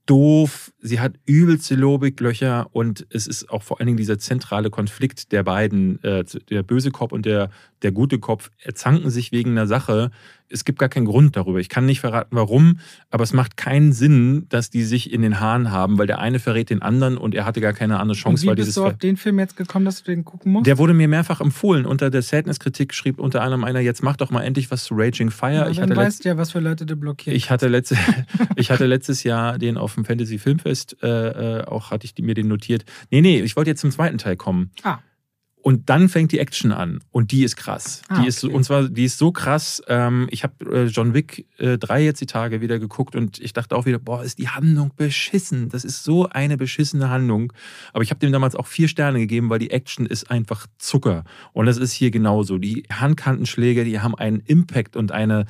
doof, 0.06 0.72
sie 0.80 0.98
hat 0.98 1.14
übelste 1.24 1.76
Logiklöcher 1.76 2.68
und 2.72 3.06
es 3.10 3.28
ist 3.28 3.48
auch 3.48 3.62
vor 3.62 3.78
allen 3.78 3.86
Dingen 3.86 3.96
dieser 3.96 4.18
zentrale 4.18 4.68
Konflikt 4.68 5.30
der 5.30 5.44
beiden, 5.44 6.02
äh, 6.02 6.24
der 6.48 6.64
böse 6.64 6.90
Kopf 6.90 7.12
und 7.12 7.26
der, 7.26 7.50
der 7.82 7.92
gute 7.92 8.18
Kopf, 8.18 8.50
zanken 8.74 9.10
sich 9.10 9.32
wegen 9.32 9.52
einer 9.52 9.66
Sache. 9.66 10.10
Es 10.52 10.64
gibt 10.64 10.78
gar 10.80 10.88
keinen 10.88 11.06
Grund 11.06 11.36
darüber. 11.36 11.60
Ich 11.60 11.68
kann 11.68 11.86
nicht 11.86 12.00
verraten, 12.00 12.34
warum, 12.34 12.80
aber 13.08 13.22
es 13.22 13.32
macht 13.32 13.56
keinen 13.56 13.92
Sinn, 13.92 14.46
dass 14.48 14.68
die 14.68 14.82
sich 14.82 15.12
in 15.12 15.22
den 15.22 15.38
Haaren 15.38 15.70
haben, 15.70 15.96
weil 15.96 16.08
der 16.08 16.18
eine 16.18 16.40
verrät 16.40 16.70
den 16.70 16.82
anderen 16.82 17.16
und 17.16 17.34
er 17.34 17.44
hatte 17.44 17.60
gar 17.60 17.72
keine 17.72 18.00
andere 18.00 18.16
Und 18.16 18.20
Chance, 18.20 18.42
wie 18.42 18.48
weil 18.48 18.56
bist 18.56 18.76
du 18.76 18.84
auf 18.84 18.98
den 18.98 19.16
Film 19.16 19.38
jetzt 19.38 19.56
gekommen, 19.56 19.84
dass 19.84 20.02
du 20.02 20.10
den 20.10 20.24
gucken 20.24 20.52
musst? 20.52 20.66
der 20.66 20.78
wurde 20.78 20.92
mir 20.92 21.06
mehrfach 21.06 21.40
empfohlen. 21.40 21.86
Unter 21.86 22.10
der 22.10 22.22
Sadness-Kritik 22.22 22.94
schrieb 22.94 23.20
unter 23.20 23.42
anderem 23.42 23.64
einer, 23.64 23.80
jetzt 23.80 24.02
mach 24.02 24.16
doch 24.16 24.30
mal 24.30 24.42
endlich 24.42 24.70
was 24.70 24.84
zu 24.84 24.94
Raging 24.96 25.30
Fire. 25.30 25.52
ja, 25.52 25.68
ich, 25.68 25.78
dann 25.78 25.94
weißt 25.94 26.24
du 26.24 26.30
ja, 26.30 26.36
was 26.36 26.50
für 26.50 26.60
Leute 26.60 26.84
du 26.84 26.96
blockierst. 26.96 27.36
ich, 27.36 27.50
hatte 27.50 27.68
letzte, 27.68 27.96
ich 28.56 28.70
hatte 28.70 28.86
letztes 28.86 29.22
Jahr 29.22 29.56
den 29.56 29.76
auf 29.76 29.94
dem 29.94 30.04
Fantasy 30.04 30.38
Filmfest, 30.38 30.96
äh, 31.02 31.60
äh, 31.60 31.64
auch 31.64 31.92
hatte 31.92 32.06
ich 32.06 32.14
mir 32.22 32.34
den 32.34 32.48
notiert. 32.48 32.84
Nee, 33.10 33.20
nee, 33.20 33.40
ich 33.40 33.56
wollte 33.56 33.70
jetzt 33.70 33.80
zum 33.80 33.90
zweiten 33.90 34.18
Teil 34.18 34.36
kommen. 34.36 34.70
Ah. 34.82 34.98
Und 35.62 35.90
dann 35.90 36.08
fängt 36.08 36.32
die 36.32 36.38
Action 36.38 36.72
an 36.72 37.00
und 37.10 37.32
die 37.32 37.44
ist 37.44 37.56
krass. 37.56 38.02
Ah, 38.08 38.22
die 38.22 38.28
ist 38.28 38.42
okay. 38.42 38.54
und 38.54 38.64
zwar 38.64 38.88
die 38.88 39.04
ist 39.04 39.18
so 39.18 39.30
krass. 39.30 39.82
Ähm, 39.88 40.26
ich 40.30 40.42
habe 40.42 40.54
äh, 40.64 40.84
John 40.86 41.12
Wick 41.12 41.46
äh, 41.58 41.76
3 41.76 42.02
jetzt 42.02 42.20
die 42.20 42.26
Tage 42.26 42.62
wieder 42.62 42.78
geguckt 42.78 43.14
und 43.14 43.38
ich 43.38 43.52
dachte 43.52 43.76
auch 43.76 43.84
wieder, 43.84 43.98
boah, 43.98 44.22
ist 44.22 44.38
die 44.38 44.48
Handlung 44.48 44.92
beschissen. 44.96 45.68
Das 45.68 45.84
ist 45.84 46.02
so 46.02 46.28
eine 46.28 46.56
beschissene 46.56 47.10
Handlung. 47.10 47.52
Aber 47.92 48.02
ich 48.02 48.10
habe 48.10 48.20
dem 48.20 48.32
damals 48.32 48.56
auch 48.56 48.66
vier 48.66 48.88
Sterne 48.88 49.18
gegeben, 49.18 49.50
weil 49.50 49.58
die 49.58 49.70
Action 49.70 50.06
ist 50.06 50.30
einfach 50.30 50.66
Zucker. 50.78 51.24
Und 51.52 51.66
das 51.66 51.76
ist 51.76 51.92
hier 51.92 52.10
genauso. 52.10 52.56
Die 52.56 52.84
Handkantenschläge, 52.90 53.84
die 53.84 54.00
haben 54.00 54.14
einen 54.14 54.40
Impact 54.40 54.96
und 54.96 55.12
eine 55.12 55.46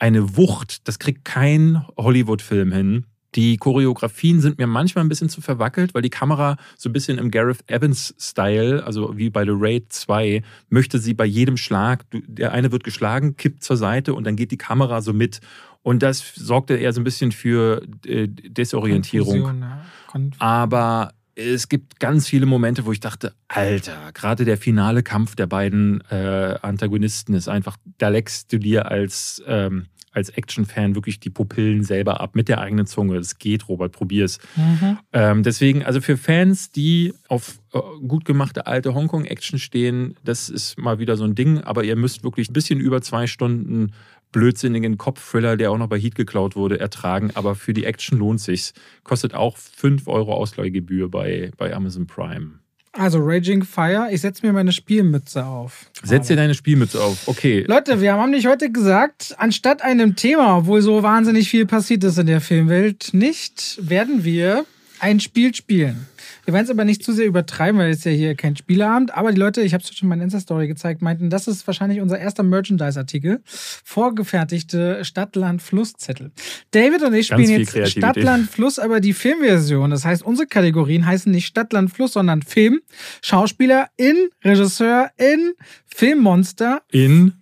eine 0.00 0.36
Wucht. 0.36 0.88
Das 0.88 0.98
kriegt 0.98 1.24
kein 1.24 1.84
Hollywood-Film 1.96 2.72
hin. 2.72 3.06
Die 3.34 3.56
Choreografien 3.56 4.40
sind 4.40 4.58
mir 4.58 4.66
manchmal 4.66 5.04
ein 5.04 5.08
bisschen 5.08 5.28
zu 5.28 5.40
verwackelt, 5.40 5.94
weil 5.94 6.02
die 6.02 6.10
Kamera 6.10 6.56
so 6.76 6.88
ein 6.88 6.92
bisschen 6.92 7.18
im 7.18 7.30
Gareth 7.30 7.62
Evans-Style, 7.68 8.84
also 8.84 9.16
wie 9.16 9.30
bei 9.30 9.44
The 9.44 9.52
Raid 9.54 9.92
2, 9.92 10.42
möchte 10.68 10.98
sie 10.98 11.14
bei 11.14 11.26
jedem 11.26 11.56
Schlag, 11.56 12.04
der 12.10 12.52
eine 12.52 12.72
wird 12.72 12.82
geschlagen, 12.82 13.36
kippt 13.36 13.62
zur 13.62 13.76
Seite 13.76 14.14
und 14.14 14.24
dann 14.24 14.36
geht 14.36 14.50
die 14.50 14.58
Kamera 14.58 15.00
so 15.00 15.12
mit. 15.12 15.40
Und 15.82 16.02
das 16.02 16.34
sorgte 16.34 16.76
eher 16.76 16.92
so 16.92 17.00
ein 17.00 17.04
bisschen 17.04 17.32
für 17.32 17.82
äh, 18.04 18.26
Desorientierung. 18.28 19.40
Konfusion, 19.40 19.62
ja. 19.62 19.84
Konf 20.08 20.36
Aber 20.38 21.12
es 21.34 21.68
gibt 21.68 22.00
ganz 22.00 22.28
viele 22.28 22.46
Momente, 22.46 22.84
wo 22.84 22.92
ich 22.92 23.00
dachte, 23.00 23.34
Alter, 23.48 24.10
gerade 24.12 24.44
der 24.44 24.58
finale 24.58 25.02
Kampf 25.02 25.36
der 25.36 25.46
beiden 25.46 26.02
äh, 26.10 26.58
Antagonisten 26.60 27.34
ist 27.34 27.48
einfach, 27.48 27.76
da 27.98 28.08
leckst 28.08 28.52
du 28.52 28.58
dir 28.58 28.90
als, 28.90 29.42
ähm, 29.46 29.86
als 30.12 30.30
Action-Fan 30.30 30.94
wirklich 30.94 31.20
die 31.20 31.30
Pupillen 31.30 31.82
selber 31.82 32.20
ab 32.20 32.34
mit 32.34 32.48
der 32.48 32.60
eigenen 32.60 32.86
Zunge. 32.86 33.16
Es 33.16 33.38
geht, 33.38 33.68
Robert, 33.68 33.92
probier's. 33.92 34.38
Mhm. 34.56 34.98
Ähm, 35.12 35.42
deswegen, 35.42 35.84
also 35.84 36.00
für 36.00 36.16
Fans, 36.16 36.72
die 36.72 37.12
auf 37.28 37.58
äh, 37.72 37.78
gut 38.06 38.24
gemachte 38.24 38.66
alte 38.66 38.94
Hongkong-Action 38.94 39.58
stehen, 39.58 40.16
das 40.24 40.48
ist 40.48 40.78
mal 40.78 40.98
wieder 40.98 41.16
so 41.16 41.24
ein 41.24 41.34
Ding, 41.34 41.60
aber 41.60 41.84
ihr 41.84 41.96
müsst 41.96 42.24
wirklich 42.24 42.50
ein 42.50 42.54
bisschen 42.54 42.80
über 42.80 43.02
zwei 43.02 43.26
Stunden 43.26 43.92
blödsinnigen 44.32 44.98
Kopf-Thriller, 44.98 45.56
der 45.56 45.70
auch 45.70 45.78
noch 45.78 45.88
bei 45.88 45.98
Heat 45.98 46.14
geklaut 46.14 46.56
wurde, 46.56 46.78
ertragen. 46.78 47.30
Aber 47.34 47.54
für 47.54 47.72
die 47.72 47.84
Action 47.84 48.18
lohnt 48.18 48.40
sich's. 48.40 48.74
Kostet 49.02 49.34
auch 49.34 49.56
5 49.56 50.06
Euro 50.06 50.34
Ausleihgebühr 50.34 51.10
bei, 51.10 51.50
bei 51.56 51.74
Amazon 51.74 52.06
Prime. 52.06 52.60
Also 52.92 53.20
Raging 53.22 53.62
Fire, 53.62 54.08
ich 54.10 54.20
setze 54.20 54.44
mir 54.44 54.52
meine 54.52 54.72
Spielmütze 54.72 55.44
auf. 55.44 55.86
Setz 56.02 56.26
dir 56.26 56.34
deine 56.34 56.54
Spielmütze 56.54 57.00
auf. 57.00 57.28
Okay. 57.28 57.64
Leute, 57.68 58.00
wir 58.00 58.14
haben 58.14 58.30
nicht 58.32 58.48
heute 58.48 58.70
gesagt, 58.72 59.34
anstatt 59.38 59.82
einem 59.82 60.16
Thema, 60.16 60.58
obwohl 60.58 60.82
so 60.82 61.02
wahnsinnig 61.04 61.48
viel 61.48 61.66
passiert 61.66 62.02
ist 62.02 62.18
in 62.18 62.26
der 62.26 62.40
Filmwelt, 62.40 63.10
nicht, 63.12 63.78
werden 63.80 64.24
wir 64.24 64.64
ein 64.98 65.20
Spiel 65.20 65.54
spielen. 65.54 66.06
Wir 66.50 66.54
werden 66.54 66.64
es 66.64 66.70
aber 66.70 66.84
nicht 66.84 67.04
zu 67.04 67.12
sehr 67.12 67.26
übertreiben, 67.26 67.80
weil 67.80 67.90
es 67.90 68.02
ja 68.02 68.10
hier 68.10 68.34
kein 68.34 68.56
Spieleabend. 68.56 69.14
Aber 69.14 69.30
die 69.30 69.38
Leute, 69.38 69.60
ich 69.62 69.72
habe 69.72 69.84
es 69.84 69.94
schon 69.94 70.06
in 70.06 70.08
meiner 70.08 70.24
Insta-Story 70.24 70.66
gezeigt, 70.66 71.00
meinten, 71.00 71.30
das 71.30 71.46
ist 71.46 71.64
wahrscheinlich 71.68 72.00
unser 72.00 72.18
erster 72.18 72.42
Merchandise-Artikel. 72.42 73.40
Vorgefertigte 73.44 75.04
Stadt-Land-Fluss-Zettel. 75.04 76.32
David 76.72 77.02
und 77.04 77.14
ich 77.14 77.28
spielen 77.28 77.50
jetzt. 77.50 77.92
Stadt-Land-Fluss, 77.92 78.80
aber 78.80 78.98
die 78.98 79.12
Filmversion. 79.12 79.90
Das 79.92 80.04
heißt, 80.04 80.24
unsere 80.24 80.48
Kategorien 80.48 81.06
heißen 81.06 81.30
nicht 81.30 81.46
Stadt-Land-Fluss, 81.46 82.14
sondern 82.14 82.42
Film, 82.42 82.80
Schauspieler 83.22 83.86
in, 83.96 84.16
Regisseur 84.42 85.10
in, 85.18 85.52
Filmmonster, 85.86 86.82
In 86.90 87.34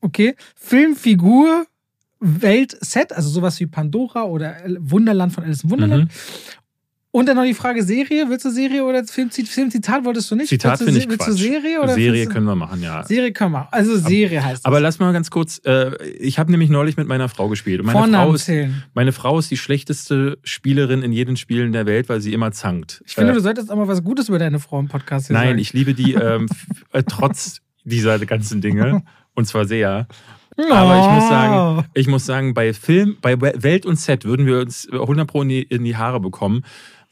okay, 0.00 0.34
Filmfigur, 0.54 1.66
Weltset, 2.20 3.12
also 3.12 3.28
sowas 3.28 3.60
wie 3.60 3.66
Pandora 3.66 4.24
oder 4.24 4.56
Wunderland 4.78 5.34
von 5.34 5.44
Alice 5.44 5.64
im 5.64 5.70
Wunderland. 5.70 6.04
Mhm. 6.04 6.10
Und 7.16 7.24
dann 7.24 7.36
noch 7.36 7.44
die 7.44 7.54
Frage 7.54 7.82
Serie. 7.82 8.28
Willst 8.28 8.44
du 8.44 8.50
Serie 8.50 8.84
oder 8.84 9.02
Filmzitat? 9.02 9.50
Filmzitat 9.50 10.04
wolltest 10.04 10.30
du 10.30 10.34
nicht? 10.36 10.50
Zitat 10.50 10.72
willst 10.72 10.84
finde 10.84 11.00
ich 11.00 11.08
willst 11.08 11.24
Quatsch. 11.24 11.28
du 11.28 11.44
Serie 11.44 11.80
oder 11.80 11.94
Serie 11.94 12.26
können 12.26 12.44
wir 12.44 12.56
machen, 12.56 12.82
ja. 12.82 13.04
Serie 13.04 13.32
können 13.32 13.52
wir. 13.52 13.68
Also 13.70 13.96
Serie 13.96 14.44
heißt 14.44 14.66
Aber 14.66 14.76
es. 14.76 14.82
lass 14.82 14.98
mal 14.98 15.14
ganz 15.14 15.30
kurz, 15.30 15.58
äh, 15.64 15.96
ich 16.18 16.38
habe 16.38 16.50
nämlich 16.50 16.68
neulich 16.68 16.98
mit 16.98 17.08
meiner 17.08 17.30
Frau 17.30 17.48
gespielt. 17.48 17.80
Und 17.80 17.86
meine 17.86 17.98
Vornamen 18.00 18.26
Frau, 18.26 18.34
ist, 18.34 18.44
zählen. 18.44 18.82
meine 18.92 19.12
Frau 19.12 19.38
ist 19.38 19.50
die 19.50 19.56
schlechteste 19.56 20.36
Spielerin 20.44 21.00
in 21.00 21.10
jedem 21.10 21.36
Spielen 21.36 21.72
der 21.72 21.86
Welt, 21.86 22.10
weil 22.10 22.20
sie 22.20 22.34
immer 22.34 22.52
zankt. 22.52 23.02
Ich 23.06 23.14
finde, 23.14 23.32
äh, 23.32 23.36
du 23.36 23.40
solltest 23.40 23.70
auch 23.70 23.76
mal 23.76 23.88
was 23.88 24.04
Gutes 24.04 24.28
über 24.28 24.38
deine 24.38 24.58
Frau 24.58 24.78
im 24.78 24.88
Podcast 24.88 25.30
Nein, 25.30 25.48
sagen. 25.48 25.58
ich 25.58 25.72
liebe 25.72 25.94
die 25.94 26.12
ähm, 26.12 26.50
äh, 26.92 27.02
trotz 27.02 27.62
dieser 27.84 28.18
ganzen 28.18 28.60
Dinge. 28.60 29.04
Und 29.32 29.46
zwar 29.46 29.64
sehr. 29.64 30.06
Aber 30.58 31.00
ich 31.00 31.14
muss 31.14 31.28
sagen, 31.30 31.84
ich 31.94 32.06
muss 32.08 32.26
sagen, 32.26 32.52
bei 32.52 32.74
Film, 32.74 33.16
bei 33.22 33.40
Welt 33.40 33.86
und 33.86 33.98
Set 33.98 34.26
würden 34.26 34.44
wir 34.44 34.60
uns 34.60 34.86
100 34.92 35.26
Pro 35.26 35.40
in 35.40 35.48
die, 35.48 35.62
in 35.62 35.82
die 35.82 35.96
Haare 35.96 36.20
bekommen, 36.20 36.62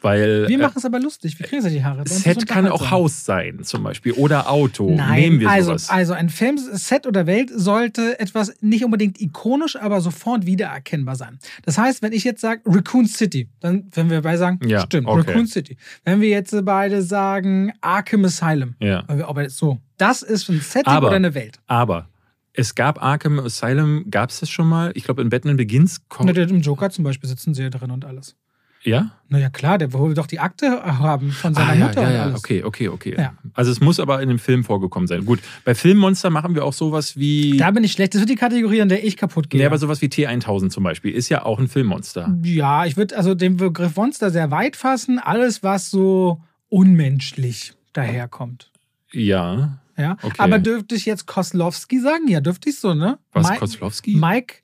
weil 0.05 0.47
Wir 0.49 0.59
äh, 0.59 0.63
machen 0.63 0.75
es 0.77 0.85
aber 0.85 1.01
lustig. 1.01 1.39
Wir 1.39 1.47
kriegen 1.47 1.63
ja 1.65 1.71
die 1.71 1.83
Haare. 1.83 2.07
Set 2.07 2.47
kann 2.47 2.69
auch. 2.69 2.91
Haus 2.91 3.25
sein, 3.25 3.65
zum 3.65 3.83
Beispiel, 3.83 4.13
oder 4.13 4.51
Auto. 4.51 4.95
Nein, 4.95 5.21
Nehmen 5.21 5.41
wir 5.41 5.51
also, 5.51 5.69
sowas. 5.71 5.89
also 5.89 6.13
ein 6.13 6.29
Film, 6.29 6.59
Set 6.59 7.07
oder 7.07 7.27
Welt 7.27 7.51
sollte 7.55 8.21
etwas 8.21 8.55
nicht 8.61 8.85
unbedingt 8.85 9.21
ikonisch, 9.21 9.77
aber 9.77 10.01
sofort 10.01 10.45
wiedererkennbar 10.45 11.17
sein. 11.17 11.39
Das 11.65 11.79
heißt, 11.79 12.03
wenn 12.03 12.13
ich 12.13 12.23
jetzt 12.25 12.43
sage 12.43 12.61
Raccoon 12.67 13.07
City, 13.07 13.49
dann 13.61 13.89
werden 13.95 14.11
wir 14.11 14.21
beide 14.21 14.39
sagen, 14.39 14.61
Ja, 14.69 14.83
stimmt, 14.83 15.09
okay. 15.09 15.21
Raccoon 15.27 15.47
City. 15.47 15.77
Wenn 16.05 16.21
wir 16.21 16.29
jetzt 16.29 16.55
beide 16.65 17.03
sagen 17.03 17.73
Arkham 17.81 18.25
Asylum, 18.27 18.75
ja. 18.81 19.05
aber 19.09 19.49
so, 19.49 19.79
das 19.97 20.23
ist 20.23 20.49
ein 20.51 20.61
Setting 20.61 20.93
Aber- 20.93 21.07
oder 21.09 21.17
eine 21.17 21.35
Welt. 21.35 21.59
Aber 21.67 22.09
es 22.53 22.75
gab 22.75 23.03
Arkham 23.03 23.39
Asylum, 23.41 24.05
gab 24.11 24.31
es 24.31 24.41
das 24.41 24.51
schon 24.51 24.69
mal? 24.69 24.93
Ich 24.95 25.05
glaube, 25.05 25.23
in 25.23 25.29
Batman 25.31 25.57
Begins 25.57 26.07
kommt. 26.09 26.31
Na, 26.35 26.41
Im 26.43 26.61
Joker 26.61 26.91
zum 26.91 27.05
Beispiel 27.05 27.29
sitzen 27.29 27.55
sie 27.55 27.63
ja 27.63 27.71
drin 27.71 27.91
und 27.91 28.05
alles. 28.05 28.37
Ja? 28.85 29.11
Naja, 29.29 29.51
klar, 29.51 29.79
der 29.79 29.93
will 29.93 30.15
doch 30.15 30.27
die 30.29 30.39
Akte 30.39 30.83
haben 30.85 31.33
von 31.33 31.55
seiner 31.55 31.71
Ah, 31.71 31.75
ja, 31.75 31.87
Mutter 31.87 32.03
ja, 32.03 32.09
und 32.09 32.15
ja, 32.15 32.23
alles. 32.25 32.39
okay, 32.39 32.63
okay, 32.63 32.89
okay. 32.89 33.15
Ja. 33.19 33.35
Also 33.55 33.73
es 33.73 33.81
muss 33.81 33.99
aber 33.99 34.23
in 34.23 34.29
dem 34.29 34.39
Film 34.39 34.63
vorgekommen 34.63 35.07
sein. 35.09 35.25
Gut, 35.25 35.41
bei 35.65 35.75
Filmmonster 35.75 36.31
machen 36.31 36.55
wir 36.55 36.65
auch 36.65 36.73
sowas 36.73 37.17
wie. 37.17 37.57
Da 37.57 37.71
bin 37.73 37.83
ich 37.83 37.93
schlecht. 37.93 38.15
Das 38.15 38.21
wird 38.21 38.31
die 38.31 38.37
Kategorie, 38.37 38.81
an 38.83 38.89
der 38.89 39.05
ich 39.05 39.17
kaputt 39.17 39.51
gehe. 39.51 39.61
Nee, 39.61 39.67
aber 39.67 39.79
sowas 39.79 40.01
wie 40.03 40.07
T1000 40.07 40.69
zum 40.71 40.85
Beispiel 40.85 41.13
ist 41.13 41.29
ja 41.31 41.45
auch 41.45 41.59
ein 41.59 41.67
Filmmonster. 41.69 42.33
Ja, 42.45 42.85
ich 42.87 42.97
würde 42.97 43.17
also 43.17 43.35
den 43.35 43.57
Begriff 43.57 43.97
Monster 43.97 44.31
sehr 44.31 44.51
weit 44.51 44.77
fassen. 44.77 45.19
Alles, 45.19 45.63
was 45.63 45.91
so 45.91 46.41
unmenschlich 46.69 47.73
daherkommt. 47.93 48.71
Ja. 49.13 49.79
Ja, 49.97 50.17
Okay. 50.23 50.35
aber 50.39 50.59
dürfte 50.59 50.95
ich 50.97 51.07
jetzt 51.07 51.27
Koslowski 51.27 52.01
sagen? 52.01 52.27
Ja, 52.29 52.41
dürfte 52.41 52.69
ich 52.69 52.79
so, 52.81 52.95
ne? 52.95 53.19
Was, 53.33 53.47
Mike, 53.49 53.61
Kozlowski? 53.61 54.17
Mike 54.17 54.57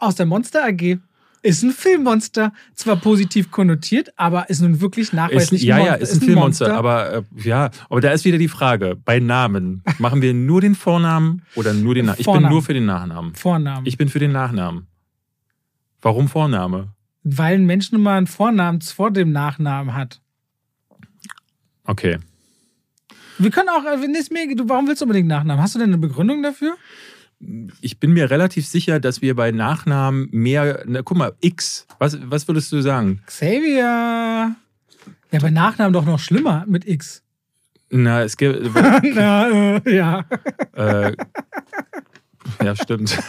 aus 0.00 0.16
der 0.16 0.26
Monster 0.26 0.64
AG 0.66 0.98
ist 1.44 1.62
ein 1.62 1.72
Filmmonster. 1.72 2.52
Zwar 2.74 2.96
positiv 2.96 3.50
konnotiert, 3.50 4.12
aber 4.16 4.48
ist 4.48 4.62
nun 4.62 4.80
wirklich 4.80 5.08
Ist, 5.08 5.12
nachweislich 5.12 5.62
ja, 5.62 5.76
ein 5.76 5.84
ja, 5.84 5.90
Monster. 5.90 6.02
ist 6.02 6.14
ein 6.14 6.20
Filmmonster, 6.20 6.74
aber 6.74 7.12
äh, 7.12 7.22
ja, 7.36 7.70
aber 7.90 8.00
da 8.00 8.10
ist 8.12 8.24
wieder 8.24 8.38
die 8.38 8.48
Frage, 8.48 8.96
bei 9.04 9.20
Namen, 9.20 9.82
machen 9.98 10.22
wir 10.22 10.32
nur 10.32 10.62
den 10.62 10.74
Vornamen 10.74 11.42
oder 11.54 11.74
nur 11.74 11.94
den 11.94 12.06
Nachnamen? 12.06 12.20
Ich 12.20 12.42
bin 12.42 12.50
nur 12.50 12.62
für 12.62 12.72
den 12.72 12.86
Nachnamen. 12.86 13.34
Vornamen. 13.34 13.86
Ich 13.86 13.98
bin 13.98 14.08
für 14.08 14.18
den 14.18 14.32
Nachnamen. 14.32 14.86
Warum 16.00 16.28
Vorname? 16.28 16.88
Weil 17.22 17.56
ein 17.56 17.66
Mensch 17.66 17.92
nun 17.92 18.02
mal 18.02 18.16
einen 18.16 18.26
Vornamen 18.26 18.80
vor 18.80 19.10
dem 19.10 19.32
Nachnamen 19.32 19.94
hat. 19.94 20.20
Okay. 21.84 22.18
Wir 23.38 23.50
können 23.50 23.68
auch, 23.68 23.84
äh, 23.84 24.00
wenn 24.00 24.14
es 24.14 24.30
mir, 24.30 24.54
du, 24.56 24.68
warum 24.68 24.86
willst 24.86 25.02
du 25.02 25.04
unbedingt 25.04 25.28
Nachnamen? 25.28 25.62
Hast 25.62 25.74
du 25.74 25.78
denn 25.78 25.88
eine 25.88 25.98
Begründung 25.98 26.42
dafür? 26.42 26.76
Ich 27.80 27.98
bin 28.00 28.12
mir 28.12 28.30
relativ 28.30 28.66
sicher, 28.66 29.00
dass 29.00 29.22
wir 29.22 29.34
bei 29.36 29.50
Nachnamen 29.50 30.28
mehr, 30.32 30.82
na, 30.86 31.02
guck 31.02 31.16
mal, 31.16 31.32
X, 31.40 31.86
was, 31.98 32.18
was 32.22 32.48
würdest 32.48 32.72
du 32.72 32.80
sagen? 32.80 33.22
Xavier. 33.26 34.56
Ja, 35.32 35.38
bei 35.40 35.50
Nachnamen 35.50 35.92
doch 35.92 36.04
noch 36.04 36.18
schlimmer 36.18 36.64
mit 36.66 36.86
X. 36.86 37.22
Na, 37.90 38.22
es 38.22 38.36
gibt, 38.36 38.62
Na, 39.14 39.76
äh, 39.76 39.94
ja. 39.94 40.24
äh, 40.74 41.12
ja, 42.62 42.76
stimmt. 42.76 43.18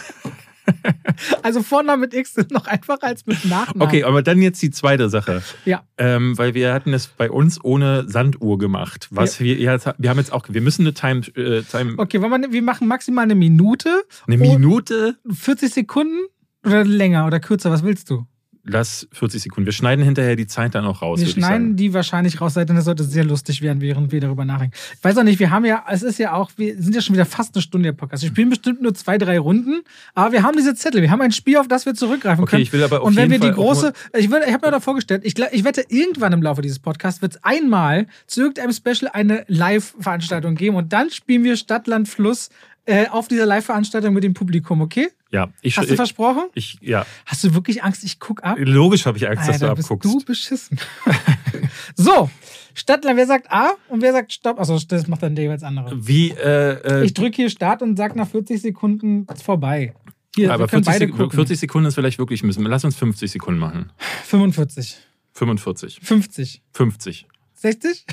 Also 1.42 1.62
Vorname 1.62 2.02
mit 2.02 2.14
X 2.14 2.36
ist 2.36 2.50
noch 2.50 2.66
einfacher 2.66 3.04
als 3.04 3.24
mit 3.26 3.44
Nachnamen. 3.44 3.82
Okay, 3.82 4.04
aber 4.04 4.22
dann 4.22 4.42
jetzt 4.42 4.60
die 4.60 4.70
zweite 4.70 5.08
Sache. 5.08 5.42
Ja. 5.64 5.82
Ähm, 5.96 6.36
weil 6.36 6.54
wir 6.54 6.72
hatten 6.74 6.92
es 6.92 7.06
bei 7.06 7.30
uns 7.30 7.62
ohne 7.62 8.08
Sanduhr 8.08 8.58
gemacht. 8.58 9.08
Was 9.10 9.40
wir 9.40 9.54
jetzt, 9.54 9.88
wir 9.98 10.10
haben 10.10 10.18
jetzt 10.18 10.32
auch, 10.32 10.46
wir 10.48 10.60
müssen 10.60 10.82
eine 10.82 10.94
Time, 10.94 11.20
äh, 11.36 11.62
Time 11.62 11.94
Okay, 11.96 12.20
wollen 12.20 12.42
wir, 12.42 12.52
wir 12.52 12.62
machen 12.62 12.86
maximal 12.88 13.24
eine 13.24 13.34
Minute, 13.34 14.02
eine 14.26 14.36
Oh. 14.36 14.58
Minute, 14.58 15.16
40 15.30 15.72
Sekunden 15.72 16.18
oder 16.64 16.84
länger 16.84 17.26
oder 17.26 17.40
kürzer, 17.40 17.70
was 17.70 17.82
willst 17.82 18.10
du? 18.10 18.26
Lass 18.66 19.06
40 19.12 19.42
Sekunden. 19.42 19.66
Wir 19.66 19.72
schneiden 19.72 20.04
hinterher 20.04 20.36
die 20.36 20.46
Zeit 20.46 20.74
dann 20.74 20.84
auch 20.84 21.02
raus. 21.02 21.20
wir 21.20 21.26
schneiden 21.28 21.76
die 21.76 21.94
wahrscheinlich 21.94 22.40
raus, 22.40 22.54
denn 22.54 22.66
das 22.74 22.84
sollte 22.84 23.04
sehr 23.04 23.24
lustig 23.24 23.62
werden, 23.62 23.80
während 23.80 24.12
wir 24.12 24.20
darüber 24.20 24.44
nachdenken. 24.44 24.74
Ich 24.98 25.04
weiß 25.04 25.16
auch 25.18 25.22
nicht, 25.22 25.38
wir 25.38 25.50
haben 25.50 25.64
ja, 25.64 25.84
es 25.90 26.02
ist 26.02 26.18
ja 26.18 26.32
auch, 26.34 26.50
wir 26.56 26.74
sind 26.82 26.94
ja 26.94 27.00
schon 27.00 27.14
wieder 27.14 27.26
fast 27.26 27.54
eine 27.54 27.62
Stunde 27.62 27.88
im 27.90 27.96
Podcast. 27.96 28.22
Wir 28.22 28.30
spielen 28.30 28.50
bestimmt 28.50 28.82
nur 28.82 28.94
zwei, 28.94 29.18
drei 29.18 29.38
Runden, 29.38 29.82
aber 30.14 30.32
wir 30.32 30.42
haben 30.42 30.56
diese 30.56 30.74
Zettel, 30.74 31.02
wir 31.02 31.10
haben 31.10 31.20
ein 31.20 31.32
Spiel, 31.32 31.56
auf 31.58 31.68
das 31.68 31.86
wir 31.86 31.94
zurückgreifen 31.94 32.42
Okay, 32.42 32.50
können. 32.50 32.62
ich 32.62 32.72
will 32.72 32.82
aber 32.82 33.00
auf 33.02 33.06
Und 33.06 33.16
wenn 33.16 33.30
wir 33.30 33.38
die 33.38 33.46
Fall 33.48 33.54
große, 33.54 33.92
ich, 34.18 34.30
würde- 34.30 34.46
ich 34.46 34.52
habe 34.52 34.66
mir 34.66 34.72
da 34.72 34.80
vorgestellt, 34.80 35.22
ich, 35.24 35.34
ich 35.38 35.64
wette, 35.64 35.84
irgendwann 35.88 36.32
im 36.32 36.42
Laufe 36.42 36.62
dieses 36.62 36.78
Podcasts 36.78 37.22
wird 37.22 37.36
es 37.36 37.44
einmal 37.44 38.06
zu 38.26 38.40
irgendeinem 38.42 38.72
Special 38.72 39.10
eine 39.12 39.44
Live-Veranstaltung 39.48 40.54
geben 40.56 40.76
und 40.76 40.92
dann 40.92 41.10
spielen 41.10 41.44
wir 41.44 41.56
Stadt, 41.56 41.86
Land, 41.86 42.08
Fluss 42.08 42.50
äh, 42.86 43.08
auf 43.08 43.28
dieser 43.28 43.46
Live-Veranstaltung 43.46 44.14
mit 44.14 44.24
dem 44.24 44.32
Publikum, 44.34 44.80
okay? 44.80 45.08
Ja, 45.30 45.48
ich, 45.60 45.76
Hast 45.76 45.90
du 45.90 45.96
versprochen? 45.96 46.44
ich, 46.54 46.78
ja, 46.80 47.04
Hast 47.26 47.42
du 47.44 47.52
wirklich 47.54 47.82
Angst, 47.82 48.04
ich 48.04 48.18
guck 48.20 48.42
ab? 48.44 48.56
logisch 48.60 49.06
habe 49.06 49.18
ich 49.18 49.28
Angst, 49.28 49.48
dass 49.48 49.58
du 49.58 49.64
Alter, 49.66 49.74
bist 49.74 49.90
abguckst. 49.90 50.14
du 50.22 50.24
beschissen. 50.24 50.78
so, 51.96 52.30
Stadtland, 52.74 53.16
wer 53.16 53.26
sagt 53.26 53.50
A 53.50 53.72
und 53.88 54.02
wer 54.02 54.12
sagt 54.12 54.32
Stopp? 54.32 54.60
Achso, 54.60 54.78
das 54.88 55.06
macht 55.08 55.22
dann 55.22 55.34
der 55.34 55.44
jeweils 55.44 55.62
andere. 55.62 55.92
Wie, 56.06 56.30
äh, 56.30 57.00
äh, 57.00 57.04
Ich 57.04 57.14
drücke 57.14 57.36
hier 57.36 57.50
Start 57.50 57.82
und 57.82 57.96
sag 57.96 58.14
nach 58.16 58.28
40 58.28 58.60
Sekunden 58.60 59.26
vorbei. 59.42 59.94
Hier, 60.34 60.52
aber 60.52 60.64
wir 60.64 60.68
können 60.68 60.84
40, 60.84 61.00
beide 61.00 61.12
Sek- 61.12 61.16
gucken. 61.16 61.34
40 61.36 61.58
Sekunden 61.58 61.88
ist 61.88 61.94
vielleicht 61.94 62.18
wirklich 62.18 62.42
müssen. 62.42 62.62
Lass 62.64 62.84
uns 62.84 62.94
50 62.96 63.30
Sekunden 63.30 63.58
machen. 63.58 63.90
45, 64.24 64.98
45, 65.32 66.00
50, 66.02 66.62
50. 66.72 67.26
60? 67.54 68.04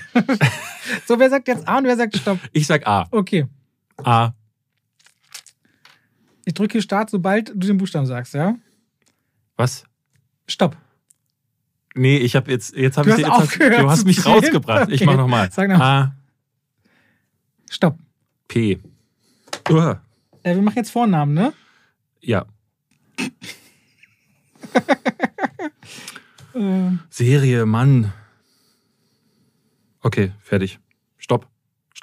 so, 1.06 1.20
wer 1.20 1.30
sagt 1.30 1.48
jetzt 1.50 1.68
A 1.68 1.78
und 1.78 1.84
wer 1.84 1.98
sagt 1.98 2.16
Stopp? 2.18 2.40
Ich 2.54 2.66
sag 2.66 2.88
A. 2.88 3.08
Okay. 3.12 3.46
A. 4.04 4.32
Ich 6.46 6.54
drücke 6.54 6.74
hier 6.74 6.82
Start, 6.82 7.10
sobald 7.10 7.50
du 7.50 7.68
den 7.68 7.78
Buchstaben 7.78 8.06
sagst, 8.06 8.34
ja? 8.34 8.56
Was? 9.56 9.86
Stopp. 10.48 10.76
Nee, 11.96 12.18
ich 12.18 12.36
habe 12.36 12.52
jetzt, 12.52 12.76
jetzt 12.76 12.98
habe 12.98 13.10
Du 13.12 13.16
ich 13.18 13.26
hast 13.28 13.56
jetzt 13.56 13.62
hast- 13.62 13.80
du 13.82 13.90
hast 13.90 14.06
mich 14.06 14.26
rausgebracht. 14.26 14.90
Ich 14.90 15.02
Okay. 15.02 15.06
mach 15.06 15.16
nochmal. 15.18 15.52
Sag 15.52 15.70
noch. 15.70 15.80
A, 15.80 16.16
Stopp. 17.70 17.98
P. 18.48 18.80
Uah. 19.70 20.02
Äh, 20.44 20.56
wir 20.56 20.62
machen 20.62 20.76
jetzt 20.78 20.90
Vornamen, 20.92 21.34
ne? 21.34 21.54
Ja. 22.22 22.46
Äh, 26.56 26.92
Serie, 27.10 27.66
Mann. 27.66 28.14
Okay, 30.02 30.34
fertig. 30.40 30.80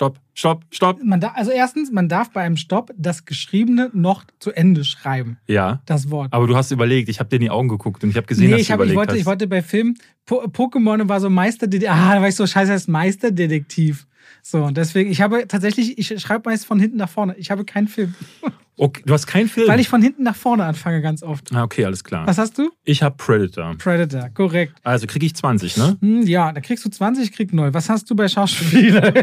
Stopp. 0.00 0.18
Stopp. 0.32 0.64
Stopp. 0.70 1.04
Man 1.04 1.20
da, 1.20 1.32
also 1.34 1.50
erstens, 1.50 1.92
man 1.92 2.08
darf 2.08 2.30
bei 2.30 2.40
einem 2.40 2.56
Stopp 2.56 2.90
das 2.96 3.26
Geschriebene 3.26 3.90
noch 3.92 4.24
zu 4.38 4.50
Ende 4.50 4.82
schreiben. 4.82 5.36
Ja. 5.46 5.82
Das 5.84 6.10
Wort. 6.10 6.32
Aber 6.32 6.46
du 6.46 6.56
hast 6.56 6.70
überlegt, 6.70 7.10
ich 7.10 7.20
habe 7.20 7.28
dir 7.28 7.36
in 7.36 7.42
die 7.42 7.50
Augen 7.50 7.68
geguckt 7.68 8.02
und 8.02 8.08
ich 8.08 8.16
habe 8.16 8.26
gesehen, 8.26 8.46
nee, 8.46 8.52
dass 8.52 8.62
ich, 8.62 8.68
du 8.68 8.72
hab, 8.72 8.80
ich, 8.80 8.84
überlegt 8.84 8.96
wollte, 8.96 9.12
hast. 9.12 9.18
ich 9.18 9.26
wollte 9.26 9.46
bei 9.46 9.60
Film, 9.60 9.94
po 10.24 10.42
Pokémon 10.44 11.06
war 11.06 11.20
so 11.20 11.28
Meisterdetektiv. 11.28 11.90
Ah, 11.90 12.14
da 12.14 12.22
war 12.22 12.28
ich 12.28 12.34
so 12.34 12.46
scheiße, 12.46 12.72
heißt 12.72 12.88
Meisterdetektiv. 12.88 14.06
So, 14.42 14.64
und 14.64 14.76
deswegen, 14.76 15.10
ich 15.10 15.20
habe 15.20 15.46
tatsächlich, 15.46 15.98
ich 15.98 16.20
schreibe 16.20 16.48
meist 16.50 16.66
von 16.66 16.80
hinten 16.80 16.96
nach 16.96 17.08
vorne. 17.08 17.34
Ich 17.36 17.50
habe 17.50 17.64
keinen 17.64 17.88
Film. 17.88 18.14
okay, 18.76 19.02
du 19.04 19.12
hast 19.12 19.26
keinen 19.26 19.48
Film. 19.48 19.68
Weil 19.68 19.80
ich 19.80 19.88
von 19.88 20.02
hinten 20.02 20.22
nach 20.22 20.36
vorne 20.36 20.64
anfange, 20.64 21.02
ganz 21.02 21.22
oft. 21.22 21.54
ah, 21.54 21.62
okay, 21.62 21.84
alles 21.84 22.04
klar. 22.04 22.26
Was 22.26 22.38
hast 22.38 22.58
du? 22.58 22.70
Ich 22.84 23.02
habe 23.02 23.16
Predator. 23.16 23.76
Predator, 23.76 24.28
korrekt. 24.30 24.74
Also 24.82 25.06
kriege 25.06 25.26
ich 25.26 25.34
20, 25.34 25.76
ne? 25.76 25.96
Hm, 26.00 26.22
ja, 26.22 26.52
da 26.52 26.60
kriegst 26.60 26.84
du 26.84 26.88
20, 26.88 27.24
ich 27.24 27.32
krieg 27.32 27.52
0. 27.52 27.74
Was 27.74 27.88
hast 27.88 28.10
du 28.10 28.14
bei 28.14 28.28
Schauspieler? 28.28 29.14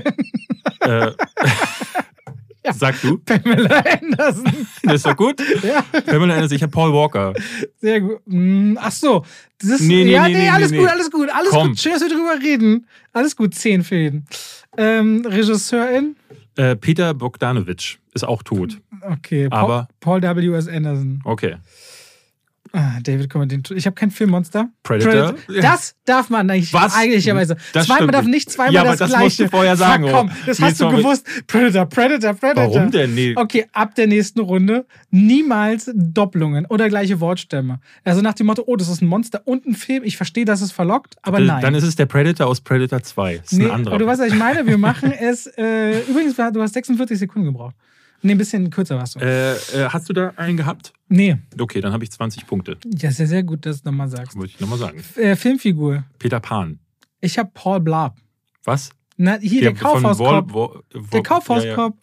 äh, 0.82 1.12
Ja. 2.68 2.74
Sag 2.74 3.02
du. 3.02 3.18
Pamela 3.20 3.84
Anderson. 4.02 4.44
Das 4.84 4.94
ist 4.96 5.06
doch 5.06 5.16
gut. 5.16 5.42
Ja, 5.64 5.82
Pamela 6.02 6.36
Anderson, 6.36 6.56
ich 6.58 6.62
habe 6.64 6.72
Paul 6.72 6.92
Walker. 6.94 7.34
sehr 7.80 8.02
gut. 8.02 8.20
Hm, 8.28 8.78
Ach 8.82 8.92
so. 8.92 9.24
Das 9.60 9.70
ist, 9.72 9.82
Nee, 9.82 10.04
nee, 10.04 10.12
ja, 10.12 10.24
nee, 10.28 10.34
nee, 10.34 10.40
nee, 10.42 10.50
alles 10.50 10.72
nee, 10.72 10.78
gut, 10.78 10.90
alles 10.90 11.10
gut, 11.12 11.30
alles 11.34 11.50
Komm. 11.50 11.70
gut. 11.70 11.80
Schön, 11.80 11.94
dass 11.94 12.02
wir 12.02 12.10
drüber 12.10 12.38
reden. 12.44 12.86
Alles 13.14 13.36
gut, 13.36 13.56
zehn 13.56 13.84
für 13.84 13.96
jeden. 13.96 14.26
Ähm, 14.78 15.24
Regisseurin? 15.26 16.16
Äh, 16.58 16.76
Peter 16.76 17.14
Bogdanovich 17.14 17.98
ist 18.14 18.24
auch 18.28 18.44
tot. 18.44 18.78
Okay, 19.02 19.48
Paul, 19.50 19.60
Aber- 19.60 19.88
Paul 20.00 20.22
W.S. 20.22 20.68
Anderson. 20.68 21.22
Okay. 21.24 21.56
Ah, 22.74 23.00
David, 23.02 23.34
den, 23.34 23.64
ich 23.76 23.86
habe 23.86 23.96
kein 23.96 24.12
Filmmonster. 24.12 24.70
Predator? 24.84 25.36
Das 25.62 25.96
darf 26.06 26.30
man 26.30 26.50
eigentlich 26.50 26.74
Was? 26.74 26.96
eigentlicherweise. 26.96 27.58
Das 27.74 27.88
zweimal 27.88 28.08
darf 28.08 28.26
nicht. 28.26 28.50
zweimal 28.50 28.74
Ja, 28.74 28.82
aber 28.82 28.92
das, 28.92 29.00
das 29.00 29.10
gleiche. 29.10 29.24
musst 29.24 29.40
du 29.40 29.50
vorher 29.50 29.76
sagen, 29.76 30.04
Fuck, 30.06 30.14
komm, 30.14 30.32
das 30.46 30.60
Nee, 30.60 30.66
hast 30.66 30.82
du 30.82 30.90
gewusst. 30.90 31.28
Predator, 31.48 31.86
Predator, 31.86 32.34
Predator. 32.34 32.76
Warum 32.76 32.92
denn? 32.92 33.16
Nee. 33.16 33.34
Okay, 33.36 33.66
ab 33.74 33.96
der 33.96 34.08
nächsten 34.08 34.40
Runde 34.40 34.86
niemals 35.12 35.92
Doppelungen 35.94 36.66
oder 36.66 36.90
gleiche 36.90 37.20
Wortstämme. 37.20 37.80
Also 38.04 38.22
nach 38.22 38.34
dem 38.34 38.48
Motto, 38.48 38.64
oh, 38.66 38.76
das 38.76 38.90
ist 38.90 39.02
ein 39.02 39.08
Monster 39.08 39.42
und 39.46 39.66
ein 39.66 39.76
Film. 39.76 40.04
Ich 40.04 40.18
verstehe, 40.18 40.46
dass 40.46 40.62
es 40.62 40.72
verlockt, 40.72 41.16
aber 41.22 41.40
nein. 41.40 41.62
Dann 41.62 41.76
ist 41.76 41.84
es 41.84 41.96
der 41.96 42.06
Predator 42.06 42.48
aus 42.48 42.62
Predator 42.62 43.02
2. 43.02 43.38
Das 43.38 43.52
ist 43.52 43.58
nee, 43.58 43.66
ein 43.66 43.72
anderer. 43.72 43.96
aber 43.96 44.04
du 44.04 44.10
weißt, 44.10 44.22
was 44.22 44.28
ich 44.28 44.38
meine. 44.38 44.66
Wir 44.66 44.78
machen 44.78 45.12
es. 45.12 45.48
Äh, 45.58 46.02
übrigens, 46.02 46.36
du 46.36 46.62
hast 46.62 46.74
46 46.74 47.20
Sekunden 47.20 47.48
gebraucht. 47.48 47.76
Nee, 48.22 48.32
ein 48.34 48.38
bisschen 48.38 48.70
kürzer 48.70 48.98
warst 48.98 49.16
du. 49.16 49.20
äh, 49.20 49.54
äh, 49.56 49.90
hast 49.90 50.10
du 50.10 50.14
da 50.14 50.34
einen 50.38 50.58
gehabt? 50.58 50.92
nee, 51.08 51.38
Okay, 51.60 51.82
dann 51.82 51.94
habe 51.94 52.04
ich 52.04 52.12
20 52.12 52.48
Punkte. 52.48 52.78
ja, 52.86 53.12
sehr, 53.12 53.28
sehr 53.28 53.44
gut, 53.44 53.66
dass 53.66 53.82
du 53.84 53.90
nochmal 53.90 54.10
sagst. 54.10 54.36
Wollte 54.36 54.54
ich 54.54 54.60
nochmal 54.60 54.80
sagen. 54.80 55.02
Äh, 55.16 55.36
Filmfigur. 55.36 56.04
Peter 56.20 56.40
Pan. 56.40 56.80
Ich 57.22 57.38
habe 57.38 57.52
Paul 57.54 57.80
Blab. 57.80 58.18
Was? 58.64 58.90
Na, 59.18 59.38
hier 59.40 59.62
der. 59.62 59.76
Wol- 59.82 60.54
Wo- 60.54 60.84
Der 61.14 61.24
Kaufhauskopf. 61.24 61.96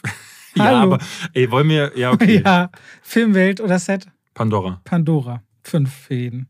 Ja, 0.57 0.65
ja. 0.65 0.71
ja, 0.73 0.83
aber 0.83 0.99
ey, 1.33 1.51
wollen 1.51 1.69
wir. 1.69 1.93
Ja, 1.97 2.13
okay. 2.13 2.43
Ja, 2.45 2.71
Filmwelt 3.03 3.61
oder 3.61 3.79
Set. 3.79 4.07
Pandora. 4.35 4.81
Pandora. 4.85 5.43
Fünf 5.63 5.93
für 5.93 6.15
jeden. 6.15 6.49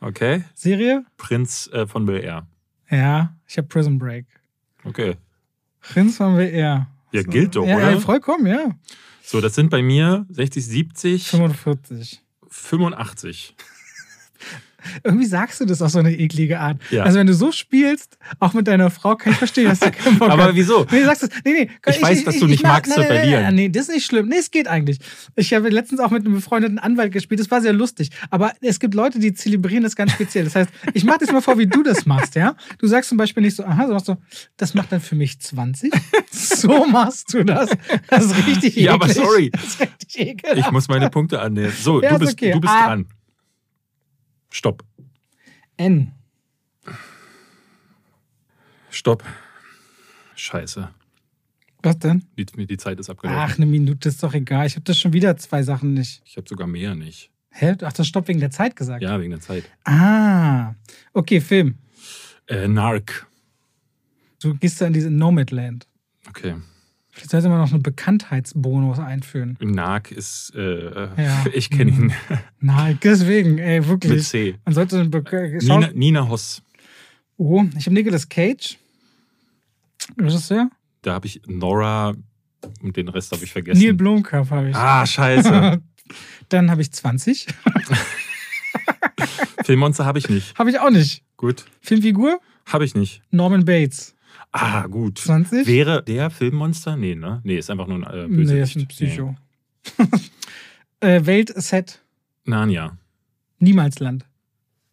Okay. 0.00 0.44
Serie? 0.54 1.04
Prinz 1.16 1.68
äh, 1.72 1.86
von 1.86 2.04
Bel 2.06 2.22
Air. 2.22 2.46
Ja, 2.90 3.34
ich 3.46 3.56
habe 3.56 3.68
Prison 3.68 3.98
Break. 3.98 4.26
Okay. 4.84 5.16
Prinz 5.80 6.16
von 6.16 6.36
BR. 6.36 6.88
Ja, 7.12 7.22
gilt 7.22 7.56
doch, 7.56 7.66
ja, 7.66 7.76
oder? 7.76 7.90
Ja, 7.92 8.00
vollkommen, 8.00 8.46
ja. 8.46 8.70
So, 9.22 9.40
das 9.40 9.54
sind 9.54 9.70
bei 9.70 9.82
mir 9.82 10.26
60, 10.30 10.66
70, 10.66 11.28
45. 11.28 12.22
85. 12.48 13.54
Irgendwie 15.04 15.26
sagst 15.26 15.60
du 15.60 15.64
das 15.64 15.82
auf 15.82 15.90
so 15.90 15.98
eine 15.98 16.12
eklige 16.16 16.60
Art. 16.60 16.78
Ja. 16.90 17.04
Also 17.04 17.18
wenn 17.18 17.26
du 17.26 17.34
so 17.34 17.52
spielst, 17.52 18.18
auch 18.40 18.52
mit 18.54 18.66
deiner 18.68 18.90
Frau, 18.90 19.16
kann 19.16 19.32
ich 19.32 19.38
verstehen, 19.38 19.66
dass 19.68 19.80
du 19.80 19.90
keinen 19.92 20.18
Bock 20.18 20.30
Aber 20.30 20.54
wieso? 20.54 20.86
Nee, 20.90 21.00
du 21.00 21.04
sagst 21.06 21.22
es. 21.24 21.30
Nee, 21.44 21.52
nee. 21.52 21.70
Ich 21.88 22.02
weiß, 22.02 22.24
dass 22.24 22.38
du 22.38 22.46
nicht 22.46 22.62
mag- 22.62 22.86
magst 22.86 22.92
zu 22.94 23.02
verlieren. 23.02 23.54
Nee, 23.54 23.68
das 23.68 23.88
ist 23.88 23.94
nicht 23.94 24.06
schlimm. 24.06 24.28
Nee, 24.28 24.36
es 24.38 24.50
geht 24.50 24.68
eigentlich. 24.68 24.98
Ich 25.36 25.52
habe 25.54 25.68
letztens 25.68 26.00
auch 26.00 26.10
mit 26.10 26.24
einem 26.24 26.34
befreundeten 26.34 26.78
Anwalt 26.78 27.12
gespielt. 27.12 27.40
Das 27.40 27.50
war 27.50 27.60
sehr 27.60 27.72
lustig. 27.72 28.10
Aber 28.30 28.52
es 28.60 28.78
gibt 28.80 28.94
Leute, 28.94 29.18
die 29.18 29.32
zelebrieren 29.34 29.82
das 29.82 29.96
ganz 29.96 30.12
speziell. 30.12 30.44
Das 30.44 30.54
heißt, 30.54 30.70
ich 30.94 31.04
mache 31.04 31.24
dir 31.24 31.32
mal 31.32 31.40
vor, 31.42 31.58
wie 31.58 31.66
du 31.66 31.82
das 31.82 32.06
machst, 32.06 32.34
ja? 32.34 32.56
Du 32.78 32.86
sagst 32.86 33.08
zum 33.08 33.18
Beispiel 33.18 33.42
nicht 33.42 33.56
so, 33.56 33.64
aha, 33.64 33.86
du 33.86 33.92
machst 33.92 34.06
so, 34.06 34.16
das 34.56 34.74
macht 34.74 34.92
dann 34.92 35.00
für 35.00 35.14
mich 35.16 35.40
20. 35.40 35.92
So 36.34 36.86
machst 36.86 37.34
du 37.34 37.44
das. 37.44 37.70
Das 38.08 38.24
ist 38.24 38.36
richtig 38.46 38.72
eklig. 38.72 38.84
Ja, 38.86 38.94
aber 38.94 39.08
sorry. 39.08 39.50
Das 39.50 39.64
ist 39.64 39.80
richtig 39.80 40.18
ekelhaft. 40.18 40.58
Ich 40.58 40.70
muss 40.70 40.88
meine 40.88 41.10
Punkte 41.10 41.40
annehmen. 41.40 41.72
So, 41.78 42.02
Ja, 42.02 42.10
du 42.10 42.14
ist 42.16 42.20
bist, 42.20 42.32
okay. 42.34 42.52
du 42.52 42.60
bist 42.60 42.72
Ah. 42.74 42.86
dran. 42.86 43.06
Stopp. 44.52 44.84
N. 45.78 46.12
Stopp. 48.90 49.24
Scheiße. 50.36 50.90
Was 51.82 51.98
denn? 51.98 52.24
Die, 52.36 52.44
die 52.44 52.76
Zeit 52.76 53.00
ist 53.00 53.10
abgelaufen. 53.10 53.40
Ach, 53.40 53.56
eine 53.56 53.66
Minute 53.66 54.08
ist 54.08 54.22
doch 54.22 54.34
egal. 54.34 54.66
Ich 54.66 54.74
habe 54.74 54.84
das 54.84 54.98
schon 54.98 55.12
wieder 55.12 55.36
zwei 55.36 55.62
Sachen 55.62 55.94
nicht. 55.94 56.22
Ich 56.24 56.36
habe 56.36 56.48
sogar 56.48 56.66
mehr 56.66 56.94
nicht. 56.94 57.30
Hä? 57.50 57.74
Ach, 57.82 57.92
das 57.92 58.06
Stopp 58.06 58.28
wegen 58.28 58.40
der 58.40 58.50
Zeit 58.50 58.76
gesagt. 58.76 59.02
Ja, 59.02 59.18
wegen 59.18 59.30
der 59.30 59.40
Zeit. 59.40 59.64
Ah. 59.84 60.74
Okay, 61.12 61.40
Film. 61.40 61.78
Äh, 62.46 62.68
Narc. 62.68 63.26
Du 64.40 64.54
gehst 64.54 64.80
da 64.80 64.86
in 64.86 64.92
diese 64.92 65.10
Nomadland. 65.10 65.88
Okay. 66.28 66.56
Vielleicht 67.14 67.30
sollte 67.30 67.48
man 67.50 67.58
noch 67.58 67.70
einen 67.72 67.82
Bekanntheitsbonus 67.82 68.98
einführen. 68.98 69.58
Narc 69.60 70.10
ist, 70.10 70.52
äh, 70.56 71.08
Ja. 71.22 71.44
ich 71.52 71.68
kenne 71.70 71.90
ihn 71.90 72.12
Nein, 72.60 72.98
deswegen, 73.02 73.58
ey, 73.58 73.80
mit 73.80 73.88
wirklich. 73.88 74.26
C. 74.26 74.54
Man 74.64 74.74
sollte 74.74 74.98
einen 74.98 75.10
Be 75.10 75.22
Nina, 75.60 75.90
Nina 75.92 76.28
Hoss. 76.28 76.62
Oh, 77.36 77.64
ich 77.76 77.84
habe 77.86 77.94
Nicolas 77.94 78.28
Cage. 78.28 78.78
Regisseur? 80.18 80.70
Da 81.02 81.12
habe 81.14 81.26
ich 81.26 81.42
Nora 81.46 82.14
und 82.80 82.96
den 82.96 83.08
Rest 83.08 83.32
habe 83.32 83.44
ich 83.44 83.52
vergessen. 83.52 83.80
Neil 83.82 83.94
Blomkamp 83.94 84.50
habe 84.50 84.70
ich. 84.70 84.76
ah, 84.76 85.04
scheiße. 85.06 85.82
Dann 86.48 86.70
habe 86.70 86.80
ich 86.82 86.92
20. 86.92 87.46
Filmmonster 89.64 90.04
habe 90.04 90.18
ich 90.18 90.28
nicht. 90.28 90.58
habe 90.58 90.70
ich 90.70 90.80
auch 90.80 90.90
nicht. 90.90 91.24
Gut. 91.36 91.64
Filmfigur? 91.80 92.40
Habe 92.66 92.84
ich 92.84 92.94
nicht. 92.94 93.22
Norman 93.30 93.64
Bates. 93.64 94.11
Ah, 94.52 94.86
gut. 94.86 95.18
20? 95.18 95.66
Wäre 95.66 96.02
der 96.02 96.30
Filmmonster? 96.30 96.96
Nee, 96.96 97.14
ne? 97.14 97.40
Nee, 97.42 97.56
ist 97.58 97.70
einfach 97.70 97.86
nur 97.86 98.06
ein 98.06 98.14
äh, 98.14 98.28
nee, 98.28 98.36
Bösewicht. 98.36 98.76
ist 98.76 98.82
ein 98.82 98.88
Psycho. 98.88 99.34
äh, 101.00 101.24
Weltset. 101.24 102.02
Narnia. 102.44 102.98
Niemalsland. 103.58 104.26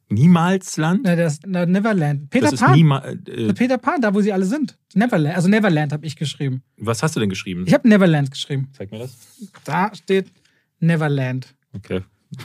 Niemalsland? 0.09 1.01
Na, 1.03 1.15
das, 1.15 1.39
na, 1.45 1.65
Neverland. 1.65 2.29
Peter 2.29 2.49
das 2.51 2.59
Pan. 2.59 2.73
niemals. 2.73 3.27
Äh, 3.27 3.53
Peter 3.53 3.77
Pan, 3.77 4.01
da 4.01 4.13
wo 4.13 4.21
sie 4.21 4.33
alle 4.33 4.45
sind. 4.45 4.77
Neverland. 4.95 5.35
Also 5.35 5.49
Neverland 5.49 5.93
habe 5.93 6.05
ich 6.05 6.15
geschrieben. 6.15 6.63
was 6.77 7.03
hast 7.03 7.15
du 7.15 7.19
denn 7.19 7.29
geschrieben? 7.29 7.65
Ich 7.67 7.73
habe 7.73 7.87
Neverland 7.87 8.31
geschrieben. 8.31 8.69
Zeig 8.75 8.91
mir 8.91 8.99
das. 8.99 9.15
Da 9.65 9.93
steht 9.93 10.31
Neverland. 10.79 11.53
Okay. 11.73 12.01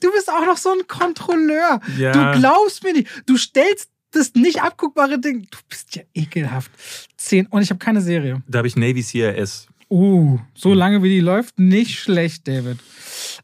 Du 0.00 0.12
bist 0.12 0.30
auch 0.30 0.46
noch 0.46 0.56
so 0.56 0.70
ein 0.70 0.86
Kontrolleur. 0.86 1.80
Ja. 1.98 2.12
Du 2.12 2.38
glaubst 2.38 2.84
mir 2.84 2.92
nicht. 2.92 3.08
Du 3.26 3.36
stellst 3.36 3.89
das 4.10 4.34
nicht 4.34 4.62
abguckbare 4.62 5.18
Ding. 5.18 5.46
Du 5.50 5.58
bist 5.68 5.96
ja 5.96 6.02
ekelhaft. 6.14 6.70
Zehn. 7.16 7.46
Und 7.46 7.62
ich 7.62 7.70
habe 7.70 7.78
keine 7.78 8.00
Serie. 8.00 8.42
Da 8.48 8.58
habe 8.58 8.68
ich 8.68 8.76
Navy 8.76 9.02
CRS. 9.02 9.66
Uh, 9.90 10.38
so 10.54 10.72
lange 10.72 11.02
wie 11.02 11.08
die 11.08 11.20
läuft, 11.20 11.58
nicht 11.58 11.98
schlecht, 11.98 12.46
David. 12.46 12.78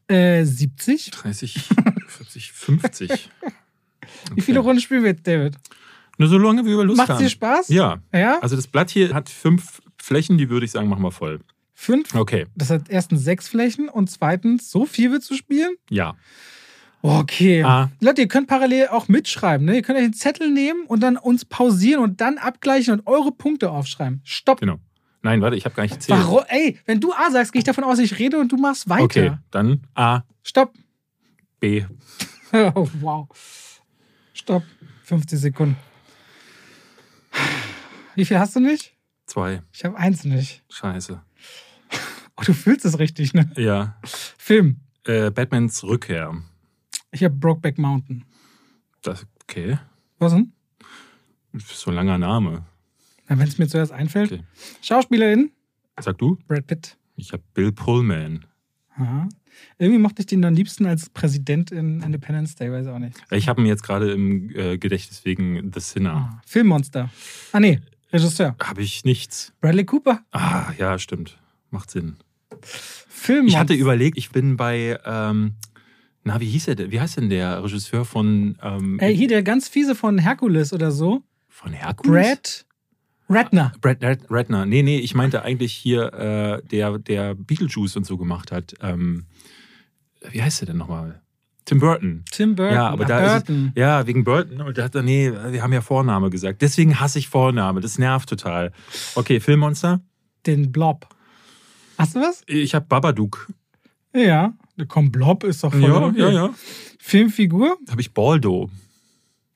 Äh, 0.07 0.45
70? 0.45 1.11
30, 1.11 1.61
40, 2.07 2.53
50. 2.53 3.31
Wie 4.35 4.41
viele 4.41 4.61
Runden 4.61 4.81
spielen 4.81 5.03
wir 5.03 5.11
jetzt, 5.11 5.27
David? 5.27 5.57
Nur 6.19 6.29
so 6.29 6.39
lange, 6.39 6.65
wie 6.65 6.77
wir 6.77 6.85
Lust 6.85 6.99
Macht's 6.99 7.15
haben. 7.15 7.23
dir 7.23 7.31
Spaß? 7.31 7.69
Ja. 7.69 8.01
Ja? 8.13 8.39
Also 8.41 8.55
das 8.55 8.69
Blatt 8.69 8.91
hier 8.91 9.13
hat 9.13 9.29
fünf 9.29 9.83
Flächen, 10.01 10.39
die 10.39 10.49
würde 10.49 10.67
ich 10.67 10.73
sagen, 10.73 10.89
machen 10.89 11.03
wir 11.03 11.11
voll. 11.11 11.41
Fünf? 11.75 12.15
Okay. 12.15 12.47
Das 12.55 12.71
hat 12.71 12.89
erstens 12.89 13.23
sechs 13.23 13.49
Flächen 13.49 13.89
und 13.89 14.09
zweitens, 14.09 14.71
so 14.71 14.87
viel 14.87 15.11
willst 15.11 15.29
du 15.31 15.35
spielen? 15.35 15.75
Ja. 15.91 16.17
Okay. 17.03 17.63
Ah. 17.63 17.91
Leute, 18.01 18.23
ihr 18.23 18.29
könnt 18.29 18.49
parallel 18.49 18.89
auch 18.89 19.09
mitschreiben. 19.09 19.67
Ne? 19.67 19.77
Ihr 19.77 19.83
könnt 19.83 19.99
euch 19.99 20.05
einen 20.05 20.15
Zettel 20.15 20.51
nehmen 20.51 20.87
und 20.87 21.01
dann 21.01 21.17
uns 21.17 21.45
pausieren 21.45 22.03
und 22.03 22.21
dann 22.21 22.39
abgleichen 22.39 22.95
und 22.95 23.07
eure 23.07 23.33
Punkte 23.33 23.71
aufschreiben. 23.71 24.21
Stopp. 24.25 24.61
Genau. 24.61 24.79
Nein, 25.23 25.41
warte, 25.41 25.57
ich 25.57 25.65
habe 25.65 25.75
gar 25.75 25.83
nicht 25.83 25.95
gezählt. 25.95 26.19
Warum? 26.21 26.45
Ey, 26.49 26.79
wenn 26.87 27.01
du 27.01 27.13
A 27.13 27.31
sagst, 27.31 27.53
gehe 27.53 27.59
ich 27.59 27.65
davon 27.65 27.85
aus, 27.85 27.99
ich 27.99 28.19
rede 28.19 28.39
und 28.39 28.53
du 28.53 28.57
machst 28.57 28.89
weiter. 28.89 29.05
Okay, 29.05 29.33
dann 29.51 29.83
A, 29.95 30.23
Stopp. 30.43 30.73
B. 31.61 31.85
Oh, 32.53 32.89
wow. 33.01 33.29
Stopp. 34.33 34.63
50 35.03 35.39
Sekunden. 35.39 35.77
Wie 38.15 38.25
viel 38.25 38.39
hast 38.39 38.55
du 38.57 38.61
nicht? 38.61 38.95
Zwei. 39.27 39.63
Ich 39.73 39.85
habe 39.85 39.97
eins 39.97 40.25
nicht. 40.25 40.63
Scheiße. 40.71 41.21
Oh, 42.39 42.43
du 42.45 42.53
fühlst 42.53 42.85
es 42.85 42.99
richtig, 42.99 43.33
ne? 43.33 43.51
Ja. 43.57 43.97
Film. 44.37 44.81
Äh, 45.07 45.31
Batmans 45.31 45.83
Rückkehr. 45.85 46.35
Ich 47.17 47.25
habe 47.25 47.35
Brokeback 47.35 47.79
Mountain. 47.79 48.27
Das, 49.01 49.27
okay. 49.45 49.79
Was 50.19 50.35
denn? 50.35 50.53
So 51.57 51.91
ein 51.91 51.95
langer 51.95 52.19
Name. 52.19 52.67
Wenn 53.27 53.41
es 53.41 53.57
mir 53.57 53.67
zuerst 53.69 53.91
einfällt. 53.91 54.33
Okay. 54.33 54.43
Schauspielerin. 54.83 55.51
Sag 55.99 56.19
du? 56.19 56.37
Brad 56.47 56.67
Pitt. 56.67 56.99
Ich 57.17 57.33
habe 57.33 57.43
Bill 57.55 57.73
Pullman. 57.73 58.45
Aha. 58.97 59.31
Irgendwie 59.79 59.99
mochte 59.99 60.21
ich 60.21 60.27
den 60.27 60.45
am 60.45 60.53
liebsten 60.53 60.85
als 60.85 61.09
Präsident 61.09 61.71
in 61.71 62.03
Independence 62.03 62.55
Day, 62.55 62.71
weiß 62.71 62.89
auch 62.89 62.99
nicht. 62.99 63.17
Ich 63.31 63.49
habe 63.49 63.63
ihn 63.63 63.67
jetzt 63.67 63.83
gerade 63.83 64.13
im 64.13 64.55
äh, 64.55 64.77
Gedächtnis 64.77 65.25
wegen 65.25 65.73
The 65.73 65.81
Sinner. 65.81 66.33
Ah, 66.35 66.43
Filmmonster. 66.45 67.09
Ah, 67.53 67.61
nee, 67.61 67.81
Regisseur. 68.13 68.57
Habe 68.63 68.83
ich 68.83 69.07
nichts. 69.07 69.55
Bradley 69.63 69.87
Cooper. 69.87 70.21
Ah, 70.33 70.71
ja, 70.77 70.99
stimmt. 70.99 71.39
Macht 71.71 71.91
Sinn. 71.91 72.19
Filmmonster. 72.61 73.49
Ich 73.49 73.57
hatte 73.59 73.73
überlegt, 73.73 74.19
ich 74.19 74.29
bin 74.29 74.59
bei, 74.59 75.01
ähm, 75.07 75.55
na, 76.27 76.41
wie 76.41 76.47
hieß 76.47 76.69
er 76.69 76.75
denn? 76.75 76.91
Wie 76.91 77.01
heißt 77.01 77.17
denn 77.17 77.31
der 77.31 77.63
Regisseur 77.65 78.05
von, 78.05 78.59
ähm, 78.63 78.99
Ey, 79.01 79.17
hier 79.17 79.29
der 79.29 79.43
ganz 79.43 79.69
fiese 79.69 79.95
von 79.95 80.19
Herkules 80.19 80.73
oder 80.73 80.91
so. 80.91 81.23
von 81.49 81.73
Herkules? 81.73 82.27
Brad 82.27 82.67
Ratner. 83.29 83.73
Brad 83.81 84.03
Rat- 84.05 84.27
Ratner. 84.31 84.67
Nee, 84.67 84.83
nee, 84.83 84.99
ich 84.99 85.15
meinte 85.15 85.43
eigentlich 85.43 85.73
hier, 85.73 86.13
äh, 86.13 86.63
der, 86.69 86.99
der 86.99 87.35
Beetlejuice 87.35 87.97
und 87.97 88.05
so 88.07 88.17
gemacht 88.19 88.53
hat. 88.53 88.75
Ähm, 88.83 89.25
wie 90.31 90.43
heißt 90.43 90.61
der 90.61 90.67
denn 90.67 90.77
nochmal? 90.77 91.23
Tim 91.65 91.81
Burton. 91.81 92.25
Tim 92.31 92.55
Burton. 92.55 92.75
Ja, 92.75 92.89
aber 92.91 93.05
Ach, 93.05 93.09
da 93.09 93.33
Burton. 93.39 93.73
es, 93.75 93.81
ja, 93.81 94.07
wegen 94.07 94.23
Burton. 94.23 94.61
Und 94.61 94.79
da 94.79 94.85
hat 94.85 94.95
er, 94.95 95.03
nee, 95.03 95.33
wir 95.33 95.63
haben 95.63 95.73
ja 95.73 95.81
Vorname 95.81 96.31
gesagt. 96.31 96.63
Deswegen 96.63 97.01
hasse 97.01 97.19
ich 97.19 97.29
Vorname. 97.29 97.81
Das 97.81 97.99
nervt 97.99 98.29
total. 98.29 98.71
Okay, 99.17 99.41
Filmmonster. 99.41 100.01
Den 100.47 100.71
Blob. 100.71 101.09
Hast 101.99 102.15
du 102.15 102.21
was? 102.21 102.43
Ich 102.47 102.75
habe 102.77 102.87
Babadook. 102.87 103.49
Ja. 104.15 104.53
Komm, 104.89 105.11
Blob 105.11 105.45
ist 105.45 105.65
doch 105.65 105.73
voll 105.73 105.83
Ja, 105.83 105.97
okay. 106.03 106.19
ja, 106.21 106.31
ja. 106.31 106.55
Filmfigur? 106.99 107.77
Habe 107.89 108.01
ich 108.01 108.13
Baldo, 108.13 108.71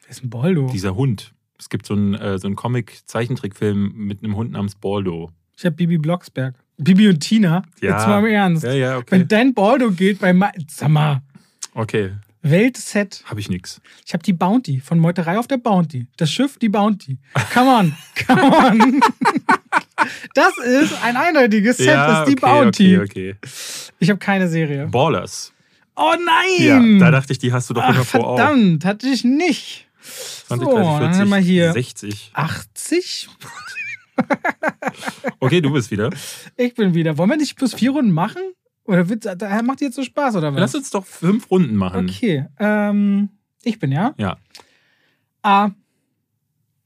Wer 0.03 0.11
ist 0.11 0.25
ein 0.25 0.31
Boldo? 0.31 0.69
dieser 0.73 0.95
Hund. 0.97 1.33
Es 1.59 1.69
gibt 1.69 1.85
so 1.87 1.95
einen, 1.95 2.15
äh, 2.15 2.39
so 2.39 2.47
einen 2.47 2.57
Comic-Zeichentrickfilm 2.57 3.93
mit 3.95 4.25
einem 4.25 4.35
Hund 4.37 4.53
namens 4.53 4.75
Baldo. 4.77 5.31
Ich 5.59 5.65
habe 5.67 5.77
Bibi 5.77 5.99
Blocksberg. 5.99 6.55
Bibi 6.79 7.09
und 7.09 7.21
Tina. 7.21 7.63
Ja. 7.83 7.97
Jetzt 7.99 8.07
mal 8.09 8.21
im 8.21 8.27
Ernst. 8.33 8.65
Ja, 8.65 8.73
ja, 8.73 8.97
okay. 8.97 9.07
Wenn 9.11 9.29
dein 9.29 9.53
Baldo 9.53 9.91
geht 9.91 10.21
bei 10.21 10.33
Ma 10.33 10.51
Sag 10.69 10.89
mal, 10.89 11.23
Okay, 11.75 12.13
Weltset. 12.43 13.23
habe 13.27 13.39
ich 13.41 13.51
nix. 13.51 13.83
Ich 14.07 14.15
habe 14.15 14.23
die 14.23 14.33
Bounty 14.33 14.81
von 14.81 14.99
Meuterei 14.99 15.39
auf 15.39 15.47
der 15.47 15.59
Bounty. 15.59 16.07
Das 16.17 16.33
Schiff, 16.33 16.59
die 16.59 16.71
Bounty. 16.71 17.19
Come 17.53 17.69
on, 17.71 17.95
come 18.27 18.43
on. 18.43 19.01
Das 20.35 20.57
ist 20.59 20.93
ein 21.03 21.17
eindeutiges 21.17 21.79
Set, 21.79 21.89
das 21.89 22.21
ist 22.21 22.29
die 22.29 22.43
okay, 22.43 22.63
Bounty. 22.63 22.99
Okay, 22.99 23.33
okay. 23.33 23.37
Ich 23.99 24.11
habe 24.11 24.19
keine 24.19 24.49
Serie. 24.49 24.87
Ballers. 24.87 25.53
Oh 25.97 26.15
Ja, 26.59 26.79
nein! 26.79 26.99
da 26.99 27.11
dachte 27.11 27.33
ich, 27.33 27.39
die 27.39 27.53
hast 27.53 27.69
du 27.71 27.75
doch 27.75 27.87
immer 27.89 28.05
vor 28.05 28.27
Augen. 28.27 28.37
verdammt, 28.39 28.85
hatte 28.85 29.09
ich 29.09 29.25
nicht. 29.25 29.87
20, 30.47 30.67
so, 30.67 30.75
30, 30.77 30.89
dann 30.89 30.99
40, 31.01 31.21
haben 31.21 31.29
wir 31.31 31.37
hier 31.39 31.73
60. 31.73 32.31
80. 32.35 33.29
Okay, 35.41 35.63
du 35.63 35.73
bist 35.73 35.91
wieder. 35.91 36.11
Ich 36.57 36.75
bin 36.75 36.93
wieder. 36.95 37.17
Wollen 37.17 37.31
wir 37.31 37.37
nicht 37.39 37.57
plus 37.57 37.73
vier 37.73 37.93
Runden 37.93 38.13
machen? 38.13 38.43
Oder 38.85 39.09
wird, 39.09 39.25
macht 39.65 39.81
dir 39.81 39.87
jetzt 39.87 39.95
so 39.95 40.03
Spaß, 40.03 40.37
oder 40.37 40.53
was? 40.53 40.61
Lass 40.61 40.75
uns 40.75 40.91
doch 40.91 41.07
fünf 41.07 41.51
Runden 41.51 41.75
machen. 41.75 42.09
Okay, 42.09 42.47
ähm, 42.59 43.31
ich 43.63 43.79
bin 43.79 43.93
ja. 43.93 44.15
Ja, 44.19 44.37
A, 45.43 45.71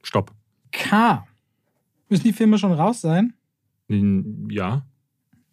stopp. 0.03 0.31
K. 0.70 1.27
Müssen 2.09 2.25
die 2.25 2.33
Filme 2.33 2.59
schon 2.59 2.73
raus 2.73 3.01
sein? 3.01 3.35
Ja, 3.89 4.87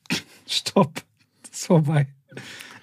Stopp. 0.48 1.02
Das 1.44 1.52
ist 1.60 1.66
vorbei. 1.68 2.08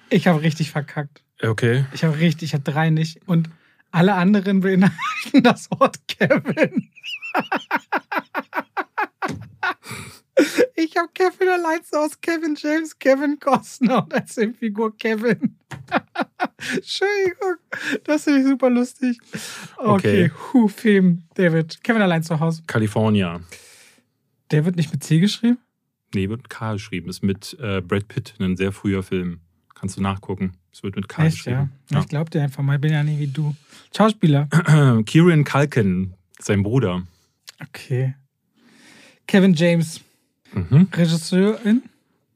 Ich 0.09 0.27
habe 0.27 0.41
richtig 0.41 0.71
verkackt. 0.71 1.23
okay. 1.41 1.85
Ich 1.93 2.03
habe 2.03 2.17
richtig, 2.19 2.49
ich 2.49 2.53
habe 2.53 2.63
drei 2.63 2.89
nicht. 2.89 3.27
Und 3.27 3.49
alle 3.91 4.15
anderen 4.15 4.61
beinhalten 4.61 4.97
das 5.43 5.69
Wort 5.71 5.99
Kevin. 6.07 6.89
Ich 10.75 10.95
habe 10.97 11.09
Kevin 11.13 11.49
allein 11.49 11.79
aus 11.91 12.19
Kevin 12.21 12.55
James, 12.57 12.97
Kevin 12.97 13.39
Costner 13.39 14.03
und 14.03 14.13
als 14.13 14.33
Filmfigur 14.33 14.95
Kevin. 14.97 15.57
Entschuldigung, 16.75 17.55
das 18.05 18.23
finde 18.23 18.39
ich 18.41 18.45
super 18.47 18.69
lustig. 18.69 19.17
Okay, 19.77 20.25
Okay. 20.25 20.31
Hu, 20.53 20.67
Film, 20.67 21.23
David. 21.35 21.83
Kevin 21.83 22.01
allein 22.01 22.23
zu 22.23 22.39
Hause. 22.39 22.63
California. 22.67 23.39
Der 24.51 24.65
wird 24.65 24.75
nicht 24.75 24.91
mit 24.91 25.03
C 25.03 25.19
geschrieben? 25.19 25.57
Nee, 26.13 26.27
wird 26.29 26.41
mit 26.43 26.49
K 26.49 26.73
geschrieben. 26.73 27.09
Ist 27.09 27.21
mit 27.23 27.55
äh, 27.59 27.81
Brad 27.81 28.07
Pitt, 28.07 28.33
ein 28.39 28.57
sehr 28.57 28.71
früher 28.71 29.03
Film. 29.03 29.41
Kannst 29.75 29.97
du 29.97 30.01
nachgucken. 30.01 30.53
Es 30.71 30.83
wird 30.83 30.95
mit 30.95 31.07
K 31.07 31.25
Echt, 31.25 31.45
ja? 31.45 31.69
geschrieben. 31.89 32.01
Ich 32.01 32.07
glaub 32.09 32.29
dir 32.31 32.41
einfach 32.43 32.63
mal, 32.63 32.75
ich 32.75 32.81
bin 32.81 32.91
ja 32.91 33.03
nicht 33.03 33.19
wie 33.19 33.27
du. 33.27 33.55
Schauspieler. 33.95 34.47
Ja. 34.67 35.01
Kieran 35.05 35.43
Culkin, 35.43 36.13
sein 36.39 36.63
Bruder. 36.63 37.03
Okay. 37.61 38.15
Kevin 39.27 39.53
James, 39.53 40.01
Mhm. 40.53 40.87
Regisseurin. 40.93 41.83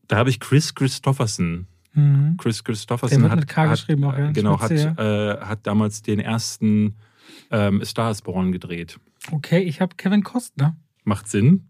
Da 0.08 0.18
habe 0.18 0.30
ich 0.30 0.40
Chris 0.40 0.74
Christopherson. 0.76 1.68
Mhm. 1.94 2.38
Chris 2.38 2.64
Christopherson 2.64 3.22
wird 3.22 3.32
hat, 3.32 3.40
mit 3.40 3.48
K 3.48 3.62
hat, 3.64 3.72
geschrieben 3.72 4.04
auch, 4.06 4.18
ja, 4.18 4.32
Genau, 4.32 4.60
hat, 4.60 4.72
äh, 4.72 5.38
hat 5.40 5.66
damals 5.68 6.02
den 6.02 6.20
ersten 6.20 6.96
ähm, 7.52 7.84
Star 7.86 8.12
is 8.12 8.22
Born 8.22 8.52
gedreht. 8.52 9.00
Okay, 9.32 9.60
ich 9.62 9.80
habe 9.82 9.96
Kevin 9.96 10.24
Costner. 10.24 10.76
Macht 11.04 11.30
Sinn. 11.30 11.70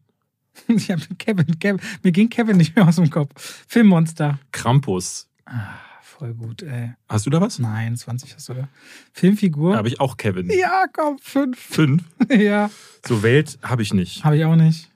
Ich 0.67 0.91
habe 0.91 1.01
Kevin, 1.17 1.57
Kevin. 1.59 1.81
Mir 2.03 2.11
ging 2.11 2.29
Kevin 2.29 2.57
nicht 2.57 2.75
mehr 2.75 2.87
aus 2.87 2.97
dem 2.97 3.09
Kopf. 3.09 3.65
Filmmonster. 3.67 4.37
Krampus. 4.51 5.27
Ah, 5.45 5.73
voll 6.03 6.35
gut, 6.35 6.61
ey. 6.61 6.93
Hast 7.09 7.25
du 7.25 7.31
da 7.31 7.41
was? 7.41 7.57
Nein, 7.57 7.97
20 7.97 8.35
hast 8.35 8.49
du 8.49 8.53
da. 8.53 8.67
Filmfigur. 9.13 9.71
Da 9.71 9.77
habe 9.79 9.87
ich 9.87 9.99
auch 9.99 10.15
Kevin. 10.15 10.51
ja, 10.51 10.85
komm, 10.93 11.17
fünf. 11.17 11.57
Fünf. 11.59 12.03
ja. 12.29 12.69
So 13.03 13.23
Welt 13.23 13.57
habe 13.63 13.81
ich 13.81 13.95
nicht. 13.95 14.23
Habe 14.23 14.37
ich 14.37 14.45
auch 14.45 14.55
nicht. 14.55 14.91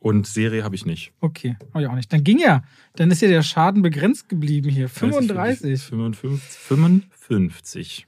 Und 0.00 0.26
Serie 0.26 0.62
habe 0.62 0.76
ich 0.76 0.86
nicht. 0.86 1.12
Okay, 1.20 1.56
habe 1.74 1.82
ich 1.82 1.88
auch 1.88 1.94
nicht. 1.94 2.12
Dann 2.12 2.22
ging 2.22 2.38
ja. 2.38 2.62
Dann 2.94 3.10
ist 3.10 3.20
ja 3.20 3.28
der 3.28 3.42
Schaden 3.42 3.82
begrenzt 3.82 4.28
geblieben 4.28 4.70
hier. 4.70 4.88
35. 4.88 5.82
55. 5.82 7.08
55. 7.10 8.06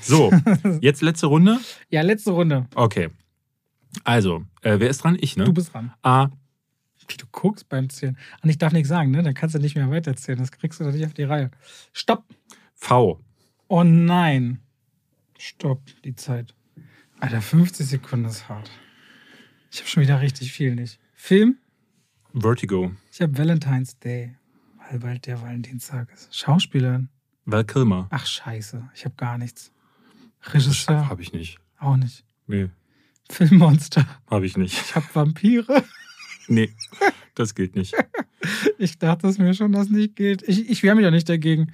So, 0.00 0.30
jetzt 0.80 1.02
letzte 1.02 1.26
Runde. 1.26 1.58
Ja, 1.90 2.02
letzte 2.02 2.30
Runde. 2.30 2.66
Okay. 2.74 3.10
Also, 4.04 4.44
äh, 4.62 4.78
wer 4.78 4.88
ist 4.88 4.98
dran? 4.98 5.16
Ich, 5.20 5.36
ne? 5.36 5.44
Du 5.44 5.52
bist 5.52 5.74
dran. 5.74 5.92
A. 6.02 6.28
Wie 7.08 7.16
du 7.16 7.26
guckst 7.32 7.68
beim 7.68 7.90
Zählen. 7.90 8.16
Und 8.42 8.50
ich 8.50 8.58
darf 8.58 8.72
nichts 8.72 8.88
sagen, 8.88 9.10
ne? 9.10 9.22
Dann 9.22 9.34
kannst 9.34 9.54
du 9.54 9.58
nicht 9.58 9.74
mehr 9.74 9.90
weiterzählen. 9.90 10.38
Das 10.38 10.52
kriegst 10.52 10.80
du 10.80 10.84
doch 10.84 10.92
nicht 10.92 11.04
auf 11.04 11.14
die 11.14 11.24
Reihe. 11.24 11.50
Stopp. 11.92 12.24
V. 12.74 13.20
Oh 13.68 13.82
nein. 13.82 14.60
Stopp, 15.38 15.82
die 16.04 16.14
Zeit. 16.14 16.54
Alter, 17.20 17.40
50 17.40 17.86
Sekunden 17.86 18.26
ist 18.26 18.48
hart. 18.48 18.70
Ich 19.74 19.80
habe 19.80 19.88
schon 19.88 20.04
wieder 20.04 20.20
richtig 20.20 20.52
viel 20.52 20.76
nicht. 20.76 21.00
Film? 21.14 21.58
Vertigo. 22.32 22.92
Ich 23.10 23.20
habe 23.20 23.36
Valentine's 23.36 23.98
Day, 23.98 24.36
weil 24.78 25.00
bald 25.00 25.26
der 25.26 25.42
Valentinstag 25.42 26.12
ist. 26.12 26.32
Schauspielerin? 26.32 27.08
Val 27.44 27.64
Kilmer. 27.64 28.06
Ach 28.10 28.24
scheiße, 28.24 28.88
ich 28.94 29.04
habe 29.04 29.16
gar 29.16 29.36
nichts. 29.36 29.72
Regisseur? 30.44 31.08
Habe 31.08 31.22
ich 31.22 31.32
nicht. 31.32 31.58
Auch 31.80 31.96
nicht. 31.96 32.24
Nee, 32.46 32.70
Filmmonster? 33.28 34.06
habe 34.30 34.46
ich 34.46 34.56
nicht. 34.56 34.74
Ich 34.80 34.94
habe 34.94 35.06
Vampire? 35.12 35.82
Nee, 36.46 36.72
das 37.34 37.54
gilt 37.56 37.74
nicht. 37.74 37.94
Ich 38.76 38.98
dachte 38.98 39.26
es 39.26 39.38
mir 39.38 39.54
schon, 39.54 39.72
dass 39.72 39.88
nicht 39.88 40.16
gilt. 40.16 40.42
Ich, 40.46 40.68
ich 40.68 40.82
wehre 40.82 40.94
mich 40.94 41.06
auch 41.06 41.10
nicht 41.10 41.30
dagegen. 41.30 41.72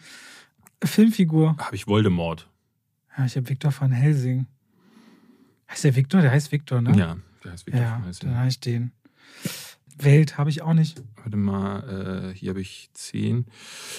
Filmfigur? 0.84 1.56
Habe 1.58 1.74
ich 1.74 1.88
Voldemort. 1.88 2.48
Ja, 3.18 3.26
ich 3.26 3.36
habe 3.36 3.48
Victor 3.48 3.72
von 3.72 3.90
Helsing. 3.90 4.46
Heißt 5.68 5.82
der 5.82 5.96
Victor? 5.96 6.20
Der 6.20 6.30
heißt 6.30 6.52
Victor, 6.52 6.80
ne? 6.80 6.96
Ja, 6.96 7.16
der 7.44 7.54
ist 7.54 7.66
wirklich 7.66 7.82
Ja, 7.82 7.98
nice. 7.98 8.18
dann 8.20 8.36
habe 8.36 8.48
ich 8.48 8.60
den. 8.60 8.92
Welt 9.98 10.38
habe 10.38 10.48
ich 10.50 10.62
auch 10.62 10.72
nicht. 10.72 11.02
Warte 11.16 11.36
mal, 11.36 12.30
äh, 12.32 12.34
hier 12.34 12.50
habe 12.50 12.60
ich 12.60 12.88
10. 12.94 13.46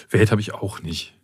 Welt 0.09 0.31
habe 0.31 0.41
ich 0.41 0.53
auch 0.53 0.81
nicht. 0.81 1.15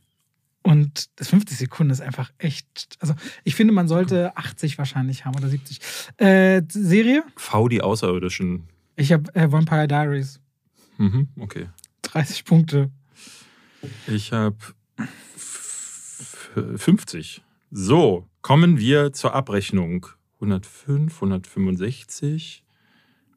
Und 0.62 1.10
das 1.20 1.30
50 1.30 1.58
Sekunden 1.58 1.92
ist 1.92 2.02
einfach 2.02 2.32
echt. 2.38 2.98
Also, 3.00 3.16
ich 3.44 3.56
finde, 3.56 3.74
man 3.74 3.88
sollte 3.88 4.36
80 4.38 4.78
wahrscheinlich 4.78 5.26
haben 5.26 5.36
oder 5.36 5.48
70. 5.48 5.80
Äh, 6.18 6.62
Serie? 6.70 7.24
V, 7.38 7.70
die 7.70 7.82
Außerirdischen. 7.82 8.68
Ich 8.98 9.12
habe 9.14 9.34
äh, 9.34 9.52
Vampire 9.52 9.88
Diaries. 9.88 10.40
Mhm, 10.98 11.30
okay. 11.40 11.70
30 12.04 12.46
Punkte. 12.46 12.92
Ich 14.08 14.32
habe 14.32 14.58
50. 16.76 17.44
So, 17.72 18.28
kommen 18.42 18.78
wir 18.78 19.14
zur 19.14 19.34
Abrechnung. 19.34 20.08
105, 20.40 21.14
165, 21.16 22.64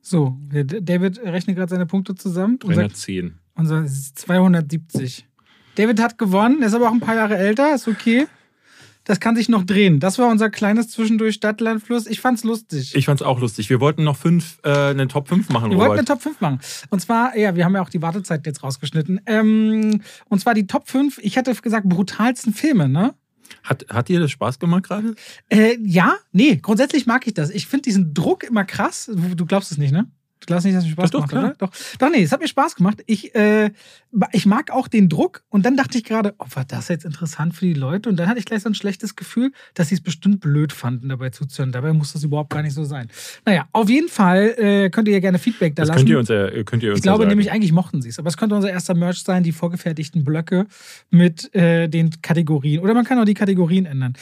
So, 0.03 0.37
David 0.51 1.19
rechnet 1.21 1.57
gerade 1.57 1.71
seine 1.71 1.87
Punkte 1.87 2.15
zusammen. 2.15 2.59
Unser, 2.63 2.83
310. 2.83 3.39
unser 3.55 3.85
ist 3.85 4.19
270. 4.19 5.27
David 5.77 6.01
hat 6.01 6.19
gewonnen, 6.19 6.63
ist 6.63 6.75
aber 6.75 6.89
auch 6.89 6.93
ein 6.93 7.01
paar 7.01 7.15
Jahre 7.15 7.37
älter, 7.37 7.75
ist 7.75 7.89
okay. 7.89 8.27
Das 9.05 9.19
kann 9.19 9.35
sich 9.35 9.49
noch 9.49 9.65
drehen. 9.65 9.99
Das 9.99 10.19
war 10.19 10.29
unser 10.29 10.51
kleines 10.51 10.89
Zwischendurch 10.91 11.35
Stadtlandfluss. 11.37 12.07
Ich 12.07 12.21
fand's 12.21 12.45
lustig. 12.45 12.95
Ich 12.95 13.07
fand's 13.07 13.23
auch 13.23 13.41
lustig. 13.41 13.71
Wir 13.71 13.81
wollten 13.81 14.05
noch 14.05 14.17
fünf, 14.17 14.59
äh, 14.63 14.71
eine 14.71 15.09
Top 15.09 15.27
5 15.29 15.49
machen, 15.49 15.71
Wir 15.71 15.79
wollten 15.79 15.99
eine. 15.99 16.05
Top 16.05 16.21
5 16.21 16.41
machen. 16.41 16.61
Und 16.91 17.01
zwar, 17.01 17.37
ja, 17.37 17.57
wir 17.57 17.65
haben 17.65 17.75
ja 17.75 17.83
auch 17.83 17.89
die 17.89 18.03
Wartezeit 18.03 18.47
jetzt 18.47 18.63
rausgeschnitten. 18.63 19.21
Ähm, 19.27 20.03
und 20.29 20.41
zwar 20.41 20.55
die 20.55 20.67
Top 20.67 20.89
5, 20.89 21.19
ich 21.23 21.37
hätte 21.37 21.55
gesagt, 21.55 21.89
brutalsten 21.89 22.53
Filme, 22.53 22.89
ne? 22.89 23.15
Hat, 23.63 23.87
hat 23.89 24.09
dir 24.09 24.21
das 24.21 24.31
Spaß 24.31 24.59
gemacht 24.59 24.85
gerade? 24.85 25.15
Äh, 25.49 25.77
ja, 25.83 26.17
nee, 26.33 26.57
grundsätzlich 26.57 27.07
mag 27.07 27.27
ich 27.27 27.35
das. 27.35 27.51
Ich 27.51 27.67
finde 27.67 27.83
diesen 27.83 28.15
Druck 28.15 28.45
immer 28.45 28.65
krass. 28.65 29.11
Du, 29.13 29.35
du 29.35 29.47
glaubst 29.47 29.73
es 29.73 29.79
nicht, 29.79 29.93
ne? 29.93 30.11
Du 30.41 30.47
glaubst 30.47 30.65
nicht, 30.65 30.75
dass 30.75 30.85
es 30.85 30.89
mir 30.89 30.95
Spaß 30.95 31.11
Doch, 31.11 31.21
doch, 31.23 31.29
gemacht 31.29 31.45
oder? 31.45 31.55
Doch. 31.69 31.71
Doch, 31.99 32.11
nee, 32.11 32.23
es 32.23 32.33
hat 32.33 32.41
mir 32.41 32.49
Spaß 32.49 32.75
gemacht. 32.77 33.03
Ich, 33.07 33.35
äh, 33.35 33.71
ich 34.33 34.47
mag 34.47 34.71
auch 34.71 34.89
den 34.89 35.09
Druck. 35.11 35.43
Und 35.51 35.67
dann 35.67 35.77
dachte 35.77 35.99
ich 35.99 36.05
gerade, 36.05 36.35
oh, 36.39 36.47
war 36.55 36.65
das 36.65 36.89
jetzt 36.89 37.05
interessant 37.05 37.55
für 37.55 37.67
die 37.67 37.75
Leute? 37.75 38.09
Und 38.09 38.17
dann 38.17 38.27
hatte 38.29 38.39
ich 38.39 38.47
gleich 38.47 38.63
so 38.63 38.71
ein 38.71 38.75
schlechtes 38.75 39.17
Gefühl, 39.17 39.53
dass 39.75 39.89
sie 39.91 39.97
es 39.97 40.01
bestimmt 40.01 40.41
blöd 40.41 40.73
fanden, 40.73 41.11
dabei 41.11 41.29
zuzuhören. 41.31 41.73
Dabei 41.73 41.93
muss 41.93 42.15
das 42.15 42.25
überhaupt 42.25 42.51
gar 42.51 42.63
nicht 42.63 42.73
so 42.75 42.85
sein. 42.85 43.09
Naja, 43.45 43.69
auf 43.73 43.91
jeden 43.91 44.09
Fall 44.09 44.55
äh, 44.57 44.89
könnt 44.91 45.09
ihr 45.09 45.15
ja 45.15 45.21
gerne 45.21 45.39
Feedback 45.39 45.77
da 45.77 45.83
Das 45.83 45.89
lassen. 45.89 45.99
könnt 45.99 46.09
ihr 46.09 46.19
uns 46.19 46.29
ja, 46.31 46.63
könnt 46.65 46.83
ihr 46.83 46.91
uns 46.91 46.99
Ich 46.99 47.03
glaube 47.03 47.19
sagen. 47.25 47.29
nämlich, 47.29 47.53
eigentlich 47.53 47.73
mochten 47.73 48.01
sie 48.01 48.09
es. 48.09 48.19
Aber 48.19 48.29
es 48.29 48.37
könnte 48.39 48.55
unser 48.55 48.71
erster 48.71 48.95
Merch 48.95 49.23
sein, 49.23 49.43
die 49.43 49.53
vorgefertigten 49.53 50.25
Blöcke 50.25 50.67
mit 51.11 51.55
äh, 51.55 51.89
den 51.89 52.11
Kategorien. 52.23 52.81
Oder 52.81 52.95
man 52.95 53.05
kann 53.05 53.19
auch 53.19 53.25
die 53.27 53.35
Kategorien 53.35 53.85
ändern. 53.85 54.15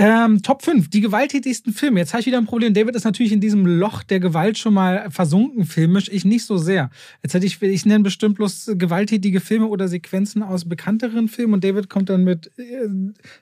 Ähm, 0.00 0.42
Top 0.42 0.62
5, 0.62 0.90
die 0.90 1.00
gewalttätigsten 1.00 1.72
Filme. 1.72 1.98
Jetzt 1.98 2.12
habe 2.12 2.20
ich 2.20 2.26
wieder 2.26 2.38
ein 2.38 2.46
Problem. 2.46 2.72
David 2.72 2.94
ist 2.94 3.02
natürlich 3.02 3.32
in 3.32 3.40
diesem 3.40 3.66
Loch 3.66 4.04
der 4.04 4.20
Gewalt 4.20 4.56
schon 4.56 4.72
mal 4.72 5.10
versunken, 5.10 5.64
filmisch. 5.64 6.08
Ich 6.08 6.24
nicht 6.24 6.44
so 6.44 6.56
sehr. 6.56 6.90
Jetzt 7.24 7.34
hätte 7.34 7.46
ich, 7.46 7.60
ich 7.60 7.84
nenne 7.84 8.04
bestimmt 8.04 8.36
bloß 8.36 8.70
gewalttätige 8.76 9.40
Filme 9.40 9.66
oder 9.66 9.88
Sequenzen 9.88 10.44
aus 10.44 10.68
bekannteren 10.68 11.26
Filmen 11.26 11.54
und 11.54 11.64
David 11.64 11.90
kommt 11.90 12.10
dann 12.10 12.22
mit 12.22 12.52
äh, 12.58 12.88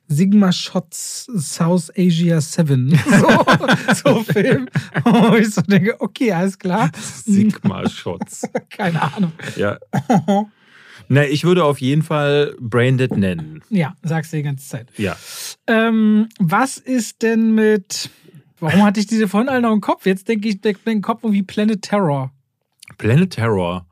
Sigma 0.09 0.51
Shots 0.51 1.27
South 1.37 1.93
Asia 1.95 2.41
7. 2.41 2.99
So, 3.17 3.45
so 3.95 4.23
Film. 4.25 4.69
Wo 5.05 5.37
ich 5.37 5.51
so 5.51 5.61
denke, 5.63 6.01
okay, 6.01 6.33
alles 6.33 6.59
klar. 6.59 6.91
Sigma 7.25 7.89
Shots. 7.89 8.49
Keine 8.71 9.01
Ahnung. 9.01 9.33
Ja. 9.57 9.79
Na, 11.09 11.25
ich 11.25 11.45
würde 11.45 11.65
auf 11.65 11.81
jeden 11.81 12.03
Fall 12.03 12.55
Braindead 12.61 13.17
nennen. 13.17 13.63
Ja, 13.71 13.95
sagst 14.03 14.33
du 14.33 14.39
die 14.39 14.43
ganze 14.43 14.69
Zeit. 14.69 14.91
Ja. 14.97 15.17
Ähm, 15.67 16.29
was 16.39 16.79
ist 16.79 17.23
denn 17.23 17.55
mit. 17.55 18.11
Warum 18.59 18.83
hatte 18.85 19.01
ich 19.01 19.07
diese 19.07 19.29
vorhin 19.29 19.49
alle 19.49 19.61
noch 19.61 19.73
im 19.73 19.81
Kopf? 19.81 20.07
Jetzt 20.07 20.29
denke 20.29 20.49
ich, 20.49 20.61
denke 20.61 20.91
im 20.91 21.03
Kopf 21.03 21.23
irgendwie 21.23 21.43
Planet 21.43 21.83
Terror. 21.83 22.33
Planet 22.99 23.31
Terror. 23.31 23.87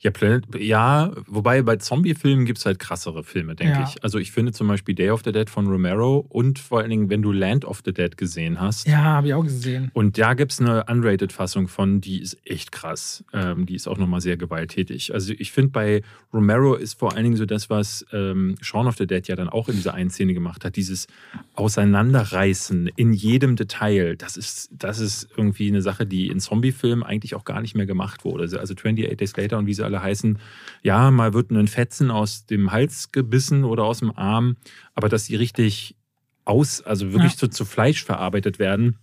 Ja, 0.00 0.10
Planet, 0.10 0.44
ja, 0.58 1.10
wobei 1.26 1.62
bei 1.62 1.76
Zombie-Filmen 1.76 2.44
gibt 2.44 2.58
es 2.58 2.66
halt 2.66 2.78
krassere 2.78 3.24
Filme, 3.24 3.54
denke 3.54 3.78
Ja. 3.80 3.84
ich. 3.88 4.04
Also 4.04 4.18
ich 4.18 4.30
finde 4.32 4.52
zum 4.52 4.68
Beispiel 4.68 4.94
Day 4.94 5.10
of 5.10 5.22
the 5.24 5.32
Dead 5.32 5.48
von 5.48 5.66
Romero 5.66 6.24
und 6.28 6.58
vor 6.58 6.80
allen 6.80 6.90
Dingen, 6.90 7.08
wenn 7.10 7.22
du 7.22 7.32
Land 7.32 7.64
of 7.64 7.82
the 7.84 7.92
Dead 7.92 8.16
gesehen 8.16 8.60
hast. 8.60 8.86
Ja, 8.86 8.98
habe 9.02 9.28
ich 9.28 9.34
auch 9.34 9.42
gesehen. 9.42 9.90
Und 9.94 10.18
da 10.18 10.34
gibt 10.34 10.52
es 10.52 10.60
eine 10.60 10.84
Unrated-Fassung 10.84 11.68
von, 11.68 12.00
die 12.00 12.20
ist 12.20 12.36
echt 12.44 12.72
krass. 12.72 13.24
Ähm, 13.32 13.66
die 13.66 13.74
ist 13.74 13.88
auch 13.88 13.98
nochmal 13.98 14.20
sehr 14.20 14.36
gewalttätig. 14.36 15.14
Also 15.14 15.32
ich 15.38 15.50
finde, 15.52 15.70
bei 15.72 16.02
Romero 16.32 16.74
ist 16.74 16.98
vor 16.98 17.14
allen 17.14 17.24
Dingen 17.24 17.36
so 17.36 17.46
das, 17.46 17.70
was 17.70 18.04
ähm, 18.12 18.56
Shaun 18.60 18.86
of 18.86 18.96
the 18.96 19.06
Dead 19.06 19.26
ja 19.28 19.34
dann 19.36 19.48
auch 19.48 19.68
in 19.68 19.76
dieser 19.76 19.94
einen 19.94 20.10
Szene 20.10 20.34
gemacht 20.34 20.64
hat, 20.64 20.76
dieses 20.76 21.06
Auseinanderreißen 21.54 22.88
in 22.96 23.12
jedem 23.12 23.56
Detail. 23.56 24.16
Das 24.16 24.36
ist, 24.36 24.68
das 24.72 24.98
ist 24.98 25.28
irgendwie 25.36 25.68
eine 25.68 25.82
Sache, 25.82 26.04
die 26.06 26.28
in 26.28 26.40
Zombie-Filmen 26.40 27.02
eigentlich 27.02 27.34
auch 27.34 27.44
gar 27.44 27.60
nicht 27.60 27.74
mehr 27.74 27.86
gemacht 27.86 28.24
wurde. 28.24 28.42
Also 28.42 28.58
28 28.58 29.16
Days 29.16 29.36
Later 29.36 29.58
und 29.58 29.66
wie 29.66 29.74
sie 29.74 29.84
alle 29.86 30.02
heißen, 30.02 30.38
ja, 30.82 31.10
mal 31.10 31.32
wird 31.32 31.50
ein 31.50 31.68
Fetzen 31.68 32.10
aus 32.10 32.44
dem 32.46 32.70
Hals 32.72 33.10
gebissen 33.12 33.64
oder 33.64 33.84
aus 33.84 34.00
dem 34.00 34.16
Arm, 34.16 34.56
aber 34.94 35.08
dass 35.08 35.24
die 35.24 35.36
richtig 35.36 35.96
aus, 36.44 36.82
also 36.82 37.12
wirklich 37.12 37.32
Ja. 37.32 37.38
zu, 37.38 37.48
zu 37.48 37.64
Fleisch 37.64 38.04
verarbeitet 38.04 38.58
werden, 38.58 38.98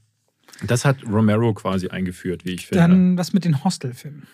das 0.65 0.85
hat 0.85 0.97
Romero 1.05 1.53
quasi 1.53 1.87
eingeführt, 1.87 2.45
wie 2.45 2.51
ich 2.51 2.67
finde. 2.67 2.83
Dann 2.83 3.17
was 3.17 3.33
mit 3.33 3.43
den 3.43 3.63
Hostel-Filmen. 3.63 4.27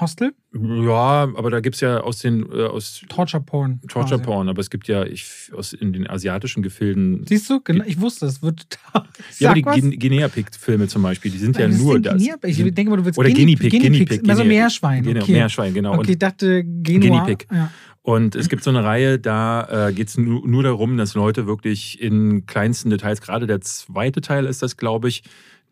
Hostel? 0.00 0.32
ja, 0.54 1.22
aber 1.34 1.50
da 1.50 1.60
gibt 1.60 1.76
es 1.76 1.80
ja 1.80 2.00
aus 2.00 2.18
den 2.18 2.44
äh, 2.52 2.64
aus 2.64 3.02
Torture 3.08 3.42
Porn. 3.42 3.80
Torture 3.88 4.16
quasi. 4.18 4.22
Porn, 4.24 4.48
aber 4.48 4.60
es 4.60 4.68
gibt 4.70 4.88
ja 4.88 5.04
ich, 5.04 5.50
aus 5.56 5.72
in 5.72 5.92
den 5.92 6.08
asiatischen 6.08 6.62
Gefilden. 6.62 7.24
Siehst 7.26 7.48
du? 7.48 7.60
Genau, 7.60 7.84
ich 7.86 8.00
wusste, 8.00 8.26
es 8.26 8.42
wird. 8.42 8.66
ja, 9.38 9.50
aber 9.50 9.54
die 9.54 9.62
Guin- 9.62 9.98
Guinea-Pig-Filme 9.98 10.88
zum 10.88 11.02
Beispiel, 11.02 11.30
die 11.30 11.38
sind 11.38 11.56
ja 11.58 11.68
nur 11.68 12.00
das. 12.00 12.14
Guinea? 12.18 12.36
Ich 12.44 12.56
denke 12.74 12.90
mal, 12.90 12.96
du 12.96 13.04
willst 13.04 13.18
Oder 13.18 13.28
Guinea- 13.28 13.54
Guinea 13.54 13.58
Pig, 13.58 13.70
Guinea 13.70 13.88
Guinea 13.90 14.04
Pigs, 14.06 14.20
Pig. 14.22 14.30
Also 14.30 14.44
Meerschwein. 14.44 15.02
Guinea- 15.04 15.22
Okay. 15.22 15.32
Meerschwein, 15.32 15.74
genau. 15.74 15.92
Okay, 15.94 16.02
ich 16.02 16.08
Und, 16.14 16.22
dachte 16.22 16.64
Genua. 16.64 17.00
Guinea 17.00 17.24
Pig. 17.24 17.46
Ja. 17.52 17.70
und 18.02 18.34
es 18.34 18.48
gibt 18.48 18.64
so 18.64 18.70
eine 18.70 18.82
Reihe, 18.84 19.18
da 19.18 19.88
äh, 19.88 19.92
geht 19.92 20.08
es 20.08 20.18
nur, 20.18 20.46
nur 20.46 20.62
darum, 20.62 20.96
dass 20.96 21.14
Leute 21.14 21.46
wirklich 21.46 22.00
in 22.02 22.46
kleinsten 22.46 22.90
Details, 22.90 23.20
gerade 23.20 23.46
der 23.46 23.60
zweite 23.60 24.20
Teil 24.20 24.46
ist 24.46 24.62
das, 24.62 24.76
glaube 24.76 25.08
ich, 25.08 25.22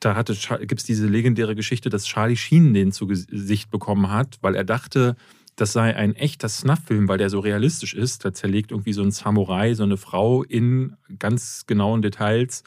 da 0.01 0.23
gibt 0.23 0.81
es 0.81 0.85
diese 0.85 1.07
legendäre 1.07 1.55
Geschichte, 1.55 1.91
dass 1.91 2.05
Charlie 2.05 2.37
Sheen 2.37 2.75
den 2.75 2.91
zu 2.91 3.07
Gesicht 3.07 3.71
bekommen 3.71 4.11
hat, 4.11 4.39
weil 4.41 4.55
er 4.55 4.65
dachte, 4.65 5.17
das 5.57 5.75
sei 5.75 5.95
ein 5.95 6.15
echter 6.17 6.49
Snuff-Film, 6.49 7.07
weil 7.09 7.19
der 7.19 7.29
so 7.29 7.39
realistisch 7.39 7.93
ist. 7.95 8.25
Da 8.25 8.33
zerlegt 8.33 8.71
irgendwie 8.71 8.95
so 8.95 9.03
ein 9.03 9.11
Samurai 9.11 9.75
so 9.75 9.83
eine 9.83 9.99
Frau 9.99 10.43
in 10.43 10.97
ganz 11.19 11.67
genauen 11.67 12.01
Details. 12.01 12.65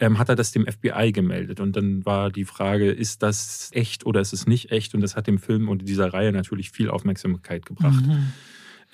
Ähm, 0.00 0.18
hat 0.18 0.28
er 0.28 0.34
das 0.34 0.50
dem 0.50 0.66
FBI 0.66 1.12
gemeldet. 1.12 1.60
Und 1.60 1.76
dann 1.76 2.04
war 2.04 2.30
die 2.30 2.44
Frage, 2.44 2.90
ist 2.90 3.22
das 3.22 3.70
echt 3.72 4.04
oder 4.04 4.20
ist 4.20 4.32
es 4.32 4.48
nicht 4.48 4.72
echt? 4.72 4.94
Und 4.94 5.02
das 5.02 5.14
hat 5.14 5.28
dem 5.28 5.38
Film 5.38 5.68
und 5.68 5.88
dieser 5.88 6.12
Reihe 6.12 6.32
natürlich 6.32 6.72
viel 6.72 6.90
Aufmerksamkeit 6.90 7.64
gebracht. 7.64 8.04
Mhm. 8.04 8.32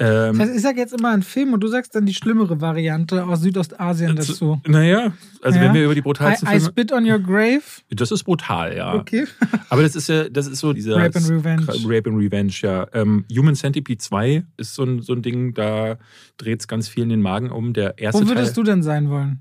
Ähm, 0.01 0.39
Das 0.39 0.47
heißt, 0.49 0.57
ich 0.57 0.63
sage 0.63 0.79
jetzt 0.79 0.93
immer 0.93 1.09
einen 1.11 1.25
Film 1.25 1.53
und 1.53 1.61
du 1.61 1.67
sagst 1.67 1.93
dann 1.95 2.07
die 2.07 2.15
schlimmere 2.15 2.61
Variante 2.61 3.25
aus 3.25 3.41
Südostasien 3.41 4.17
zu- 4.21 4.33
dazu. 4.33 4.61
Naja, 4.67 5.13
also 5.43 5.59
Ja. 5.59 5.65
wenn 5.65 5.75
wir 5.75 5.85
über 5.87 5.95
die 5.95 5.99
I, 6.01 6.03
brutalsten 6.03 6.47
I 6.49 6.53
Filme. 6.53 6.67
Spit 6.67 6.93
on 6.93 7.05
Your 7.11 7.19
Grave. 7.19 7.63
Das 7.91 8.13
ist 8.13 8.23
brutal, 8.23 8.77
ja. 8.77 8.95
Okay. 8.95 9.27
Aber 9.71 9.83
das 9.83 9.97
ist 9.97 10.09
ja, 10.09 10.29
das 10.29 10.47
ist 10.47 10.61
so 10.61 10.73
dieser 10.73 10.97
Rape 10.97 11.19
and 11.19 11.29
Revenge. 11.29 11.67
Rape 11.85 12.11
and 12.11 12.19
Revenge, 12.23 12.53
ja. 12.63 12.87
Ähm, 12.93 13.25
Human 13.37 13.57
Centipede 13.57 13.99
2 13.99 14.45
ist 14.57 14.75
so 14.75 14.85
ein, 14.85 15.03
so 15.03 15.15
ein 15.15 15.23
Ding, 15.23 15.53
da 15.55 15.99
dreht 16.37 16.61
es 16.61 16.69
ganz 16.69 16.89
viel 16.89 17.03
in 17.03 17.09
den 17.09 17.21
Magen 17.23 17.51
um. 17.51 17.73
Der 17.73 17.99
erste 17.99 18.23
Wo 18.25 18.29
würdest 18.29 18.55
Teil. 18.55 18.65
du 18.65 18.71
denn 18.71 18.83
sein 18.85 19.11
wollen? 19.11 19.41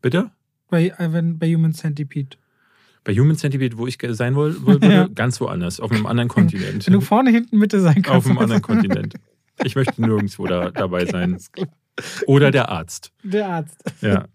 Bitte? 0.00 0.30
Bei, 0.70 0.88
äh, 0.88 1.12
wenn, 1.12 1.38
bei 1.38 1.52
Human 1.54 1.74
Centipede. 1.74 2.36
Bei 3.04 3.14
Human 3.14 3.36
Centipede, 3.36 3.76
wo 3.76 3.86
ich 3.86 3.98
sein 4.10 4.34
woll- 4.36 4.56
woll- 4.62 4.74
würde, 4.80 4.90
Ja. 4.90 5.06
ganz 5.14 5.38
woanders, 5.40 5.80
auf 5.80 5.92
einem 5.92 6.06
anderen 6.06 6.28
Kontinent. 6.34 6.86
Wenn 6.86 6.94
du 6.94 7.00
vorne, 7.02 7.30
hinten, 7.30 7.58
Mitte 7.58 7.80
sein 7.80 8.00
kannst. 8.02 8.10
auf 8.10 8.26
einem 8.26 8.38
anderen 8.38 8.62
Kontinent. 8.62 9.14
Ich 9.64 9.74
möchte 9.76 10.00
nirgendwo 10.00 10.46
da, 10.46 10.70
dabei 10.74 11.04
sein. 11.06 11.32
Alles 11.34 11.52
klar. 11.52 11.68
Oder 12.26 12.50
der 12.50 12.68
Arzt. 12.68 13.10
Der 13.24 13.48
Arzt. 13.48 13.82
Ja. 14.00 14.26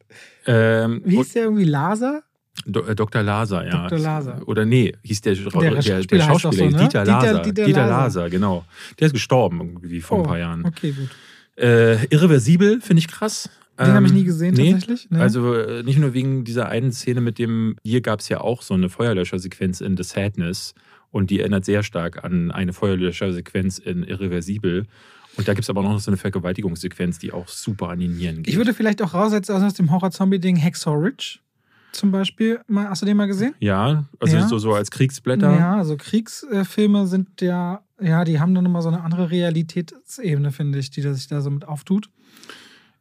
Ähm, 0.46 1.02
Wie 1.06 1.18
hieß 1.18 1.34
der 1.34 1.44
irgendwie? 1.44 1.64
Laser? 1.64 2.24
Do, 2.66 2.82
äh, 2.82 2.94
Dr. 2.96 3.24
Laser, 3.24 3.66
ja. 3.66 3.88
Dr. 3.88 4.00
Laser. 4.00 4.42
Oder 4.46 4.66
nee, 4.66 4.94
hieß 5.04 5.22
der, 5.22 5.34
der, 5.36 5.44
der, 5.44 5.82
Schauspieler 5.82 6.28
heißt 6.28 6.46
doch 6.46 6.54
so, 6.54 6.66
ne? 6.66 6.72
Dieter 6.72 7.04
Dieter- 7.04 7.06
Laser. 7.06 7.40
Dieter 7.42 7.66
Dieter, 7.66 7.88
Laser. 7.88 8.30
Genau. 8.30 8.66
Der 9.00 9.08
ist 9.08 9.14
gestorben 9.14 9.60
irgendwie 9.62 10.02
vor 10.02 10.20
ein 10.20 10.26
Oh, 10.26 10.28
paar 10.28 10.38
Jahren. 10.40 10.66
Okay, 10.66 10.92
gut. 10.92 11.10
Äh, 11.56 12.06
irreversibel, 12.08 12.82
finde 12.82 13.00
ich 13.00 13.08
krass. 13.08 13.50
Den 13.80 13.88
habe 13.88 14.06
ich 14.06 14.12
Ähm, 14.12 14.18
nie 14.18 14.24
gesehen, 14.24 14.54
nee. 14.54 14.72
tatsächlich. 14.72 15.08
Nee. 15.10 15.20
Also 15.20 15.56
äh, 15.56 15.82
nicht 15.84 15.98
nur 15.98 16.14
wegen 16.14 16.44
dieser 16.44 16.68
einen 16.70 16.92
Szene 16.92 17.22
mit 17.22 17.40
dem, 17.40 17.76
hier 17.84 18.02
gab 18.02 18.20
es 18.20 18.30
ja 18.30 18.40
auch 18.42 18.62
so 18.62 18.76
eine 18.76 18.88
Feuerlöschersequenz 18.90 19.82
in 19.82 19.98
The 19.98 20.04
Sadness 20.04 20.76
und 21.10 21.32
die 21.32 21.40
erinnert 21.40 21.66
sehr 21.66 21.82
stark 21.82 22.24
an 22.24 22.52
eine 22.52 22.74
Feuerlöschersequenz 22.74 23.80
in 23.80 24.04
Irreversibel. 24.04 24.86
Und 25.36 25.48
da 25.48 25.54
gibt 25.54 25.64
es 25.64 25.70
aber 25.70 25.82
noch 25.82 26.00
so 26.00 26.12
eine 26.12 26.18
Vergewaltigungssequenz, 26.18 27.20
die 27.20 27.32
auch 27.32 27.48
super 27.48 27.90
an 27.90 28.00
die 28.00 28.08
Nieren 28.08 28.44
geht. 28.44 28.50
ich 28.50 28.58
würde 28.58 28.74
vielleicht 28.74 29.02
auch 29.02 29.14
raussetzen 29.14 29.56
aus 29.56 29.74
dem 29.74 29.92
Horror-Zombie-Ding 29.92 30.62
Hacksaw 30.62 30.96
Ridge 30.96 31.40
zum 31.92 32.12
Beispiel. 32.12 32.60
Mal, 32.68 32.90
hast 32.90 33.02
du 33.02 33.06
den 33.06 33.18
mal 33.18 33.28
gesehen? 33.28 33.56
ja, 33.60 34.06
also 34.20 34.36
Ja. 34.36 34.48
So, 34.48 34.58
so 34.58 34.74
als 34.74 34.92
Kriegsblätter. 34.92 35.56
Ja, 35.56 35.78
also 35.78 35.96
Kriegsfilme 35.96 37.08
sind 37.08 37.42
ja, 37.42 37.82
ja, 38.02 38.24
die 38.24 38.40
haben 38.40 38.54
dann 38.54 38.64
nochmal 38.64 38.82
so 38.82 38.90
eine 38.90 39.02
andere 39.02 39.32
Realitätsebene, 39.32 40.52
finde 40.52 40.80
ich, 40.80 40.90
die 40.92 41.02
sich 41.02 41.28
da 41.28 41.42
so 41.42 41.50
mit 41.50 41.66
auftut. 41.66 42.10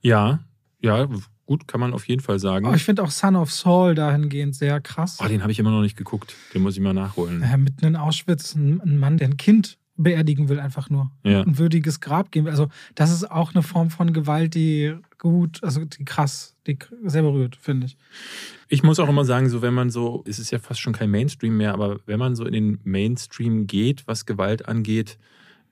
Ja, 0.01 0.41
ja, 0.81 1.09
gut, 1.47 1.69
kann 1.69 1.81
man 1.81 1.95
auf 1.95 2.07
jeden 2.09 2.21
Fall 2.21 2.39
sagen. 2.39 2.67
Aber 2.67 2.77
ich 2.77 2.85
finde 2.85 3.03
auch 3.03 3.11
Son 3.11 3.37
of 3.37 3.53
Saul 3.53 3.95
dahingehend 3.95 4.55
sehr 4.55 4.81
krass. 4.81 5.19
Oh, 5.23 5.29
den 5.29 5.43
habe 5.43 5.53
ich 5.53 5.59
immer 5.59 5.71
noch 5.71 5.83
nicht 5.83 5.97
geguckt. 5.97 6.35
Den 6.55 6.63
muss 6.63 6.75
ich 6.75 6.81
mal 6.83 6.93
nachholen. 6.93 7.43
Ja, 7.43 7.57
mitten 7.57 7.85
in 7.85 7.97
Auschwitz 7.97 8.55
ein 8.55 8.99
Mann, 8.99 9.17
der 9.17 9.29
ein 9.29 9.37
Kind 9.37 9.79
beerdigen 9.97 10.49
will, 10.49 10.59
einfach 10.59 10.91
nur. 10.91 11.11
Ja. 11.23 11.43
Ein 11.43 11.59
würdiges 11.59 12.01
Grab 12.01 12.33
geben 12.33 12.47
will. 12.47 12.53
Also, 12.53 12.69
das 12.95 13.13
ist 13.13 13.31
auch 13.31 13.55
eine 13.55 13.63
Form 13.63 13.91
von 13.91 14.13
Gewalt, 14.13 14.55
die 14.55 14.95
gut, 15.19 15.63
also 15.63 15.85
die 15.85 16.05
krass, 16.05 16.57
die 16.67 16.79
sehr 17.05 17.23
berührt, 17.23 17.57
finde 17.57 17.87
ich. 17.87 17.97
Ich 18.69 18.83
muss 18.83 18.99
auch 18.99 19.09
immer 19.09 19.25
sagen, 19.25 19.49
so 19.49 19.63
wenn 19.63 19.75
man 19.75 19.91
so, 19.91 20.25
es 20.27 20.39
ist 20.39 20.51
ja 20.51 20.59
fast 20.59 20.81
schon 20.81 20.93
kein 20.95 21.11
Mainstream 21.11 21.57
mehr, 21.57 21.75
aber 21.75 22.01
wenn 22.07 22.19
man 22.19 22.35
so 22.35 22.45
in 22.45 22.53
den 22.53 22.81
Mainstream 22.85 23.67
geht, 23.67 24.07
was 24.07 24.27
Gewalt 24.27 24.67
angeht, 24.67 25.19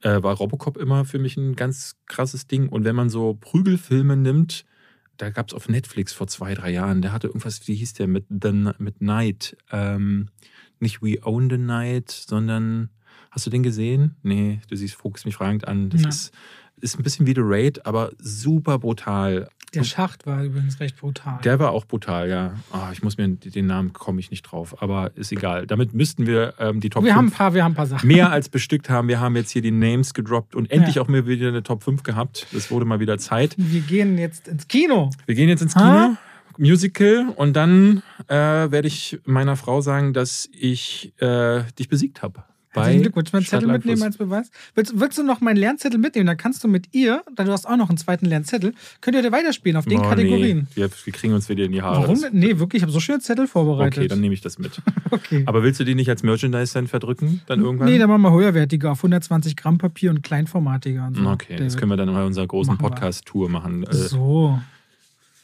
äh, 0.02 0.22
war 0.22 0.36
Robocop 0.36 0.76
immer 0.76 1.04
für 1.04 1.18
mich 1.18 1.36
ein 1.36 1.56
ganz 1.56 1.96
krasses 2.06 2.46
Ding. 2.46 2.68
Und 2.68 2.84
wenn 2.84 2.96
man 2.96 3.10
so 3.10 3.34
Prügelfilme 3.34 4.16
nimmt, 4.16 4.64
da 5.16 5.30
gab 5.30 5.48
es 5.48 5.54
auf 5.54 5.68
Netflix 5.68 6.12
vor 6.12 6.28
zwei, 6.28 6.54
drei 6.54 6.70
Jahren, 6.70 7.02
der 7.02 7.12
hatte 7.12 7.26
irgendwas, 7.26 7.66
wie 7.68 7.74
hieß 7.74 7.94
der, 7.94 8.06
mit, 8.06 8.24
The, 8.28 8.70
mit 8.78 9.00
Night. 9.02 9.56
Ähm, 9.70 10.28
nicht 10.78 11.02
We 11.02 11.18
Own 11.22 11.50
the 11.50 11.58
Night, 11.58 12.10
sondern 12.10 12.90
hast 13.30 13.46
du 13.46 13.50
den 13.50 13.62
gesehen? 13.62 14.16
Nee, 14.22 14.60
du 14.68 14.76
siehst, 14.76 14.98
guckst 14.98 15.24
mich 15.24 15.34
fragend 15.36 15.66
an. 15.68 15.90
Das 15.90 16.02
ist, 16.02 16.34
ist 16.80 16.98
ein 16.98 17.02
bisschen 17.02 17.26
wie 17.26 17.34
The 17.34 17.42
Raid, 17.42 17.86
aber 17.86 18.12
super 18.18 18.78
brutal. 18.78 19.48
Der 19.72 19.84
Schacht 19.84 20.26
war 20.26 20.42
übrigens 20.42 20.80
recht 20.80 20.96
brutal. 20.96 21.38
Der 21.44 21.60
war 21.60 21.70
auch 21.70 21.84
brutal, 21.84 22.28
ja. 22.28 22.54
Ah, 22.72 22.88
ich 22.92 23.04
muss 23.04 23.16
mir 23.18 23.28
den 23.28 23.66
Namen 23.66 23.92
komme 23.92 24.18
ich 24.18 24.32
nicht 24.32 24.42
drauf, 24.42 24.82
aber 24.82 25.12
ist 25.16 25.30
egal. 25.30 25.64
Damit 25.68 25.94
müssten 25.94 26.26
wir 26.26 26.54
ähm, 26.58 26.80
die 26.80 26.90
Top 26.90 27.04
wir 27.04 27.14
haben 27.14 27.26
ein 27.26 27.28
5 27.28 27.36
paar, 27.38 27.54
wir 27.54 27.62
haben 27.62 27.72
ein 27.72 27.76
paar 27.76 27.86
Sachen. 27.86 28.08
mehr 28.08 28.32
als 28.32 28.48
bestückt 28.48 28.90
haben. 28.90 29.06
Wir 29.06 29.20
haben 29.20 29.36
jetzt 29.36 29.52
hier 29.52 29.62
die 29.62 29.70
Names 29.70 30.12
gedroppt 30.12 30.56
und 30.56 30.72
endlich 30.72 30.96
Ja. 30.96 31.02
auch 31.02 31.06
mal 31.08 31.24
wieder 31.28 31.46
eine 31.48 31.62
Top 31.62 31.84
5 31.84 32.02
gehabt. 32.02 32.48
Das 32.52 32.72
wurde 32.72 32.84
mal 32.84 32.98
wieder 32.98 33.16
Zeit. 33.18 33.54
Wir 33.58 33.80
gehen 33.82 34.18
jetzt 34.18 34.48
ins 34.48 34.66
Kino. 34.66 35.10
Wir 35.26 35.36
gehen 35.36 35.48
jetzt 35.48 35.60
ins 35.62 35.76
Ha? 35.76 36.06
Kino, 36.06 36.16
Musical 36.58 37.28
und 37.36 37.54
dann 37.54 38.02
äh, 38.26 38.34
werde 38.34 38.88
ich 38.88 39.20
meiner 39.24 39.54
Frau 39.54 39.82
sagen, 39.82 40.12
dass 40.14 40.48
ich 40.52 41.12
äh, 41.20 41.62
dich 41.78 41.88
besiegt 41.88 42.22
habe. 42.22 42.42
Herzlichen 42.72 43.02
Glückwunsch. 43.02 43.32
Meinen 43.32 43.44
Zettel 43.46 43.68
mitnehmen 43.68 44.02
als 44.02 44.16
Beweis. 44.16 44.50
Willst, 44.74 44.98
willst 44.98 45.18
du 45.18 45.22
noch 45.24 45.40
meinen 45.40 45.56
Lernzettel 45.56 45.98
mitnehmen? 45.98 46.26
Dann 46.26 46.36
kannst 46.36 46.62
du 46.62 46.68
mit 46.68 46.86
ihr, 46.94 47.22
da 47.34 47.44
du 47.44 47.50
hast 47.52 47.66
auch 47.66 47.76
noch 47.76 47.88
einen 47.88 47.98
zweiten 47.98 48.26
Lernzettel, 48.26 48.74
könnt 49.00 49.16
ihr 49.16 49.22
dir 49.22 49.32
weiterspielen 49.32 49.76
auf 49.76 49.86
den 49.86 49.98
Oh, 49.98 50.02
Kategorien. 50.02 50.68
Nee. 50.70 50.82
Wir, 50.82 50.90
wir 51.04 51.12
kriegen 51.12 51.34
uns 51.34 51.48
wieder 51.48 51.64
in 51.64 51.72
die 51.72 51.82
Haare. 51.82 52.02
Warum? 52.02 52.24
Nee, 52.32 52.58
wirklich, 52.58 52.80
ich 52.80 52.82
habe 52.82 52.92
so 52.92 53.00
schöne 53.00 53.18
Zettel 53.20 53.46
vorbereitet. 53.48 53.98
Okay, 53.98 54.08
dann 54.08 54.20
nehme 54.20 54.34
ich 54.34 54.40
das 54.40 54.58
mit. 54.58 54.80
Okay. 55.12 55.42
Aber 55.46 55.64
willst 55.64 55.80
du 55.80 55.84
die 55.84 55.96
nicht 55.96 56.08
als 56.08 56.22
Merchandise 56.22 56.72
dann 56.72 56.86
verdrücken? 56.86 57.42
Dann 57.46 57.60
irgendwann? 57.60 57.88
Nee, 57.88 57.98
dann 57.98 58.08
machen 58.08 58.22
wir 58.22 58.32
höherwertiger 58.32 58.92
auf 58.92 58.98
120 59.00 59.56
Gramm 59.56 59.76
Papier 59.76 60.10
und 60.10 60.22
kleinformatiger 60.22 61.04
und 61.04 61.16
so. 61.16 61.26
Okay, 61.28 61.56
das 61.56 61.72
David. 61.74 61.76
können 61.78 61.90
wir 61.90 61.96
dann 61.96 62.14
bei 62.14 62.24
unserer 62.24 62.46
großen. 62.46 62.78
Podcast-Tour 62.78 63.48
machen. 63.48 63.82
Äh, 63.82 63.92
So. 63.94 64.60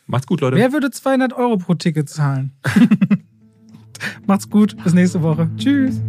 Macht's 0.07 0.29
gut, 0.29 0.41
Leute. 0.41 0.57
Wer 0.57 0.72
würde 0.72 0.93
200 0.93 1.33
Euro 1.33 1.57
pro 1.57 1.74
Ticket 1.74 2.09
zahlen? 2.09 2.53
Macht's 4.26 4.49
gut. 4.49 4.76
Bis 4.82 4.94
nächste 4.94 5.22
Woche. 5.22 5.49
Tschüss. 5.57 6.01